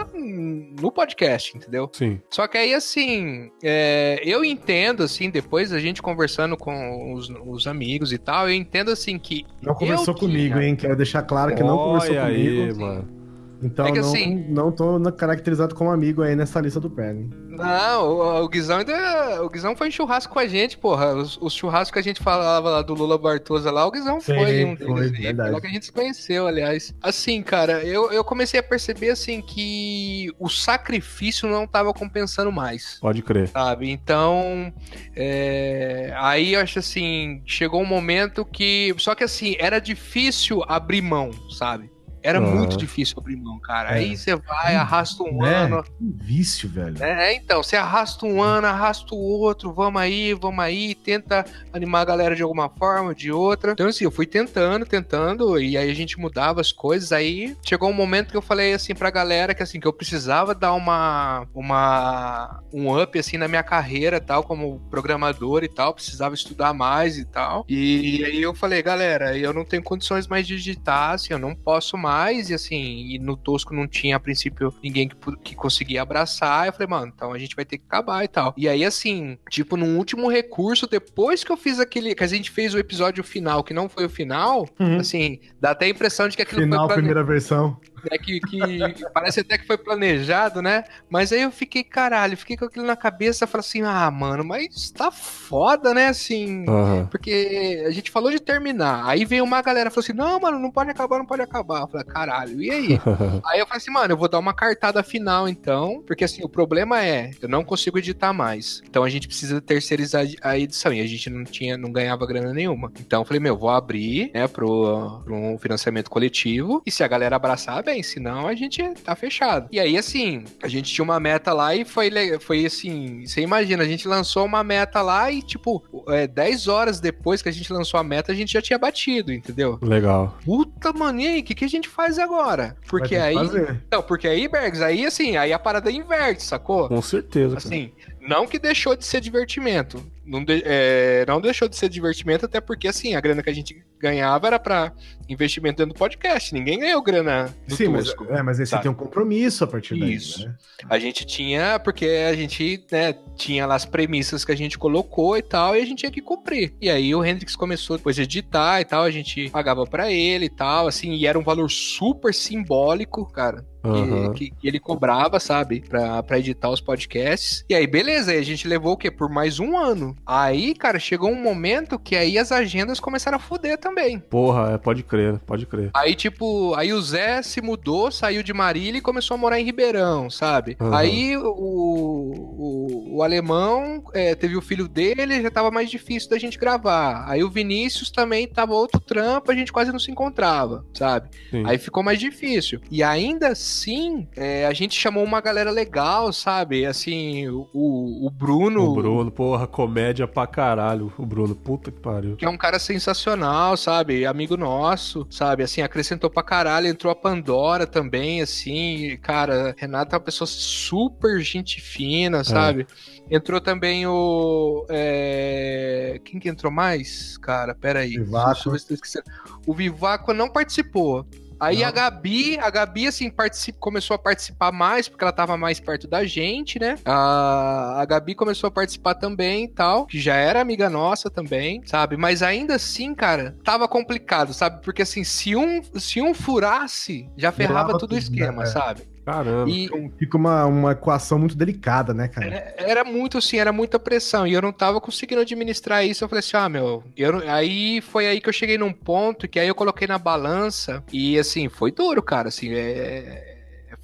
no 0.80 0.91
podcast, 0.91 1.58
entendeu? 1.58 1.89
Sim. 1.93 2.22
Só 2.30 2.48
que 2.48 2.58
aí, 2.58 2.74
assim, 2.74 3.50
é, 3.64 4.22
eu 4.24 4.45
entendo, 4.45 5.02
assim, 5.04 5.30
depois 5.30 5.74
a 5.74 5.80
gente 5.80 6.02
conversando 6.02 6.56
com 6.56 7.14
os, 7.14 7.30
os, 7.30 7.66
amigos 7.66 8.14
e 8.14 8.18
tal, 8.18 8.48
eu 8.48 8.54
entendo, 8.54 8.91
assim, 8.91 9.18
que... 9.18 9.45
Não 9.62 9.74
conversou 9.74 10.14
comigo, 10.14 10.56
tinha... 10.56 10.68
hein? 10.68 10.76
Quero 10.76 10.95
deixar 10.95 11.24
claro 11.24 11.56
que 11.56 11.64
Olha 11.64 11.72
não 11.72 11.78
conversou 11.78 12.20
aí, 12.20 12.58
comigo. 12.58 12.80
mano. 12.80 13.16
Então 13.62 13.88
é 13.88 13.91
que, 13.91 13.99
não, 13.99 14.08
assim, 14.08 14.45
não 14.49 14.72
tô 14.72 14.99
caracterizado 15.12 15.74
como 15.74 15.89
amigo 15.89 16.22
aí 16.22 16.36
nessa 16.36 16.60
lista 16.60 16.80
do 16.80 16.89
Perry. 16.89 17.30
Não, 17.49 18.08
o, 18.08 18.43
o 18.43 18.49
Guizão 18.49 18.78
ainda. 18.80 19.43
O 19.43 19.49
Guizão 19.49 19.76
foi 19.76 19.88
em 19.88 19.91
churrasco 19.91 20.32
com 20.32 20.39
a 20.39 20.47
gente, 20.47 20.78
porra. 20.78 21.16
Os, 21.16 21.38
os 21.41 21.53
churrascos 21.53 21.91
que 21.91 21.99
a 21.99 22.03
gente 22.03 22.22
falava 22.22 22.70
lá 22.70 22.82
do 22.82 22.93
Lula 22.93 23.18
Bartosa 23.18 23.72
lá, 23.72 23.86
o 23.86 23.91
Guizão 23.91 24.20
Sim, 24.20 24.36
foi 24.36 24.66
um 24.66 24.76
deles. 24.76 24.93
Foi, 24.93 25.10
verdade. 25.10 25.51
Lá 25.51 25.62
que 25.62 25.68
a 25.68 25.70
gente 25.70 25.86
se 25.86 25.91
conheceu, 25.91 26.45
aliás. 26.45 26.93
Assim, 27.01 27.41
cara, 27.41 27.84
eu, 27.84 28.12
eu 28.12 28.24
comecei 28.24 28.60
a 28.60 28.64
perceber 28.64 29.10
assim 29.10 29.41
que 29.41 30.32
o 30.39 30.49
sacrifício 30.49 31.49
não 31.49 31.66
tava 31.66 31.93
compensando 31.93 32.51
mais. 32.51 32.99
Pode 33.01 33.22
crer. 33.22 33.47
Sabe? 33.47 33.89
Então. 33.89 34.72
É... 35.16 36.14
Aí 36.18 36.53
eu 36.53 36.62
acho 36.62 36.80
assim, 36.80 37.41
chegou 37.45 37.82
um 37.82 37.86
momento 37.86 38.45
que. 38.45 38.93
Só 38.97 39.16
que 39.16 39.24
assim, 39.24 39.55
era 39.60 39.80
difícil 39.80 40.64
abrir 40.68 41.01
mão, 41.01 41.32
sabe? 41.49 41.97
Era 42.28 42.41
uhum. 42.41 42.57
muito 42.57 42.75
difícil 42.75 43.15
abrir 43.17 43.38
mão, 43.38 43.57
cara. 43.57 43.91
É. 43.91 43.99
Aí 43.99 44.17
você 44.17 44.36
vai, 44.36 44.75
arrasta 44.75 45.23
um 45.23 45.45
é, 45.45 45.55
ano. 45.55 45.82
Que 45.82 45.91
vício, 46.25 46.67
velho. 46.67 47.01
É, 47.01 47.34
então, 47.34 47.63
você 47.63 47.78
arrasta 47.78 48.25
um 48.25 48.43
ano, 48.43 48.67
arrasta 48.67 49.15
o 49.15 49.17
outro, 49.17 49.71
vamos 49.71 50.01
aí, 50.01 50.34
vamos 50.34 50.59
aí, 50.59 50.93
tenta 50.93 51.45
animar 51.71 52.01
a 52.01 52.05
galera 52.05 52.36
de 52.36 52.43
alguma 52.43 52.67
forma, 52.67 53.15
de 53.15 53.32
outra. 53.32 53.71
Então, 53.71 53.88
assim, 53.88 54.03
eu 54.03 54.11
fui 54.11 54.25
tentando, 54.25 54.86
tentando, 54.86 55.57
e 55.57 55.78
aí 55.78 55.89
a 55.89 55.93
gente 55.93 56.19
mudava 56.19 56.59
as 56.59 56.73
coisas. 56.73 57.13
Aí 57.13 57.55
chegou 57.63 57.89
um 57.89 57.93
momento 57.93 58.32
que 58.32 58.38
eu 58.38 58.41
falei 58.41 58.73
assim 58.73 58.93
pra 58.93 59.09
galera 59.09 59.55
que 59.55 59.63
assim, 59.63 59.80
que 59.80 59.88
eu 59.88 59.93
precisava 59.93 60.53
dar 60.53 60.73
uma. 60.73 61.47
uma 61.55 62.61
um 62.73 63.01
up 63.01 63.17
assim 63.17 63.38
na 63.38 63.47
minha 63.47 63.63
carreira, 63.63 64.19
tal, 64.19 64.43
como 64.43 64.82
programador 64.89 65.63
e 65.63 65.69
tal. 65.69 65.93
Precisava 65.93 66.36
estudar 66.36 66.73
mais 66.73 67.17
e 67.17 67.23
tal. 67.23 67.65
E 67.69 68.21
aí 68.25 68.41
eu 68.41 68.53
falei, 68.53 68.84
galera, 68.84 69.38
eu 69.38 69.53
não 69.53 69.63
tenho 69.63 69.82
condições 69.82 70.28
mais 70.28 70.45
de 70.45 70.57
digitar, 70.57 71.11
assim, 71.11 71.32
eu 71.32 71.39
não 71.39 71.55
posso 71.55 71.97
mais 71.97 72.16
mais, 72.18 72.49
e 72.49 72.53
assim, 72.53 73.05
e 73.09 73.20
no 73.20 73.38
Tosco 73.38 73.74
não 73.74 73.88
tinha 73.88 74.15
a 74.15 74.20
princípio 74.20 74.74
ninguém 74.84 75.07
que, 75.07 75.15
que 75.43 75.55
conseguia 75.55 76.01
abraçar. 76.01 76.68
Eu 76.68 76.74
falei, 76.74 76.88
mano, 76.88 77.11
então 77.15 77.32
a 77.32 77.38
gente 77.38 77.55
vai 77.55 77.63
ter 77.63 77.78
que 77.78 77.84
acabar 77.88 78.24
e 78.24 78.28
tal. 78.28 78.53
E 78.57 78.68
aí, 78.68 78.84
assim, 78.84 79.38
tipo, 79.49 79.78
num 79.78 79.97
último 79.97 80.30
recurso, 80.30 80.88
depois 80.88 81.43
que 81.43 81.51
eu 81.51 81.57
fiz 81.57 81.80
aquele. 81.80 82.15
que 82.15 82.24
a 82.24 82.28
gente 82.28 82.49
fez 82.49 82.74
o 82.74 82.80
episódio 82.80 83.24
final, 83.24 83.63
que 83.63 83.74
não 83.74 83.88
foi 83.88 84.05
o 84.05 84.09
final, 84.09 84.68
uhum. 84.80 84.97
assim, 84.97 85.39
dá 85.61 85.72
até 85.72 85.86
a 85.86 85.89
impressão 85.89 86.28
de 86.28 86.36
que 86.36 86.41
aquilo 86.41 86.61
final, 86.61 86.88
foi. 86.88 86.95
Final, 86.95 86.97
primeira 86.97 87.24
versão. 87.24 87.80
É 88.12 88.18
que, 88.18 88.39
que 88.39 88.70
parece 89.14 89.41
até 89.41 89.58
que 89.58 89.68
foi 89.68 89.78
planejado, 89.78 90.62
né? 90.62 90.84
Mas 91.10 91.32
aí 91.32 91.41
eu 91.41 91.51
fiquei, 91.51 91.84
caralho, 91.84 92.38
fiquei 92.38 92.58
com 92.58 92.66
aquilo 92.66 92.86
na 92.86 92.95
cabeça, 92.95 93.47
falei 93.47 93.66
assim, 93.66 93.82
ah, 93.84 94.10
mano, 94.12 94.43
mas 94.43 94.91
tá 94.91 95.12
foda, 95.12 95.93
né? 95.93 96.08
Assim, 96.08 96.66
uhum. 96.68 97.05
porque 97.08 97.84
a 97.86 97.91
gente 97.91 98.12
falou 98.12 98.32
de 98.32 98.39
terminar. 98.39 99.03
Aí 99.05 99.26
veio 99.26 99.43
uma 99.43 99.62
galera 99.62 99.91
falou 99.91 100.03
assim: 100.03 100.14
não, 100.14 100.39
mano, 100.39 100.60
não 100.60 100.72
pode 100.72 100.89
acabar, 100.89 101.18
não 101.18 101.26
pode 101.26 101.41
acabar. 101.41 101.82
Eu 101.82 101.88
falei, 101.88 102.05
caralho, 102.05 102.62
e 102.62 102.72
aí? 102.72 102.99
aí 103.45 103.60
eu 103.60 103.66
falei 103.66 103.78
assim, 103.78 103.91
mano, 103.91 104.14
eu 104.14 104.18
vou 104.18 104.30
dar 104.30 104.39
uma 104.39 104.53
cartada 104.53 105.03
final 105.03 105.47
então, 105.47 106.03
porque 106.05 106.24
assim, 106.24 106.43
o 106.43 106.49
problema 106.49 107.03
é, 107.03 107.32
eu 107.41 107.49
não 107.49 107.64
consigo 107.64 107.97
editar 107.97 108.34
mais. 108.34 108.82
Então 108.88 109.03
a 109.03 109.10
gente 109.10 109.28
precisa 109.28 109.62
terceirizar 109.62 110.26
a 110.41 110.58
edição. 110.58 110.93
E 110.93 111.01
a 111.01 111.08
gente 111.08 111.30
não 111.30 111.43
tinha, 111.43 111.78
não 111.78 111.91
ganhava 111.91 112.26
grana 112.26 112.53
nenhuma. 112.53 112.91
Então 112.99 113.22
eu 113.22 113.26
falei, 113.26 113.39
meu, 113.39 113.58
vou 113.58 113.70
abrir, 113.70 114.32
né, 114.34 114.47
pro, 114.47 115.22
pro 115.24 115.36
um 115.36 115.58
financiamento 115.58 116.10
coletivo. 116.10 116.82
E 116.86 116.91
se 116.91 117.03
a 117.03 117.08
galera 117.08 117.36
abraçar, 117.36 117.84
bem, 117.84 117.97
senão 118.04 118.48
a 118.48 118.56
gente 118.56 118.84
tá 119.04 119.16
fechado. 119.16 119.68
E 119.72 119.80
aí, 119.80 119.98
assim, 119.98 120.43
a 120.62 120.68
gente 120.68 120.93
tinha 120.93 121.04
uma 121.04 121.20
meta 121.20 121.54
lá 121.54 121.76
e 121.76 121.86
foi, 121.86 122.12
foi 122.39 122.66
assim, 122.66 123.26
você 123.26 123.41
imagina, 123.41 123.84
a 123.84 123.88
gente 123.88 124.08
lançou 124.08 124.45
uma 124.45 124.64
meta 124.64 125.02
lá 125.02 125.32
e, 125.32 125.41
tipo, 125.41 125.84
é, 126.10 126.28
10 126.28 126.68
horas 126.68 127.00
depois 127.00 127.41
que 127.41 127.50
a 127.50 127.52
gente 127.52 127.72
lançou 127.72 128.00
a 128.00 128.04
meta, 128.04 128.32
a 128.32 128.36
gente 128.36 128.54
já 128.54 128.62
tinha 128.62 128.80
batido, 128.80 129.32
entendeu? 129.32 129.80
Legal. 129.82 130.38
Puta, 130.43 130.93
mano, 130.93 131.22
e 131.22 131.28
aí, 131.28 131.39
o 131.39 131.43
que, 131.43 131.56
que 131.56 131.66
a 131.66 131.70
gente 131.70 131.88
faz 131.88 132.20
agora? 132.20 132.76
Porque 132.88 133.16
aí. 133.16 133.36
Fazer. 133.36 133.84
Não, 133.91 134.02
porque 134.02 134.28
aí, 134.28 134.48
Bergs, 134.48 134.82
aí 134.82 135.06
assim, 135.06 135.38
aí 135.38 135.54
a 135.54 135.60
parada 135.60 135.91
inverte, 135.91 136.43
sacou? 136.43 136.88
Com 136.88 137.02
certeza. 137.02 137.58
Assim, 137.58 137.89
cara. 137.89 138.18
não 138.22 138.48
que 138.48 138.60
deixou 138.60 138.95
de 138.95 139.06
ser 139.06 139.22
divertimento 139.22 140.04
não, 140.28 140.43
de, 140.43 140.61
é, 140.65 141.25
não 141.28 141.39
deixou 141.39 141.67
de 141.67 141.75
ser 141.75 141.89
divertimento, 141.89 142.45
até 142.45 142.59
porque, 142.59 142.88
assim, 142.88 143.15
a 143.15 143.21
grana 143.21 143.41
que 143.41 143.49
a 143.49 143.53
gente 143.53 143.84
ganhava 143.99 144.47
era 144.47 144.59
para 144.59 144.93
investimento 145.30 145.78
dentro 145.78 145.93
do 145.93 145.97
podcast. 145.97 146.53
Ninguém 146.53 146.80
ganhou 146.80 147.01
grana 147.01 147.55
no 147.67 147.75
Sim, 147.75 147.91
Tosco, 147.93 148.25
mas, 148.30 148.39
é, 148.39 148.43
mas 148.43 148.59
aí 148.59 148.65
você 148.65 148.78
tem 148.80 148.91
um 148.91 148.93
compromisso 148.93 149.63
a 149.63 149.67
partir 149.67 149.95
Isso. 149.97 150.39
daí, 150.39 150.47
né? 150.47 150.55
A 150.89 150.99
gente 150.99 151.25
tinha, 151.25 151.80
porque 151.80 152.05
a 152.30 152.34
gente, 152.36 152.86
né, 152.91 153.15
tinha 153.36 153.65
lá 153.65 153.75
as 153.75 153.86
premissas 153.86 154.43
que 154.43 154.51
a 154.51 154.57
gente 154.57 154.78
colocou 154.78 155.38
e 155.38 155.41
tal, 155.41 155.75
e 155.75 155.82
a 155.82 155.86
gente 155.86 155.99
tinha 155.99 156.11
que 156.11 156.21
cumprir. 156.21 156.73
E 156.82 156.89
aí 156.89 157.15
o 157.15 157.23
Hendrix 157.23 157.55
começou 157.55 157.97
depois 157.97 158.15
de 158.15 158.23
editar 158.23 158.82
e 158.82 158.86
tal, 158.86 159.03
a 159.03 159.11
gente 159.11 159.49
pagava 159.49 159.86
para 159.86 160.11
ele 160.11 160.45
e 160.45 160.49
tal, 160.49 160.88
assim, 160.88 161.13
e 161.13 161.25
era 161.25 161.39
um 161.39 161.43
valor 161.43 161.69
super 161.69 162.34
simbólico, 162.34 163.25
cara. 163.32 163.65
Uhum. 163.84 164.34
Que, 164.34 164.51
que, 164.51 164.67
ele 164.67 164.80
cobrava, 164.80 165.39
sabe? 165.39 165.82
Pra, 165.82 166.21
pra 166.21 166.39
editar 166.39 166.69
os 166.69 166.82
podcasts. 166.82 167.63
E 167.69 167.75
aí, 167.75 167.88
beleza, 167.88 168.32
aí 168.32 168.38
a 168.38 168.43
gente 168.43 168.67
levou 168.67 168.93
o 168.93 168.97
quê? 168.97 169.09
Por 169.09 169.30
mais 169.30 169.59
um 169.59 169.78
ano. 169.78 170.15
Aí, 170.26 170.74
cara, 170.74 170.99
chegou 170.99 171.32
um 171.32 171.41
momento 171.41 171.97
que 171.97 172.15
aí 172.15 172.38
as 172.38 172.51
agendas 172.51 172.99
começaram 172.99 173.38
a 173.38 173.39
foder 173.39 173.78
também. 173.78 174.20
Porra, 174.20 174.74
é, 174.74 174.78
pode 174.78 175.01
crer, 175.03 175.39
pode 175.45 175.65
crer. 175.65 175.89
Aí, 175.93 176.15
tipo, 176.15 176.74
aí 176.76 176.91
o 176.91 177.01
Zé 177.01 177.41
se 177.41 177.61
mudou, 177.61 178.11
saiu 178.11 178.43
de 178.43 178.53
Marília 178.53 178.99
e 178.99 179.01
começou 179.01 179.36
a 179.36 179.38
morar 179.38 179.59
em 179.59 179.63
Ribeirão, 179.63 180.30
sabe? 180.30 180.76
Uhum. 180.80 180.93
Aí 180.93 181.38
o, 181.38 181.47
o, 181.47 183.15
o 183.18 183.24
alemão 183.24 184.03
é, 184.13 184.36
teve 184.36 184.57
o 184.57 184.61
filho 184.61 184.88
dele, 184.88 185.41
já 185.41 185.49
tava 185.49 185.72
mais 185.72 185.89
difícil 185.89 186.30
da 186.30 186.38
gente 186.38 186.57
gravar. 186.57 187.24
Aí 187.28 187.41
o 187.41 187.49
Vinícius 187.49 188.11
também 188.11 188.47
tava 188.47 188.74
outro 188.74 188.99
trampo, 188.99 189.51
a 189.51 189.55
gente 189.55 189.72
quase 189.72 189.93
não 189.93 189.99
se 189.99 190.11
encontrava, 190.11 190.86
sabe? 190.93 191.30
Sim. 191.49 191.63
Aí 191.65 191.78
ficou 191.78 192.03
mais 192.03 192.20
difícil. 192.20 192.82
E 192.91 193.01
ainda 193.01 193.49
assim, 193.49 194.28
é, 194.36 194.65
a 194.65 194.74
gente 194.74 194.99
chamou 194.99 195.24
uma 195.24 195.39
galera 195.39 195.72
legal, 195.72 196.34
sabe? 196.34 196.86
Assim, 196.86 197.47
o, 197.47 198.28
o 198.28 198.30
Bruno. 198.30 198.91
O 198.91 198.93
Bruno, 198.93 199.32
porra, 199.32 199.65
comédia 199.65 200.07
pra 200.28 200.47
caralho. 200.47 201.12
O 201.18 201.26
Bruno, 201.26 201.55
puta 201.55 201.91
que 201.91 201.99
pariu. 201.99 202.36
Que 202.36 202.45
é 202.45 202.49
um 202.49 202.58
cara 202.58 202.80
sensacional, 202.80 203.76
sabe? 203.76 204.26
Amigo 204.26 204.55
nosso, 204.55 205.28
sabe? 205.30 205.64
Assim, 205.64 205.82
acrescentou 205.82 206.30
pra 206.30 206.43
caralho. 206.43 206.88
Entrou 206.88 207.12
a 207.12 207.16
Pandora 207.16 207.88
também, 207.88 208.41
assim. 208.41 209.18
Cara, 209.22 209.76
Renato 209.78 210.16
é 210.16 210.18
uma 210.18 210.24
pessoa 210.24 210.47
super 210.47 211.39
gente 211.41 211.82
fina, 211.82 212.43
sabe? 212.43 212.88
É. 213.30 213.36
Entrou 213.36 213.60
também 213.60 214.08
o. 214.08 214.86
É... 214.89 216.20
Quem 216.24 216.39
que 216.39 216.47
entrou 216.47 216.72
mais? 216.72 217.38
Cara, 217.38 217.76
peraí. 217.76 218.18
Vivaco. 218.18 218.53
Deixa 218.53 218.70
eu 218.70 218.74
ver 218.74 218.80
se 218.80 218.88
tô 218.88 218.93
esquecendo. 218.93 219.26
O 219.66 219.74
Vivaco 219.74 220.34
não 220.34 220.49
participou. 220.49 221.26
Aí 221.60 221.82
Não. 221.82 221.88
a 221.88 221.91
Gabi, 221.91 222.58
a 222.60 222.70
Gabi, 222.70 223.08
assim, 223.08 223.32
começou 223.80 224.16
a 224.16 224.20
participar 224.20 224.72
mais, 224.72 225.08
porque 225.08 225.24
ela 225.24 225.32
tava 225.32 225.58
mais 225.58 225.80
perto 225.80 226.08
da 226.08 226.26
gente, 226.26 226.80
né? 226.80 226.97
A, 227.05 228.01
a 228.01 228.05
Gabi 228.05 228.36
começou 228.36 228.68
a 228.68 228.72
participar 228.72 229.16
também 229.16 229.66
e 229.66 229.68
tal, 229.68 230.05
que 230.05 230.20
já 230.20 230.36
era 230.36 230.62
amiga 230.62 230.89
nossa 230.89 231.30
também, 231.30 231.82
sabe? 231.86 232.18
Mas 232.18 232.43
ainda 232.43 232.76
assim, 232.76 233.14
cara, 233.16 233.58
tava 233.64 233.88
complicado, 233.88 234.53
sabe? 234.53 234.82
Porque 234.84 235.01
assim, 235.01 235.24
se 235.24 235.55
um, 235.55 235.82
se 235.95 236.22
um 236.22 236.34
furasse, 236.34 237.30
já 237.38 237.51
ferrava 237.51 237.97
todo 237.97 238.14
o 238.14 238.18
esquema, 238.18 238.64
né? 238.64 238.66
sabe? 238.66 239.16
Caramba. 239.28 239.69
E 239.69 239.89
fica 240.17 240.38
uma, 240.38 240.65
uma 240.65 240.91
equação 240.93 241.38
muito 241.38 241.53
delicada, 241.53 242.13
né, 242.13 242.30
cara? 242.30 242.47
Era, 242.47 242.75
era, 242.78 243.03
muito, 243.03 243.38
assim, 243.38 243.57
era 243.57 243.73
muita 243.73 243.99
pressão. 243.99 244.47
E 244.47 244.53
eu 244.53 244.61
não 244.61 244.71
tava 244.71 245.01
conseguindo 245.01 245.41
administrar 245.41 246.05
isso. 246.05 246.23
Eu 246.23 246.30
falei 246.30 246.39
assim, 246.39 246.55
ah, 246.55 246.69
meu. 246.69 247.03
Eu, 247.17 247.43
aí 247.49 247.99
foi 247.99 248.25
aí 248.25 248.39
que 248.39 248.47
eu 248.47 248.53
cheguei 248.53 248.78
num 248.78 248.93
ponto 248.93 249.45
que 249.45 249.59
aí 249.59 249.67
eu 249.67 249.75
coloquei 249.75 250.07
na 250.07 250.17
balança. 250.17 251.03
E 251.11 251.38
assim, 251.38 251.67
foi 251.67 251.91
duro, 251.91 252.23
cara. 252.23 252.47
Assim, 252.47 252.73
é 252.73 253.57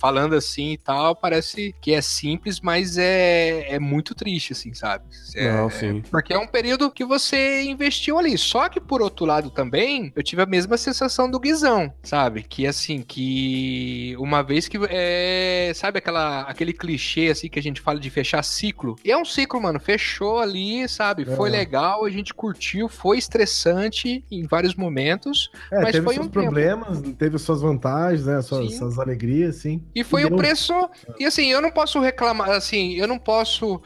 falando 0.04 0.36
assim 0.36 0.74
e 0.74 0.78
tal, 0.78 1.16
parece 1.16 1.74
que 1.80 1.94
é 1.94 2.02
simples, 2.02 2.60
mas 2.60 2.98
é, 2.98 3.74
é 3.74 3.80
muito 3.80 4.14
triste, 4.14 4.52
assim, 4.52 4.74
sabe? 4.74 5.06
É, 5.34 5.50
Não, 5.50 5.70
sim. 5.70 6.04
Porque 6.12 6.34
é 6.34 6.38
um 6.38 6.46
período 6.46 6.92
que 6.92 7.06
você 7.06 7.64
investiu 7.64 8.20
ali. 8.20 8.38
Só 8.38 8.68
que, 8.68 8.82
por 8.82 9.02
outro 9.02 9.26
lado, 9.26 9.50
também, 9.50 10.12
eu 10.14 10.22
tive 10.22 10.42
a 10.42 10.46
mesma 10.46 10.76
sensação 10.76 11.32
do 11.32 11.40
Guizão, 11.40 11.94
sabe? 12.04 12.44
Que, 12.44 12.68
assim, 12.68 13.02
que 13.02 14.14
uma 14.20 14.44
vez 14.44 14.68
que, 14.68 14.78
é, 14.90 15.72
sabe 15.74 16.00
aquela, 16.00 16.42
aquele 16.42 16.74
clichê, 16.74 17.30
assim, 17.32 17.48
que 17.48 17.58
a 17.58 17.64
gente 17.64 17.80
fala 17.80 17.98
de 17.98 18.10
fechar 18.10 18.44
ciclo? 18.44 18.98
E 19.06 19.10
é 19.10 19.18
um 19.18 19.24
ciclo, 19.24 19.62
mano, 19.62 19.80
fechou 19.80 20.40
ali, 20.40 20.86
sabe? 20.90 21.24
Foi 21.24 21.48
é. 21.48 21.54
legal, 21.54 22.04
a 22.04 22.10
gente 22.10 22.34
curtiu, 22.34 22.90
foi 22.90 23.18
estressante 23.18 24.22
em 24.30 24.46
vários 24.46 24.76
momentos, 24.76 25.50
é, 25.72 25.82
mas 25.82 25.94
teve 25.94 26.04
foi 26.04 26.16
seus 26.16 26.26
um 26.26 26.30
problemas, 26.30 27.00
tempo. 27.00 27.16
teve 27.16 27.38
suas 27.38 27.62
vantagens, 27.62 28.26
né? 28.26 28.42
Suas, 28.42 28.76
suas 28.76 29.00
alegrias, 29.00 29.56
sim. 29.56 29.82
E 29.96 30.04
foi 30.04 30.26
o 30.26 30.36
preço. 30.36 30.74
E 31.20 31.26
assim, 31.26 31.48
eu 31.48 31.62
não 31.62 31.72
posso 31.72 32.00
reclamar, 32.00 32.50
assim, 32.50 32.94
eu 32.94 33.08
não 33.08 33.20
posso. 33.20 33.82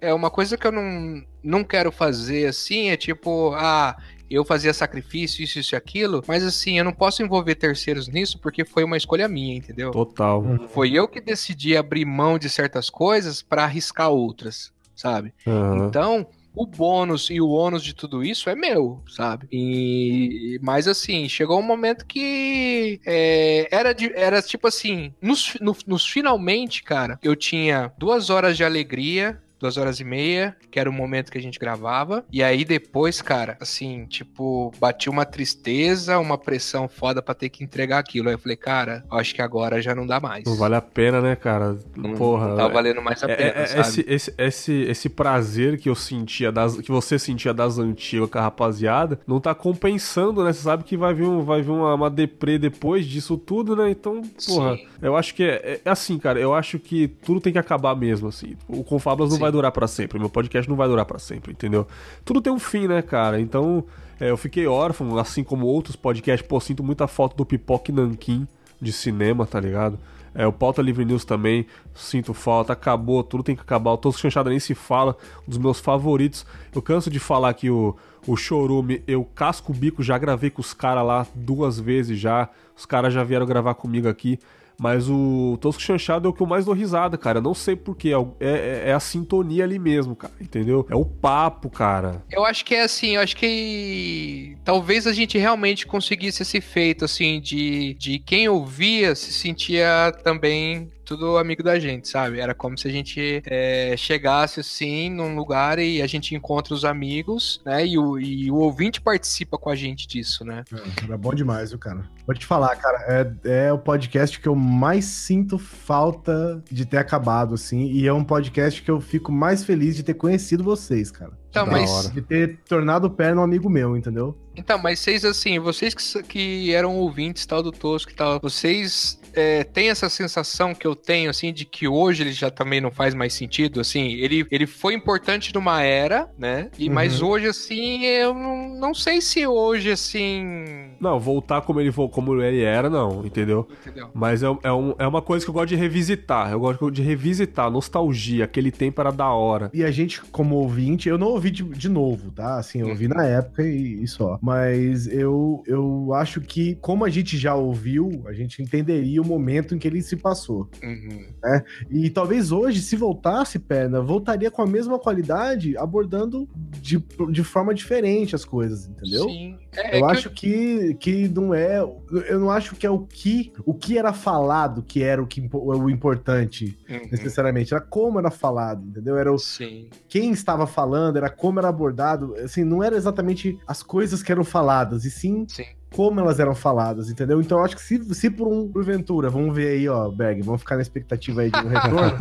É 0.00 0.12
uma 0.12 0.30
coisa 0.30 0.56
que 0.56 0.66
eu 0.66 0.72
não, 0.72 1.22
não 1.42 1.62
quero 1.62 1.92
fazer 1.92 2.46
assim, 2.48 2.88
é 2.88 2.96
tipo, 2.96 3.52
ah, 3.54 3.96
eu 4.28 4.44
fazia 4.44 4.72
sacrifício, 4.72 5.44
isso, 5.44 5.58
isso 5.58 5.74
e 5.74 5.76
aquilo, 5.76 6.24
mas 6.26 6.42
assim, 6.42 6.78
eu 6.78 6.84
não 6.84 6.92
posso 6.92 7.22
envolver 7.22 7.54
terceiros 7.54 8.08
nisso 8.08 8.38
porque 8.40 8.64
foi 8.64 8.82
uma 8.82 8.96
escolha 8.96 9.28
minha, 9.28 9.54
entendeu? 9.54 9.90
Total. 9.90 10.42
Foi 10.68 10.90
eu 10.90 11.06
que 11.06 11.20
decidi 11.20 11.76
abrir 11.76 12.04
mão 12.04 12.38
de 12.38 12.48
certas 12.48 12.90
coisas 12.90 13.42
para 13.42 13.64
arriscar 13.64 14.10
outras, 14.10 14.72
sabe? 14.96 15.32
Uhum. 15.46 15.86
Então, 15.86 16.26
o 16.54 16.66
bônus 16.66 17.30
e 17.30 17.40
o 17.40 17.48
ônus 17.48 17.82
de 17.82 17.94
tudo 17.94 18.22
isso 18.22 18.50
é 18.50 18.54
meu, 18.54 19.02
sabe? 19.08 19.46
E 19.50 20.58
mas 20.62 20.86
assim, 20.86 21.28
chegou 21.28 21.58
um 21.58 21.62
momento 21.62 22.06
que 22.06 23.00
é, 23.04 23.68
era, 23.70 23.92
de, 23.92 24.12
era 24.14 24.40
tipo 24.42 24.66
assim, 24.66 25.12
nos, 25.20 25.54
no, 25.60 25.76
nos 25.86 26.06
finalmente, 26.06 26.82
cara, 26.82 27.18
eu 27.22 27.34
tinha 27.34 27.92
duas 27.98 28.30
horas 28.30 28.56
de 28.56 28.64
alegria 28.64 29.40
duas 29.62 29.76
horas 29.76 30.00
e 30.00 30.04
meia, 30.04 30.56
que 30.70 30.78
era 30.78 30.90
o 30.90 30.92
momento 30.92 31.30
que 31.30 31.38
a 31.38 31.42
gente 31.42 31.58
gravava. 31.58 32.24
E 32.30 32.42
aí 32.42 32.64
depois, 32.64 33.22
cara, 33.22 33.56
assim, 33.60 34.04
tipo, 34.06 34.72
bati 34.78 35.08
uma 35.08 35.24
tristeza, 35.24 36.18
uma 36.18 36.36
pressão 36.36 36.88
foda 36.88 37.22
pra 37.22 37.34
ter 37.34 37.48
que 37.48 37.62
entregar 37.62 37.98
aquilo. 37.98 38.28
Aí 38.28 38.34
eu 38.34 38.38
falei, 38.38 38.56
cara, 38.56 39.04
acho 39.10 39.34
que 39.34 39.40
agora 39.40 39.80
já 39.80 39.94
não 39.94 40.06
dá 40.06 40.20
mais. 40.20 40.44
Não 40.44 40.56
vale 40.56 40.74
a 40.74 40.82
pena, 40.82 41.20
né, 41.20 41.36
cara? 41.36 41.78
Não, 41.96 42.14
Porra. 42.14 42.48
Não 42.48 42.56
tá 42.56 42.68
valendo 42.68 43.00
mais 43.00 43.22
a 43.22 43.30
é, 43.30 43.36
pena, 43.36 43.50
é, 43.50 43.66
sabe? 43.66 43.80
Esse, 43.80 44.04
esse, 44.08 44.34
esse, 44.36 44.72
esse 44.72 45.08
prazer 45.08 45.78
que 45.78 45.88
eu 45.88 45.94
sentia, 45.94 46.50
das, 46.50 46.80
que 46.80 46.90
você 46.90 47.18
sentia 47.18 47.54
das 47.54 47.78
antigas 47.78 48.28
com 48.28 48.38
a 48.38 48.42
rapaziada, 48.42 49.20
não 49.26 49.40
tá 49.40 49.54
compensando, 49.54 50.42
né? 50.42 50.52
Você 50.52 50.62
sabe 50.62 50.82
que 50.82 50.96
vai 50.96 51.14
vir, 51.14 51.24
um, 51.24 51.44
vai 51.44 51.62
vir 51.62 51.70
uma, 51.70 51.94
uma 51.94 52.10
deprê 52.10 52.58
depois 52.58 53.06
disso 53.06 53.38
tudo, 53.38 53.76
né? 53.76 53.90
Então, 53.90 54.22
porra, 54.46 54.76
Sim. 54.76 54.86
eu 55.00 55.16
acho 55.16 55.34
que 55.34 55.44
é, 55.44 55.80
é, 55.84 55.90
assim, 55.90 56.18
cara, 56.18 56.40
eu 56.40 56.52
acho 56.52 56.80
que 56.80 57.06
tudo 57.06 57.40
tem 57.40 57.52
que 57.52 57.58
acabar 57.58 57.94
mesmo, 57.94 58.28
assim. 58.28 58.56
O 58.66 58.82
Confablas 58.82 59.30
não 59.30 59.38
vai 59.38 59.51
durar 59.52 59.70
para 59.70 59.86
sempre, 59.86 60.18
meu 60.18 60.28
podcast 60.28 60.68
não 60.68 60.76
vai 60.76 60.88
durar 60.88 61.04
para 61.04 61.18
sempre, 61.18 61.52
entendeu? 61.52 61.86
Tudo 62.24 62.40
tem 62.40 62.52
um 62.52 62.58
fim, 62.58 62.88
né, 62.88 63.02
cara? 63.02 63.40
Então, 63.40 63.84
é, 64.18 64.30
eu 64.30 64.36
fiquei 64.36 64.66
órfão, 64.66 65.16
assim 65.18 65.44
como 65.44 65.66
outros 65.66 65.94
podcasts, 65.94 66.46
pô, 66.46 66.58
sinto 66.58 66.82
muita 66.82 67.06
falta 67.06 67.36
do 67.36 67.44
Pipoque 67.44 67.92
Nankin 67.92 68.46
de 68.80 68.92
cinema, 68.92 69.46
tá 69.46 69.60
ligado? 69.60 69.98
É, 70.34 70.46
o 70.46 70.52
Pauta 70.52 70.80
Livre 70.80 71.04
News 71.04 71.24
também, 71.24 71.66
sinto 71.94 72.32
falta, 72.32 72.72
acabou, 72.72 73.22
tudo 73.22 73.42
tem 73.42 73.54
que 73.54 73.62
acabar. 73.62 73.92
O 73.92 73.98
Tosco 73.98 74.20
Chanchada 74.20 74.48
nem 74.48 74.58
se 74.58 74.74
fala, 74.74 75.16
um 75.46 75.50
dos 75.50 75.58
meus 75.58 75.78
favoritos. 75.78 76.46
Eu 76.74 76.80
canso 76.80 77.10
de 77.10 77.18
falar 77.18 77.52
que 77.54 77.70
o, 77.70 77.94
o 78.26 78.36
Chorume, 78.36 79.02
eu 79.06 79.24
casco 79.34 79.72
o 79.72 79.74
bico, 79.74 80.02
já 80.02 80.16
gravei 80.16 80.50
com 80.50 80.60
os 80.60 80.72
caras 80.72 81.04
lá 81.04 81.26
duas 81.34 81.78
vezes 81.78 82.18
já. 82.18 82.48
Os 82.76 82.86
caras 82.86 83.12
já 83.12 83.22
vieram 83.22 83.44
gravar 83.44 83.74
comigo 83.74 84.08
aqui. 84.08 84.38
Mas 84.78 85.08
o 85.08 85.56
Tosco 85.60 85.80
Chanchado 85.80 86.26
é 86.26 86.30
o 86.30 86.32
que 86.32 86.42
eu 86.42 86.46
mais 86.46 86.64
dou 86.64 86.74
risada, 86.74 87.16
cara. 87.16 87.40
Não 87.40 87.54
sei 87.54 87.76
porquê. 87.76 88.12
É, 88.40 88.46
é, 88.46 88.82
é, 88.90 88.92
a 88.92 89.00
sintonia 89.00 89.64
ali 89.64 89.78
mesmo, 89.78 90.16
cara. 90.16 90.32
Entendeu? 90.40 90.86
É 90.90 90.96
o 90.96 91.04
papo, 91.04 91.70
cara. 91.70 92.22
Eu 92.30 92.44
acho 92.44 92.64
que 92.64 92.74
é 92.74 92.82
assim, 92.82 93.16
eu 93.16 93.20
acho 93.20 93.36
que 93.36 94.56
talvez 94.64 95.06
a 95.06 95.12
gente 95.12 95.38
realmente 95.38 95.86
conseguisse 95.86 96.42
esse 96.42 96.60
feito, 96.60 97.04
assim, 97.04 97.40
de, 97.40 97.94
de 97.94 98.18
quem 98.18 98.48
ouvia 98.48 99.14
se 99.14 99.32
sentia 99.32 100.12
também 100.24 100.90
tudo 101.04 101.36
amigo 101.36 101.62
da 101.62 101.78
gente, 101.78 102.08
sabe? 102.08 102.40
Era 102.40 102.54
como 102.54 102.78
se 102.78 102.88
a 102.88 102.90
gente 102.90 103.42
é, 103.46 103.94
chegasse 103.96 104.60
assim 104.60 105.10
num 105.10 105.34
lugar 105.36 105.78
e 105.78 106.00
a 106.02 106.06
gente 106.06 106.34
encontra 106.34 106.74
os 106.74 106.84
amigos, 106.84 107.60
né? 107.64 107.86
E 107.86 107.98
o, 107.98 108.18
e 108.18 108.50
o 108.50 108.56
ouvinte 108.56 109.00
participa 109.00 109.58
com 109.58 109.70
a 109.70 109.74
gente 109.74 110.06
disso, 110.06 110.44
né? 110.44 110.64
É, 110.72 111.04
era 111.04 111.18
bom 111.18 111.34
demais, 111.34 111.70
viu, 111.70 111.78
cara? 111.78 112.04
Vou 112.26 112.34
te 112.34 112.46
falar, 112.46 112.74
cara, 112.76 113.04
é, 113.44 113.66
é 113.66 113.72
o 113.72 113.78
podcast 113.78 114.38
que 114.40 114.48
eu 114.48 114.54
mais 114.54 115.04
sinto 115.04 115.58
falta 115.58 116.62
de 116.70 116.86
ter 116.86 116.98
acabado, 116.98 117.54
assim, 117.54 117.90
e 117.90 118.06
é 118.06 118.12
um 118.12 118.24
podcast 118.24 118.80
que 118.82 118.90
eu 118.90 119.00
fico 119.00 119.32
mais 119.32 119.64
feliz 119.64 119.96
de 119.96 120.02
ter 120.02 120.14
conhecido 120.14 120.62
vocês, 120.62 121.10
cara. 121.10 121.41
Então, 121.52 121.66
mas... 121.66 122.10
De 122.10 122.22
ter 122.22 122.58
tornado 122.66 123.08
o 123.08 123.10
pé 123.10 123.34
um 123.34 123.42
amigo 123.42 123.68
meu, 123.68 123.94
entendeu? 123.94 124.34
Então, 124.56 124.78
mas 124.78 124.98
vocês, 124.98 125.24
assim, 125.24 125.58
vocês 125.58 125.94
que, 125.94 126.22
que 126.22 126.74
eram 126.74 126.96
ouvintes 126.96 127.44
tal 127.46 127.62
do 127.62 127.70
Tosco 127.70 128.10
e 128.10 128.14
tal, 128.14 128.40
vocês 128.40 129.18
é, 129.34 129.64
tem 129.64 129.88
essa 129.88 130.08
sensação 130.08 130.74
que 130.74 130.86
eu 130.86 130.94
tenho, 130.94 131.30
assim, 131.30 131.52
de 131.52 131.64
que 131.64 131.88
hoje 131.88 132.22
ele 132.22 132.32
já 132.32 132.50
também 132.50 132.80
não 132.80 132.90
faz 132.90 133.14
mais 133.14 133.32
sentido, 133.32 133.80
assim, 133.80 134.12
ele, 134.12 134.46
ele 134.50 134.66
foi 134.66 134.94
importante 134.94 135.54
numa 135.54 135.82
era, 135.82 136.28
né? 136.38 136.70
E, 136.78 136.88
uhum. 136.88 136.94
Mas 136.94 137.22
hoje, 137.22 137.46
assim, 137.46 138.04
eu 138.04 138.34
não, 138.34 138.68
não 138.78 138.94
sei 138.94 139.20
se 139.20 139.46
hoje, 139.46 139.90
assim... 139.90 140.90
Não, 141.00 141.18
voltar 141.18 141.62
como 141.62 141.80
ele, 141.80 141.92
como 141.92 142.42
ele 142.42 142.62
era, 142.62 142.90
não, 142.90 143.24
entendeu? 143.24 143.66
Entendeu? 143.80 144.10
Mas 144.12 144.42
é, 144.42 144.46
é, 144.62 144.72
um, 144.72 144.94
é 144.98 145.06
uma 145.06 145.22
coisa 145.22 145.44
que 145.44 145.50
eu 145.50 145.54
gosto 145.54 145.68
de 145.68 145.76
revisitar, 145.76 146.52
eu 146.52 146.60
gosto 146.60 146.90
de 146.90 147.02
revisitar, 147.02 147.70
nostalgia, 147.70 148.44
aquele 148.44 148.70
tempo 148.70 149.00
era 149.00 149.10
da 149.10 149.30
hora. 149.30 149.70
E 149.72 149.82
a 149.82 149.90
gente, 149.90 150.20
como 150.26 150.56
ouvinte, 150.56 151.08
eu 151.08 151.16
não 151.16 151.28
ouvi 151.28 151.41
de, 151.50 151.62
de 151.62 151.88
novo, 151.88 152.30
tá? 152.30 152.58
Assim, 152.58 152.80
eu 152.80 152.88
ouvi 152.88 153.06
uhum. 153.06 153.14
na 153.14 153.24
época 153.24 153.62
e, 153.62 154.02
e 154.02 154.08
só. 154.08 154.38
Mas 154.42 155.06
eu, 155.06 155.62
eu 155.66 156.12
acho 156.14 156.40
que, 156.40 156.76
como 156.76 157.04
a 157.04 157.10
gente 157.10 157.36
já 157.36 157.54
ouviu, 157.54 158.22
a 158.26 158.32
gente 158.32 158.62
entenderia 158.62 159.20
o 159.20 159.26
momento 159.26 159.74
em 159.74 159.78
que 159.78 159.86
ele 159.86 160.02
se 160.02 160.16
passou. 160.16 160.68
Uhum. 160.82 161.26
Né? 161.42 161.64
E 161.90 162.10
talvez 162.10 162.52
hoje, 162.52 162.80
se 162.80 162.96
voltasse, 162.96 163.58
Perna, 163.58 164.00
voltaria 164.00 164.50
com 164.50 164.62
a 164.62 164.66
mesma 164.66 164.98
qualidade, 164.98 165.76
abordando 165.76 166.48
de, 166.80 166.98
de 167.30 167.42
forma 167.42 167.74
diferente 167.74 168.34
as 168.34 168.44
coisas, 168.44 168.86
entendeu? 168.86 169.24
Sim. 169.24 169.58
É, 169.74 169.98
eu 169.98 170.08
é 170.08 170.12
acho 170.12 170.30
que, 170.30 170.94
que 170.94 171.28
não 171.28 171.54
é. 171.54 171.78
Eu 171.80 172.38
não 172.38 172.50
acho 172.50 172.76
que 172.76 172.86
é 172.86 172.90
o 172.90 173.00
que 173.00 173.52
o 173.64 173.72
que 173.72 173.96
era 173.96 174.12
falado 174.12 174.82
que 174.82 175.02
era 175.02 175.22
o, 175.22 175.26
que, 175.26 175.48
o 175.52 175.88
importante, 175.88 176.78
uhum. 176.88 177.08
necessariamente. 177.10 177.72
Era 177.72 177.82
como 177.82 178.18
era 178.18 178.30
falado, 178.30 178.86
entendeu? 178.86 179.16
Era 179.16 179.32
o, 179.32 179.38
Sim. 179.38 179.88
quem 180.08 180.30
estava 180.30 180.66
falando, 180.66 181.16
era 181.16 181.30
como 181.30 181.58
era 181.58 181.68
abordado. 181.68 182.34
Assim, 182.36 182.64
não 182.64 182.82
era 182.82 182.96
exatamente 182.96 183.58
as 183.66 183.82
coisas 183.82 184.22
que 184.22 184.30
eram 184.30 184.44
faladas, 184.44 185.04
e 185.04 185.10
sim, 185.10 185.46
sim 185.48 185.64
como 185.94 186.20
elas 186.20 186.40
eram 186.40 186.54
faladas, 186.54 187.10
entendeu? 187.10 187.40
Então 187.40 187.58
eu 187.58 187.64
acho 187.64 187.76
que 187.76 187.82
se, 187.82 188.14
se 188.14 188.30
por 188.30 188.48
um 188.48 188.68
porventura, 188.68 189.30
vamos 189.30 189.54
ver 189.54 189.68
aí, 189.68 189.88
ó, 189.88 190.08
Berg, 190.10 190.42
vamos 190.42 190.60
ficar 190.60 190.76
na 190.76 190.82
expectativa 190.82 191.42
aí 191.42 191.50
de 191.50 191.58
um 191.58 191.68
retorno. 191.68 192.12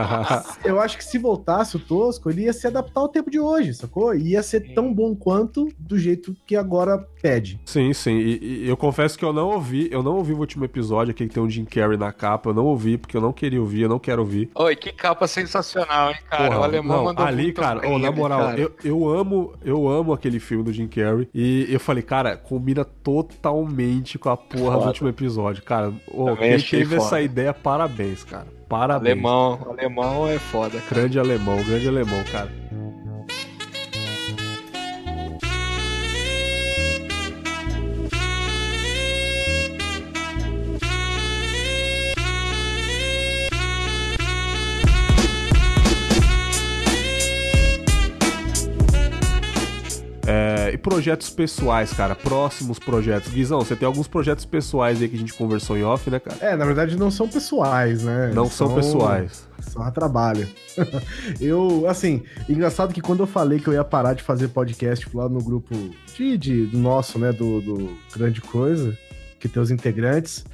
eu 0.64 0.80
acho 0.80 0.98
que 0.98 1.04
se 1.04 1.18
voltasse 1.18 1.76
o 1.76 1.80
Tosco, 1.80 2.30
ele 2.30 2.42
ia 2.42 2.52
se 2.52 2.66
adaptar 2.66 3.00
ao 3.00 3.08
tempo 3.08 3.30
de 3.30 3.40
hoje, 3.40 3.74
sacou? 3.74 4.14
E 4.14 4.30
ia 4.30 4.42
ser 4.42 4.74
tão 4.74 4.92
bom 4.92 5.14
quanto 5.14 5.68
do 5.78 5.98
jeito 5.98 6.34
que 6.46 6.56
agora 6.56 6.98
pede. 7.20 7.60
Sim, 7.64 7.92
sim. 7.92 8.16
E, 8.18 8.64
e, 8.64 8.68
eu 8.68 8.76
confesso 8.76 9.18
que 9.18 9.24
eu 9.24 9.32
não 9.32 9.48
ouvi, 9.48 9.88
eu 9.90 10.02
não 10.02 10.16
ouvi 10.16 10.32
o 10.32 10.38
último 10.38 10.64
episódio 10.64 11.10
aqui 11.10 11.26
que 11.26 11.34
tem 11.34 11.42
um 11.42 11.48
Jim 11.48 11.64
Carrey 11.64 11.96
na 11.96 12.12
capa, 12.12 12.50
eu 12.50 12.54
não 12.54 12.64
ouvi 12.64 12.96
porque 12.96 13.16
eu 13.16 13.20
não 13.20 13.32
queria 13.32 13.60
ouvir, 13.60 13.82
eu 13.82 13.88
não 13.88 13.98
quero 13.98 14.22
ouvir. 14.22 14.50
Oi, 14.54 14.76
que 14.76 14.92
capa 14.92 15.26
sensacional, 15.26 16.10
hein, 16.10 16.16
cara? 16.28 16.44
Porra, 16.44 16.60
o 16.60 16.64
alemão 16.64 16.96
não, 16.96 17.04
mandou 17.04 17.26
ali, 17.26 17.52
cara, 17.52 17.86
oh, 17.86 17.98
na 17.98 18.10
moral, 18.10 18.52
eu, 18.52 18.72
eu 18.82 19.08
amo, 19.08 19.54
eu 19.64 19.88
amo 19.88 20.12
aquele 20.12 20.40
filme 20.40 20.64
do 20.64 20.72
Jim 20.72 20.88
Carrey 20.88 21.28
e 21.34 21.66
eu 21.68 21.80
falei, 21.80 22.02
cara, 22.02 22.36
combina 22.36 22.84
totalmente 22.84 24.18
com 24.18 24.30
a 24.30 24.36
porra 24.36 24.72
foda. 24.72 24.78
do 24.78 24.86
último 24.86 25.08
episódio. 25.08 25.62
Cara, 25.62 25.92
oh, 26.08 26.36
quem 26.36 26.58
teve 26.58 26.96
foda. 26.96 26.96
essa 26.96 27.20
ideia, 27.20 27.52
parabéns, 27.52 28.24
cara. 28.24 28.46
Parabéns. 28.70 29.12
Alemão, 29.12 29.66
alemão 29.68 30.28
é 30.28 30.38
foda. 30.38 30.78
Cara. 30.78 31.00
Grande 31.00 31.18
alemão, 31.18 31.56
grande 31.64 31.88
alemão, 31.88 32.22
cara. 32.30 32.48
É, 50.32 50.70
e 50.72 50.78
projetos 50.78 51.28
pessoais, 51.28 51.92
cara, 51.92 52.14
próximos 52.14 52.78
projetos. 52.78 53.32
Guizão, 53.32 53.58
você 53.58 53.74
tem 53.74 53.84
alguns 53.84 54.06
projetos 54.06 54.44
pessoais 54.44 55.02
aí 55.02 55.08
que 55.08 55.16
a 55.16 55.18
gente 55.18 55.34
conversou 55.34 55.76
em 55.76 55.82
off, 55.82 56.08
né, 56.08 56.20
cara? 56.20 56.36
É, 56.40 56.54
na 56.54 56.64
verdade 56.64 56.96
não 56.96 57.10
são 57.10 57.26
pessoais, 57.26 58.04
né? 58.04 58.30
Não 58.32 58.46
são, 58.46 58.68
são 58.68 58.76
pessoais. 58.76 59.48
Só 59.60 59.82
a 59.82 59.90
trabalho. 59.90 60.48
eu, 61.40 61.84
assim, 61.88 62.22
engraçado 62.48 62.94
que 62.94 63.00
quando 63.00 63.24
eu 63.24 63.26
falei 63.26 63.58
que 63.58 63.66
eu 63.66 63.72
ia 63.72 63.82
parar 63.82 64.14
de 64.14 64.22
fazer 64.22 64.46
podcast 64.48 65.04
lá 65.12 65.28
no 65.28 65.42
grupo 65.42 65.74
de, 66.14 66.38
de 66.38 66.66
do 66.66 66.78
nosso, 66.78 67.18
né, 67.18 67.32
do, 67.32 67.60
do 67.60 67.98
Grande 68.14 68.40
Coisa, 68.40 68.96
que 69.40 69.48
tem 69.48 69.60
os 69.60 69.72
integrantes, 69.72 70.44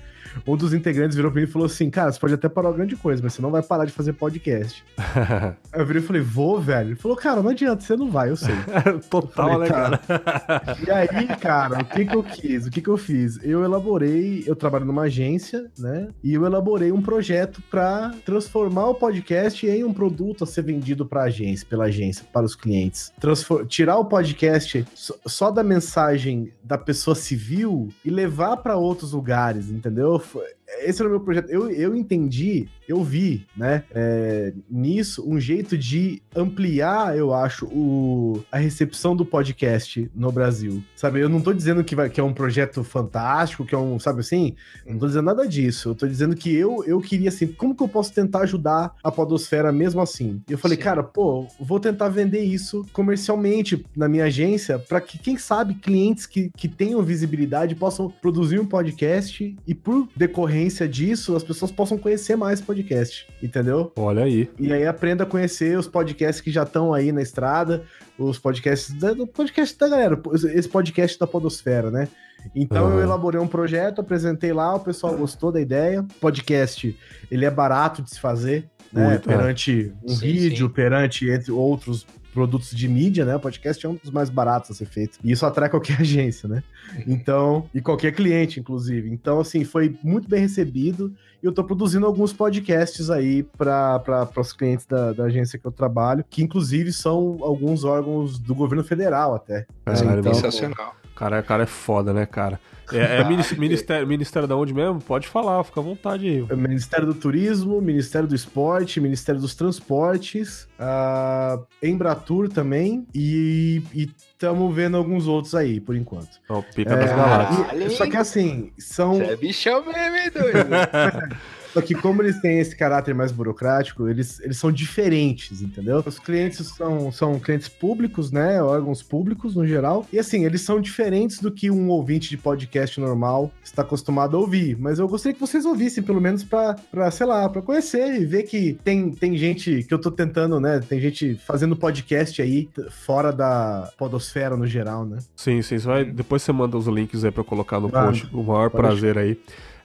um 0.46 0.56
dos 0.56 0.72
integrantes 0.72 1.16
virou 1.16 1.30
pra 1.30 1.40
mim 1.40 1.46
e 1.46 1.50
falou 1.50 1.66
assim: 1.66 1.90
Cara, 1.90 2.12
você 2.12 2.20
pode 2.20 2.34
até 2.34 2.48
parar 2.48 2.72
grande 2.72 2.96
coisa, 2.96 3.22
mas 3.22 3.34
você 3.34 3.42
não 3.42 3.50
vai 3.50 3.62
parar 3.62 3.84
de 3.84 3.92
fazer 3.92 4.12
podcast. 4.12 4.84
Aí 5.72 5.80
eu 5.80 5.86
virei 5.86 6.02
e 6.02 6.04
falei: 6.04 6.22
Vou, 6.22 6.60
velho. 6.60 6.90
Ele 6.90 6.96
falou: 6.96 7.16
Cara, 7.16 7.42
não 7.42 7.50
adianta, 7.50 7.82
você 7.82 7.96
não 7.96 8.10
vai, 8.10 8.30
eu 8.30 8.36
sei. 8.36 8.54
Total, 9.10 9.50
falei, 9.50 9.68
né, 9.68 9.74
cara? 9.74 10.00
e 10.86 10.90
aí, 10.90 11.26
cara, 11.36 11.80
o 11.80 11.84
que 11.84 12.04
que 12.04 12.16
eu 12.16 12.22
quis? 12.22 12.66
O 12.66 12.70
que 12.70 12.80
que 12.80 12.88
eu 12.88 12.96
fiz? 12.96 13.38
Eu 13.42 13.64
elaborei, 13.64 14.44
eu 14.46 14.54
trabalho 14.56 14.84
numa 14.84 15.02
agência, 15.02 15.70
né? 15.78 16.08
E 16.22 16.34
eu 16.34 16.44
elaborei 16.44 16.92
um 16.92 17.02
projeto 17.02 17.62
para 17.70 18.10
transformar 18.24 18.88
o 18.88 18.94
podcast 18.94 19.66
em 19.66 19.84
um 19.84 19.92
produto 19.92 20.44
a 20.44 20.46
ser 20.46 20.62
vendido 20.62 21.06
pra 21.06 21.24
agência, 21.24 21.66
pela 21.68 21.84
agência, 21.84 22.24
para 22.32 22.44
os 22.44 22.54
clientes. 22.54 23.12
Transfor 23.20 23.66
tirar 23.66 23.98
o 23.98 24.04
podcast 24.04 24.86
só 25.26 25.50
da 25.50 25.62
mensagem 25.62 26.52
da 26.62 26.78
pessoa 26.78 27.14
civil 27.14 27.88
e 28.04 28.10
levar 28.10 28.56
para 28.58 28.76
outros 28.76 29.12
lugares, 29.12 29.70
entendeu? 29.70 30.15
Wolf 30.16 30.55
esse 30.80 31.00
era 31.00 31.08
o 31.08 31.10
meu 31.10 31.20
projeto. 31.20 31.50
Eu, 31.50 31.70
eu 31.70 31.94
entendi, 31.94 32.68
eu 32.88 33.02
vi, 33.02 33.46
né, 33.56 33.84
é, 33.92 34.52
nisso 34.68 35.24
um 35.26 35.38
jeito 35.38 35.76
de 35.76 36.22
ampliar, 36.34 37.16
eu 37.16 37.32
acho, 37.32 37.66
o, 37.66 38.42
a 38.50 38.58
recepção 38.58 39.14
do 39.14 39.24
podcast 39.24 40.10
no 40.14 40.30
Brasil. 40.32 40.82
Sabe, 40.94 41.20
eu 41.20 41.28
não 41.28 41.40
tô 41.40 41.52
dizendo 41.52 41.84
que, 41.84 41.94
vai, 41.94 42.10
que 42.10 42.20
é 42.20 42.24
um 42.24 42.32
projeto 42.32 42.82
fantástico, 42.82 43.64
que 43.64 43.74
é 43.74 43.78
um, 43.78 43.98
sabe 43.98 44.20
assim? 44.20 44.54
Não 44.86 44.98
tô 44.98 45.06
dizendo 45.06 45.24
nada 45.24 45.46
disso. 45.46 45.90
Eu 45.90 45.94
tô 45.94 46.06
dizendo 46.06 46.34
que 46.34 46.54
eu, 46.54 46.84
eu 46.84 47.00
queria, 47.00 47.28
assim, 47.28 47.46
como 47.46 47.74
que 47.74 47.82
eu 47.82 47.88
posso 47.88 48.12
tentar 48.12 48.40
ajudar 48.40 48.94
a 49.02 49.10
podosfera 49.10 49.72
mesmo 49.72 50.00
assim? 50.00 50.42
E 50.48 50.52
eu 50.52 50.58
falei, 50.58 50.76
Sim. 50.76 50.82
cara, 50.82 51.02
pô, 51.02 51.46
vou 51.60 51.80
tentar 51.80 52.08
vender 52.08 52.42
isso 52.42 52.84
comercialmente 52.92 53.84
na 53.96 54.08
minha 54.08 54.24
agência 54.24 54.78
para 54.78 55.00
que, 55.00 55.18
quem 55.18 55.36
sabe, 55.36 55.74
clientes 55.74 56.26
que, 56.26 56.50
que 56.56 56.68
tenham 56.68 57.02
visibilidade 57.02 57.74
possam 57.74 58.10
produzir 58.10 58.58
um 58.58 58.66
podcast 58.66 59.56
e 59.66 59.74
por 59.74 60.08
decorrer 60.16 60.55
decorrência 60.56 60.88
disso, 60.88 61.36
as 61.36 61.44
pessoas 61.44 61.70
possam 61.70 61.98
conhecer 61.98 62.36
mais 62.36 62.60
podcast, 62.60 63.28
entendeu? 63.42 63.92
Olha 63.96 64.24
aí. 64.24 64.48
E 64.58 64.72
aí 64.72 64.86
aprenda 64.86 65.24
a 65.24 65.26
conhecer 65.26 65.78
os 65.78 65.86
podcasts 65.86 66.40
que 66.40 66.50
já 66.50 66.62
estão 66.62 66.94
aí 66.94 67.12
na 67.12 67.20
estrada, 67.20 67.84
os 68.18 68.38
podcasts 68.38 68.94
do 68.94 69.26
podcast 69.26 69.78
da 69.78 69.88
galera, 69.88 70.20
esse 70.54 70.68
podcast 70.68 71.18
da 71.18 71.26
Podosfera, 71.26 71.90
né? 71.90 72.08
Então 72.54 72.86
uhum. 72.86 72.92
eu 72.94 73.02
elaborei 73.02 73.40
um 73.40 73.46
projeto, 73.46 74.00
apresentei 74.00 74.52
lá, 74.52 74.74
o 74.74 74.80
pessoal 74.80 75.16
gostou 75.16 75.52
da 75.52 75.60
ideia. 75.60 76.04
Podcast, 76.20 76.96
ele 77.30 77.44
é 77.44 77.50
barato 77.50 78.02
de 78.02 78.10
se 78.10 78.20
fazer, 78.20 78.68
né? 78.92 79.10
Muito, 79.10 79.30
é. 79.30 79.36
perante 79.36 79.92
é. 79.92 80.10
um 80.10 80.14
sim, 80.14 80.26
vídeo, 80.26 80.68
sim. 80.68 80.72
perante 80.72 81.30
entre 81.30 81.52
outros 81.52 82.06
produtos 82.36 82.70
de 82.70 82.86
mídia, 82.86 83.24
né? 83.24 83.34
O 83.34 83.40
podcast 83.40 83.86
é 83.86 83.88
um 83.88 83.94
dos 83.94 84.10
mais 84.10 84.28
baratos 84.28 84.70
a 84.70 84.74
ser 84.74 84.84
feito. 84.84 85.18
E 85.24 85.32
isso 85.32 85.46
atrai 85.46 85.70
qualquer 85.70 85.96
agência, 86.02 86.46
né? 86.46 86.62
Uhum. 86.94 87.04
Então, 87.06 87.70
e 87.74 87.80
qualquer 87.80 88.12
cliente, 88.12 88.60
inclusive. 88.60 89.08
Então, 89.10 89.40
assim, 89.40 89.64
foi 89.64 89.96
muito 90.02 90.28
bem 90.28 90.40
recebido. 90.40 91.10
E 91.42 91.46
eu 91.46 91.52
tô 91.52 91.64
produzindo 91.64 92.04
alguns 92.04 92.34
podcasts 92.34 93.08
aí 93.08 93.42
para 93.42 94.28
os 94.36 94.52
clientes 94.52 94.84
da, 94.84 95.14
da, 95.14 95.24
agência 95.24 95.58
que 95.58 95.66
eu 95.66 95.72
trabalho, 95.72 96.22
que 96.28 96.42
inclusive 96.42 96.92
são 96.92 97.38
alguns 97.40 97.84
órgãos 97.84 98.38
do 98.38 98.54
governo 98.54 98.84
federal 98.84 99.34
até. 99.34 99.66
É, 99.86 100.04
né? 100.04 100.18
então, 100.18 100.34
sensacional. 100.34 100.94
Cara, 101.14 101.42
cara 101.42 101.62
é 101.62 101.66
foda, 101.66 102.12
né, 102.12 102.26
cara? 102.26 102.60
É, 102.92 103.20
é 103.20 103.24
ministério, 103.58 104.06
ministério 104.06 104.48
da 104.48 104.56
onde 104.56 104.72
mesmo? 104.72 105.00
Pode 105.00 105.28
falar, 105.28 105.62
fica 105.64 105.80
à 105.80 105.82
vontade 105.82 106.28
aí. 106.28 106.46
É 106.48 106.56
ministério 106.56 107.06
do 107.06 107.14
Turismo, 107.14 107.80
Ministério 107.80 108.28
do 108.28 108.34
Esporte, 108.34 109.00
Ministério 109.00 109.40
dos 109.40 109.54
Transportes, 109.54 110.68
a 110.78 111.58
Embratur 111.82 112.48
também 112.48 113.06
e 113.14 113.82
estamos 113.94 114.74
vendo 114.74 114.96
alguns 114.96 115.26
outros 115.26 115.54
aí, 115.54 115.80
por 115.80 115.96
enquanto. 115.96 116.38
O 116.48 116.62
Pica 116.62 116.92
é, 116.92 116.96
das 116.96 117.10
Galáxias. 117.10 117.92
Só 117.94 118.06
que 118.06 118.16
assim, 118.16 118.70
são... 118.78 119.14
Você 119.14 119.24
é 119.24 119.36
bichão 119.36 119.84
mesmo, 119.84 120.16
hein, 120.16 120.30
doido? 120.32 121.36
Só 121.76 121.82
que 121.82 121.94
como 121.94 122.22
eles 122.22 122.40
têm 122.40 122.58
esse 122.58 122.74
caráter 122.74 123.14
mais 123.14 123.30
burocrático, 123.30 124.08
eles, 124.08 124.40
eles 124.40 124.56
são 124.56 124.72
diferentes, 124.72 125.60
entendeu? 125.60 126.02
Os 126.06 126.18
clientes 126.18 126.66
são, 126.68 127.12
são 127.12 127.38
clientes 127.38 127.68
públicos, 127.68 128.32
né? 128.32 128.62
Órgãos 128.62 129.02
públicos 129.02 129.54
no 129.54 129.66
geral. 129.66 130.06
E 130.10 130.18
assim, 130.18 130.46
eles 130.46 130.62
são 130.62 130.80
diferentes 130.80 131.38
do 131.38 131.52
que 131.52 131.70
um 131.70 131.90
ouvinte 131.90 132.30
de 132.30 132.38
podcast 132.38 132.98
normal 132.98 133.52
está 133.62 133.82
acostumado 133.82 134.38
a 134.38 134.40
ouvir. 134.40 134.74
Mas 134.78 134.98
eu 134.98 135.06
gostaria 135.06 135.34
que 135.34 135.40
vocês 135.40 135.66
ouvissem, 135.66 136.02
pelo 136.02 136.18
menos 136.18 136.42
pra 136.42 136.76
sei 137.10 137.26
lá, 137.26 137.46
pra 137.46 137.60
conhecer 137.60 138.22
e 138.22 138.24
ver 138.24 138.44
que 138.44 138.78
tem, 138.82 139.10
tem 139.10 139.36
gente 139.36 139.82
que 139.82 139.92
eu 139.92 139.98
tô 139.98 140.10
tentando, 140.10 140.58
né? 140.58 140.80
Tem 140.80 140.98
gente 140.98 141.34
fazendo 141.46 141.76
podcast 141.76 142.40
aí 142.40 142.70
fora 143.04 143.30
da 143.30 143.90
podosfera 143.98 144.56
no 144.56 144.66
geral, 144.66 145.04
né? 145.04 145.18
Sim, 145.36 145.60
sim. 145.60 145.78
Você 145.78 145.86
vai, 145.86 146.04
depois 146.06 146.40
você 146.40 146.52
manda 146.52 146.78
os 146.78 146.86
links 146.86 147.22
aí 147.22 147.30
pra 147.30 147.44
colocar 147.44 147.78
no 147.78 147.90
post. 147.90 148.26
O 148.32 148.42
maior 148.42 148.70
prazer 148.70 149.18
aí. 149.18 149.38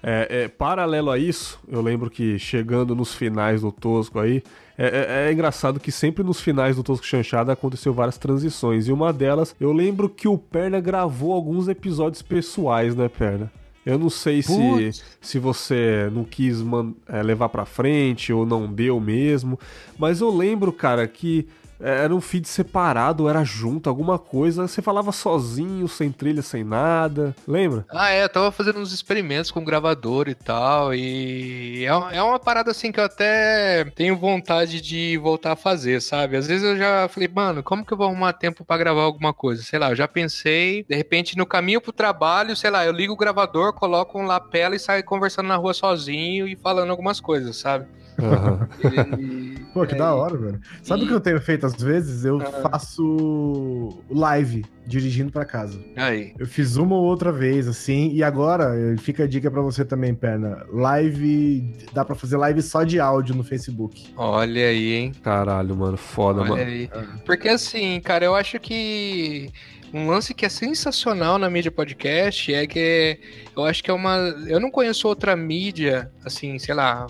É, 0.04 0.44
é, 0.44 0.48
paralelo 0.48 1.12
a 1.12 1.18
isso, 1.18 1.60
eu 1.68 1.82
lembro 1.82 2.10
que 2.10 2.40
chegando 2.40 2.96
nos 2.96 3.14
finais 3.14 3.62
do 3.62 3.72
Tosco 3.72 4.20
aí, 4.20 4.42
é, 4.78 4.86
é, 4.86 5.28
é, 5.28 5.32
engraçado 5.32 5.80
que 5.80 5.92
sempre 5.92 6.24
nos 6.24 6.42
finais 6.42 6.76
do 6.76 6.84
Tosco 6.84 7.06
Chanchada 7.06 7.54
aconteceu 7.54 7.94
várias 7.94 8.18
transições. 8.18 8.88
E 8.88 8.92
uma 8.92 9.14
delas, 9.14 9.56
eu 9.60 9.72
lembro 9.72 10.10
que 10.10 10.28
o 10.28 10.38
Perna 10.38 10.80
gravou 10.80 11.34
alguns 11.34 11.68
episódios 11.68 12.24
pessoais, 12.24 12.96
né, 12.96 13.08
Perna? 13.08 13.52
Eu 13.86 13.98
não 13.98 14.10
sei 14.10 14.44
se, 14.44 14.92
se 15.20 15.40
você 15.40 16.10
não 16.12 16.24
quis 16.24 16.62
man, 16.62 16.94
é, 17.08 17.22
levar 17.24 17.50
pra 17.50 17.66
frente 17.66 18.32
ou 18.32 18.46
não 18.46 18.72
deu 18.72 19.00
mesmo, 19.00 19.60
mas 19.98 20.22
eu 20.22 20.30
lembro, 20.30 20.72
cara, 20.72 21.08
que 21.08 21.48
era 21.84 22.14
um 22.14 22.22
feed 22.22 22.48
separado, 22.48 23.28
era 23.28 23.44
junto, 23.44 23.90
alguma 23.90 24.20
coisa. 24.20 24.68
Você 24.68 24.82
falava 24.82 25.12
sozinho, 25.12 25.88
sem 25.88 26.12
trilha, 26.12 26.42
sem 26.42 26.64
nada. 26.64 27.36
Lembra? 27.48 27.86
Ah, 27.90 28.12
é, 28.12 28.24
eu 28.24 28.30
tava 28.30 28.52
fazendo 28.52 28.80
uns 28.80 28.92
experimentos 28.92 29.52
com 29.52 29.64
gravador 29.64 30.28
e 30.28 30.36
tal. 30.36 30.94
E 30.94 31.86
é, 31.86 32.18
é 32.18 32.24
uma 32.24 32.40
parada 32.40 32.72
assim 32.72 32.92
que 32.92 33.00
eu 33.00 33.06
até 33.06 33.86
tenho 33.96 34.18
vontade 34.18 34.82
de 34.82 35.18
voltar 35.18 35.54
a 35.54 35.56
fazer, 35.56 36.02
sabe? 36.02 36.38
Às 36.38 36.48
vezes 36.48 36.64
eu 36.64 36.78
já 36.78 37.08
falei, 37.08 37.28
mano, 37.28 37.64
como 37.64 37.86
que 37.86 37.94
eu 37.94 37.98
vou 37.98 38.08
arrumar 38.08 38.34
tempo 38.34 38.64
para 38.64 38.78
gravar 38.78 39.02
alguma 39.02 39.34
coisa? 39.34 39.64
Sei 39.64 39.80
lá, 39.80 39.92
eu 39.92 39.96
já 39.96 40.08
pensei, 40.08 40.86
de 40.88 40.96
repente 40.96 41.38
no 41.38 41.46
caminho 41.46 41.82
pro 41.82 41.92
trabalho, 41.92 42.56
sei 42.56 42.70
lá, 42.70 42.86
eu 42.86 42.92
ligo 42.92 43.14
o 43.14 43.18
gravador, 43.18 43.74
coloco 43.74 44.20
um 44.20 44.26
lapela 44.26 44.76
e 44.76 44.80
saio 44.80 45.04
conversando 45.04 45.48
na 45.48 45.56
rua 45.56 45.74
sozinho 45.74 46.48
e 46.48 46.56
falando 46.56 46.90
algumas 46.92 47.20
coisas, 47.20 47.58
sabe? 47.58 47.88
Uhum. 48.20 49.20
E... 49.20 49.62
Pô, 49.74 49.86
que 49.86 49.96
é, 49.96 49.98
da 49.98 50.14
hora, 50.14 50.38
velho. 50.38 50.60
Sabe 50.84 51.04
o 51.04 51.08
que 51.08 51.14
eu 51.14 51.22
tenho 51.22 51.40
feito 51.40 51.66
às 51.66 51.76
vezes? 51.76 52.26
Eu 52.26 52.42
ah. 52.42 52.70
faço 52.70 54.04
live 54.10 54.66
dirigindo 54.86 55.32
para 55.32 55.46
casa. 55.46 55.80
Aí. 55.96 56.34
Eu 56.38 56.46
fiz 56.46 56.76
uma 56.76 56.96
ou 56.96 57.04
outra 57.04 57.32
vez, 57.32 57.68
assim, 57.68 58.12
e 58.12 58.22
agora 58.22 58.74
fica 58.98 59.24
a 59.24 59.28
dica 59.28 59.50
para 59.50 59.62
você 59.62 59.86
também, 59.86 60.14
Perna. 60.14 60.66
Live. 60.74 61.74
Dá 61.94 62.04
para 62.04 62.16
fazer 62.16 62.38
live 62.38 62.62
só 62.62 62.84
de 62.84 63.00
áudio 63.00 63.34
no 63.34 63.44
Facebook. 63.44 64.14
Olha 64.18 64.68
aí, 64.68 64.94
hein? 64.94 65.12
Caralho, 65.24 65.76
mano. 65.76 65.96
Foda, 65.96 66.42
Olha 66.42 66.50
mano. 66.50 66.64
Aí. 66.64 66.90
Porque 67.26 67.48
assim, 67.48 68.02
cara, 68.02 68.26
eu 68.26 68.36
acho 68.36 68.60
que 68.60 69.52
um 69.94 70.08
lance 70.08 70.34
que 70.34 70.46
é 70.46 70.50
sensacional 70.50 71.38
na 71.38 71.50
mídia 71.50 71.72
podcast 71.72 72.54
é 72.54 72.66
que 72.66 73.20
eu 73.56 73.66
acho 73.66 73.84
que 73.84 73.92
é 73.92 73.94
uma. 73.94 74.16
Eu 74.48 74.60
não 74.60 74.72
conheço 74.72 75.08
outra 75.08 75.36
mídia, 75.36 76.12
assim, 76.24 76.58
sei 76.58 76.74
lá, 76.74 77.08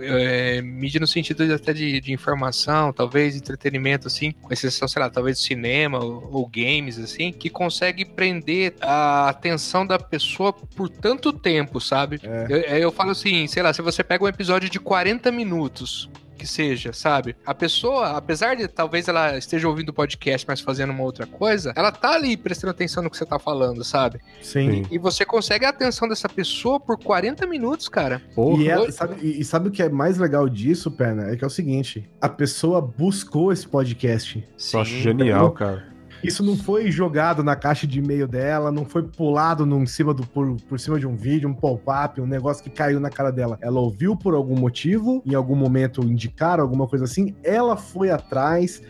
é, 0.00 0.62
mídia 0.62 0.98
no 0.98 1.06
sentido 1.06 1.46
de, 1.46 1.52
até 1.52 1.72
de, 1.72 2.00
de, 2.00 2.12
informação, 2.12 2.92
talvez 2.92 3.36
entretenimento, 3.36 4.06
assim, 4.06 4.32
com 4.32 4.52
exceção, 4.52 4.88
sei 4.88 5.02
lá, 5.02 5.10
talvez 5.10 5.38
cinema 5.40 6.02
ou, 6.02 6.28
ou, 6.32 6.46
games, 6.48 6.98
assim, 6.98 7.32
que 7.32 7.50
consegue 7.50 8.04
prender 8.04 8.74
a 8.80 9.28
atenção 9.28 9.86
da 9.86 9.98
pessoa 9.98 10.52
por 10.52 10.88
tanto 10.88 11.32
tempo, 11.32 11.80
sabe? 11.80 12.20
É. 12.22 12.46
Eu, 12.48 12.58
eu 12.78 12.92
falo 12.92 13.10
assim, 13.10 13.46
sei 13.46 13.62
lá, 13.62 13.72
se 13.72 13.82
você 13.82 14.02
pega 14.02 14.24
um 14.24 14.28
episódio 14.28 14.70
de 14.70 14.80
40 14.80 15.30
minutos, 15.30 16.08
que 16.42 16.48
seja, 16.48 16.92
sabe? 16.92 17.36
A 17.46 17.54
pessoa, 17.54 18.16
apesar 18.16 18.56
de 18.56 18.66
talvez 18.66 19.06
ela 19.06 19.38
esteja 19.38 19.68
ouvindo 19.68 19.90
o 19.90 19.92
podcast, 19.92 20.44
mas 20.46 20.60
fazendo 20.60 20.90
uma 20.90 21.04
outra 21.04 21.24
coisa, 21.24 21.72
ela 21.76 21.92
tá 21.92 22.14
ali 22.14 22.36
prestando 22.36 22.72
atenção 22.72 23.00
no 23.00 23.08
que 23.08 23.16
você 23.16 23.24
tá 23.24 23.38
falando, 23.38 23.84
sabe? 23.84 24.18
Sim. 24.42 24.82
E, 24.90 24.96
e 24.96 24.98
você 24.98 25.24
consegue 25.24 25.64
a 25.64 25.68
atenção 25.68 26.08
dessa 26.08 26.28
pessoa 26.28 26.80
por 26.80 26.98
40 26.98 27.46
minutos, 27.46 27.88
cara. 27.88 28.20
Porra. 28.34 28.62
E, 28.62 28.68
ela, 28.68 28.90
sabe, 28.90 29.16
e, 29.22 29.44
sabe 29.44 29.68
o 29.68 29.70
que 29.70 29.84
é 29.84 29.88
mais 29.88 30.18
legal 30.18 30.48
disso, 30.48 30.90
Perna? 30.90 31.30
É 31.30 31.36
que 31.36 31.44
é 31.44 31.46
o 31.46 31.50
seguinte: 31.50 32.10
a 32.20 32.28
pessoa 32.28 32.80
buscou 32.80 33.52
esse 33.52 33.68
podcast. 33.68 34.44
Sim. 34.58 34.76
Eu 34.76 34.82
acho 34.82 34.96
genial, 34.96 35.52
cara. 35.52 35.91
Isso 36.22 36.44
não 36.44 36.56
foi 36.56 36.90
jogado 36.90 37.42
na 37.42 37.56
caixa 37.56 37.86
de 37.86 37.98
e-mail 37.98 38.28
dela, 38.28 38.70
não 38.70 38.84
foi 38.84 39.02
pulado 39.02 39.66
cima 39.84 40.14
do, 40.14 40.24
por, 40.24 40.56
por 40.68 40.78
cima 40.78 40.98
de 40.98 41.06
um 41.06 41.16
vídeo, 41.16 41.48
um 41.48 41.54
pop-up, 41.54 42.20
um 42.20 42.26
negócio 42.26 42.62
que 42.62 42.70
caiu 42.70 43.00
na 43.00 43.10
cara 43.10 43.32
dela. 43.32 43.58
Ela 43.60 43.80
ouviu 43.80 44.16
por 44.16 44.34
algum 44.34 44.56
motivo, 44.56 45.22
em 45.26 45.34
algum 45.34 45.56
momento 45.56 46.02
indicaram 46.02 46.62
alguma 46.62 46.86
coisa 46.86 47.04
assim, 47.04 47.34
ela 47.42 47.76
foi 47.76 48.10
atrás, 48.10 48.82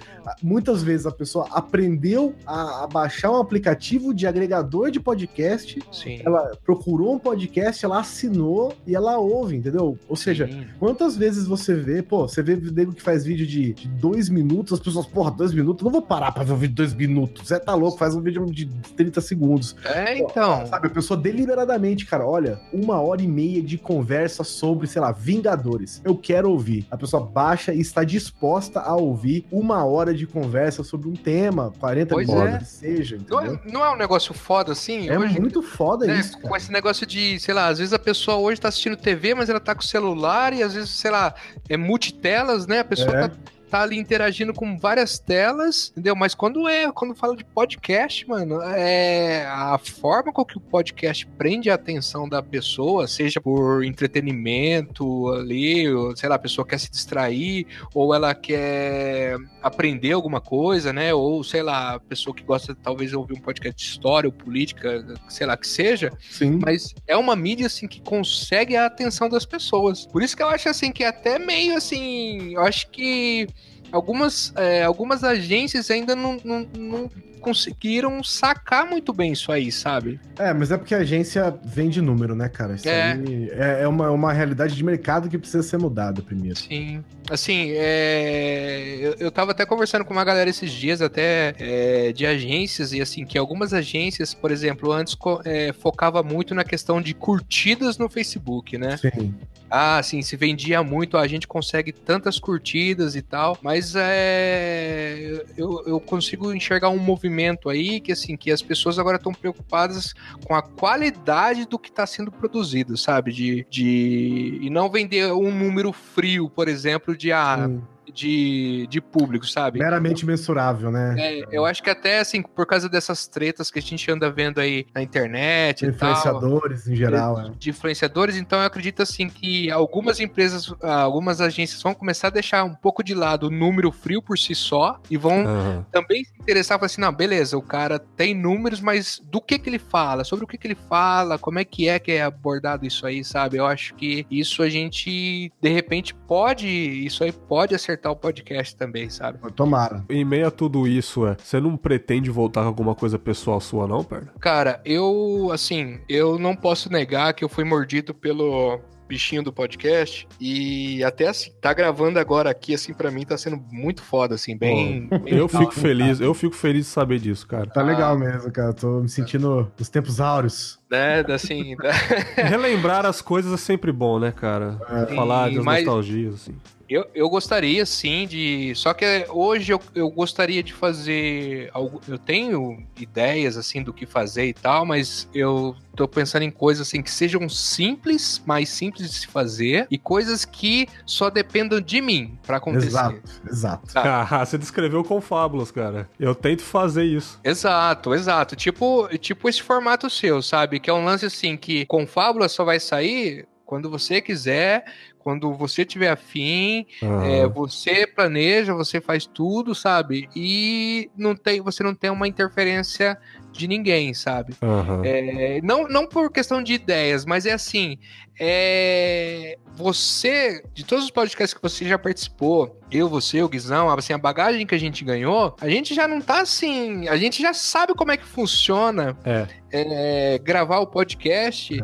muitas 0.42 0.82
vezes 0.82 1.06
a 1.06 1.10
pessoa 1.10 1.48
aprendeu 1.50 2.34
a, 2.46 2.84
a, 2.84 2.86
baixar 2.86 3.30
um 3.30 3.36
aplicativo 3.36 4.14
de 4.14 4.26
agregador 4.26 4.90
de 4.90 5.00
podcast. 5.00 5.80
Sim. 5.92 6.20
Ela 6.24 6.52
procurou 6.64 7.14
um 7.14 7.18
podcast, 7.18 7.84
ela 7.84 8.00
assinou 8.00 8.74
e 8.86 8.94
ela 8.94 9.18
ouve, 9.18 9.56
entendeu? 9.56 9.98
Ou 10.08 10.16
seja, 10.16 10.46
Sim. 10.46 10.66
quantas 10.78 11.16
vezes 11.16 11.46
você 11.46 11.74
vê, 11.74 12.02
pô, 12.02 12.28
você 12.28 12.42
vê 12.42 12.56
nego 12.56 12.92
que 12.92 13.02
faz 13.02 13.24
vídeo 13.24 13.46
de, 13.46 13.72
de 13.74 13.88
dois 13.88 14.28
minutos, 14.28 14.72
as 14.72 14.80
pessoas, 14.80 15.06
porra, 15.06 15.30
dois 15.30 15.52
minutos, 15.52 15.84
não 15.84 15.90
vou 15.92 16.02
parar 16.02 16.32
pra 16.32 16.44
ver 16.44 16.52
um 16.52 16.56
vídeo 16.56 16.74
de 16.74 16.76
dois 16.76 16.94
minutos. 16.94 17.48
Você 17.48 17.58
tá 17.58 17.74
louco, 17.74 17.98
faz 17.98 18.14
um 18.14 18.20
vídeo 18.20 18.44
de 18.46 18.66
30 18.96 19.20
segundos. 19.20 19.76
É, 19.84 20.18
então. 20.18 20.66
Sabe, 20.66 20.86
a 20.86 20.90
pessoa 20.90 21.18
deliberadamente, 21.18 22.06
cara, 22.06 22.26
olha, 22.26 22.60
uma 22.72 23.00
hora 23.00 23.22
e 23.22 23.26
meia 23.26 23.62
de 23.62 23.78
conversa 23.78 24.44
sobre, 24.44 24.86
sei 24.86 25.00
lá, 25.00 25.12
Vingadores. 25.12 26.00
Eu 26.04 26.16
quero 26.16 26.50
ouvir. 26.50 26.86
A 26.90 26.96
pessoa 26.96 27.24
baixa 27.24 27.72
e 27.72 27.80
está 27.80 28.04
disposta 28.04 28.80
a 28.80 28.94
ouvir 28.96 29.46
uma 29.50 29.84
hora 29.84 30.11
hora 30.12 30.14
de 30.14 30.26
conversa 30.26 30.84
sobre 30.84 31.08
um 31.08 31.14
tema, 31.14 31.72
40 31.80 32.14
pois 32.14 32.28
é. 32.28 32.58
que 32.58 32.64
seja. 32.64 33.18
Não 33.28 33.40
é, 33.40 33.60
não 33.64 33.84
é, 33.84 33.90
um 33.90 33.96
negócio 33.96 34.32
foda 34.34 34.72
assim? 34.72 35.08
É 35.08 35.18
hoje, 35.18 35.40
muito 35.40 35.62
foda 35.62 36.06
né, 36.06 36.20
isso. 36.20 36.36
Cara. 36.36 36.48
Com 36.48 36.56
esse 36.56 36.70
negócio 36.70 37.06
de, 37.06 37.40
sei 37.40 37.54
lá, 37.54 37.68
às 37.68 37.78
vezes 37.78 37.92
a 37.92 37.98
pessoa 37.98 38.36
hoje 38.36 38.60
tá 38.60 38.68
assistindo 38.68 38.96
TV, 38.96 39.34
mas 39.34 39.48
ela 39.48 39.60
tá 39.60 39.74
com 39.74 39.80
o 39.80 39.84
celular 39.84 40.52
e 40.52 40.62
às 40.62 40.74
vezes, 40.74 40.90
sei 40.90 41.10
lá, 41.10 41.34
é 41.68 41.76
multitelas, 41.76 42.66
né? 42.66 42.80
A 42.80 42.84
pessoa 42.84 43.16
é. 43.16 43.28
tá 43.28 43.34
tá 43.72 43.80
ali 43.80 43.98
interagindo 43.98 44.52
com 44.52 44.76
várias 44.76 45.18
telas, 45.18 45.92
entendeu? 45.92 46.14
Mas 46.14 46.34
quando 46.34 46.68
é, 46.68 46.92
quando 46.92 47.14
fala 47.14 47.34
de 47.34 47.42
podcast, 47.42 48.28
mano, 48.28 48.60
é 48.60 49.46
a 49.46 49.78
forma 49.78 50.30
com 50.30 50.44
que 50.44 50.58
o 50.58 50.60
podcast 50.60 51.26
prende 51.38 51.70
a 51.70 51.74
atenção 51.74 52.28
da 52.28 52.42
pessoa, 52.42 53.08
seja 53.08 53.40
por 53.40 53.82
entretenimento 53.82 55.30
ali, 55.30 55.90
ou, 55.90 56.14
sei 56.14 56.28
lá, 56.28 56.34
a 56.34 56.38
pessoa 56.38 56.66
quer 56.66 56.78
se 56.80 56.90
distrair, 56.90 57.66
ou 57.94 58.14
ela 58.14 58.34
quer 58.34 59.38
aprender 59.62 60.12
alguma 60.12 60.42
coisa, 60.42 60.92
né? 60.92 61.14
Ou, 61.14 61.42
sei 61.42 61.62
lá, 61.62 61.94
a 61.94 62.00
pessoa 62.00 62.36
que 62.36 62.42
gosta 62.42 62.74
talvez 62.74 63.08
de 63.08 63.16
ouvir 63.16 63.38
um 63.38 63.40
podcast 63.40 63.82
de 63.82 63.90
história 63.90 64.28
ou 64.28 64.32
política, 64.34 65.02
sei 65.30 65.46
lá 65.46 65.56
que 65.56 65.66
seja. 65.66 66.12
Sim. 66.30 66.58
Mas 66.62 66.94
é 67.06 67.16
uma 67.16 67.34
mídia, 67.34 67.68
assim, 67.68 67.88
que 67.88 68.02
consegue 68.02 68.76
a 68.76 68.84
atenção 68.84 69.30
das 69.30 69.46
pessoas. 69.46 70.04
Por 70.04 70.22
isso 70.22 70.36
que 70.36 70.42
eu 70.42 70.48
acho, 70.48 70.68
assim, 70.68 70.92
que 70.92 71.04
é 71.04 71.08
até 71.08 71.38
meio, 71.38 71.74
assim, 71.74 72.52
eu 72.52 72.60
acho 72.60 72.90
que 72.90 73.46
algumas, 73.92 74.52
é, 74.56 74.82
algumas 74.82 75.22
agências 75.22 75.90
ainda 75.90 76.16
não, 76.16 76.38
não, 76.42 76.68
não 76.76 77.10
conseguiram 77.42 78.22
sacar 78.22 78.88
muito 78.88 79.12
bem 79.12 79.32
isso 79.32 79.50
aí, 79.50 79.70
sabe? 79.70 80.20
É, 80.38 80.54
mas 80.54 80.70
é 80.70 80.78
porque 80.78 80.94
a 80.94 80.98
agência 80.98 81.54
vende 81.64 82.00
número, 82.00 82.34
né, 82.34 82.48
cara? 82.48 82.74
Isso 82.74 82.88
é. 82.88 83.18
é, 83.50 83.82
é 83.82 83.88
uma, 83.88 84.10
uma 84.10 84.32
realidade 84.32 84.74
de 84.74 84.84
mercado 84.84 85.28
que 85.28 85.36
precisa 85.36 85.62
ser 85.62 85.78
mudada 85.78 86.22
primeiro. 86.22 86.56
Sim. 86.56 87.04
Assim, 87.28 87.72
é... 87.72 88.98
eu, 89.00 89.16
eu 89.18 89.30
tava 89.30 89.50
até 89.50 89.66
conversando 89.66 90.04
com 90.04 90.12
uma 90.12 90.24
galera 90.24 90.48
esses 90.48 90.70
dias, 90.70 91.02
até 91.02 91.54
é, 91.58 92.12
de 92.12 92.24
agências, 92.24 92.92
e 92.92 93.00
assim, 93.00 93.24
que 93.24 93.36
algumas 93.36 93.74
agências, 93.74 94.32
por 94.32 94.50
exemplo, 94.50 94.92
antes 94.92 95.16
é, 95.44 95.72
focava 95.72 96.22
muito 96.22 96.54
na 96.54 96.64
questão 96.64 97.02
de 97.02 97.12
curtidas 97.12 97.98
no 97.98 98.08
Facebook, 98.08 98.78
né? 98.78 98.96
Sim 98.96 99.34
ah, 99.74 99.96
assim, 99.96 100.20
se 100.20 100.36
vendia 100.36 100.82
muito, 100.82 101.16
a 101.16 101.26
gente 101.26 101.48
consegue 101.48 101.92
tantas 101.92 102.38
curtidas 102.38 103.16
e 103.16 103.22
tal, 103.22 103.56
mas 103.62 103.94
é, 103.96 105.42
eu, 105.56 105.82
eu 105.86 105.98
consigo 105.98 106.52
enxergar 106.52 106.90
um 106.90 106.98
movimento 106.98 107.31
aí 107.68 108.00
que, 108.00 108.12
assim, 108.12 108.36
que 108.36 108.50
as 108.50 108.62
pessoas 108.62 108.98
agora 108.98 109.16
estão 109.16 109.32
preocupadas 109.32 110.14
com 110.46 110.54
a 110.54 110.62
qualidade 110.62 111.66
do 111.66 111.78
que 111.78 111.88
está 111.88 112.06
sendo 112.06 112.30
produzido, 112.30 112.96
sabe? 112.96 113.32
De, 113.32 113.66
de, 113.70 114.58
e 114.60 114.70
não 114.70 114.90
vender 114.90 115.32
um 115.32 115.52
número 115.52 115.92
frio, 115.92 116.48
por 116.50 116.68
exemplo, 116.68 117.16
de, 117.16 117.32
ah, 117.32 117.70
de, 118.12 118.86
de 118.88 119.00
público, 119.00 119.46
sabe? 119.46 119.78
Meramente 119.78 120.24
mensurável, 120.26 120.90
né? 120.90 121.14
É, 121.18 121.42
eu 121.50 121.64
acho 121.64 121.82
que 121.82 121.90
até, 121.90 122.20
assim, 122.20 122.42
por 122.42 122.66
causa 122.66 122.88
dessas 122.88 123.26
tretas 123.26 123.70
que 123.70 123.78
a 123.78 123.82
gente 123.82 124.10
anda 124.10 124.30
vendo 124.30 124.60
aí 124.60 124.86
na 124.94 125.02
internet 125.02 125.86
influenciadores 125.86 126.84
tal, 126.84 126.92
em 126.92 126.96
geral, 126.96 127.34
de, 127.34 127.48
é. 127.48 127.52
de 127.58 127.70
influenciadores, 127.70 128.36
então 128.36 128.58
eu 128.60 128.66
acredito, 128.66 129.02
assim, 129.02 129.28
que 129.28 129.70
algumas 129.70 130.20
empresas, 130.20 130.72
algumas 130.82 131.40
agências 131.40 131.82
vão 131.82 131.94
começar 131.94 132.28
a 132.28 132.30
deixar 132.30 132.64
um 132.64 132.74
pouco 132.74 133.02
de 133.02 133.14
lado 133.14 133.46
o 133.46 133.50
número 133.50 133.90
frio 133.92 134.22
por 134.22 134.38
si 134.38 134.54
só 134.54 135.00
e 135.10 135.16
vão 135.16 135.44
uhum. 135.44 135.84
também 135.90 136.24
se 136.24 136.32
interessar, 136.40 136.78
falar 136.78 136.86
assim, 136.86 137.00
não, 137.00 137.12
beleza, 137.12 137.56
o 137.56 137.62
cara 137.62 137.98
tem 137.98 138.34
números, 138.34 138.80
mas 138.80 139.22
do 139.24 139.40
que 139.40 139.58
que 139.58 139.68
ele 139.68 139.78
fala, 139.78 140.24
sobre 140.24 140.44
o 140.44 140.48
que 140.48 140.58
que 140.58 140.66
ele 140.66 140.78
fala, 140.88 141.38
como 141.38 141.58
é 141.58 141.64
que 141.64 141.88
é 141.88 141.98
que 141.98 142.12
é 142.12 142.22
abordado 142.22 142.86
isso 142.86 143.06
aí, 143.06 143.24
sabe? 143.24 143.56
Eu 143.56 143.66
acho 143.66 143.94
que 143.94 144.26
isso 144.30 144.62
a 144.62 144.68
gente, 144.68 145.52
de 145.60 145.68
repente, 145.68 146.14
pode, 146.14 146.66
isso 146.66 147.22
aí 147.22 147.32
pode 147.32 147.74
acertar 147.74 148.01
acertar 148.02 148.12
o 148.12 148.16
podcast 148.16 148.76
também, 148.76 149.08
sabe? 149.08 149.38
Tomara. 149.52 150.04
Em 150.10 150.24
meio 150.24 150.48
a 150.48 150.50
tudo 150.50 150.86
isso, 150.86 151.26
é, 151.26 151.36
você 151.38 151.60
não 151.60 151.76
pretende 151.76 152.30
voltar 152.30 152.62
com 152.62 152.66
alguma 152.66 152.94
coisa 152.94 153.18
pessoal 153.18 153.60
sua, 153.60 153.86
não, 153.86 154.02
perna? 154.02 154.32
Cara, 154.40 154.80
eu, 154.84 155.50
assim, 155.52 156.00
eu 156.08 156.38
não 156.38 156.56
posso 156.56 156.90
negar 156.90 157.32
que 157.32 157.44
eu 157.44 157.48
fui 157.48 157.64
mordido 157.64 158.12
pelo 158.12 158.80
bichinho 159.08 159.42
do 159.42 159.52
podcast. 159.52 160.26
E 160.40 161.04
até 161.04 161.28
assim, 161.28 161.52
tá 161.60 161.74
gravando 161.74 162.18
agora 162.18 162.48
aqui, 162.48 162.74
assim, 162.74 162.94
para 162.94 163.10
mim 163.10 163.26
tá 163.26 163.36
sendo 163.36 163.62
muito 163.70 164.02
foda, 164.02 164.34
assim, 164.34 164.56
bem. 164.56 165.06
bem 165.06 165.20
eu 165.26 165.46
fico 165.48 165.72
feliz, 165.72 166.18
eu 166.18 166.32
fico 166.32 166.54
feliz 166.54 166.86
de 166.86 166.92
saber 166.92 167.18
disso, 167.18 167.46
cara. 167.46 167.66
Tá 167.66 167.82
legal 167.82 168.18
mesmo, 168.18 168.50
cara. 168.50 168.72
Tô 168.72 169.00
me 169.00 169.08
sentindo 169.10 169.70
nos 169.78 169.88
tempos 169.90 170.18
áureos. 170.18 170.80
Né, 170.90 171.20
assim. 171.28 171.76
Relembrar 172.36 173.04
as 173.04 173.20
coisas 173.20 173.52
é 173.52 173.56
sempre 173.58 173.92
bom, 173.92 174.18
né, 174.18 174.32
cara? 174.32 174.78
É. 174.88 175.14
Falar 175.14 175.50
das 175.50 175.62
mas... 175.62 175.84
nostalgias, 175.84 176.34
assim. 176.34 176.54
Eu, 176.92 177.06
eu 177.14 177.28
gostaria 177.28 177.86
sim 177.86 178.26
de. 178.26 178.74
Só 178.74 178.92
que 178.92 179.24
hoje 179.30 179.72
eu, 179.72 179.80
eu 179.94 180.10
gostaria 180.10 180.62
de 180.62 180.72
fazer. 180.72 181.70
Algo, 181.72 182.00
eu 182.06 182.18
tenho 182.18 182.84
ideias 182.98 183.56
assim 183.56 183.82
do 183.82 183.92
que 183.92 184.04
fazer 184.04 184.46
e 184.46 184.52
tal, 184.52 184.84
mas 184.84 185.26
eu 185.34 185.74
tô 185.96 186.06
pensando 186.06 186.42
em 186.42 186.50
coisas 186.50 186.86
assim 186.86 187.02
que 187.02 187.10
sejam 187.10 187.48
simples, 187.48 188.42
mais 188.44 188.68
simples 188.68 189.10
de 189.10 189.16
se 189.20 189.26
fazer 189.26 189.86
e 189.90 189.98
coisas 189.98 190.44
que 190.44 190.86
só 191.06 191.30
dependam 191.30 191.80
de 191.80 192.00
mim 192.00 192.38
para 192.46 192.58
acontecer. 192.58 192.88
Exato, 192.88 193.22
exato. 193.48 193.92
Ah, 194.12 194.44
você 194.44 194.58
descreveu 194.58 195.02
com 195.02 195.20
fábulas, 195.20 195.70
cara. 195.70 196.08
Eu 196.18 196.34
tento 196.34 196.62
fazer 196.62 197.04
isso. 197.04 197.40
Exato, 197.42 198.14
exato. 198.14 198.54
Tipo, 198.54 199.08
tipo 199.18 199.48
esse 199.48 199.62
formato 199.62 200.10
seu, 200.10 200.42
sabe? 200.42 200.78
Que 200.78 200.90
é 200.90 200.92
um 200.92 201.04
lance 201.04 201.24
assim 201.26 201.56
que 201.56 201.86
com 201.86 202.06
fábulas 202.06 202.52
só 202.52 202.64
vai 202.64 202.78
sair 202.78 203.46
quando 203.72 203.88
você 203.88 204.20
quiser, 204.20 204.84
quando 205.22 205.52
você 205.54 205.84
tiver 205.84 206.10
afim, 206.10 206.86
Aham. 207.02 207.24
é, 207.24 207.46
você 207.46 208.06
planeja, 208.06 208.74
você 208.74 209.00
faz 209.00 209.26
tudo, 209.26 209.74
sabe? 209.74 210.28
E 210.34 211.10
não 211.16 211.34
tem, 211.34 211.60
você 211.60 211.82
não 211.82 211.94
tem 211.94 212.10
uma 212.10 212.26
interferência 212.28 213.16
de 213.52 213.68
ninguém, 213.68 214.14
sabe? 214.14 214.54
Aham. 214.62 215.02
É, 215.04 215.60
não, 215.62 215.86
não 215.86 216.06
por 216.06 216.30
questão 216.30 216.62
de 216.62 216.72
ideias, 216.74 217.24
mas 217.24 217.46
é 217.46 217.52
assim: 217.52 217.98
é, 218.40 219.56
você, 219.74 220.62
de 220.74 220.84
todos 220.84 221.04
os 221.04 221.10
podcasts 221.10 221.54
que 221.54 221.62
você 221.62 221.84
já 221.86 221.98
participou, 221.98 222.78
eu, 222.90 223.08
você, 223.08 223.42
o 223.42 223.48
Guizão, 223.48 223.88
assim, 223.90 224.12
a 224.12 224.18
bagagem 224.18 224.66
que 224.66 224.74
a 224.74 224.78
gente 224.78 225.04
ganhou, 225.04 225.54
a 225.60 225.68
gente 225.68 225.94
já 225.94 226.08
não 226.08 226.20
tá 226.20 226.40
assim. 226.40 227.08
A 227.08 227.16
gente 227.16 227.40
já 227.40 227.52
sabe 227.54 227.94
como 227.94 228.10
é 228.10 228.16
que 228.16 228.24
funciona 228.26 229.16
É. 229.24 229.46
é, 229.70 230.38
gravar 230.38 230.78
o 230.80 230.86
podcast. 230.86 231.78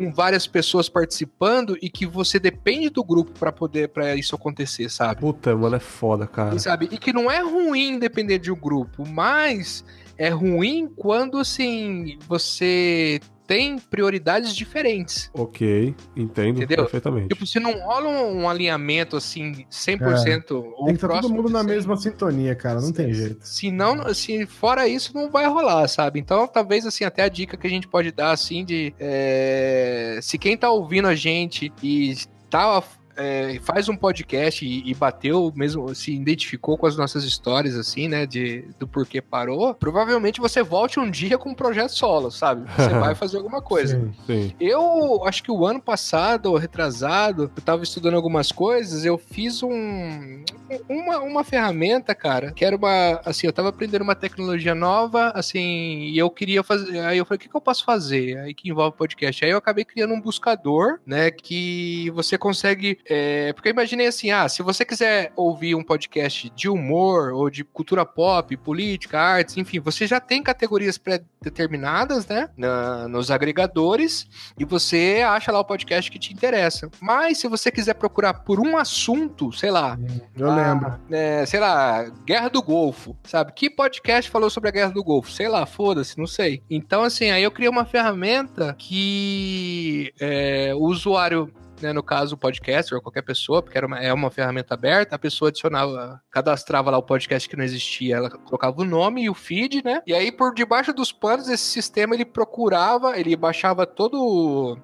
Com 0.00 0.12
várias 0.12 0.46
pessoas 0.46 0.88
participando 0.88 1.76
e 1.82 1.90
que 1.90 2.06
você 2.06 2.38
depende 2.38 2.88
do 2.88 3.04
grupo 3.04 3.38
pra 3.38 3.52
poder 3.52 3.88
para 3.88 4.16
isso 4.16 4.34
acontecer, 4.34 4.88
sabe? 4.88 5.20
Puta, 5.20 5.54
mano, 5.54 5.76
é 5.76 5.80
foda, 5.80 6.26
cara. 6.26 6.54
E, 6.54 6.60
sabe? 6.60 6.88
E 6.90 6.96
que 6.96 7.12
não 7.12 7.30
é 7.30 7.40
ruim 7.40 7.98
depender 7.98 8.38
de 8.38 8.50
um 8.50 8.56
grupo, 8.56 9.06
mas 9.06 9.84
é 10.16 10.30
ruim 10.30 10.88
quando 10.96 11.36
assim 11.36 12.18
você 12.26 13.20
tem 13.50 13.80
prioridades 13.80 14.54
diferentes. 14.54 15.28
Ok, 15.34 15.92
entendo 16.16 16.58
Entendeu? 16.58 16.84
perfeitamente. 16.84 17.30
Tipo, 17.30 17.44
se 17.44 17.58
não 17.58 17.80
rola 17.80 18.08
um, 18.08 18.42
um 18.42 18.48
alinhamento 18.48 19.16
assim 19.16 19.66
100% 19.68 20.52
ou 20.52 20.84
Tem 20.84 20.86
que 20.86 20.92
estar 20.92 21.08
todo 21.08 21.18
próximo 21.18 21.34
mundo 21.34 21.50
na 21.50 21.58
100, 21.58 21.68
mesma 21.68 21.96
sintonia, 21.96 22.54
cara. 22.54 22.80
Não 22.80 22.92
tem 22.92 23.12
jeito. 23.12 23.40
Se 23.42 23.72
não, 23.72 24.14
se 24.14 24.46
fora 24.46 24.86
isso, 24.86 25.12
não 25.12 25.28
vai 25.28 25.48
rolar, 25.48 25.88
sabe? 25.88 26.20
Então, 26.20 26.46
talvez 26.46 26.86
assim, 26.86 27.02
até 27.02 27.24
a 27.24 27.28
dica 27.28 27.56
que 27.56 27.66
a 27.66 27.70
gente 27.70 27.88
pode 27.88 28.12
dar 28.12 28.30
assim 28.30 28.64
de 28.64 28.94
é, 29.00 30.20
se 30.22 30.38
quem 30.38 30.56
tá 30.56 30.70
ouvindo 30.70 31.08
a 31.08 31.16
gente 31.16 31.72
e 31.82 32.14
tá 32.48 32.80
é, 33.20 33.60
faz 33.62 33.88
um 33.88 33.96
podcast 33.96 34.64
e, 34.64 34.90
e 34.90 34.94
bateu 34.94 35.52
mesmo, 35.54 35.94
se 35.94 36.12
identificou 36.12 36.76
com 36.76 36.86
as 36.86 36.96
nossas 36.96 37.24
histórias, 37.24 37.76
assim, 37.76 38.08
né? 38.08 38.26
De, 38.26 38.64
do 38.78 38.88
porquê 38.88 39.20
parou, 39.20 39.74
provavelmente 39.74 40.40
você 40.40 40.62
volte 40.62 40.98
um 40.98 41.10
dia 41.10 41.38
com 41.38 41.50
um 41.50 41.54
projeto 41.54 41.90
solo, 41.90 42.30
sabe? 42.30 42.68
Você 42.76 42.88
vai 42.90 43.14
fazer 43.14 43.36
alguma 43.36 43.60
coisa. 43.62 43.98
Sim. 43.98 44.12
Sim. 44.26 44.52
Eu 44.60 45.24
acho 45.26 45.42
que 45.42 45.50
o 45.50 45.66
ano 45.66 45.80
passado, 45.80 46.46
ou 46.46 46.56
retrasado, 46.56 47.44
eu 47.44 47.62
tava 47.62 47.82
estudando 47.82 48.14
algumas 48.14 48.52
coisas, 48.52 49.04
eu 49.04 49.18
fiz 49.18 49.62
um. 49.62 50.44
Uma, 50.88 51.18
uma 51.18 51.44
ferramenta, 51.44 52.14
cara, 52.14 52.52
que 52.52 52.64
era 52.64 52.76
uma. 52.76 53.20
Assim, 53.24 53.46
eu 53.46 53.52
tava 53.52 53.68
aprendendo 53.68 54.02
uma 54.02 54.14
tecnologia 54.14 54.74
nova, 54.74 55.32
assim, 55.34 56.02
e 56.02 56.18
eu 56.18 56.30
queria 56.30 56.62
fazer. 56.62 57.00
Aí 57.00 57.18
eu 57.18 57.24
falei, 57.24 57.36
o 57.36 57.40
que, 57.40 57.48
que 57.48 57.56
eu 57.56 57.60
posso 57.60 57.84
fazer? 57.84 58.38
Aí 58.38 58.54
que 58.54 58.70
envolve 58.70 58.96
podcast. 58.96 59.44
Aí 59.44 59.50
eu 59.50 59.58
acabei 59.58 59.84
criando 59.84 60.14
um 60.14 60.20
buscador, 60.20 60.98
né? 61.04 61.30
Que 61.30 62.10
você 62.10 62.38
consegue. 62.38 62.98
É, 63.10 63.52
porque 63.52 63.68
eu 63.68 63.72
imaginei 63.72 64.06
assim, 64.06 64.30
ah, 64.30 64.48
se 64.48 64.62
você 64.62 64.84
quiser 64.84 65.32
ouvir 65.36 65.74
um 65.74 65.82
podcast 65.82 66.50
de 66.54 66.68
humor, 66.68 67.32
ou 67.32 67.50
de 67.50 67.64
cultura 67.64 68.06
pop, 68.06 68.56
política, 68.56 69.18
artes, 69.20 69.56
enfim, 69.56 69.80
você 69.80 70.06
já 70.06 70.20
tem 70.20 70.42
categorias 70.42 70.96
pré-determinadas, 70.96 72.26
né? 72.26 72.48
na- 72.56 73.08
nos 73.08 73.30
agregadores 73.30 74.26
e 74.58 74.64
você 74.64 75.22
acha 75.26 75.50
lá 75.50 75.60
o 75.60 75.64
podcast 75.64 76.10
que 76.10 76.18
te 76.18 76.32
interessa. 76.32 76.88
Mas 77.00 77.38
se 77.38 77.48
você 77.48 77.70
quiser 77.70 77.94
procurar 77.94 78.34
por 78.34 78.60
um 78.60 78.76
assunto, 78.76 79.52
sei 79.52 79.70
lá, 79.70 79.98
Eu 80.36 80.50
ah, 80.50 80.54
lembro. 80.56 81.00
é, 81.10 81.44
sei 81.46 81.60
lá, 81.60 82.04
Guerra 82.26 82.48
do 82.48 82.62
Golfo, 82.62 83.16
sabe? 83.24 83.52
Que 83.52 83.68
podcast 83.70 84.30
falou 84.30 84.50
sobre 84.50 84.68
a 84.68 84.72
Guerra 84.72 84.90
do 84.92 85.02
Golfo? 85.02 85.30
Sei 85.30 85.48
lá, 85.48 85.66
foda-se, 85.66 86.18
não 86.18 86.26
sei. 86.26 86.62
Então, 86.70 87.02
assim, 87.02 87.30
aí 87.30 87.42
eu 87.42 87.50
criei 87.50 87.68
uma 87.68 87.84
ferramenta 87.84 88.74
que 88.78 90.12
é, 90.20 90.72
o 90.74 90.84
usuário. 90.84 91.52
Né, 91.80 91.92
no 91.92 92.02
caso, 92.02 92.34
o 92.34 92.38
podcaster 92.38 92.96
ou 92.96 93.02
qualquer 93.02 93.22
pessoa, 93.22 93.62
porque 93.62 93.76
era 93.76 93.86
uma, 93.86 93.98
é 93.98 94.12
uma 94.12 94.30
ferramenta 94.30 94.74
aberta, 94.74 95.16
a 95.16 95.18
pessoa 95.18 95.48
adicionava, 95.48 96.20
cadastrava 96.30 96.90
lá 96.90 96.98
o 96.98 97.02
podcast 97.02 97.48
que 97.48 97.56
não 97.56 97.64
existia, 97.64 98.16
ela 98.16 98.30
colocava 98.30 98.80
o 98.80 98.84
nome 98.84 99.24
e 99.24 99.30
o 99.30 99.34
feed, 99.34 99.82
né? 99.84 100.02
E 100.06 100.14
aí, 100.14 100.30
por 100.30 100.54
debaixo 100.54 100.92
dos 100.92 101.12
panos, 101.12 101.48
esse 101.48 101.64
sistema 101.64 102.14
ele 102.14 102.24
procurava, 102.24 103.18
ele 103.18 103.34
baixava 103.36 103.86
todos 103.86 104.20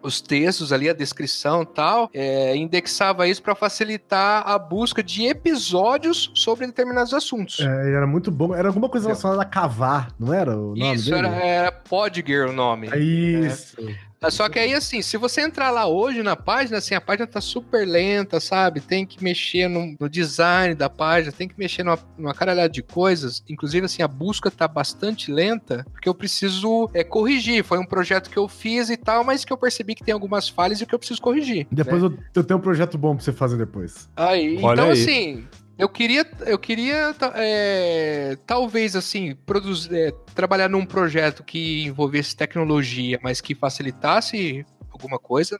os 0.03 0.21
textos 0.21 0.73
ali, 0.73 0.89
a 0.89 0.93
descrição 0.93 1.63
e 1.63 1.67
tal, 1.67 2.11
é, 2.13 2.57
indexava 2.57 3.29
isso 3.29 3.43
para 3.43 3.55
facilitar 3.55 4.43
a 4.47 4.59
busca 4.59 5.03
de 5.03 5.27
episódios 5.27 6.31
sobre 6.35 6.67
determinados 6.67 7.13
assuntos. 7.13 7.61
É, 7.61 7.95
era 7.95 8.07
muito 8.07 8.31
bom. 8.31 8.55
Era 8.55 8.69
alguma 8.69 8.89
coisa 8.89 9.09
relacionada 9.09 9.43
a 9.43 9.45
cavar, 9.45 10.09
não 10.19 10.33
era 10.33 10.57
o 10.57 10.75
nome 10.75 10.95
Isso, 10.95 11.11
dele? 11.11 11.27
era, 11.27 11.37
era 11.37 11.73
Podgear 11.73 12.49
o 12.49 12.53
nome. 12.53 12.89
É 12.93 12.99
Isso. 12.99 13.77
Só 14.31 14.49
que 14.49 14.59
aí, 14.59 14.75
assim, 14.75 15.03
se 15.03 15.17
você 15.17 15.43
entrar 15.43 15.71
lá 15.71 15.87
hoje 15.87 16.23
na 16.23 16.35
página, 16.35 16.79
assim, 16.79 16.95
a 16.95 17.01
página 17.01 17.27
tá 17.27 17.41
super 17.41 17.87
lenta, 17.87 18.41
sabe? 18.41 18.81
Tem 18.81 19.07
que 19.07 19.23
mexer 19.23 19.69
no, 19.69 19.95
no 19.99 20.09
design 20.09 20.75
da 20.75 20.89
página, 20.91 21.33
tem 21.33 21.47
que 21.47 21.59
mexer 21.59 21.83
numa, 21.83 21.99
numa 22.19 22.35
caralhada 22.35 22.69
de 22.69 22.83
coisas. 22.83 23.43
Inclusive, 23.49 23.87
assim, 23.87 24.03
a 24.03 24.09
busca 24.09 24.51
tá 24.51 24.67
bastante 24.67 25.31
lenta, 25.31 25.87
porque 25.93 26.09
eu 26.09 26.15
preciso 26.15 26.91
é, 26.93 27.05
corrigir. 27.05 27.63
Foi 27.63 27.79
um 27.79 27.85
projeto 27.85 28.31
que 28.31 28.39
eu 28.39 28.49
fiz 28.49 28.91
e 28.91 28.97
tal, 28.97 29.23
mas 29.23 29.45
que 29.45 29.53
eu 29.53 29.57
percebi 29.57 29.95
que 29.95 30.05
tem 30.05 30.15
algumas 30.15 30.49
falhas 30.49 30.81
e 30.81 30.87
que 30.87 30.95
eu 30.95 30.99
preciso 30.99 31.21
corrigir. 31.21 31.67
Depois 31.71 32.03
né? 32.03 32.09
eu, 32.09 32.19
eu 32.35 32.45
tenho 32.45 32.59
um 32.59 32.63
projeto 32.63 32.99
bom 32.99 33.15
pra 33.15 33.25
você 33.25 33.33
fazer 33.33 33.57
depois. 33.57 34.09
Aí, 34.17 34.59
Olha 34.63 34.75
então, 34.75 34.91
aí. 34.91 35.03
assim, 35.03 35.47
eu 35.79 35.89
queria, 35.89 36.27
eu 36.47 36.59
queria 36.59 37.15
é, 37.35 38.37
talvez, 38.47 38.97
assim, 38.97 39.35
produzir, 39.47 39.95
é, 39.95 40.11
trabalhar 40.35 40.69
num 40.69 40.87
projeto 40.87 41.43
que 41.45 41.85
envolvesse 41.85 42.35
tecnologia, 42.37 43.19
mas 43.23 43.41
que 43.41 43.55
facilitasse 43.55 44.65
alguma 44.91 45.19
coisa 45.19 45.59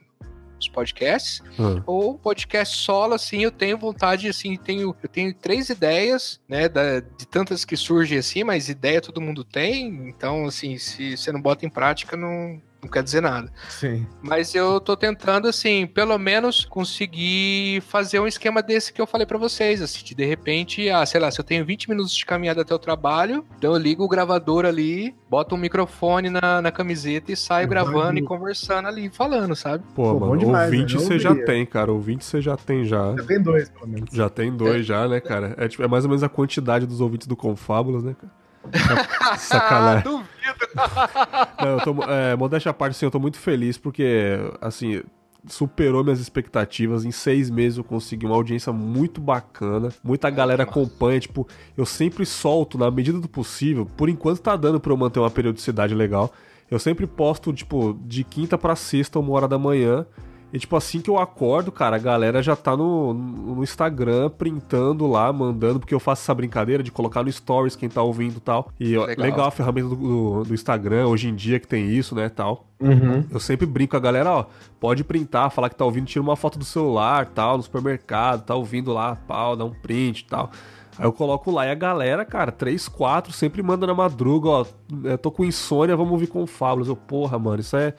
os 0.59 0.67
podcasts, 0.67 1.41
Ah, 1.59 1.83
ou 1.85 2.17
podcast 2.17 2.77
solo, 2.77 3.13
assim, 3.13 3.43
eu 3.43 3.51
tenho 3.51 3.77
vontade, 3.77 4.27
assim, 4.27 4.57
tenho, 4.57 4.95
eu 5.03 5.07
tenho 5.09 5.31
três 5.31 5.69
ideias, 5.69 6.41
né, 6.49 6.67
da- 6.67 6.99
de 6.99 7.27
tantas 7.27 7.63
que 7.63 7.77
surgem 7.77 8.17
assim, 8.17 8.43
mas 8.43 8.67
ideia 8.67 8.99
todo 8.99 9.21
mundo 9.21 9.43
tem, 9.43 9.85
então, 10.09 10.47
assim, 10.47 10.79
se 10.79 11.15
você 11.15 11.31
não 11.31 11.39
bota 11.39 11.63
em 11.63 11.69
prática, 11.69 12.17
não, 12.17 12.59
não 12.87 12.91
quer 12.91 13.03
dizer 13.03 13.21
nada. 13.21 13.51
Sim. 13.69 14.05
Mas 14.21 14.55
eu 14.55 14.79
tô 14.79 14.95
tentando, 14.95 15.47
assim, 15.47 15.85
pelo 15.85 16.17
menos 16.17 16.65
conseguir 16.65 17.81
fazer 17.81 18.19
um 18.19 18.27
esquema 18.27 18.63
desse 18.63 18.91
que 18.91 19.01
eu 19.01 19.05
falei 19.05 19.25
pra 19.27 19.37
vocês, 19.37 19.81
assim, 19.81 20.03
de 20.03 20.15
de 20.15 20.25
repente, 20.25 20.89
ah, 20.89 21.05
sei 21.05 21.21
lá, 21.21 21.29
se 21.29 21.39
eu 21.39 21.43
tenho 21.43 21.63
20 21.63 21.89
minutos 21.89 22.13
de 22.15 22.25
caminhada 22.25 22.61
até 22.61 22.73
o 22.73 22.79
trabalho, 22.79 23.45
então 23.57 23.73
eu 23.73 23.77
ligo 23.77 24.03
o 24.03 24.07
gravador 24.07 24.65
ali, 24.65 25.13
boto 25.29 25.53
um 25.53 25.57
microfone 25.57 26.29
na, 26.29 26.61
na 26.61 26.71
camiseta 26.71 27.31
e 27.31 27.35
saio 27.35 27.67
Vai 27.67 27.83
gravando 27.83 28.17
e 28.17 28.23
conversando 28.23 28.87
ali, 28.87 29.09
falando, 29.09 29.55
sabe? 29.55 29.83
Pô, 29.93 30.13
Pô, 30.13 30.19
mano, 30.19 30.37
demais, 30.37 30.71
ouvinte 30.71 30.95
né? 30.95 30.99
Você 30.99 31.19
já 31.19 31.35
tem, 31.35 31.65
cara. 31.65 31.91
Ouvinte 31.91 32.25
você 32.25 32.41
já 32.41 32.55
tem 32.55 32.85
já. 32.85 33.15
Já 33.15 33.23
tem 33.23 33.41
dois, 33.41 33.69
pelo 33.69 33.87
menos. 33.87 34.09
Já 34.11 34.29
tem 34.29 34.51
dois 34.51 34.85
já, 34.85 35.07
né, 35.07 35.19
cara? 35.19 35.53
É, 35.57 35.67
tipo, 35.67 35.83
é 35.83 35.87
mais 35.87 36.03
ou 36.05 36.09
menos 36.09 36.23
a 36.23 36.29
quantidade 36.29 36.85
dos 36.85 37.01
ouvintes 37.01 37.27
do 37.27 37.35
Confábulas, 37.35 38.03
né, 38.03 38.15
cara? 38.19 38.31
Sac- 38.73 39.37
Sacanagem. 39.39 40.03
duvido. 40.09 40.27
Não, 41.61 41.67
eu 41.69 41.79
tô, 41.81 42.03
é, 42.03 42.35
modéstia 42.35 42.69
à 42.69 42.73
parte, 42.73 42.91
assim, 42.91 43.05
eu 43.05 43.11
tô 43.11 43.19
muito 43.19 43.37
feliz 43.37 43.77
porque, 43.77 44.37
assim, 44.61 45.01
superou 45.47 46.03
minhas 46.03 46.19
expectativas. 46.19 47.05
Em 47.05 47.11
seis 47.11 47.49
meses 47.49 47.77
eu 47.77 47.83
consegui 47.83 48.25
uma 48.25 48.35
audiência 48.35 48.71
muito 48.71 49.19
bacana. 49.21 49.89
Muita 50.03 50.29
galera 50.29 50.63
acompanha, 50.63 51.19
tipo, 51.19 51.47
eu 51.75 51.85
sempre 51.85 52.25
solto 52.25 52.77
na 52.77 52.89
medida 52.91 53.19
do 53.19 53.27
possível. 53.27 53.85
Por 53.85 54.09
enquanto 54.09 54.39
tá 54.41 54.55
dando 54.55 54.79
pra 54.79 54.91
eu 54.91 54.97
manter 54.97 55.19
uma 55.19 55.29
periodicidade 55.31 55.93
legal. 55.95 56.31
Eu 56.69 56.79
sempre 56.79 57.07
posto, 57.07 57.53
tipo, 57.53 57.97
de 58.05 58.23
quinta 58.25 58.57
pra 58.57 58.75
sexta, 58.75 59.19
uma 59.19 59.31
hora 59.33 59.47
da 59.47 59.57
manhã. 59.57 60.05
E, 60.53 60.57
tipo, 60.59 60.77
assim 60.77 61.01
que 61.01 61.09
eu 61.09 61.19
acordo, 61.19 61.73
cara, 61.73 61.97
a 61.97 61.99
galera 61.99 62.41
já 62.41 62.55
tá 62.55 62.75
no, 62.75 63.13
no 63.13 63.61
Instagram, 63.63 64.29
printando 64.29 65.05
lá, 65.05 65.31
mandando, 65.33 65.77
porque 65.79 65.93
eu 65.93 65.99
faço 65.99 66.21
essa 66.23 66.33
brincadeira 66.33 66.81
de 66.81 66.89
colocar 66.89 67.21
no 67.21 67.29
Stories 67.31 67.75
quem 67.75 67.89
tá 67.89 68.01
ouvindo 68.01 68.37
e 68.37 68.39
tal. 68.39 68.69
E 68.79 68.95
ó, 68.97 69.05
Legal. 69.05 69.25
legal. 69.25 69.47
a 69.47 69.51
ferramenta 69.51 69.89
do, 69.89 69.95
do- 69.97 70.43
do 70.45 70.53
Instagram, 70.53 71.07
hoje 71.07 71.27
em 71.27 71.35
dia 71.35 71.59
que 71.59 71.67
tem 71.67 71.89
isso, 71.89 72.15
né, 72.15 72.29
tal. 72.29 72.65
Uhum. 72.79 73.25
Eu 73.29 73.39
sempre 73.41 73.65
brinco 73.65 73.91
com 73.91 73.97
a 73.97 73.99
galera, 73.99 74.31
ó, 74.31 74.45
pode 74.79 75.03
printar, 75.03 75.51
falar 75.51 75.69
que 75.69 75.75
tá 75.75 75.83
ouvindo, 75.83 76.05
tira 76.05 76.21
uma 76.23 76.35
foto 76.37 76.57
do 76.57 76.63
celular, 76.65 77.25
tal, 77.25 77.57
no 77.57 77.63
supermercado, 77.63 78.45
tá 78.45 78.55
ouvindo 78.55 78.93
lá, 78.93 79.15
pau, 79.27 79.53
dá 79.55 79.65
um 79.65 79.71
print 79.73 80.21
e 80.21 80.25
tal. 80.27 80.49
Aí 80.97 81.05
eu 81.05 81.11
coloco 81.11 81.51
lá 81.51 81.65
e 81.67 81.71
a 81.71 81.75
galera, 81.75 82.23
cara, 82.23 82.51
3, 82.53 82.87
4, 82.87 83.33
sempre 83.33 83.61
manda 83.61 83.85
na 83.85 83.93
madruga, 83.93 84.47
ó, 84.49 84.65
eu 85.03 85.17
tô 85.17 85.29
com 85.29 85.43
insônia, 85.43 85.95
vamos 85.97 86.13
ouvir 86.13 86.27
com 86.27 86.47
fábulas. 86.47 86.87
Eu, 86.87 86.95
porra, 86.95 87.37
mano, 87.37 87.59
isso 87.59 87.75
é, 87.77 87.93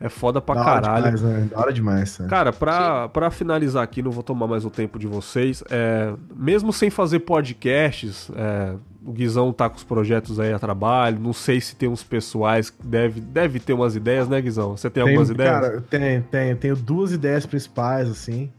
É 0.00 0.08
foda 0.08 0.40
pra 0.40 0.54
Da 0.56 0.60
hora 0.60 0.80
caralho. 0.82 1.16
demais, 1.16 1.22
né? 1.22 1.48
Da 1.50 1.58
hora 1.60 1.72
demais. 1.72 2.18
né? 2.18 2.26
Cara, 2.28 2.52
pra, 2.52 3.08
pra 3.08 3.30
finalizar 3.30 3.82
aqui, 3.82 4.02
não 4.02 4.10
vou 4.10 4.22
tomar 4.22 4.46
mais 4.46 4.64
o 4.64 4.70
tempo 4.70 4.98
de 4.98 5.06
vocês. 5.06 5.62
é, 5.70 6.12
mesmo 6.36 6.72
sem 6.72 6.90
fazer 6.90 7.20
podcasts, 7.20 8.30
é, 8.34 8.74
o 9.04 9.12
Guizão 9.12 9.52
tá 9.52 9.68
com 9.68 9.76
os 9.76 9.84
projetos 9.84 10.40
aí 10.40 10.52
a 10.52 10.58
trabalho. 10.58 11.18
Não 11.20 11.32
sei 11.32 11.60
se 11.60 11.76
tem 11.76 11.88
uns 11.88 12.02
pessoais 12.02 12.70
que 12.70 12.84
deve, 12.86 13.20
deve 13.20 13.60
ter 13.60 13.72
umas 13.72 13.94
ideias, 13.94 14.28
né, 14.28 14.40
Guizão? 14.40 14.76
Você 14.76 14.90
tem, 14.90 15.02
algumas 15.02 15.30
ideias? 15.30 15.52
Cara, 15.60 15.80
tem, 15.88 16.22
tem. 16.22 16.56
Tenho 16.56 16.76
duas 16.76 17.12
ideias 17.12 17.46
principais, 17.46 18.08
assim. 18.10 18.50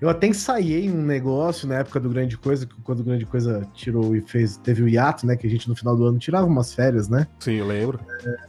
Eu 0.00 0.08
até 0.08 0.26
ensaiei 0.26 0.90
um 0.90 1.02
negócio 1.02 1.66
na 1.66 1.76
época 1.76 1.98
do 1.98 2.08
Grande 2.10 2.36
Coisa, 2.36 2.66
que 2.66 2.74
quando 2.82 3.00
o 3.00 3.04
Grande 3.04 3.24
Coisa 3.24 3.66
tirou 3.72 4.14
e 4.14 4.20
fez, 4.20 4.56
teve 4.58 4.82
o 4.82 4.88
hiato, 4.88 5.26
né? 5.26 5.36
Que 5.36 5.46
a 5.46 5.50
gente 5.50 5.68
no 5.68 5.74
final 5.74 5.96
do 5.96 6.04
ano 6.04 6.18
tirava 6.18 6.46
umas 6.46 6.74
férias, 6.74 7.08
né? 7.08 7.26
Sim, 7.38 7.54
eu 7.54 7.66
lembro. 7.66 7.98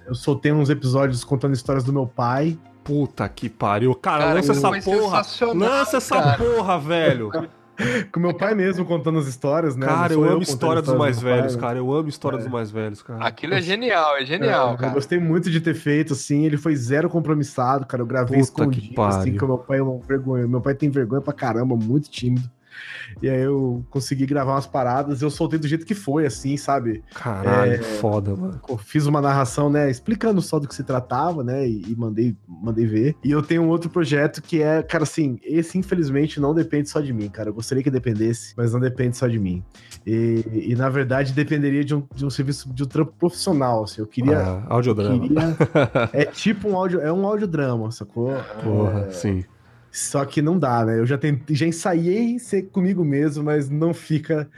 Eu 0.06 0.14
soltei 0.16 0.52
uns 0.52 0.70
episódios 0.70 1.24
contando 1.24 1.54
histórias 1.54 1.84
do 1.84 1.94
meu 1.94 2.06
pai. 2.08 2.58
Puta 2.84 3.30
que 3.30 3.48
pariu. 3.50 3.94
Cara, 3.96 4.24
Cara, 4.24 4.34
lança 4.34 4.52
essa 4.52 4.62
porra. 4.70 5.24
sensacional, 5.24 5.70
Lança 5.70 5.98
essa 5.98 6.16
cara. 6.16 6.38
porra, 6.38 6.80
velho. 6.80 7.32
Com 8.12 8.20
meu 8.20 8.34
pai 8.34 8.54
mesmo 8.56 8.86
contando 8.86 9.20
as 9.20 9.28
histórias, 9.28 9.76
né? 9.76 9.86
Cara, 9.86 10.14
Não 10.16 10.24
eu 10.26 10.32
amo 10.32 10.42
história 10.42 10.82
dos 10.82 10.94
mais 10.96 11.18
do 11.18 11.24
pai, 11.24 11.34
velhos, 11.38 11.56
né? 11.56 11.62
cara. 11.62 11.78
Eu 11.80 11.94
amo 11.94 12.10
história 12.10 12.38
É. 12.38 12.40
dos 12.40 12.48
mais 12.48 12.72
velhos, 12.72 13.02
cara. 13.02 13.26
Aquilo 13.26 13.54
é 13.54 13.62
genial, 13.62 14.18
é 14.18 14.26
genial, 14.26 14.70
É, 14.70 14.74
Eu 14.74 14.78
cara. 14.78 14.94
gostei 14.94 15.20
muito 15.20 15.50
de 15.50 15.60
ter 15.62 15.74
feito, 15.74 16.14
assim. 16.14 16.46
Ele 16.46 16.58
foi 16.58 16.76
zero 16.76 17.10
compromissado, 17.10 17.86
cara. 17.86 18.02
Eu 18.02 18.08
gravei 18.08 18.40
Puta 18.40 18.40
que 18.40 18.44
escondido, 18.80 19.02
assim, 19.02 19.20
pariu. 19.20 19.38
que 19.38 19.44
o 19.46 19.48
meu 19.48 19.58
pai 19.58 19.80
é 19.80 19.84
uma 19.84 20.00
vergonha. 20.00 20.48
Meu 20.48 20.62
pai 20.62 20.74
tem 20.76 20.90
vergonha 20.90 21.22
pra 21.22 21.34
caramba, 21.34 21.76
muito 21.76 22.10
tímido. 22.10 22.50
E 23.22 23.30
aí 23.30 23.42
eu 23.42 23.86
consegui 23.90 24.26
gravar 24.26 24.54
umas 24.54 24.68
paradas, 24.68 25.22
eu 25.22 25.30
soltei 25.30 25.60
do 25.60 25.68
jeito 25.68 25.86
que 25.86 25.94
foi, 25.96 26.26
assim, 26.26 26.58
sabe? 26.58 27.04
Caralho, 27.14 27.74
É. 27.74 27.78
foda, 27.78 28.36
mano. 28.36 28.62
Fiz 28.80 29.06
uma 29.06 29.22
narração, 29.22 29.70
né, 29.70 29.90
explicando 29.90 30.42
só 30.42 30.60
do 30.60 30.68
que 30.68 30.76
se 30.76 30.84
tratava, 30.84 31.44
né, 31.44 31.68
e, 31.68 31.92
e 31.92 31.96
mandei, 31.96 32.36
mandei 32.48 32.86
ver. 32.86 33.16
E 33.24 33.32
eu 33.32 33.42
tenho 33.42 33.64
um 33.64 33.70
outro 33.70 33.90
projeto 33.90 34.42
que 34.42 34.62
é, 34.62 34.82
cara, 34.82 35.04
assim, 35.04 35.40
esse 35.44 35.78
infelizmente 35.78 36.40
não 36.40 36.54
depende 36.54 36.90
só 36.90 37.00
de 37.00 37.14
mim, 37.14 37.30
cara. 37.30 37.50
Eu 37.50 37.54
gostaria 37.54 37.84
que 37.84 37.92
dependesse, 37.92 38.54
mas 38.58 38.74
não 38.74 38.80
depende 38.80 39.18
só 39.18 39.28
de 39.28 39.40
mim. 39.40 39.64
E, 40.06 40.44
e, 40.70 40.76
na 40.76 40.90
verdade 40.90 41.32
dependeria 41.34 41.84
de 41.84 41.94
um, 41.94 42.04
de 42.16 42.26
um 42.26 42.30
serviço, 42.30 42.72
de 42.74 42.84
um 42.84 42.88
trampo 42.88 43.14
profissional, 43.20 43.84
assim. 43.84 44.02
Eu 44.02 44.08
queria. 44.08 44.40
Ah, 44.40 44.64
audiodrama. 44.70 45.20
queria 45.20 45.58
é 46.14 46.26
tipo 46.26 46.70
um 46.70 46.76
áudio, 46.76 47.00
é 47.02 47.12
um 47.12 47.26
audiodrama, 47.26 47.92
sacou? 47.92 48.34
Porra, 48.64 49.08
É, 49.08 49.12
sim. 49.12 49.44
Só 49.92 50.24
que 50.24 50.42
não 50.42 50.58
dá, 50.58 50.86
né? 50.86 51.00
Eu 51.00 51.06
já 51.06 51.18
tentei, 51.18 51.56
já 51.56 51.68
ensaiei 51.68 52.40
ser 52.40 52.64
comigo 52.64 53.04
mesmo, 53.04 53.44
mas 53.44 53.70
não 53.70 53.94
fica 53.94 54.50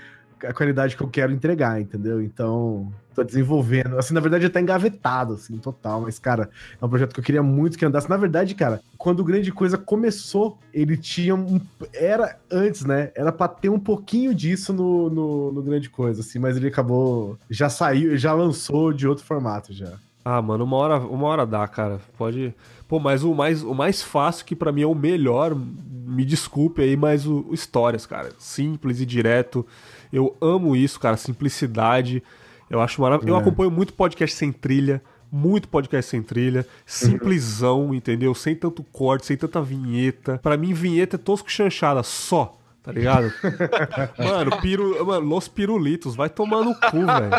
a 0.46 0.54
qualidade 0.54 0.96
que 0.96 1.02
eu 1.02 1.08
quero 1.08 1.32
entregar, 1.32 1.80
entendeu? 1.80 2.22
Então, 2.22 2.92
tô 3.16 3.24
desenvolvendo. 3.24 3.98
Assim, 3.98 4.14
na 4.14 4.20
verdade, 4.20 4.50
tá 4.50 4.60
engavetado, 4.60 5.34
assim, 5.34 5.58
total. 5.58 6.02
Mas, 6.02 6.20
cara, 6.20 6.50
é 6.80 6.86
um 6.86 6.90
projeto 6.90 7.14
que 7.14 7.20
eu 7.20 7.24
queria 7.24 7.44
muito 7.44 7.78
que 7.78 7.86
andasse. 7.86 8.10
Na 8.10 8.18
verdade, 8.18 8.54
cara, 8.54 8.82
quando 8.98 9.22
o 9.22 9.24
Grande 9.24 9.52
Coisa 9.52 9.78
começou, 9.78 10.60
ele 10.74 10.98
tinha 10.98 11.34
um. 11.34 11.62
Era 11.94 12.38
antes, 12.52 12.84
né? 12.86 13.12
Era 13.16 13.32
pra 13.32 13.48
ter 13.48 13.70
um 13.70 13.80
pouquinho 13.80 14.34
disso 14.34 14.74
no, 14.74 15.10
no, 15.10 15.52
no 15.52 15.62
Grande 15.62 15.90
Coisa, 15.90 16.22
assim, 16.22 16.40
mas 16.40 16.58
ele 16.58 16.68
acabou. 16.68 17.38
Já 17.50 17.70
saiu, 17.70 18.18
já 18.18 18.34
lançou 18.34 18.92
de 18.92 19.08
outro 19.08 19.24
formato 19.24 19.74
já. 19.74 19.94
Ah, 20.26 20.42
mano, 20.42 20.64
uma 20.64 20.78
hora, 20.78 20.98
uma 21.00 21.28
hora 21.28 21.46
dá, 21.46 21.68
cara. 21.68 22.00
Pode. 22.18 22.54
Pô, 22.88 23.00
mas 23.00 23.24
o 23.24 23.34
mais, 23.34 23.62
o 23.64 23.74
mais 23.74 24.02
fácil, 24.02 24.46
que 24.46 24.56
pra 24.56 24.72
mim 24.72 24.82
é 24.84 24.88
o 24.88 24.96
melhor, 24.96 25.54
me 25.56 26.24
desculpe 26.24 26.82
aí, 26.82 26.96
mas 26.96 27.26
o, 27.28 27.46
o 27.50 27.54
Histórias, 27.54 28.06
cara. 28.06 28.30
Simples 28.40 29.02
e 29.02 29.06
direto. 29.06 29.66
Eu 30.12 30.36
amo 30.40 30.76
isso, 30.76 31.00
cara. 31.00 31.18
Simplicidade. 31.18 32.24
Eu 32.70 32.80
acho 32.80 33.02
maravilhoso. 33.02 33.36
Eu 33.36 33.40
É. 33.40 33.42
acompanho 33.42 33.70
muito 33.72 33.94
podcast 33.94 34.36
sem 34.36 34.52
trilha. 34.52 35.02
Muito 35.32 35.68
podcast 35.68 36.10
sem 36.12 36.22
trilha. 36.22 36.66
Simplesão, 36.86 37.94
entendeu? 37.94 38.34
Sem 38.36 38.56
tanto 38.56 38.84
corte, 38.84 39.26
sem 39.26 39.36
tanta 39.38 39.62
vinheta. 39.62 40.40
Pra 40.42 40.56
mim, 40.58 40.74
vinheta 40.74 41.16
é 41.16 41.20
tosco 41.20 41.52
chanchada, 41.52 42.02
só. 42.04 42.58
Tá 42.84 42.92
ligado? 42.92 43.32
mano, 44.20 44.60
piru, 44.60 45.06
mano, 45.06 45.26
Los 45.26 45.48
Pirulitos, 45.48 46.16
vai 46.16 46.30
tomar 46.30 46.64
no 46.64 46.76
cu, 46.76 47.06
velho. 47.06 47.32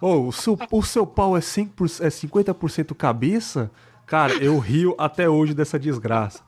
Ô, 0.00 0.28
o, 0.28 0.32
seu, 0.32 0.56
o 0.70 0.82
seu 0.82 1.04
pau 1.04 1.36
é, 1.36 1.40
100%, 1.40 2.00
é 2.00 2.08
50% 2.08 2.94
cabeça? 2.94 3.70
Cara, 4.06 4.34
eu 4.34 4.58
rio 4.58 4.94
até 4.98 5.28
hoje 5.28 5.52
dessa 5.52 5.78
desgraça. 5.78 6.42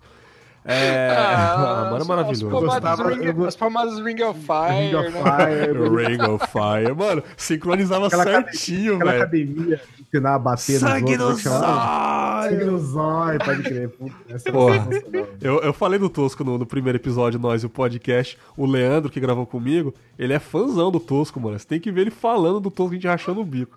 É. 0.65 1.09
Ah, 1.16 1.89
mano, 1.93 2.05
é 2.05 2.07
maravilhoso. 2.07 2.47
As 2.57 2.62
gostava- 2.62 3.11
ring, 3.11 3.24
eu 3.24 3.45
as 3.47 3.99
Ring 3.99 4.23
of 4.23 4.41
Fire, 4.41 4.89
Ring 4.89 4.95
of 4.95 5.11
né? 5.11 5.23
Fire, 5.23 5.89
Ring 6.07 6.23
of 6.23 6.47
Fire. 6.47 6.95
Mano, 6.97 7.23
sincronizava 7.36 8.07
Aquela 8.07 8.24
certinho, 8.24 8.95
aquela 8.97 9.11
velho. 9.12 9.23
academia 9.23 9.81
ensinar 10.15 10.35
a 10.35 10.39
bater 10.39 10.78
Sangue 10.78 11.16
no 11.16 11.32
é 11.32 11.36
chamava? 11.36 12.43
Sangue 12.45 12.57
zóio! 12.57 12.70
no 12.73 12.78
zóio, 12.78 13.39
pode 13.45 13.62
crer. 13.62 13.89
Puta, 13.91 14.15
Porra. 14.53 14.85
sensacional. 14.85 15.27
Eu, 15.41 15.61
eu 15.61 15.73
falei 15.73 15.99
do 15.99 16.09
Tosco 16.09 16.45
no, 16.45 16.57
no 16.57 16.66
primeiro 16.66 16.97
episódio, 16.97 17.39
nós 17.39 17.62
e 17.62 17.66
o 17.66 17.70
podcast. 17.70 18.39
O 18.57 18.65
Leandro, 18.66 19.11
que 19.11 19.20
gravou 19.20 19.47
comigo, 19.47 19.93
ele 20.19 20.32
é 20.32 20.39
fãzão 20.39 20.91
do 20.91 21.01
Tosco, 21.01 21.41
mano. 21.41 21.59
Você 21.59 21.66
tem 21.66 21.81
que 21.81 21.91
ver 21.91 22.03
ele 22.03 22.11
falando 22.11 22.61
do 22.61 22.70
Tosco, 22.70 22.93
a 22.93 22.95
gente 22.95 23.07
rachando 23.07 23.41
o 23.41 23.45
bico. 23.45 23.77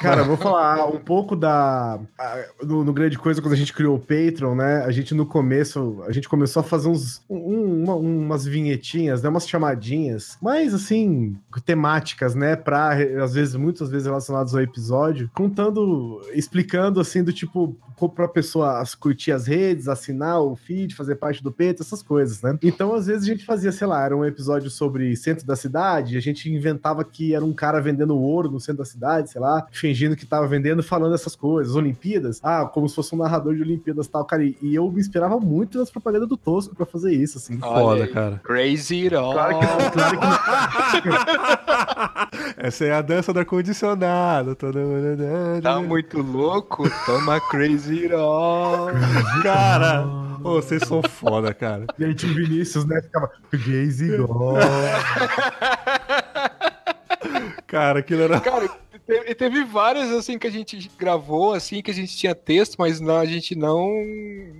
Cara, 0.00 0.22
vou 0.22 0.36
falar 0.36 0.86
um 0.86 0.98
pouco 0.98 1.36
da. 1.36 1.98
No, 2.62 2.84
no 2.84 2.92
Grande 2.92 3.18
Coisa, 3.18 3.40
quando 3.42 3.52
a 3.54 3.56
gente 3.56 3.72
criou 3.72 3.96
o 3.96 3.98
Patreon, 4.00 4.54
né? 4.54 4.82
A 4.84 4.90
gente 4.90 5.14
no 5.14 5.26
começo, 5.26 6.02
a 6.06 6.12
gente 6.12 6.28
começou 6.28 6.60
a 6.60 6.64
fazer 6.64 6.88
uns, 6.88 7.22
um- 7.28 7.82
uma- 7.84 7.94
umas 7.96 8.44
vinhetinhas, 8.44 9.22
né? 9.22 9.28
Umas 9.28 9.48
chamadinhas, 9.48 10.36
mais 10.40 10.72
assim, 10.74 11.36
temáticas, 11.64 12.34
né? 12.34 12.56
Pra, 12.56 12.90
às 13.22 13.34
vezes, 13.34 13.54
muitas 13.54 13.90
vezes 13.90 14.06
relacionadas 14.06 14.54
ao 14.54 14.60
episódio, 14.62 15.30
contando, 15.34 16.20
explicando 16.34 17.00
assim, 17.00 17.22
do 17.22 17.32
tipo, 17.32 17.76
pra 18.14 18.28
pessoa 18.28 18.82
curtir 18.98 19.32
as 19.32 19.46
redes, 19.46 19.88
assinar 19.88 20.40
o 20.40 20.56
feed, 20.56 20.94
fazer 20.94 21.16
parte 21.16 21.42
do 21.42 21.50
Patreon, 21.50 21.76
essas 21.80 22.02
coisas, 22.02 22.42
né? 22.42 22.58
Então, 22.62 22.94
às 22.94 23.06
vezes, 23.06 23.22
a 23.24 23.26
gente 23.32 23.44
fazia, 23.44 23.72
sei 23.72 23.86
lá, 23.86 24.04
era 24.04 24.16
um 24.16 24.24
episódio 24.24 24.70
sobre 24.70 25.14
centro 25.16 25.46
da 25.46 25.56
cidade, 25.56 26.16
a 26.16 26.20
gente 26.20 26.50
inventava 26.52 27.04
que 27.04 27.34
era 27.34 27.44
um 27.44 27.52
cara 27.52 27.80
vendendo 27.80 28.16
ouro 28.16 28.50
no 28.50 28.60
centro 28.60 28.78
da 28.78 28.84
cidade, 28.84 29.30
sei 29.30 29.40
lá, 29.40 29.66
fingindo 29.78 30.16
que 30.16 30.24
tava 30.24 30.46
vendendo, 30.46 30.82
falando 30.82 31.14
essas 31.14 31.34
coisas. 31.36 31.74
Olimpíadas, 31.74 32.40
ah, 32.42 32.64
como 32.64 32.88
se 32.88 32.94
fosse 32.94 33.14
um 33.14 33.18
narrador 33.18 33.54
de 33.54 33.62
Olimpíadas 33.62 34.06
e 34.06 34.10
tal, 34.10 34.24
cara. 34.24 34.42
E 34.44 34.56
eu 34.74 34.90
me 34.90 35.00
inspirava 35.00 35.38
muito 35.38 35.78
nas 35.78 35.90
propagandas 35.90 36.28
do 36.28 36.36
Tosco 36.36 36.74
pra 36.74 36.86
fazer 36.86 37.12
isso, 37.12 37.38
assim. 37.38 37.58
Olha 37.62 37.80
Foda, 37.80 38.04
aí. 38.04 38.12
cara. 38.12 38.40
Crazy 38.44 39.04
It 39.04 39.14
All. 39.14 39.32
Claro 39.32 39.58
que 39.58 39.66
não, 39.66 39.90
claro 39.90 40.18
que 41.02 41.08
não. 41.08 41.14
Essa 42.56 42.84
é 42.84 42.92
a 42.92 43.02
dança 43.02 43.32
do 43.32 43.38
ar-condicionado. 43.38 44.56
Tá 45.62 45.80
muito 45.80 46.20
louco? 46.22 46.84
Toma 47.04 47.40
Crazy 47.40 48.04
It 48.04 48.14
All. 48.14 48.88
Cara, 49.42 50.06
ô, 50.42 50.54
vocês 50.54 50.82
são 50.86 51.02
foda, 51.02 51.52
cara. 51.52 51.86
E 51.98 52.04
aí 52.04 52.14
tinha 52.14 52.32
o 52.32 52.34
Vinícius, 52.34 52.84
né? 52.84 53.00
Ficava 53.02 53.30
gaze 53.52 54.12
igual. 54.12 54.54
Cara, 57.66 57.98
aquilo 58.00 58.22
era. 58.22 58.40
Cara, 58.40 58.68
teve, 59.06 59.34
teve 59.34 59.64
várias 59.64 60.10
assim 60.10 60.38
que 60.38 60.46
a 60.46 60.50
gente 60.50 60.90
gravou, 60.98 61.52
assim, 61.54 61.82
que 61.82 61.90
a 61.90 61.94
gente 61.94 62.16
tinha 62.16 62.34
texto, 62.34 62.76
mas 62.78 63.00
não, 63.00 63.16
a 63.16 63.26
gente 63.26 63.54
não. 63.54 63.88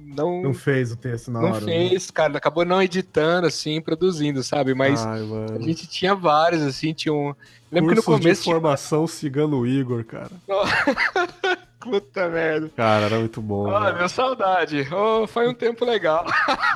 Não, 0.07 0.43
Não 0.43 0.55
fez 0.55 0.93
o 0.93 0.97
texto 0.97 1.31
na 1.31 1.41
não 1.41 1.51
hora. 1.53 1.61
né? 1.65 1.73
fez, 1.89 2.11
cara. 2.11 2.37
Acabou 2.39 2.65
não 2.65 2.83
editando, 2.83 3.47
assim, 3.47 3.81
produzindo, 3.81 4.43
sabe? 4.43 4.75
Mas 4.75 5.05
Ai, 5.05 5.21
a 5.55 5.59
gente 5.61 5.87
tinha 5.87 6.15
várias, 6.15 6.63
assim, 6.63 6.93
tinha 6.93 7.13
um. 7.13 7.35
Lembro 7.73 7.91
que 7.91 7.97
no 7.97 8.03
Cursos 8.03 8.23
começo 8.23 8.43
de 8.43 8.51
formação 8.51 9.07
Cigano 9.07 9.67
Igor, 9.67 10.05
cara. 10.05 10.31
Puta 11.85 12.29
merda. 12.29 12.71
Cara, 12.75 13.05
era 13.05 13.19
muito 13.19 13.43
bom. 13.43 13.71
Ah, 13.71 13.85
velho. 13.85 13.99
deu 13.99 14.09
saudade. 14.09 14.89
Oh, 14.91 15.27
foi 15.27 15.47
um 15.47 15.55
tempo 15.55 15.85
legal. 15.85 16.25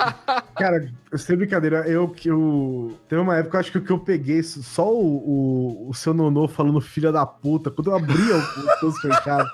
Cara, 0.55 0.93
sem 1.14 1.36
brincadeira, 1.36 1.89
eu 1.89 2.09
que 2.09 2.28
eu. 2.28 2.98
Teve 3.09 3.22
uma 3.22 3.36
época, 3.36 3.56
eu 3.56 3.60
acho 3.60 3.72
que 3.72 3.78
o 3.78 3.85
que 3.85 3.90
eu 3.90 3.98
peguei, 3.98 4.43
só 4.43 4.93
o, 4.93 5.86
o, 5.86 5.90
o 5.90 5.94
seu 5.94 6.12
nonô 6.12 6.47
falando 6.47 6.80
filha 6.80 7.10
da 7.10 7.24
puta, 7.24 7.70
quando 7.70 7.90
eu 7.90 7.97
abria 7.97 8.36
o, 8.36 8.39
o 8.39 8.80
Tosco 8.80 9.01
fechado. 9.01 9.48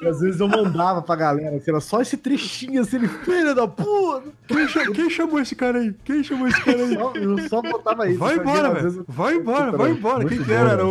E 0.00 0.06
às 0.06 0.20
vezes 0.20 0.40
eu 0.40 0.48
mandava 0.48 1.00
pra 1.00 1.16
galera, 1.16 1.56
assim, 1.56 1.70
era 1.70 1.80
só 1.80 2.00
esse 2.02 2.16
trechinho 2.16 2.82
assim, 2.82 2.96
ele, 2.96 3.08
filha 3.08 3.54
da 3.54 3.66
puta! 3.66 4.24
Quem, 4.46 4.92
quem 4.92 5.08
chamou 5.10 5.40
esse 5.40 5.54
cara 5.56 5.78
aí? 5.78 5.94
Quem 6.04 6.22
chamou 6.22 6.46
esse 6.48 6.60
cara 6.62 6.76
aí? 6.84 6.94
Só- 6.94 7.12
eu 7.14 7.48
só 7.48 7.62
botava 7.62 8.08
isso. 8.08 8.18
Vai 8.18 8.36
embora, 8.36 8.70
velho. 8.74 8.86
eu- 8.98 9.04
Vai 9.08 9.34
embora, 9.34 9.72
vai 9.72 9.90
embora. 9.90 10.24
Quem 10.26 10.36
muito 10.38 10.44
que 10.48 10.52
era? 10.52 10.64
bom, 10.68 10.72
Era 10.72 10.86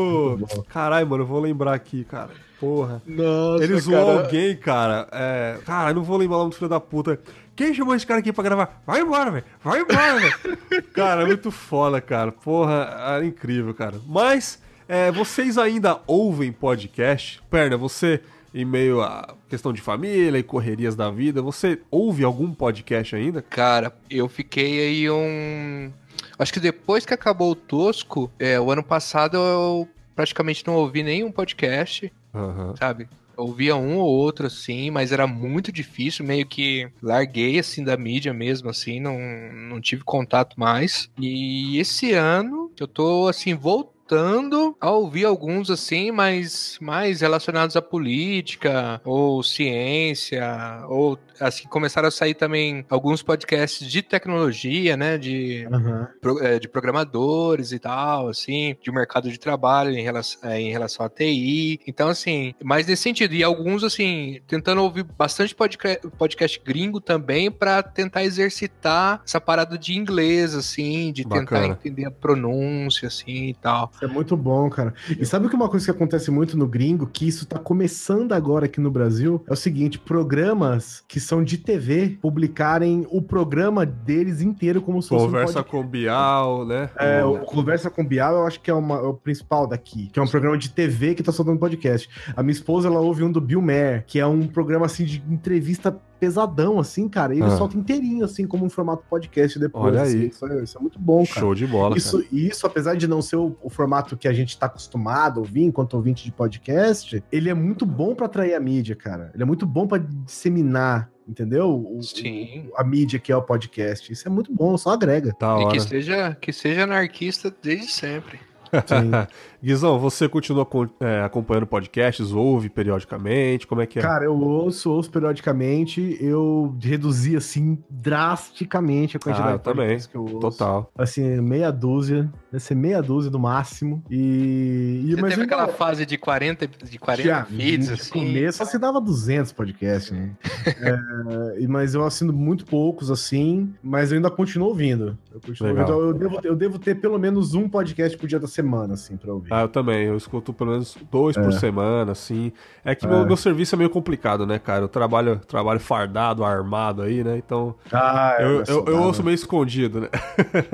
o. 0.60 0.64
Caralho, 0.69 1.07
mano, 1.07 1.23
eu 1.23 1.27
vou 1.27 1.40
lembrar 1.40 1.73
aqui, 1.73 2.03
cara. 2.03 2.30
Porra. 2.60 3.02
Nossa, 3.06 3.64
Ele 3.64 3.80
zoou 3.80 4.19
alguém, 4.19 4.56
cara. 4.56 5.07
É. 5.11 5.57
Cara, 5.65 5.91
eu 5.91 5.95
não 5.95 6.03
vou 6.03 6.18
lembrar 6.18 6.38
o 6.38 6.40
nome 6.40 6.52
do 6.52 6.56
filho 6.56 6.69
da 6.69 6.80
puta. 6.80 7.19
Quem 7.56 7.73
chamou 7.73 7.94
esse 7.95 8.07
cara 8.07 8.19
aqui 8.22 8.34
pra 8.34 8.44
gravar? 8.44 8.82
Vai 8.88 9.02
embora, 9.02 9.30
velho. 9.30 9.44
Vai 9.64 9.82
embora, 9.82 10.19
velho. 10.19 10.84
cara, 10.94 11.22
é 11.22 11.26
muito 11.26 11.52
foda, 11.52 12.02
cara. 12.02 12.32
Porra, 12.32 12.98
era 13.15 13.26
incrível, 13.26 13.73
cara. 13.73 13.95
Mas, 14.07 14.60
é, 14.88 15.11
vocês 15.11 15.57
ainda 15.57 15.99
ouvem 16.07 16.52
podcast? 16.52 17.41
Perna, 17.49 17.77
você, 17.77 18.22
em 18.56 18.64
meio 18.64 19.02
a 19.02 19.36
questão 19.49 19.73
de 19.73 19.82
família 19.82 20.40
e 20.40 20.44
correrias 20.44 20.95
da 20.95 21.11
vida, 21.11 21.41
você 21.41 21.77
ouve 21.91 22.23
algum 22.23 22.53
podcast 22.53 23.14
ainda? 23.14 23.41
Cara, 23.41 23.94
eu 24.10 24.30
fiquei 24.30 24.80
aí 24.80 25.10
um. 25.11 25.91
Acho 26.40 26.53
que 26.53 26.60
depois 26.61 27.06
que 27.06 27.14
acabou 27.14 27.52
o 27.52 27.56
Tosco, 27.56 28.32
é, 28.40 28.57
o 28.57 28.72
ano 28.72 28.82
passado 28.82 29.36
eu 29.36 29.90
praticamente 30.15 30.65
não 30.65 30.76
ouvi 30.76 31.03
nenhum 31.03 31.34
podcast, 31.34 32.11
Aham. 32.34 32.73
sabe? 32.80 33.10
Ouvia 33.36 33.76
um 33.76 33.98
ou 33.98 34.07
outro, 34.07 34.48
assim, 34.48 34.90
mas 34.90 35.11
era 35.11 35.27
muito 35.27 35.69
difícil, 35.69 36.26
meio 36.26 36.45
que 36.45 36.88
larguei, 37.02 37.60
assim, 37.60 37.84
da 37.84 37.98
mídia 37.98 38.34
mesmo, 38.34 38.69
assim, 38.69 39.02
não, 39.02 39.19
não 39.19 39.82
tive 39.82 40.06
contato 40.06 40.57
mais. 40.57 41.10
E 41.19 41.77
esse 41.77 42.14
ano, 42.14 42.72
eu 42.80 42.88
tô, 42.88 43.27
assim, 43.27 43.53
voltando 43.53 43.94
voltando 44.06 44.77
a 44.80 44.91
ouvir 44.91 45.26
alguns 45.26 45.72
assim, 45.72 46.11
mas 46.11 46.77
mais 46.80 47.22
relacionados 47.22 47.76
à 47.76 47.82
política 47.82 49.02
ou 49.03 49.41
ciência, 49.41 50.45
ou 50.88 51.18
assim 51.40 51.68
começaram 51.68 52.07
a 52.07 52.11
sair 52.11 52.36
também 52.36 52.86
alguns 52.90 53.23
podcasts 53.23 53.90
de 53.90 54.02
tecnologia, 54.03 54.95
né, 54.95 55.18
de, 55.18 55.68
uhum. 55.72 56.06
pro, 56.22 56.44
é, 56.44 56.60
de 56.60 56.68
programadores 56.68 57.72
e 57.72 57.80
tal, 57.80 58.30
assim, 58.30 58.77
de 58.82 58.91
mercado 58.91 59.30
de 59.30 59.40
trabalho 59.40 59.91
em 59.91 60.03
relação, 60.03 60.49
é, 60.49 60.61
em 60.61 60.72
relação 60.72 61.06
à 61.06 61.10
TI. 61.10 61.80
Então, 61.88 62.07
assim, 62.07 62.53
mais 62.64 62.86
nesse 62.86 63.02
sentido. 63.02 63.34
E 63.34 63.44
alguns, 63.44 63.84
assim, 63.84 64.40
tentando 64.48 64.84
ouvir 64.84 65.03
bastante 65.03 65.56
podcast, 65.56 66.07
podcast 66.18 66.61
gringo 66.64 67.02
também 67.02 67.49
para 67.49 67.82
tentar 67.82 68.23
exercitar 68.23 69.22
essa 69.26 69.41
parada 69.41 69.77
de 69.77 69.98
inglês, 69.98 70.53
assim, 70.53 71.11
de 71.11 71.23
Bacana. 71.23 71.45
tentar 71.45 71.65
entender 71.68 72.06
a 72.06 72.11
pronúncia, 72.11 73.07
assim 73.07 73.49
e 73.49 73.53
tal. 73.56 73.91
Isso 73.95 74.03
é 74.03 74.07
muito 74.07 74.35
bom, 74.35 74.69
cara. 74.69 74.93
E 75.17 75.26
sabe 75.26 75.47
que 75.47 75.55
uma 75.55 75.69
coisa 75.69 75.85
que 75.85 75.91
acontece 75.91 76.30
muito 76.30 76.57
no 76.57 76.67
gringo, 76.67 77.07
que 77.07 77.27
isso 77.27 77.45
tá 77.45 77.57
começando 77.57 78.34
agora 78.34 78.65
aqui 78.65 78.81
no 78.81 78.91
Brasil, 78.91 79.43
é 79.47 79.53
o 79.53 79.55
seguinte: 79.55 79.97
programas 79.97 81.03
que 81.07 81.19
são 81.19 81.43
de 81.43 81.57
TV 81.57 82.17
publicarem 82.22 83.07
o 83.09 83.22
programa 83.22 83.85
deles 83.85 84.41
inteiro 84.41 84.81
como 84.81 85.01
se 85.01 85.09
fosse 85.09 85.26
Conversa 85.26 85.61
um 85.61 85.63
com 85.63 85.85
Bial, 85.85 86.65
né? 86.65 86.89
É, 86.97 87.23
o 87.23 87.39
Conversa 87.39 87.89
com 87.89 88.05
Bial 88.05 88.35
eu 88.35 88.45
acho 88.45 88.59
que 88.59 88.69
é, 88.69 88.73
uma, 88.73 88.97
é 88.97 89.07
o 89.07 89.13
principal 89.13 89.65
daqui, 89.65 90.09
que 90.11 90.19
é 90.19 90.22
um 90.22 90.27
programa 90.27 90.57
de 90.57 90.69
TV 90.69 91.15
que 91.15 91.23
tá 91.23 91.31
soltando 91.31 91.57
podcast. 91.57 92.09
A 92.35 92.43
minha 92.43 92.53
esposa, 92.53 92.89
ela 92.89 92.99
ouve 92.99 93.23
um 93.23 93.31
do 93.31 93.39
Bill 93.39 93.61
Maher, 93.61 94.03
que 94.05 94.19
é 94.19 94.27
um 94.27 94.45
programa 94.45 94.85
assim 94.85 95.05
de 95.05 95.23
entrevista 95.30 95.97
pesadão, 96.19 96.79
assim, 96.79 97.07
cara. 97.07 97.33
E 97.33 97.37
ele 97.37 97.47
ah. 97.47 97.57
solta 97.57 97.77
inteirinho, 97.77 98.25
assim, 98.25 98.47
como 98.47 98.65
um 98.65 98.69
formato 98.69 99.03
podcast 99.09 99.57
depois. 99.59 99.85
Olha 99.85 100.01
assim. 100.01 100.19
aí. 100.19 100.27
Isso 100.27 100.45
é, 100.45 100.63
isso 100.63 100.77
é, 100.77 100.81
muito 100.81 100.99
bom, 100.99 101.25
cara. 101.25 101.39
Show 101.39 101.55
de 101.55 101.67
bola. 101.67 101.97
Isso, 101.97 102.17
cara. 102.17 102.29
isso 102.31 102.67
apesar 102.67 102.95
de 102.95 103.07
não 103.07 103.21
ser 103.21 103.37
o, 103.37 103.55
o, 103.61 103.69
formato 103.69 104.17
que 104.17 104.27
a 104.27 104.33
gente 104.33 104.57
tá 104.57 104.65
acostumado 104.65 105.39
a 105.39 105.43
ouvir 105.43 105.63
enquanto 105.63 105.93
ouvinte 105.95 106.23
de 106.23 106.31
podcast, 106.31 107.23
ele 107.31 107.49
é 107.49 107.53
muito 107.53 107.85
bom 107.85 108.15
para 108.15 108.25
atrair 108.25 108.53
a 108.53 108.59
mídia, 108.59 108.95
cara. 108.95 109.31
Ele 109.33 109.43
é 109.43 109.45
muito 109.45 109.65
bom 109.65 109.87
para 109.87 110.03
disseminar 110.03 111.09
entendeu? 111.27 111.71
O, 111.71 112.03
Sim. 112.03 112.69
O, 112.71 112.79
a 112.79 112.83
mídia 112.83 113.17
que 113.17 113.31
é 113.31 113.35
o 113.35 113.41
podcast. 113.41 114.13
Isso 114.13 114.27
é 114.27 114.31
muito 114.31 114.53
bom, 114.53 114.77
só 114.77 114.91
agrega. 114.91 115.33
Tá 115.33 115.59
e 115.59 115.67
que 115.69 115.79
seja, 115.79 116.37
que 116.39 116.53
seja 116.53 116.83
anarquista 116.83 117.53
desde 117.63 117.91
sempre. 117.91 118.39
Guizão, 119.65 119.97
você 119.97 120.29
continua 120.29 120.67
é, 120.99 121.23
acompanhando 121.23 121.65
podcasts, 121.65 122.31
ouve 122.31 122.69
periodicamente? 122.69 123.65
Como 123.65 123.81
é 123.81 123.87
que 123.87 123.97
é? 123.97 124.01
Cara, 124.03 124.25
eu 124.25 124.39
ouço, 124.39 124.91
ouço 124.91 125.09
periodicamente. 125.09 126.15
Eu 126.21 126.77
reduzi, 126.79 127.35
assim, 127.35 127.83
drasticamente 127.89 129.17
a 129.17 129.19
quantidade 129.19 129.49
ah, 129.49 129.55
eu 129.55 129.59
também. 129.59 129.97
que 129.97 130.13
eu 130.13 130.21
ouço. 130.21 130.39
Total. 130.39 130.91
Assim, 130.95 131.41
meia 131.41 131.71
dúzia. 131.71 132.31
Deve 132.51 132.63
ser 132.63 132.75
meia 132.75 133.01
dúzia 133.01 133.31
no 133.31 133.39
máximo. 133.39 134.03
E. 134.07 135.01
e 135.07 135.15
Você 135.15 135.21
mas 135.23 135.33
teve 135.33 135.45
aquela 135.47 135.65
não... 135.65 135.73
fase 135.73 136.05
de 136.05 136.15
40, 136.15 136.67
de 136.67 136.99
40 136.99 137.27
Já, 137.27 137.45
feeds, 137.45 137.89
assim? 137.89 138.19
No 138.19 138.25
começo 138.27 138.61
assinava 138.61 139.01
200 139.01 139.51
podcasts, 139.51 140.11
né? 140.11 140.29
é, 141.59 141.67
mas 141.67 141.95
eu 141.95 142.05
assino 142.05 142.31
muito 142.31 142.67
poucos, 142.67 143.09
assim. 143.09 143.73
Mas 143.81 144.11
eu 144.11 144.17
ainda 144.17 144.29
continuo 144.29 144.67
ouvindo. 144.67 145.17
Eu, 145.33 145.41
continuo 145.41 145.71
ouvindo. 145.71 145.91
Eu, 145.91 146.13
devo, 146.13 146.39
eu 146.43 146.55
devo 146.55 146.77
ter 146.77 146.93
pelo 147.01 147.17
menos 147.17 147.55
um 147.55 147.67
podcast 147.67 148.15
por 148.15 148.27
dia 148.27 148.39
da 148.39 148.47
semana, 148.47 148.93
assim, 148.93 149.17
pra 149.17 149.33
ouvir. 149.33 149.55
Ah, 149.56 149.61
eu 149.61 149.69
também. 149.69 150.06
Eu 150.06 150.18
escuto 150.18 150.52
pelo 150.52 150.72
menos 150.72 150.98
dois 151.11 151.38
é. 151.38 151.41
por 151.41 151.53
semana, 151.53 152.11
assim. 152.11 152.52
É 152.84 152.94
que 152.94 153.06
é. 153.06 153.10
Meu, 153.10 153.26
meu 153.26 153.38
serviço 153.38 153.76
é 153.76 153.77
meio 153.77 153.90
complicado, 153.90 154.45
né, 154.45 154.60
cara? 154.60 154.82
Eu 154.82 154.88
trabalho, 154.88 155.40
trabalho 155.48 155.80
fardado, 155.80 156.44
armado 156.44 157.02
aí, 157.02 157.23
né? 157.23 157.38
Então. 157.38 157.76
Ah, 157.91 158.36
eu, 158.40 158.64
eu, 158.68 158.86
eu, 158.88 159.02
ouço 159.02 159.23
meio 159.23 159.36
escondido, 159.36 160.02
né? 160.02 160.10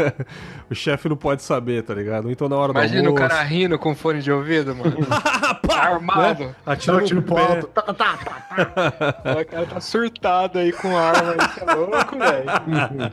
o 0.69 0.73
chefe 0.75 1.07
não 1.07 1.15
pode 1.15 1.43
saber, 1.43 1.83
tá 1.83 1.93
ligado? 1.93 2.31
Então 2.31 2.49
na 2.49 2.55
hora 2.55 2.71
Imagina 2.71 3.09
o 3.09 3.15
cara 3.15 3.41
rindo 3.43 3.77
com 3.77 3.93
fone 3.93 4.21
de 4.21 4.31
ouvido, 4.31 4.75
mano. 4.75 4.97
armado. 5.81 6.45
Né? 6.45 6.55
Atira 6.65 7.01
no 7.01 7.21
pro 7.21 7.37
alto. 7.37 7.67
Tá, 7.67 7.81
tá, 7.81 7.93
tá, 7.93 8.17
tá. 8.17 9.41
o 9.41 9.45
cara 9.45 9.65
tá 9.65 9.79
surtado 9.79 10.59
aí 10.59 10.71
com 10.71 10.95
arma. 10.95 11.35
Isso 11.35 11.59
é 11.59 11.75
louco, 11.75 12.17
velho. 12.17 13.11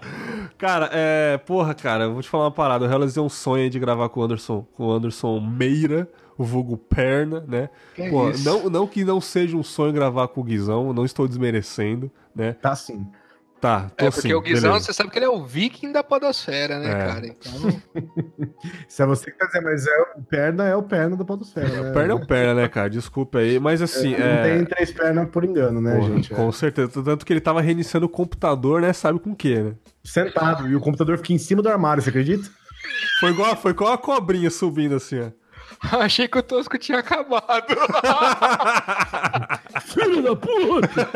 Cara, 0.57 0.91
é. 0.93 1.39
Porra, 1.39 1.75
cara, 1.75 2.05
eu 2.05 2.13
vou 2.13 2.23
te 2.23 2.29
falar 2.29 2.45
uma 2.45 2.51
parada. 2.51 2.85
Eu 2.85 2.89
realizei 2.89 3.23
um 3.23 3.29
sonho 3.29 3.69
de 3.69 3.79
gravar 3.79 4.09
com 4.09 4.21
o 4.21 4.23
Anderson, 4.23 4.67
com 4.75 4.87
o 4.87 4.93
Anderson 4.93 5.41
Meira, 5.41 6.09
o 6.37 6.45
vulgo 6.45 6.77
Perna, 6.77 7.45
né? 7.47 7.69
Que 7.95 8.09
Pô, 8.09 8.31
não, 8.45 8.71
não 8.71 8.87
que 8.87 9.05
não 9.05 9.21
seja 9.21 9.57
um 9.57 9.63
sonho 9.63 9.93
gravar 9.93 10.29
com 10.29 10.41
o 10.41 10.45
Guizão, 10.45 10.93
não 10.93 11.05
estou 11.05 11.27
desmerecendo, 11.27 12.11
né? 12.35 12.53
Tá 12.55 12.75
sim. 12.75 13.07
Tá, 13.61 13.91
tô 13.97 14.07
É 14.07 14.11
porque 14.11 14.29
sim, 14.29 14.35
o 14.35 14.41
Guizão, 14.41 14.71
beleza. 14.71 14.87
você 14.87 14.93
sabe 14.93 15.11
que 15.11 15.19
ele 15.19 15.25
é 15.25 15.29
o 15.29 15.45
viking 15.45 15.91
da 15.91 16.05
podosfera, 16.05 16.79
né, 16.79 16.91
é. 16.91 17.07
cara? 17.07 17.27
Então... 17.27 17.83
Se 18.87 19.03
é 19.03 19.07
você 19.07 19.31
que 19.33 19.39
tá 19.39 19.47
dizendo, 19.47 19.65
mas 19.65 19.87
é 19.87 20.01
o 20.01 20.23
perna 20.23 20.65
é 20.65 20.77
o 20.77 20.83
perna 20.83 21.17
da 21.17 21.25
podosfera, 21.25 21.69
né? 21.69 21.91
O 21.91 21.93
perna 21.95 22.13
é 22.13 22.15
o 22.15 22.27
perna, 22.27 22.55
né, 22.55 22.69
cara? 22.69 22.89
Desculpa 22.89 23.39
aí, 23.39 23.59
mas 23.59 23.83
assim... 23.83 24.15
É, 24.15 24.19
não 24.19 24.27
é... 24.27 24.43
tem 24.43 24.65
três 24.65 24.93
pernas 24.93 25.29
por 25.29 25.45
engano, 25.45 25.81
né, 25.81 25.97
Porra, 25.97 26.09
gente? 26.09 26.33
Com 26.33 26.49
é. 26.49 26.53
certeza, 26.53 27.03
tanto 27.03 27.27
que 27.27 27.33
ele 27.33 27.41
tava 27.41 27.61
reiniciando 27.61 28.07
o 28.07 28.09
computador, 28.09 28.81
né, 28.81 28.93
sabe 28.93 29.19
com 29.19 29.31
o 29.31 29.37
quê, 29.37 29.61
né? 29.61 29.75
Sentado, 30.05 30.69
e 30.69 30.77
o 30.77 30.81
computador 30.81 31.17
fica 31.19 31.33
em 31.33 31.39
cima 31.39 31.61
do 31.61 31.69
armário, 31.69 32.03
você 32.03 32.11
acredita? 32.11 32.49
Foi 33.19 33.31
igual, 33.31 33.57
foi 33.57 33.73
igual 33.73 33.93
a 33.93 33.99
cobrinha 33.99 34.51
subindo 34.51 34.95
assim, 34.95 35.21
ó. 35.21 35.31
Achei 36.01 36.27
que 36.27 36.39
o 36.39 36.43
Tosco 36.43 36.77
tinha 36.79 36.99
acabado. 36.99 37.67
Filho 39.83 40.23
da 40.23 40.35
puta! 40.35 41.09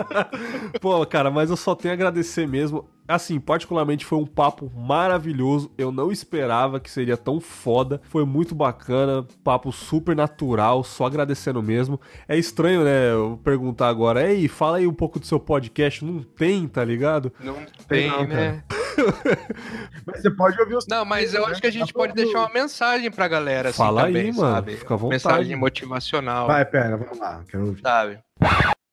Pô, 0.80 1.04
cara, 1.06 1.30
mas 1.30 1.50
eu 1.50 1.56
só 1.56 1.74
tenho 1.74 1.92
a 1.92 1.94
agradecer 1.94 2.46
mesmo. 2.46 2.88
Assim, 3.06 3.40
particularmente 3.40 4.04
foi 4.04 4.18
um 4.18 4.26
papo 4.26 4.70
maravilhoso. 4.76 5.70
Eu 5.78 5.90
não 5.90 6.12
esperava 6.12 6.78
que 6.78 6.90
seria 6.90 7.16
tão 7.16 7.40
foda. 7.40 8.02
Foi 8.04 8.26
muito 8.26 8.54
bacana, 8.54 9.26
papo 9.42 9.72
super 9.72 10.14
natural, 10.14 10.84
só 10.84 11.06
agradecendo 11.06 11.62
mesmo. 11.62 11.98
É 12.28 12.36
estranho, 12.36 12.84
né, 12.84 13.12
eu 13.12 13.40
perguntar 13.42 13.88
agora, 13.88 14.30
ei, 14.30 14.46
fala 14.46 14.76
aí 14.76 14.86
um 14.86 14.92
pouco 14.92 15.18
do 15.18 15.24
seu 15.24 15.40
podcast. 15.40 16.04
Não 16.04 16.22
tem, 16.22 16.68
tá 16.68 16.84
ligado? 16.84 17.32
Não 17.40 17.56
tem, 17.88 18.10
não, 18.10 18.26
né? 18.26 18.62
mas 20.06 20.22
você 20.22 20.30
pode 20.30 20.60
ouvir 20.60 20.76
os. 20.76 20.86
Não, 20.86 21.04
mas 21.04 21.34
eu 21.34 21.46
né? 21.46 21.52
acho 21.52 21.60
que 21.60 21.66
a 21.66 21.72
gente 21.72 21.92
pode 21.92 22.12
deixar 22.12 22.40
uma 22.40 22.52
mensagem 22.52 23.10
pra 23.10 23.28
galera. 23.28 23.70
Assim, 23.70 23.78
Fala 23.78 24.04
também, 24.04 24.26
aí, 24.26 24.32
mano. 24.32 24.54
Sabe? 24.54 24.76
Fica 24.76 24.94
à 24.94 24.96
vontade. 24.96 25.24
Mensagem 25.24 25.56
motivacional. 25.56 26.46
Vai, 26.46 26.64
pera, 26.64 26.96
vamos 26.96 27.18
lá. 27.18 27.44
Quero 27.48 27.66
ouvir. 27.66 27.80
Sabe? 27.80 28.18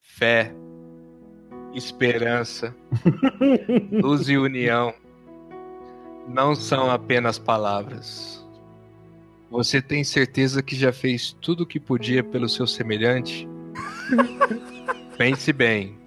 Fé, 0.01 0.51
esperança, 1.73 2.73
luz 3.91 4.29
e 4.29 4.37
união 4.37 4.93
não 6.27 6.55
são 6.55 6.89
apenas 6.89 7.37
palavras. 7.37 8.43
Você 9.49 9.81
tem 9.81 10.03
certeza 10.03 10.63
que 10.63 10.75
já 10.75 10.91
fez 10.91 11.35
tudo 11.39 11.61
o 11.63 11.65
que 11.65 11.79
podia 11.79 12.23
pelo 12.23 12.49
seu 12.49 12.65
semelhante? 12.65 13.47
Pense 15.17 15.53
bem, 15.53 15.97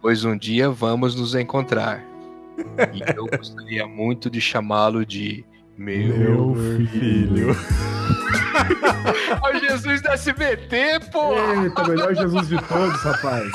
pois 0.00 0.24
um 0.24 0.36
dia 0.36 0.70
vamos 0.70 1.14
nos 1.14 1.34
encontrar. 1.34 2.13
E 2.92 3.16
eu 3.16 3.26
gostaria 3.26 3.86
muito 3.86 4.28
de 4.30 4.40
chamá-lo 4.40 5.04
de 5.04 5.44
meu, 5.76 6.50
meu 6.50 6.86
filho. 6.88 7.56
o 9.42 9.58
Jesus 9.58 10.00
do 10.00 10.08
SBT, 10.08 11.00
pô! 11.12 11.34
Eita, 11.34 11.88
melhor 11.88 12.14
Jesus 12.14 12.48
de 12.48 12.56
todos, 12.62 13.00
rapaz. 13.02 13.50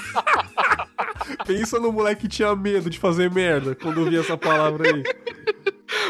Pensa 1.45 1.79
no 1.79 1.91
moleque 1.91 2.21
que 2.21 2.27
tinha 2.27 2.55
medo 2.55 2.89
de 2.89 2.99
fazer 2.99 3.31
merda 3.31 3.75
quando 3.75 3.99
ouvia 3.99 4.19
essa 4.19 4.37
palavra 4.37 4.89
aí. 4.89 5.03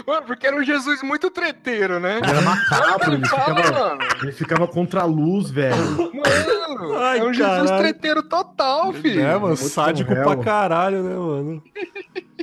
Mano, 0.05 0.25
porque 0.25 0.47
era 0.47 0.55
um 0.55 0.63
Jesus 0.63 1.03
muito 1.03 1.29
treteiro, 1.29 1.99
né? 1.99 2.19
Era 2.23 2.41
macabro, 2.41 3.13
ele, 3.13 3.25
ficava, 3.25 3.97
ele 4.21 4.31
ficava 4.31 4.67
contra 4.67 5.01
a 5.01 5.05
luz, 5.05 5.51
velho. 5.51 5.75
Mano, 5.77 6.97
Ai, 6.97 7.19
é 7.19 7.23
um 7.23 7.31
caralho. 7.31 7.67
Jesus 7.67 7.79
treteiro 7.79 8.23
total, 8.23 8.91
filho. 8.93 9.21
É, 9.21 9.37
mano, 9.37 9.55
sádico 9.55 10.13
pra 10.15 10.37
caralho, 10.37 11.03
né, 11.03 11.15
mano? 11.15 11.63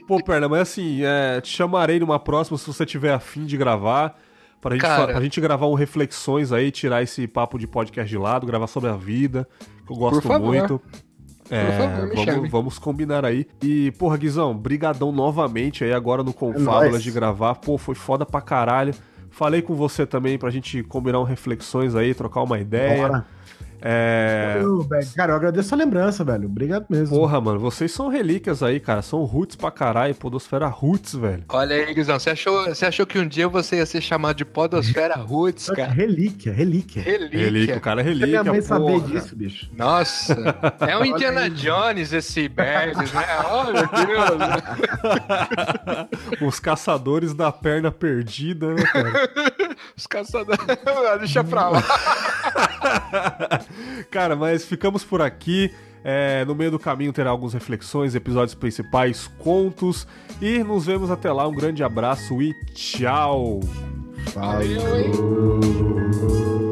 Pô, 0.07 0.23
Perna, 0.23 0.49
mas 0.49 0.61
assim, 0.61 1.01
é, 1.03 1.41
te 1.41 1.49
chamarei 1.49 1.99
numa 1.99 2.19
próxima 2.19 2.57
se 2.57 2.67
você 2.67 2.87
tiver 2.87 3.13
afim 3.13 3.45
de 3.45 3.57
gravar. 3.57 4.17
Pra 4.61 4.75
gente, 4.75 4.83
Cara... 4.83 5.13
pra 5.13 5.21
gente 5.21 5.41
gravar 5.41 5.67
um 5.67 5.75
reflexões 5.75 6.53
aí, 6.53 6.71
tirar 6.71 7.03
esse 7.03 7.27
papo 7.27 7.59
de 7.59 7.67
podcast 7.67 8.09
de 8.09 8.17
lado, 8.17 8.47
gravar 8.47 8.67
sobre 8.67 8.89
a 8.89 8.97
vida, 8.97 9.47
que 9.87 9.93
eu 9.93 9.97
gosto 9.97 10.27
muito. 10.41 10.81
É, 11.51 11.79
favor, 11.79 12.27
vamos, 12.27 12.51
vamos, 12.51 12.79
combinar 12.79 13.25
aí. 13.25 13.47
E, 13.63 13.93
porra, 13.93 14.17
Guizão, 14.17 14.57
brigadão 14.57 15.13
novamente 15.13 15.85
aí 15.85 15.93
agora 15.93 16.23
no 16.23 16.33
Confábulas 16.33 16.97
é 16.97 16.99
de 16.99 17.11
gravar. 17.11 17.57
Pô, 17.57 17.79
foi 17.79 17.95
foda 17.95 18.27
pra 18.27 18.41
caralho. 18.41 18.95
Falei 19.31 19.63
com 19.63 19.75
você 19.75 20.07
também 20.07 20.39
pra 20.39 20.51
gente 20.51 20.83
combinar 20.83 21.21
um 21.21 21.25
reflexões 21.25 21.95
aí, 21.95 22.15
trocar 22.15 22.43
uma 22.43 22.59
ideia. 22.59 23.09
Bora. 23.09 23.27
É... 23.89 24.61
Cara, 25.15 25.33
eu 25.33 25.37
agradeço 25.37 25.73
a 25.73 25.79
lembrança, 25.79 26.25
velho. 26.25 26.47
Obrigado 26.47 26.87
mesmo. 26.91 27.17
Porra, 27.17 27.41
mano, 27.41 27.61
vocês 27.61 27.93
são 27.93 28.09
relíquias 28.09 28.61
aí, 28.61 28.81
cara. 28.81 29.01
São 29.01 29.23
roots 29.23 29.55
pra 29.55 29.71
caralho, 29.71 30.13
podosfera 30.13 30.67
roots, 30.67 31.15
velho. 31.15 31.45
Olha 31.49 31.77
aí, 31.77 31.95
Guizão, 31.95 32.19
você 32.19 32.31
achou, 32.31 32.65
você 32.65 32.85
achou 32.85 33.07
que 33.07 33.17
um 33.17 33.29
dia 33.29 33.47
você 33.47 33.77
ia 33.77 33.87
ser 33.87 34.01
chamado 34.01 34.37
de 34.37 34.45
Podosfera 34.45 35.15
Roots, 35.15 35.71
cara? 35.71 35.93
Relíquia, 35.93 36.53
relíquia. 36.53 37.01
Relíquia. 37.01 37.39
Relíquia, 37.39 37.77
o 37.77 37.81
cara 37.81 38.01
é 38.01 38.05
relíquia, 38.05 38.43
minha 38.43 38.53
mãe 38.53 38.63
porra. 38.63 38.81
saber 38.81 39.01
disso, 39.03 39.37
bicho. 39.37 39.71
Nossa, 39.77 40.35
é 40.87 40.99
um 40.99 41.05
Indiana. 41.05 41.49
Jones 41.49 42.13
esse 42.13 42.49
Bergs, 42.49 43.15
né? 43.15 43.25
Oh, 43.53 43.65
meu 43.65 43.87
Deus. 44.07 44.41
Os 46.41 46.59
caçadores 46.59 47.35
da 47.35 47.53
perna 47.53 47.93
perdida, 47.93 48.75
né, 48.75 48.83
cara? 48.83 49.31
Os 49.97 50.07
caçadores. 50.07 50.67
Deixa 51.21 51.45
pra 51.45 51.69
lá. 51.69 51.83
Cara, 54.11 54.37
mas 54.37 54.65
ficamos 54.65 55.05
por 55.05 55.21
aqui. 55.23 55.73
É, 56.09 56.45
no 56.45 56.55
meio 56.55 56.71
do 56.71 56.79
caminho 56.79 57.13
terá 57.13 57.31
algumas 57.31 57.53
reflexões, 57.53 58.15
episódios 58.15 58.55
principais, 58.55 59.27
contos. 59.39 60.07
E 60.41 60.63
nos 60.63 60.87
vemos 60.87 61.11
até 61.11 61.33
lá. 61.33 61.49
Um 61.49 61.55
grande 61.55 61.83
abraço 61.83 62.41
e 62.41 62.55
tchau! 62.73 63.61
Valeu, 64.35 64.97
hein? 64.97 66.66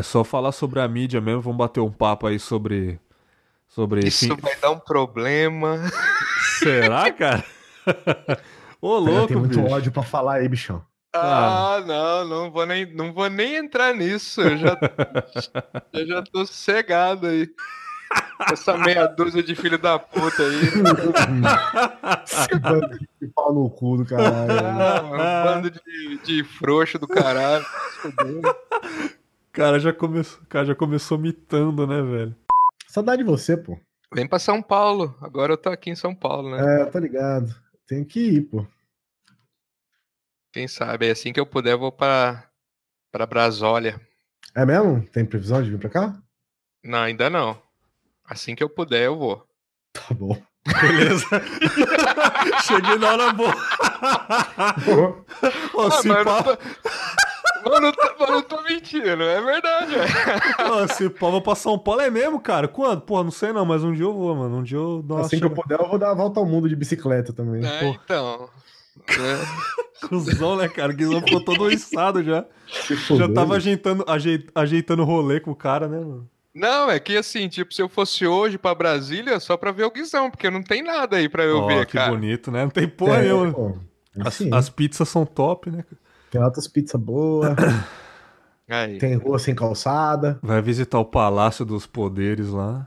É 0.00 0.02
só 0.02 0.24
falar 0.24 0.50
sobre 0.52 0.80
a 0.80 0.88
mídia 0.88 1.20
mesmo. 1.20 1.42
Vamos 1.42 1.58
bater 1.58 1.80
um 1.80 1.90
papo 1.92 2.26
aí 2.26 2.38
sobre. 2.38 2.98
Sobre. 3.68 4.00
Isso 4.08 4.34
fim- 4.34 4.40
vai 4.40 4.56
dar 4.56 4.70
um 4.70 4.78
problema. 4.78 5.78
Será, 6.58 7.12
cara? 7.12 7.44
Ô, 8.80 8.96
louco, 8.98 9.28
tem 9.28 9.36
muito 9.36 9.60
bicho. 9.60 9.70
ódio 9.74 9.92
pra 9.92 10.02
falar 10.02 10.36
aí, 10.36 10.48
bichão. 10.48 10.82
Ah, 11.14 11.82
não, 11.86 12.26
não 12.26 12.50
vou 12.50 12.64
nem, 12.64 12.86
não 12.94 13.12
vou 13.12 13.28
nem 13.28 13.56
entrar 13.56 13.94
nisso. 13.94 14.40
Eu 14.40 14.56
já, 14.56 14.78
eu 15.92 16.06
já 16.06 16.22
tô 16.22 16.46
cegado 16.46 17.26
aí. 17.26 17.46
Essa 18.50 18.78
meia 18.78 19.06
dúzia 19.06 19.42
de 19.42 19.54
filho 19.54 19.76
da 19.78 19.98
puta 19.98 20.42
aí. 20.42 20.70
Que 23.18 23.26
pau 23.28 23.52
no 23.52 23.68
cu 23.68 23.98
do 23.98 24.06
caralho. 24.06 24.50
Ah, 24.50 25.02
um 25.04 25.44
bando 25.44 25.70
de, 25.70 26.18
de 26.24 26.42
frouxo 26.44 26.98
do 26.98 27.06
caralho. 27.06 27.66
Cara, 29.60 29.78
já 29.78 29.92
começou, 29.92 30.40
cara 30.48 30.64
já 30.64 30.74
começou 30.74 31.18
mitando, 31.18 31.86
né, 31.86 32.00
velho? 32.00 32.34
Saudade 32.88 33.22
de 33.22 33.28
você, 33.28 33.58
pô. 33.58 33.78
Vem 34.10 34.26
pra 34.26 34.38
São 34.38 34.62
Paulo. 34.62 35.14
Agora 35.20 35.52
eu 35.52 35.58
tô 35.58 35.68
aqui 35.68 35.90
em 35.90 35.94
São 35.94 36.14
Paulo, 36.14 36.56
né? 36.56 36.80
É, 36.80 36.86
tô 36.86 36.98
ligado. 36.98 37.54
Tem 37.86 38.02
que 38.02 38.20
ir, 38.20 38.40
pô. 38.40 38.66
Quem 40.50 40.66
sabe? 40.66 41.08
É 41.08 41.10
assim 41.10 41.30
que 41.30 41.38
eu 41.38 41.44
puder, 41.44 41.72
eu 41.72 41.78
vou 41.78 41.92
pra, 41.92 42.48
pra 43.12 43.26
Brasólia. 43.26 44.00
É 44.54 44.64
mesmo? 44.64 45.06
Tem 45.08 45.26
previsão 45.26 45.62
de 45.62 45.68
vir 45.68 45.78
pra 45.78 45.90
cá? 45.90 46.22
Não, 46.82 47.00
ainda 47.00 47.28
não. 47.28 47.62
Assim 48.24 48.54
que 48.54 48.64
eu 48.64 48.70
puder, 48.70 49.02
eu 49.02 49.18
vou. 49.18 49.46
Tá 49.92 50.14
bom. 50.14 50.42
Beleza. 50.80 51.26
Cheguei 52.66 52.96
na 52.96 53.12
hora 53.12 53.32
boa. 53.34 53.54
Ah, 54.02 55.90
se 56.00 56.08
mas 56.08 56.18
eu 56.18 56.24
pá, 56.24 56.44
não 56.44 56.99
mas 57.64 57.74
eu 57.74 57.80
não 58.30 58.42
tô, 58.42 58.62
mentindo, 58.62 59.22
é 59.22 59.40
verdade, 59.40 59.92
velho. 59.94 60.88
se 60.94 61.10
pá, 61.10 61.28
vou 61.28 61.40
pra 61.42 61.54
São 61.54 61.78
Paulo. 61.78 62.00
É 62.00 62.10
mesmo, 62.10 62.40
cara? 62.40 62.66
Quando? 62.68 63.00
Porra, 63.02 63.24
não 63.24 63.30
sei 63.30 63.52
não, 63.52 63.64
mas 63.64 63.82
um 63.84 63.92
dia 63.92 64.04
eu 64.04 64.14
vou, 64.14 64.34
mano. 64.34 64.58
Um 64.58 64.62
dia 64.62 64.78
eu 64.78 65.02
dou 65.02 65.16
uma 65.18 65.26
Assim 65.26 65.38
que 65.38 65.44
eu 65.44 65.50
puder, 65.50 65.78
eu 65.80 65.88
vou 65.88 65.98
dar 65.98 66.10
a 66.10 66.14
volta 66.14 66.40
ao 66.40 66.46
mundo 66.46 66.68
de 66.68 66.76
bicicleta 66.76 67.32
também. 67.32 67.64
É, 67.64 67.80
Porra. 67.80 68.00
então. 68.04 68.48
É. 69.08 70.06
Cusão, 70.08 70.56
né, 70.56 70.68
cara? 70.68 70.92
O 70.92 70.96
Guizão 70.96 71.20
ficou 71.20 71.44
todo 71.44 71.62
oriçado 71.62 72.22
já. 72.24 72.44
Já 73.16 73.28
tava 73.32 73.56
ajeitando, 73.56 74.04
ajei- 74.08 74.46
ajeitando 74.54 75.02
o 75.02 75.04
rolê 75.06 75.40
com 75.40 75.50
o 75.50 75.56
cara, 75.56 75.86
né, 75.88 75.98
mano? 75.98 76.28
Não, 76.54 76.90
é 76.90 76.98
que 76.98 77.16
assim, 77.16 77.48
tipo, 77.48 77.72
se 77.72 77.80
eu 77.80 77.88
fosse 77.88 78.26
hoje 78.26 78.58
pra 78.58 78.74
Brasília, 78.74 79.38
só 79.38 79.56
pra 79.56 79.70
ver 79.70 79.84
o 79.84 79.90
Guizão, 79.90 80.30
porque 80.30 80.50
não 80.50 80.62
tem 80.62 80.82
nada 80.82 81.16
aí 81.16 81.28
pra 81.28 81.44
eu 81.44 81.58
Ó, 81.58 81.66
ver, 81.66 81.86
que 81.86 81.92
cara. 81.92 82.10
bonito, 82.10 82.50
né? 82.50 82.62
Não 82.64 82.70
tem 82.70 82.88
porra 82.88 83.18
É, 83.18 83.22
nenhuma. 83.22 83.52
pô. 83.52 83.76
As, 84.20 84.26
Assim, 84.26 84.50
as 84.52 84.68
pizzas 84.68 85.08
são 85.08 85.24
top, 85.24 85.70
né? 85.70 85.84
Tem 86.30 86.40
altas 86.40 86.68
pizzas 86.68 87.00
boas, 87.00 87.54
Aí. 88.68 88.98
tem 88.98 89.16
rua 89.16 89.38
sem 89.38 89.54
calçada, 89.54 90.38
Vai 90.42 90.62
visitar 90.62 90.98
o 90.98 91.04
Palácio 91.04 91.64
dos 91.64 91.86
Poderes 91.86 92.48
lá. 92.50 92.86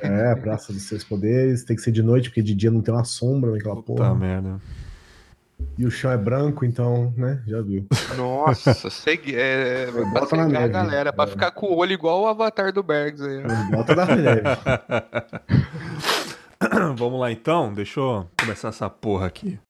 é, 0.00 0.34
Praça 0.34 0.72
dos 0.72 0.82
Seus 0.82 1.04
Poderes, 1.04 1.62
tem 1.64 1.76
que 1.76 1.82
ser 1.82 1.92
de 1.92 2.02
noite, 2.02 2.28
porque 2.30 2.42
de 2.42 2.54
dia 2.54 2.70
não 2.70 2.80
tem 2.80 2.92
uma 2.92 3.04
sombra 3.04 3.52
naquela 3.52 3.76
Puta 3.76 4.02
porra. 4.02 4.14
merda. 4.14 4.60
E 5.78 5.84
o 5.84 5.90
chão 5.90 6.10
é 6.10 6.16
branco, 6.16 6.64
então, 6.64 7.12
né, 7.16 7.42
já 7.46 7.60
viu. 7.60 7.86
Nossa, 8.16 8.74
segui... 8.90 9.34
é, 9.36 9.88
pra 9.92 10.04
Bota 10.06 10.36
na 10.36 10.44
cegar 10.44 10.44
a 10.44 10.48
neve, 10.48 10.68
galera, 10.72 11.12
pra 11.12 11.24
é. 11.24 11.28
ficar 11.28 11.50
com 11.52 11.66
o 11.66 11.76
olho 11.76 11.92
igual 11.92 12.22
o 12.22 12.26
avatar 12.26 12.72
do 12.72 12.82
Bergs 12.82 13.22
aí. 13.22 13.42
Bota 13.70 13.94
na 13.94 14.06
neve. 14.06 14.42
Vamos 16.96 17.20
lá 17.20 17.30
então, 17.30 17.72
deixa 17.72 18.00
eu 18.00 18.26
começar 18.40 18.68
essa 18.68 18.88
porra 18.90 19.26
aqui. 19.26 19.58